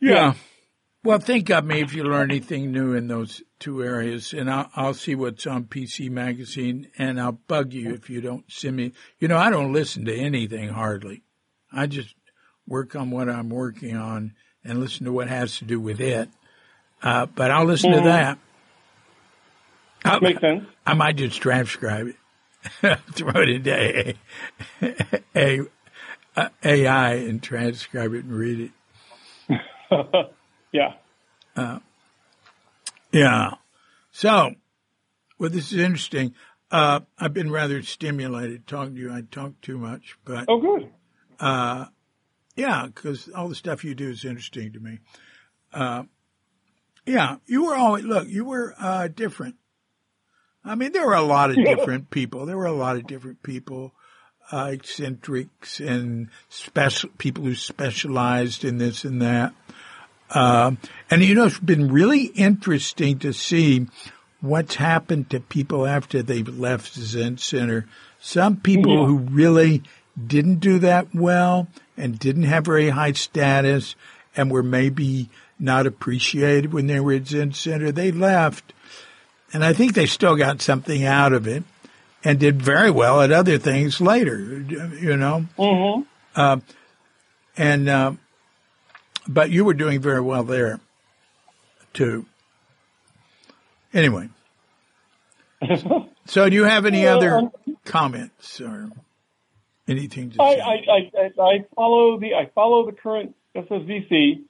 Yeah. 0.00 0.34
Well, 1.04 1.18
think 1.20 1.48
of 1.50 1.64
me 1.64 1.80
if 1.80 1.94
you 1.94 2.02
learn 2.02 2.30
anything 2.30 2.72
new 2.72 2.92
in 2.94 3.06
those 3.06 3.40
two 3.60 3.82
areas, 3.84 4.32
and 4.32 4.50
I'll, 4.50 4.68
I'll 4.74 4.94
see 4.94 5.14
what's 5.14 5.46
on 5.46 5.64
PC 5.64 6.10
Magazine, 6.10 6.88
and 6.98 7.20
I'll 7.20 7.32
bug 7.32 7.72
you 7.72 7.94
if 7.94 8.10
you 8.10 8.20
don't 8.20 8.44
send 8.50 8.76
me. 8.76 8.92
You 9.20 9.28
know, 9.28 9.38
I 9.38 9.50
don't 9.50 9.72
listen 9.72 10.04
to 10.06 10.14
anything 10.14 10.70
hardly. 10.70 11.22
I 11.72 11.86
just 11.86 12.14
work 12.66 12.96
on 12.96 13.10
what 13.10 13.28
I'm 13.28 13.48
working 13.48 13.96
on 13.96 14.34
and 14.64 14.80
listen 14.80 15.06
to 15.06 15.12
what 15.12 15.28
has 15.28 15.58
to 15.58 15.64
do 15.64 15.78
with 15.80 16.00
it. 16.00 16.28
Uh, 17.00 17.26
but 17.26 17.50
I'll 17.52 17.64
listen 17.64 17.92
to 17.92 18.00
that. 18.00 18.38
I- 20.04 20.18
Makes 20.20 20.40
sense. 20.40 20.64
I 20.84 20.94
might 20.94 21.16
just 21.16 21.40
transcribe 21.40 22.08
it, 22.08 22.98
throw 23.12 23.40
it 23.42 23.48
into 23.50 23.72
a, 23.74 24.14
a, 25.36 25.60
a, 26.36 26.50
AI 26.64 27.14
and 27.14 27.42
transcribe 27.42 28.14
it 28.14 28.24
and 28.24 28.32
read 28.32 28.72
it. 29.50 29.60
Yeah. 30.72 30.94
Yeah. 33.12 33.50
So, 34.12 34.54
well, 35.38 35.50
this 35.50 35.72
is 35.72 35.78
interesting. 35.78 36.34
Uh, 36.70 37.00
I've 37.18 37.32
been 37.32 37.50
rather 37.50 37.82
stimulated 37.82 38.66
talking 38.66 38.94
to 38.94 39.00
you. 39.00 39.12
I 39.12 39.22
talk 39.22 39.60
too 39.62 39.78
much, 39.78 40.16
but 40.24 40.44
Oh, 40.48 40.60
good. 40.60 40.90
yeah, 42.56 42.86
because 42.86 43.28
all 43.30 43.48
the 43.48 43.54
stuff 43.54 43.84
you 43.84 43.94
do 43.94 44.10
is 44.10 44.24
interesting 44.24 44.72
to 44.72 44.80
me. 44.80 44.98
Uh, 45.72 46.02
yeah, 47.06 47.36
you 47.46 47.64
were 47.64 47.74
always, 47.74 48.04
look, 48.04 48.28
you 48.28 48.44
were, 48.44 48.74
uh, 48.78 49.08
different. 49.08 49.56
I 50.64 50.74
mean, 50.74 50.92
there 50.92 51.06
were 51.06 51.14
a 51.14 51.22
lot 51.22 51.50
of 51.50 51.56
different 51.56 52.10
people. 52.10 52.44
There 52.44 52.58
were 52.58 52.66
a 52.66 52.72
lot 52.72 52.96
of 52.96 53.06
different 53.06 53.42
people, 53.42 53.94
uh, 54.52 54.70
eccentrics 54.72 55.80
and 55.80 56.28
special, 56.50 57.08
people 57.16 57.44
who 57.44 57.54
specialized 57.54 58.64
in 58.64 58.76
this 58.76 59.04
and 59.04 59.22
that. 59.22 59.54
Um, 60.30 60.78
and 61.10 61.22
you 61.22 61.34
know, 61.34 61.46
it's 61.46 61.58
been 61.58 61.90
really 61.90 62.24
interesting 62.24 63.18
to 63.20 63.32
see 63.32 63.86
what's 64.40 64.76
happened 64.76 65.30
to 65.30 65.40
people 65.40 65.86
after 65.86 66.22
they've 66.22 66.48
left 66.48 66.94
Zen 66.94 67.38
Center. 67.38 67.86
Some 68.20 68.56
people 68.56 68.92
Yeah. 69.00 69.06
who 69.06 69.16
really 69.18 69.82
didn't 70.26 70.60
do 70.60 70.78
that 70.80 71.14
well 71.14 71.68
and 71.96 72.18
didn't 72.18 72.44
have 72.44 72.64
very 72.64 72.90
high 72.90 73.12
status 73.12 73.94
and 74.36 74.50
were 74.50 74.62
maybe 74.62 75.28
not 75.58 75.86
appreciated 75.86 76.72
when 76.72 76.86
they 76.86 77.00
were 77.00 77.14
at 77.14 77.26
Zen 77.26 77.52
Center, 77.52 77.90
they 77.90 78.12
left. 78.12 78.72
And 79.52 79.64
I 79.64 79.72
think 79.72 79.94
they 79.94 80.06
still 80.06 80.36
got 80.36 80.60
something 80.62 81.04
out 81.04 81.32
of 81.32 81.46
it 81.48 81.64
and 82.22 82.38
did 82.38 82.60
very 82.62 82.90
well 82.90 83.22
at 83.22 83.32
other 83.32 83.58
things 83.58 84.00
later, 84.00 84.38
you 85.00 85.16
know? 85.16 85.46
Mm-hmm. 85.58 86.58
And, 87.56 87.88
uh, 87.88 88.12
but 89.28 89.50
you 89.50 89.64
were 89.64 89.74
doing 89.74 90.00
very 90.00 90.20
well 90.20 90.42
there 90.42 90.80
too. 91.94 92.26
Anyway. 93.92 94.28
So 96.26 96.48
do 96.48 96.54
you 96.54 96.64
have 96.64 96.86
any 96.86 97.06
other 97.14 97.36
um, 97.38 97.52
comments 97.84 98.60
or 98.60 98.88
anything 99.86 100.30
to 100.30 100.42
I, 100.42 100.54
say? 100.54 100.60
I, 100.60 100.66
I, 100.66 101.10
I- 101.40 101.42
I 101.42 101.64
follow 101.74 102.18
the 102.18 102.34
I 102.34 102.50
follow 102.54 102.86
the 102.86 102.92
current 102.92 103.34
SFZC, 103.56 104.42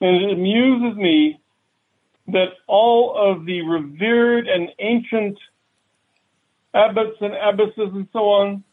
and 0.00 0.16
it 0.24 0.32
amuses 0.32 0.96
me 0.96 1.40
that 2.28 2.48
all 2.66 3.14
of 3.16 3.44
the 3.46 3.62
revered 3.62 4.46
and 4.46 4.68
ancient 4.78 5.38
abbots 6.74 7.16
and 7.20 7.34
abbesses 7.34 7.90
and 7.94 8.08
so 8.12 8.18
on 8.20 8.64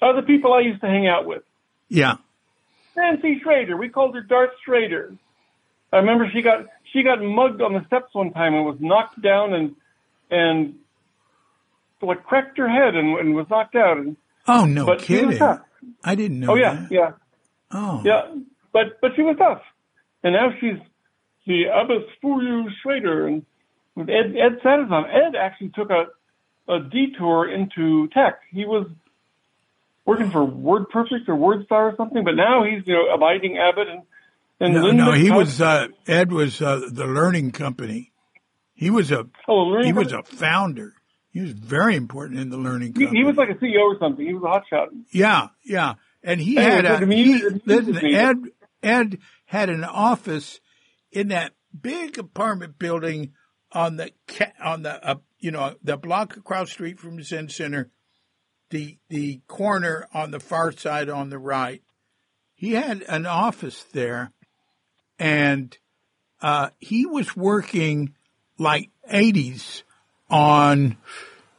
are 0.00 0.14
the 0.16 0.22
people 0.26 0.52
I 0.52 0.60
used 0.60 0.80
to 0.80 0.86
hang 0.86 1.06
out 1.06 1.26
with. 1.26 1.42
yeah. 1.88 2.16
Nancy 2.98 3.40
Schroeder, 3.42 3.76
we 3.76 3.88
called 3.88 4.14
her 4.14 4.22
Darth 4.22 4.50
Schroeder. 4.64 5.14
I 5.92 5.96
remember 5.98 6.28
she 6.32 6.42
got 6.42 6.66
she 6.92 7.02
got 7.02 7.22
mugged 7.22 7.62
on 7.62 7.72
the 7.72 7.84
steps 7.86 8.12
one 8.14 8.32
time 8.32 8.54
and 8.54 8.64
was 8.66 8.76
knocked 8.80 9.20
down 9.22 9.54
and 9.54 9.74
and 10.30 10.74
like 12.02 12.24
cracked 12.24 12.58
her 12.58 12.68
head 12.68 12.94
and, 12.94 13.18
and 13.18 13.34
was 13.34 13.46
knocked 13.50 13.74
out. 13.76 13.96
And 13.98 14.16
Oh, 14.46 14.64
no 14.64 14.84
but 14.86 15.00
she 15.02 15.14
was 15.14 15.22
kidding. 15.34 15.38
tough. 15.38 15.60
I 16.04 16.14
didn't 16.14 16.40
know 16.40 16.52
Oh 16.52 16.56
yeah, 16.56 16.74
that. 16.74 16.90
yeah. 16.92 17.10
Oh, 17.70 18.02
Yeah, 18.04 18.34
but 18.72 19.00
but 19.00 19.12
she 19.16 19.22
was 19.22 19.36
tough, 19.38 19.62
and 20.22 20.34
now 20.34 20.50
she's 20.60 20.78
the 21.46 21.64
Abbas 21.74 22.04
Furyu 22.22 22.64
Schroeder 22.82 23.26
and 23.28 23.44
with 23.94 24.08
Ed 24.10 24.34
Ed 24.36 24.60
Sattizahn. 24.64 25.04
Ed 25.08 25.34
actually 25.36 25.70
took 25.70 25.90
a 25.90 26.06
a 26.70 26.80
detour 26.80 27.48
into 27.50 28.08
tech. 28.08 28.40
He 28.50 28.64
was 28.66 28.86
working 30.08 30.30
for 30.30 30.44
WordPerfect 30.46 31.28
or 31.28 31.36
WordStar 31.36 31.92
or 31.92 31.94
something, 31.96 32.24
but 32.24 32.34
now 32.34 32.64
he's 32.64 32.82
you 32.86 32.94
know 32.94 33.14
abiding 33.14 33.58
Abbott 33.58 33.88
and 33.88 34.02
and 34.60 34.74
No, 34.74 34.82
Linda 34.82 35.04
no, 35.04 35.12
he 35.12 35.28
Cox- 35.28 35.36
was, 35.38 35.60
uh, 35.60 35.86
Ed 36.06 36.32
was, 36.32 36.60
uh, 36.60 36.80
the 36.90 37.06
learning 37.06 37.52
company. 37.52 38.12
He 38.74 38.90
was 38.90 39.12
a, 39.12 39.26
oh, 39.46 39.80
he 39.82 39.92
was 39.92 40.12
a 40.12 40.22
founder. 40.24 40.94
He 41.30 41.40
was 41.40 41.52
very 41.52 41.94
important 41.94 42.40
in 42.40 42.50
the 42.50 42.56
learning 42.56 42.94
he, 42.96 43.04
company. 43.04 43.20
he 43.20 43.24
was 43.24 43.36
like 43.36 43.50
a 43.50 43.54
CEO 43.54 43.80
or 43.82 43.98
something. 44.00 44.24
He 44.26 44.34
was 44.34 44.42
a 44.42 44.74
hotshot. 44.74 44.86
Yeah, 45.12 45.48
yeah. 45.64 45.94
And 46.24 46.40
he 46.40 46.56
Anyway, 46.58 46.88
had 46.88 47.02
a, 47.02 47.06
he, 47.06 47.42
listen. 47.66 48.04
Ed, 48.14 48.36
Ed 48.82 49.18
had 49.46 49.70
an 49.70 49.84
office 49.84 50.58
in 51.12 51.28
that 51.28 51.52
big 51.80 52.18
apartment 52.18 52.78
building 52.78 53.32
on 53.70 53.96
the, 53.96 54.10
on 54.60 54.82
the, 54.82 55.08
uh, 55.08 55.16
you 55.38 55.50
know, 55.52 55.76
the 55.84 55.96
block 55.96 56.36
across 56.36 56.68
the 56.68 56.72
street 56.72 56.98
from 56.98 57.16
the 57.16 57.22
Zen 57.22 57.48
Center, 57.48 57.90
the, 58.70 58.98
the 59.08 59.40
corner 59.48 60.06
on 60.12 60.30
the 60.30 60.40
far 60.40 60.72
side 60.72 61.08
on 61.08 61.30
the 61.30 61.38
right. 61.38 61.82
He 62.54 62.72
had 62.72 63.02
an 63.02 63.26
office 63.26 63.84
there 63.92 64.32
and, 65.18 65.76
uh, 66.40 66.70
he 66.78 67.06
was 67.06 67.36
working 67.36 68.14
like 68.58 68.90
80s 69.12 69.82
on, 70.30 70.96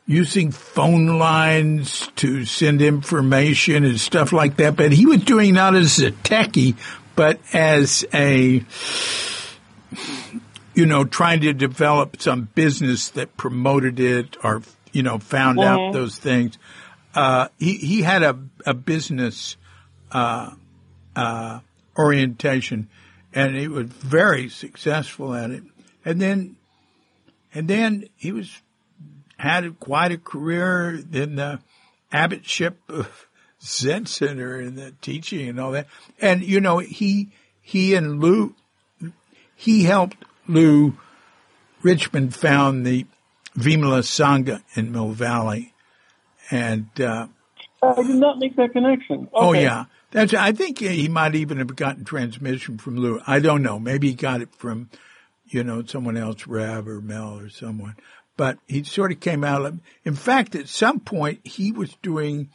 using 0.06 0.49
phone 0.49 1.19
lines 1.19 2.10
to 2.15 2.44
send 2.44 2.81
information 2.81 3.84
and 3.84 3.99
stuff 3.99 4.34
like 4.34 4.57
that. 4.57 4.76
But 4.76 4.91
he 4.91 5.06
was 5.06 5.23
doing 5.23 5.53
not 5.53 5.76
as 5.76 5.99
a 5.99 6.11
techie, 6.11 6.76
but 7.15 7.40
as 7.53 8.03
a, 8.11 8.64
you 10.73 10.86
know, 10.88 11.03
trying 11.03 11.41
to 11.41 11.53
develop 11.53 12.22
some 12.22 12.49
business 12.56 13.10
that 13.10 13.38
promoted 13.38 13.99
it 13.99 14.36
or, 14.44 14.64
you 14.94 15.03
know, 15.03 15.19
found 15.19 15.60
out 15.60 15.80
Mhm. 15.80 15.94
those 15.94 16.18
things. 16.18 16.57
Uh, 17.14 17.48
he, 17.57 17.76
he 17.77 18.02
had 18.02 18.23
a, 18.23 18.38
a 18.65 18.73
business, 18.73 19.57
uh, 20.11 20.52
uh, 21.15 21.60
orientation 21.98 22.88
and 23.34 23.56
he 23.56 23.68
was 23.68 23.88
very 23.88 24.49
successful 24.49 25.34
at 25.34 25.52
it. 25.52 25.64
And 26.03 26.22
then, 26.22 26.56
and 27.53 27.68
then 27.68 28.10
he 28.15 28.31
was, 28.31 28.61
had 29.38 29.80
quite 29.80 30.11
a 30.11 30.18
career 30.18 30.99
in 31.11 31.36
the 31.36 31.60
abbotship 32.11 32.76
of 32.88 33.27
Zen 33.61 34.06
Center 34.06 34.57
and 34.57 34.77
the 34.77 34.94
teaching 35.02 35.48
and 35.48 35.60
all 35.60 35.72
that. 35.72 35.88
And, 36.19 36.44
you 36.44 36.61
know, 36.61 36.80
he, 36.80 37.30
he 37.61 37.94
and 37.94 38.22
Lew, 38.22 38.56
he 39.56 39.84
helped 39.84 40.18
Lew 40.48 40.98
Richmond 41.81 42.36
found 42.36 42.86
the 42.86 43.06
Vimala 43.57 44.02
Sangha 44.02 44.61
in 44.76 44.91
Mill 44.91 45.10
Valley. 45.10 45.73
And, 46.51 46.88
uh, 46.99 47.27
I 47.81 47.93
did 48.03 48.15
not 48.15 48.39
make 48.39 48.55
that 48.57 48.71
connection. 48.73 49.30
oh 49.34 49.53
yeah, 49.53 49.85
that's, 50.11 50.34
I 50.34 50.51
think 50.51 50.80
he 50.80 51.07
might 51.07 51.35
even 51.35 51.57
have 51.59 51.76
gotten 51.76 52.03
transmission 52.03 52.77
from 52.77 52.97
Lew. 52.97 53.21
I 53.26 53.39
don't 53.39 53.61
know. 53.61 53.80
Maybe 53.80 54.09
he 54.09 54.13
got 54.15 54.41
it 54.41 54.53
from, 54.55 54.89
you 55.47 55.63
know, 55.63 55.84
someone 55.85 56.17
else, 56.17 56.45
Reb 56.47 56.88
or 56.88 56.99
Mel 57.01 57.39
or 57.39 57.49
someone. 57.49 57.95
But 58.35 58.57
he 58.67 58.84
sort 58.84 59.11
of 59.11 59.19
came 59.19 59.43
out. 59.43 59.65
of- 59.65 59.80
In 60.03 60.15
fact, 60.15 60.55
at 60.55 60.67
some 60.67 60.99
point 60.99 61.39
he 61.45 61.71
was 61.71 61.95
doing 62.01 62.49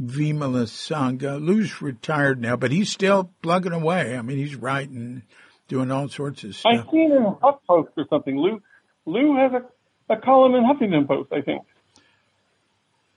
Vimala 0.00 0.64
Sangha. 0.64 1.40
Lew's 1.44 1.82
retired 1.82 2.40
now, 2.40 2.56
but 2.56 2.70
he's 2.70 2.90
still 2.90 3.30
plugging 3.42 3.72
away. 3.72 4.16
I 4.16 4.22
mean, 4.22 4.38
he's 4.38 4.56
writing, 4.56 5.22
doing 5.68 5.90
all 5.90 6.08
sorts 6.08 6.44
of 6.44 6.54
stuff. 6.56 6.86
I 6.86 6.90
seen 6.90 7.12
in 7.12 7.24
HuffPost 7.24 7.88
or 7.96 8.06
something. 8.08 8.36
Lew 8.38 8.62
Lew 9.06 9.36
has 9.36 9.52
a, 9.52 10.12
a 10.12 10.16
column 10.18 10.54
in 10.54 10.64
Huffington 10.64 11.06
Post, 11.06 11.32
I 11.32 11.40
think. 11.42 11.62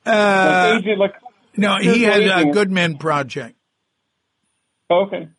Uh, 0.05 0.71
Like 0.75 0.83
agent, 0.83 0.99
like 0.99 1.13
no, 1.57 1.77
he 1.77 2.03
has 2.03 2.15
Spiritual 2.15 2.31
a 2.37 2.39
aging. 2.41 2.51
Good 2.51 2.71
Men 2.71 2.97
Project. 2.97 3.55
okay. 4.89 5.29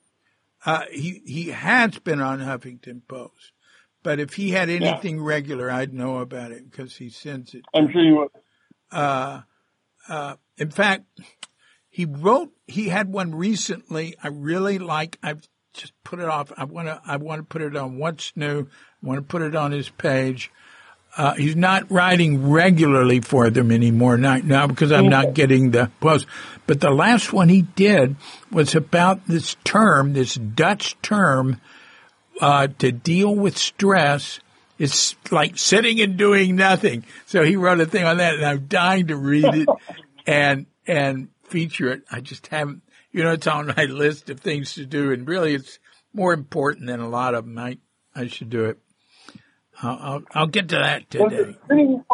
Uh, 0.65 0.83
he 0.91 1.23
he 1.25 1.49
has 1.51 1.99
been 2.01 2.21
on 2.21 2.41
Huffington 2.41 3.01
Post, 3.07 3.53
but 4.03 4.19
if 4.19 4.35
he 4.35 4.51
had 4.51 4.69
anything 4.69 5.23
regular, 5.23 5.71
I'd 5.71 5.95
know 5.95 6.19
about 6.19 6.51
it 6.51 6.69
because 6.69 6.97
he 6.97 7.09
sends 7.09 7.55
it. 7.55 7.63
I'm 7.73 7.91
sure 7.93 8.03
you 8.03 8.17
would. 8.17 8.29
Uh, 8.91 9.43
uh, 10.09 10.37
in 10.57 10.71
fact, 10.71 11.05
he 11.89 12.05
wrote. 12.05 12.51
He 12.67 12.89
had 12.89 13.13
one 13.13 13.35
recently. 13.35 14.17
I 14.21 14.29
really 14.29 14.81
like. 14.81 15.19
I've 15.23 15.47
just 15.73 15.93
put 16.03 16.19
it 16.19 16.29
off. 16.29 16.51
I 16.57 16.65
want 16.65 16.89
to. 16.89 17.01
I 17.07 17.17
want 17.17 17.39
to 17.41 17.45
put 17.45 17.63
it 17.63 17.77
on 17.77 17.99
What's 17.99 18.33
New. 18.35 18.63
I 18.63 19.07
want 19.07 19.19
to 19.19 19.23
put 19.23 19.43
it 19.43 19.55
on 19.55 19.71
his 19.71 19.89
page. 19.91 20.51
Uh, 21.17 21.35
he's 21.35 21.57
not 21.57 21.91
writing 21.91 22.51
regularly 22.51 23.21
for 23.21 23.49
them 23.49 23.71
anymore 23.71 24.19
not 24.19 24.45
now 24.45 24.67
because 24.67 24.93
I'm 24.93 25.09
not 25.09 25.33
getting 25.33 25.71
the 25.71 25.91
post. 25.99 26.27
But 26.67 26.81
the 26.81 26.91
last 26.91 27.33
one 27.33 27.49
he 27.49 27.63
did 27.63 28.17
was 28.51 28.75
about 28.75 29.27
this 29.27 29.57
term, 29.65 30.13
this 30.13 30.35
Dutch 30.35 30.97
term, 31.01 31.61
uh, 32.41 32.69
to 32.79 32.93
deal 32.93 33.35
with 33.35 33.57
stress. 33.57 34.41
It's 34.79 35.17
like 35.31 35.57
sitting 35.57 36.01
and 36.03 36.19
doing 36.19 36.55
nothing. 36.55 37.07
So 37.25 37.43
he 37.45 37.57
wrote 37.57 37.81
a 37.81 37.87
thing 37.87 38.05
on 38.05 38.19
that 38.19 38.35
and 38.35 38.45
I'm 38.45 38.67
dying 38.67 39.07
to 39.07 39.17
read 39.17 39.47
it 39.47 39.69
and, 40.27 40.67
and 40.87 41.29
feature 41.45 41.93
it. 41.93 42.03
I 42.11 42.21
just 42.21 42.49
haven't, 42.49 42.83
you 43.11 43.23
know, 43.23 43.33
it's 43.33 43.47
on 43.47 43.69
my 43.69 43.85
list 43.85 44.29
of 44.29 44.41
things 44.41 44.75
to 44.75 44.85
do 44.85 45.13
and 45.13 45.27
really 45.27 45.55
it's 45.55 45.79
more 46.13 46.35
important 46.35 46.89
than 46.89 47.01
a 47.01 47.09
lot 47.09 47.35
of 47.35 47.47
them. 47.47 47.57
I, 47.57 47.79
I 48.15 48.27
should 48.27 48.51
do 48.51 48.67
it. 48.67 48.79
I'll, 49.83 49.99
I'll, 50.01 50.23
I'll 50.33 50.47
get 50.47 50.69
to 50.71 50.77
that 50.77 51.11
today. 51.11 51.57
Sitting, 51.69 52.05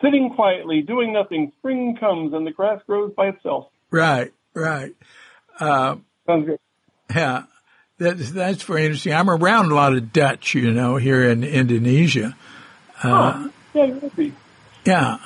sitting 0.00 0.30
quietly, 0.34 0.82
doing 0.82 1.12
nothing. 1.12 1.52
Spring 1.58 1.96
comes 1.98 2.32
and 2.32 2.46
the 2.46 2.50
grass 2.50 2.80
grows 2.86 3.12
by 3.14 3.28
itself. 3.28 3.68
Right, 3.90 4.32
right. 4.54 4.94
Uh, 5.60 5.96
Sounds 6.26 6.46
good. 6.46 6.58
yeah, 7.14 7.44
that's, 7.98 8.32
that's 8.32 8.62
very 8.62 8.84
interesting. 8.84 9.12
I'm 9.12 9.30
around 9.30 9.70
a 9.70 9.74
lot 9.74 9.94
of 9.94 10.12
Dutch, 10.12 10.54
you 10.54 10.70
know, 10.72 10.96
here 10.96 11.28
in 11.28 11.44
Indonesia. 11.44 12.36
Huh. 12.94 13.48
Yeah, 13.74 13.84
you 13.86 14.12
be. 14.16 14.34
Yeah, 14.84 15.18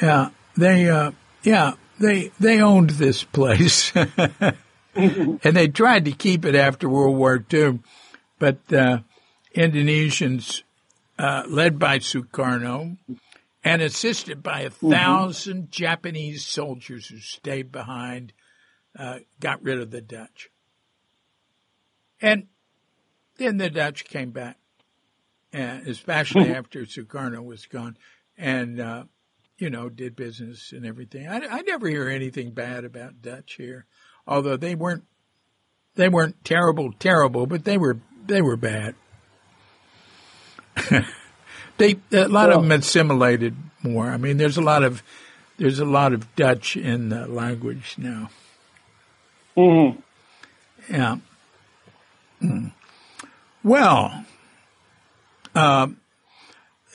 yeah. 0.00 0.30
They, 0.56 0.88
uh, 0.88 1.12
yeah, 1.42 1.74
they 2.00 2.30
they 2.40 2.60
owned 2.60 2.90
this 2.90 3.24
place, 3.24 3.92
and 4.94 5.40
they 5.40 5.68
tried 5.68 6.06
to 6.06 6.12
keep 6.12 6.44
it 6.44 6.54
after 6.54 6.88
World 6.88 7.16
War 7.16 7.44
II, 7.52 7.80
but 8.38 8.58
uh, 8.72 8.98
Indonesians, 9.58 10.62
uh, 11.18 11.42
led 11.48 11.80
by 11.80 11.98
Sukarno, 11.98 12.96
and 13.64 13.82
assisted 13.82 14.40
by 14.40 14.60
a 14.60 14.70
1000 14.70 15.68
Japanese 15.68 16.46
soldiers 16.46 17.08
who 17.08 17.18
stayed 17.18 17.72
behind, 17.72 18.32
uh, 18.96 19.18
got 19.40 19.60
rid 19.62 19.80
of 19.80 19.90
the 19.90 20.00
Dutch, 20.00 20.48
and 22.22 22.46
then 23.36 23.56
the 23.56 23.68
Dutch 23.68 24.04
came 24.04 24.30
back, 24.30 24.58
and 25.52 25.86
especially 25.88 26.54
after 26.54 26.82
Sukarno 26.82 27.44
was 27.44 27.66
gone, 27.66 27.96
and. 28.36 28.80
Uh, 28.80 29.04
you 29.60 29.70
know, 29.70 29.88
did 29.88 30.14
business 30.14 30.70
and 30.70 30.86
everything. 30.86 31.26
I, 31.26 31.38
I 31.38 31.62
never 31.62 31.88
hear 31.88 32.08
anything 32.08 32.52
bad 32.52 32.84
about 32.84 33.20
Dutch 33.20 33.54
here, 33.54 33.86
although 34.24 34.56
they 34.56 34.76
weren't 34.76 35.02
they 35.96 36.08
weren't 36.08 36.44
terrible, 36.44 36.92
terrible, 36.92 37.46
but 37.46 37.64
they 37.64 37.76
were 37.76 37.98
they 38.24 38.40
were 38.40 38.56
bad. 38.56 38.94
They 41.78 41.98
a 42.12 42.28
lot 42.28 42.50
of 42.50 42.62
them 42.62 42.72
assimilated 42.72 43.56
more. 43.82 44.08
I 44.08 44.16
mean, 44.16 44.36
there's 44.36 44.56
a 44.56 44.62
lot 44.62 44.82
of 44.82 45.02
there's 45.58 45.78
a 45.78 45.84
lot 45.84 46.12
of 46.12 46.34
Dutch 46.36 46.76
in 46.76 47.08
the 47.08 47.26
language 47.26 47.96
now. 47.98 48.30
hmm 49.56 49.90
Yeah. 50.88 51.16
Mm. 52.42 52.72
Well, 53.64 54.24
um, 55.54 56.00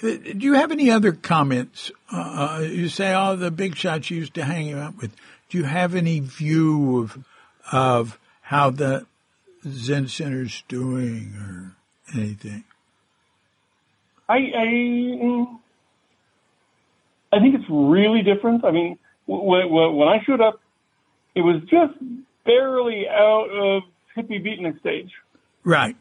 do 0.01 0.37
you 0.39 0.53
have 0.53 0.71
any 0.71 0.89
other 0.89 1.11
comments? 1.11 1.91
Uh, 2.11 2.61
you 2.63 2.89
say, 2.89 3.13
oh, 3.13 3.35
the 3.35 3.51
big 3.51 3.75
shots 3.75 4.09
you 4.09 4.17
used 4.17 4.33
to 4.35 4.45
hang 4.45 4.73
out 4.73 4.97
with. 4.97 5.15
Do 5.49 5.57
you 5.57 5.65
have 5.65 5.95
any 5.95 6.19
view 6.19 6.99
of 6.99 7.25
of 7.71 8.19
how 8.41 8.69
the 8.69 9.05
Zen 9.67 10.07
Center's 10.07 10.63
doing 10.67 11.33
or 11.37 11.75
anything? 12.13 12.63
I, 14.33 14.37
I, 14.57 15.45
I 17.33 17.39
think 17.39 17.55
it's 17.55 17.69
really 17.69 18.23
different. 18.23 18.65
I 18.65 18.71
mean, 18.71 18.97
when, 19.27 19.69
when 19.69 20.07
I 20.07 20.23
showed 20.25 20.41
up, 20.41 20.59
it 21.35 21.41
was 21.41 21.61
just 21.69 21.93
barely 22.45 23.07
out 23.07 23.49
of 23.51 23.83
hippie 24.17 24.43
beatnik 24.43 24.79
stage. 24.79 25.11
Right. 25.63 25.95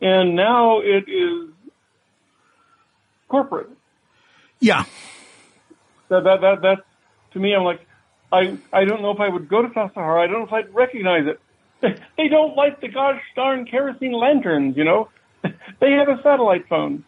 And 0.00 0.36
now 0.36 0.80
it 0.80 1.08
is 1.08 1.50
corporate. 3.28 3.68
Yeah. 4.60 4.84
That, 6.08 6.24
that, 6.24 6.40
that, 6.40 6.62
that, 6.62 6.76
to 7.32 7.38
me, 7.38 7.54
I'm 7.54 7.64
like, 7.64 7.86
I, 8.32 8.58
I 8.72 8.84
don't 8.84 9.02
know 9.02 9.10
if 9.10 9.20
I 9.20 9.28
would 9.28 9.48
go 9.48 9.62
to 9.62 9.68
Tassajara. 9.68 10.24
I 10.24 10.26
don't 10.26 10.40
know 10.40 10.46
if 10.46 10.52
I'd 10.52 10.74
recognize 10.74 11.26
it. 11.26 11.40
They 12.16 12.28
don't 12.28 12.56
light 12.56 12.80
the 12.80 12.88
gosh 12.88 13.20
darn 13.34 13.66
kerosene 13.66 14.12
lanterns, 14.12 14.78
you 14.78 14.84
know? 14.84 15.10
They 15.80 15.92
have 15.92 16.08
a 16.08 16.20
satellite 16.22 16.68
phone. 16.68 17.04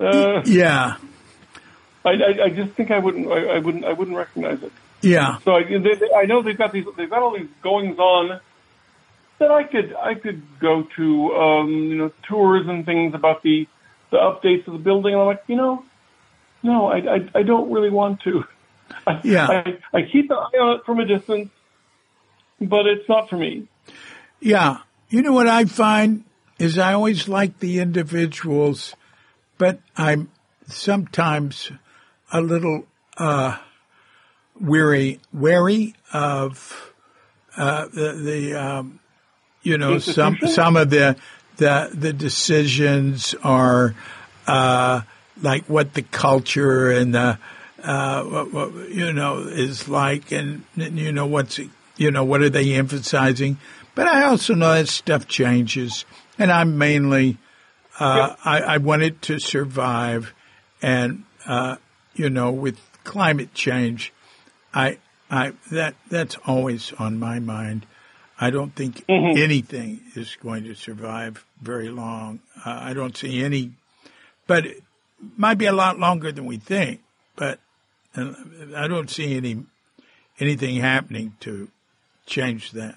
Uh, 0.00 0.42
Yeah. 0.44 0.96
I, 2.04 2.10
I, 2.10 2.44
I 2.44 2.48
just 2.50 2.72
think 2.72 2.90
I 2.90 2.98
wouldn't, 2.98 3.30
I, 3.30 3.56
I 3.56 3.58
wouldn't, 3.58 3.84
I 3.84 3.92
wouldn't 3.92 4.16
recognize 4.16 4.62
it. 4.62 4.72
Yeah. 5.02 5.38
So 5.44 5.52
I, 5.52 5.62
they, 5.64 5.78
they, 5.78 6.12
I 6.16 6.24
know 6.24 6.42
they've 6.42 6.58
got 6.58 6.72
these, 6.72 6.84
they've 6.96 7.08
got 7.10 7.22
all 7.22 7.36
these 7.36 7.48
goings 7.62 7.98
on 7.98 8.40
that 9.38 9.50
I 9.50 9.64
could, 9.64 9.94
I 9.94 10.14
could 10.14 10.42
go 10.60 10.86
to, 10.96 11.32
um, 11.34 11.70
you 11.70 11.96
know, 11.96 12.12
tours 12.28 12.66
and 12.68 12.84
things 12.84 13.14
about 13.14 13.42
the, 13.42 13.66
the 14.10 14.16
updates 14.16 14.66
of 14.66 14.72
the 14.74 14.78
building. 14.78 15.12
And 15.12 15.20
I'm 15.22 15.26
like, 15.28 15.44
you 15.46 15.56
know, 15.56 15.84
no, 16.62 16.86
I, 16.86 16.98
I, 16.98 17.28
I 17.36 17.42
don't 17.42 17.70
really 17.72 17.90
want 17.90 18.20
to. 18.22 18.44
I, 19.06 19.20
Yeah. 19.24 19.46
I, 19.48 19.78
I 19.98 20.02
keep 20.02 20.30
an 20.30 20.36
eye 20.36 20.58
on 20.58 20.78
it 20.78 20.84
from 20.84 20.98
a 21.00 21.04
distance, 21.06 21.50
but 22.60 22.86
it's 22.86 23.08
not 23.08 23.30
for 23.30 23.36
me. 23.36 23.68
Yeah. 24.40 24.78
You 25.08 25.22
know 25.22 25.32
what 25.32 25.46
I 25.48 25.64
find 25.66 26.24
is 26.62 26.78
I 26.78 26.92
always 26.92 27.26
like 27.26 27.58
the 27.58 27.80
individuals, 27.80 28.94
but 29.58 29.80
I'm 29.96 30.30
sometimes 30.68 31.72
a 32.32 32.40
little 32.40 32.86
uh, 33.18 33.58
weary, 34.60 35.18
wary 35.32 35.96
of 36.12 36.92
uh, 37.56 37.86
the, 37.92 38.12
the 38.12 38.54
um, 38.54 39.00
you 39.64 39.76
know 39.76 39.98
some 39.98 40.38
some 40.46 40.76
of 40.76 40.90
the 40.90 41.16
the 41.56 41.90
the 41.92 42.12
decisions 42.12 43.34
are 43.42 43.96
uh, 44.46 45.00
like 45.42 45.64
what 45.64 45.94
the 45.94 46.02
culture 46.02 46.92
and 46.92 47.12
the 47.12 47.38
uh, 47.82 48.22
what, 48.22 48.52
what, 48.52 48.88
you 48.88 49.12
know 49.12 49.38
is 49.38 49.88
like, 49.88 50.30
and 50.30 50.62
you 50.76 51.10
know 51.10 51.26
what's 51.26 51.58
you 51.96 52.12
know 52.12 52.22
what 52.22 52.40
are 52.40 52.50
they 52.50 52.72
emphasizing. 52.74 53.58
But 53.96 54.06
I 54.06 54.24
also 54.24 54.54
know 54.54 54.72
that 54.74 54.88
stuff 54.88 55.26
changes, 55.26 56.04
and 56.42 56.50
I'm 56.52 56.76
mainly 56.78 57.38
Uh, 57.98 58.16
Yep. 58.16 58.38
I, 58.44 58.58
I 58.74 58.76
want 58.78 59.02
it 59.02 59.20
to 59.22 59.38
survive, 59.38 60.32
and 60.80 61.24
uh, 61.46 61.76
you 62.14 62.30
know, 62.30 62.50
with 62.50 62.78
climate 63.04 63.52
change, 63.54 64.12
I, 64.72 64.98
I 65.30 65.52
that 65.70 65.94
that's 66.08 66.36
always 66.46 66.92
on 66.98 67.18
my 67.18 67.38
mind. 67.38 67.84
I 68.40 68.48
don't 68.50 68.74
think 68.74 69.04
anything 69.36 70.00
is 70.16 70.36
going 70.42 70.64
to 70.64 70.74
survive 70.74 71.44
very 71.60 71.90
long. 71.90 72.40
Uh, 72.64 72.78
I 72.90 72.94
don't 72.94 73.14
see 73.16 73.44
any, 73.44 73.72
but 74.46 74.64
it 74.64 74.82
might 75.36 75.58
be 75.58 75.66
a 75.66 75.72
lot 75.72 75.98
longer 75.98 76.32
than 76.32 76.46
we 76.46 76.56
think. 76.56 77.02
But 77.36 77.60
uh, 78.16 78.32
I 78.74 78.88
don't 78.88 79.10
see 79.10 79.36
any 79.36 79.64
anything 80.40 80.76
happening 80.80 81.36
to 81.40 81.68
change 82.26 82.72
that. 82.72 82.96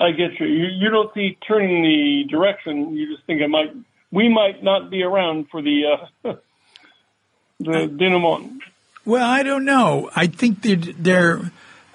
I 0.00 0.12
get 0.12 0.40
you. 0.40 0.46
you. 0.46 0.66
You 0.66 0.90
don't 0.90 1.12
see 1.14 1.36
turning 1.46 1.82
the 1.82 2.24
direction. 2.30 2.94
You 2.96 3.14
just 3.14 3.26
think 3.26 3.40
it 3.42 3.48
might. 3.48 3.74
We 4.10 4.28
might 4.28 4.62
not 4.64 4.90
be 4.90 5.02
around 5.02 5.48
for 5.50 5.60
the 5.62 6.08
uh, 6.24 6.32
the 7.60 7.86
denouement. 7.86 8.62
Well, 9.04 9.24
I 9.28 9.42
don't 9.42 9.64
know. 9.64 10.10
I 10.14 10.26
think 10.26 10.62
that 10.62 10.94
they're. 10.98 11.38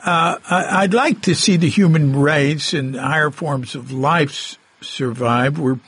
Uh, 0.03 0.37
I- 0.49 0.83
I'd 0.83 0.93
like 0.93 1.23
to 1.23 1.33
see 1.35 1.57
the 1.57 1.69
human 1.69 2.15
race 2.19 2.73
and 2.73 2.95
higher 2.95 3.31
forms 3.31 3.73
of 3.73 3.91
life 3.91 4.57
survive. 4.81 5.57
We're, 5.57 5.79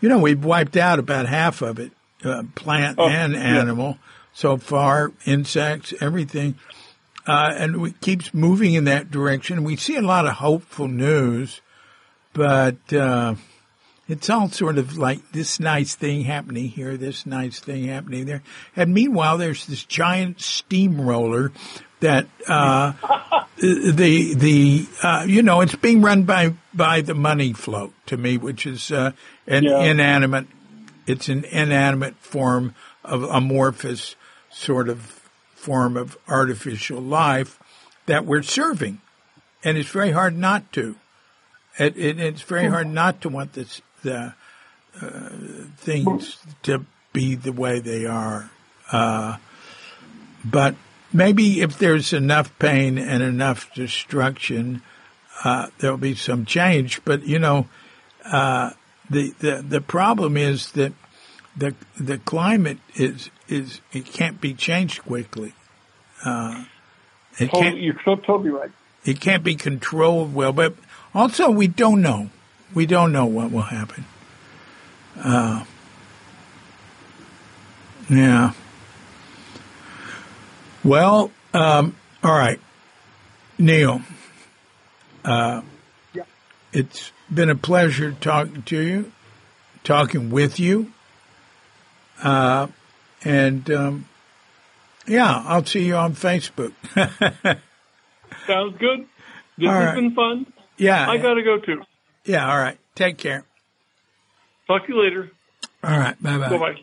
you 0.00 0.08
know, 0.08 0.18
we've 0.18 0.44
wiped 0.44 0.76
out 0.76 1.00
about 1.00 1.26
half 1.26 1.60
of 1.60 1.80
it, 1.80 1.90
uh, 2.24 2.44
plant 2.54 2.98
Oh, 3.00 3.08
and 3.08 3.32
yeah. 3.32 3.40
animal 3.40 3.98
so 4.32 4.56
far, 4.58 5.12
insects, 5.26 5.92
everything, 6.00 6.54
uh, 7.26 7.52
and 7.56 7.86
it 7.86 8.00
keeps 8.00 8.32
moving 8.32 8.74
in 8.74 8.84
that 8.84 9.10
direction. 9.10 9.64
We 9.64 9.74
see 9.76 9.96
a 9.96 10.02
lot 10.02 10.24
of 10.26 10.34
hopeful 10.34 10.86
news, 10.88 11.60
but 12.34 12.92
uh, 12.92 13.34
it's 14.08 14.28
all 14.28 14.50
sort 14.50 14.76
of 14.76 14.98
like 14.98 15.32
this 15.32 15.58
nice 15.58 15.94
thing 15.94 16.24
happening 16.24 16.68
here, 16.68 16.96
this 16.98 17.24
nice 17.24 17.58
thing 17.60 17.84
happening 17.86 18.26
there. 18.26 18.42
And 18.76 18.92
meanwhile, 18.92 19.38
there's 19.38 19.66
this 19.66 19.82
giant 19.84 20.40
steamroller 20.42 21.52
that 22.00 22.26
uh, 22.46 22.92
the 23.56 24.34
the 24.34 24.86
uh, 25.02 25.24
you 25.26 25.42
know 25.42 25.62
it's 25.62 25.74
being 25.76 26.02
run 26.02 26.24
by 26.24 26.52
by 26.74 27.00
the 27.00 27.14
money 27.14 27.54
float 27.54 27.94
to 28.06 28.16
me, 28.18 28.36
which 28.36 28.66
is 28.66 28.92
uh, 28.92 29.12
an 29.46 29.64
Yeah. 29.64 29.80
inanimate. 29.84 30.48
It's 31.06 31.28
an 31.28 31.44
inanimate 31.44 32.16
form 32.16 32.74
of 33.04 33.22
amorphous 33.24 34.16
sort 34.50 34.88
of 34.88 35.20
form 35.54 35.96
of 35.96 36.16
artificial 36.28 37.00
life 37.00 37.58
that 38.06 38.26
we're 38.26 38.42
serving, 38.42 39.00
and 39.62 39.78
it's 39.78 39.88
very 39.88 40.10
hard 40.10 40.36
not 40.36 40.72
to. 40.74 40.96
It, 41.78 41.96
it, 41.96 42.20
it's 42.20 42.42
very 42.42 42.68
hard 42.68 42.86
not 42.86 43.20
to 43.22 43.28
want 43.28 43.54
this 43.54 43.82
the 44.02 44.34
uh, 45.00 45.28
things 45.78 46.38
to 46.62 46.84
be 47.12 47.34
the 47.34 47.52
way 47.52 47.80
they 47.80 48.06
are. 48.06 48.50
Uh, 48.92 49.38
but 50.44 50.76
maybe 51.12 51.60
if 51.62 51.78
there's 51.78 52.12
enough 52.12 52.56
pain 52.58 52.98
and 52.98 53.22
enough 53.22 53.72
destruction, 53.74 54.82
uh, 55.42 55.68
there'll 55.78 55.96
be 55.96 56.14
some 56.14 56.44
change. 56.44 57.04
But 57.04 57.26
you 57.26 57.38
know, 57.38 57.68
uh, 58.24 58.70
the 59.10 59.30
the 59.40 59.64
the 59.66 59.80
problem 59.80 60.36
is 60.36 60.72
that 60.72 60.92
the 61.56 61.74
the 61.98 62.18
climate 62.18 62.78
is 62.94 63.30
is 63.48 63.80
it 63.92 64.06
can't 64.06 64.40
be 64.40 64.54
changed 64.54 65.02
quickly. 65.02 65.54
Uh, 66.24 66.64
it 67.38 67.46
Totally, 67.46 67.62
can't 67.62 67.78
you're 67.78 68.00
so, 68.04 68.16
totally 68.16 68.50
right. 68.50 68.70
it 69.04 69.20
can't 69.20 69.42
be 69.42 69.56
controlled 69.56 70.34
well, 70.34 70.52
but 70.52 70.74
also 71.14 71.50
we 71.50 71.66
don't 71.66 72.00
know. 72.02 72.30
We 72.74 72.86
don't 72.86 73.12
know 73.12 73.26
what 73.26 73.50
will 73.52 73.62
happen. 73.62 74.04
Uh, 75.16 75.64
yeah. 78.10 78.52
Well, 80.82 81.30
um, 81.54 81.96
all 82.22 82.36
right, 82.36 82.60
Neil. 83.58 84.02
Uh, 85.24 85.62
Yeah. 86.12 86.24
It's 86.72 87.12
been 87.32 87.48
a 87.48 87.54
pleasure 87.54 88.12
talking 88.12 88.62
to 88.64 88.78
you, 88.80 89.12
talking 89.84 90.30
with 90.30 90.58
you, 90.60 90.92
uh, 92.22 92.66
and 93.24 93.70
um, 93.70 94.08
yeah, 95.06 95.42
I'll 95.46 95.64
see 95.64 95.86
you 95.86 95.96
on 95.96 96.14
Facebook. 96.14 96.72
Sounds 98.46 98.76
good. 98.78 99.06
This 99.56 99.68
All 99.68 99.74
has 99.74 99.84
right. 99.86 99.94
been 99.94 100.14
fun. 100.14 100.46
Yeah, 100.76 101.08
I 101.08 101.18
gotta 101.18 101.42
go 101.42 101.58
too. 101.58 101.82
yeah. 102.24 102.50
All 102.50 102.58
right. 102.58 102.78
Take 102.94 103.18
care. 103.18 103.44
Talk 104.66 104.86
to 104.86 104.92
you 104.92 105.00
later. 105.00 105.30
All 105.82 105.98
right. 105.98 106.20
Bye 106.22 106.38
bye. 106.38 106.48
Bye 106.48 106.58
bye. 106.58 106.80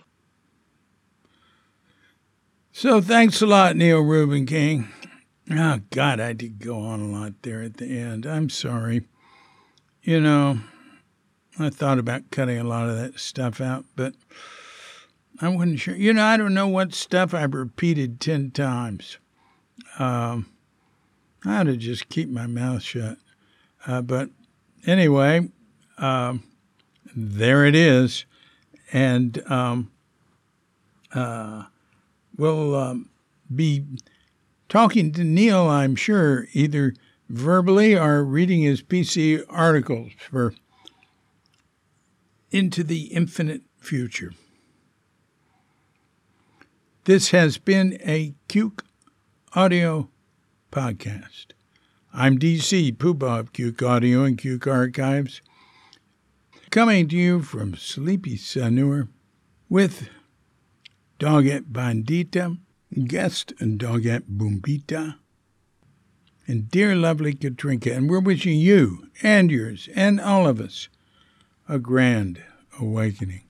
So 2.72 3.02
thanks 3.02 3.42
a 3.42 3.46
lot, 3.46 3.76
Neil 3.76 4.02
Rubenking. 4.02 4.88
Oh 5.50 5.80
God, 5.90 6.20
I 6.20 6.34
did 6.34 6.60
go 6.60 6.80
on 6.80 7.02
a 7.02 7.08
lot 7.08 7.34
there 7.42 7.62
at 7.62 7.78
the 7.78 7.86
end. 8.00 8.26
I'm 8.26 8.50
sorry. 8.50 9.08
You 10.04 10.20
know, 10.22 10.60
I 11.60 11.70
thought 11.70 12.00
about 12.00 12.32
cutting 12.32 12.58
a 12.58 12.64
lot 12.64 12.90
of 12.90 12.96
that 12.98 13.20
stuff 13.20 13.60
out, 13.60 13.86
but 13.96 14.14
I 15.42 15.50
wasn't 15.50 15.80
sure. 15.80 15.96
You 15.96 16.14
know, 16.14 16.24
I 16.24 16.38
don't 16.38 16.54
know 16.54 16.68
what 16.68 16.94
stuff 16.94 17.34
I've 17.34 17.54
repeated 17.54 18.20
ten 18.22 18.52
times. 18.52 19.18
Um, 20.00 20.48
I 21.44 21.58
ought 21.58 21.64
to 21.64 21.78
just 21.78 22.10
keep 22.10 22.30
my 22.30 22.48
mouth 22.48 22.82
shut. 22.84 23.18
Uh, 23.86 24.02
but 24.02 24.30
anyway, 24.86 25.50
um, 25.98 26.44
there 27.16 27.66
it 27.66 27.76
is, 27.76 28.26
and 28.92 29.42
um, 29.50 29.92
uh, 31.14 31.64
we'll 32.38 32.76
um, 32.76 33.10
be 33.54 33.86
talking 34.70 35.12
to 35.14 35.24
Neil, 35.24 35.68
I'm 35.68 35.96
sure, 35.96 36.48
either 36.54 36.94
verbally 37.30 37.98
or 37.98 38.24
reading 38.24 38.62
his 38.62 38.82
PC 38.82 39.44
articles 39.50 40.12
for 40.30 40.54
Into 42.52 42.84
the 42.84 43.04
Infinite 43.06 43.62
Future. 43.80 44.34
This 47.06 47.32
has 47.32 47.58
been 47.58 47.98
a 48.06 48.36
Cuke 48.48 48.82
Audio 49.56 50.10
podcast. 50.72 51.48
I'm 52.14 52.38
DC 52.38 52.98
Poobah 52.98 53.40
of 53.40 53.54
Cuke 53.54 53.82
Audio 53.88 54.26
and 54.26 54.38
Cuke 54.38 54.68
Archives, 54.68 55.42
coming 56.70 57.08
to 57.08 57.16
you 57.16 57.42
from 57.42 57.78
Sleepy 57.78 58.36
Sanur 58.36 59.08
with 59.70 60.10
Doggett 61.20 61.72
Bandita, 61.72 62.58
guest 63.06 63.54
Doggett 63.60 64.24
Bumbita, 64.30 65.16
and 66.46 66.70
dear 66.70 66.98
lovely 66.98 67.34
Katrinka. 67.34 67.96
And 67.96 68.10
we're 68.10 68.20
wishing 68.20 68.60
you 68.60 69.08
and 69.24 69.50
yours 69.50 69.88
and 69.96 70.20
all 70.20 70.46
of 70.46 70.60
us 70.60 70.90
a 71.70 71.80
grand 71.80 72.44
awakening. 72.78 73.44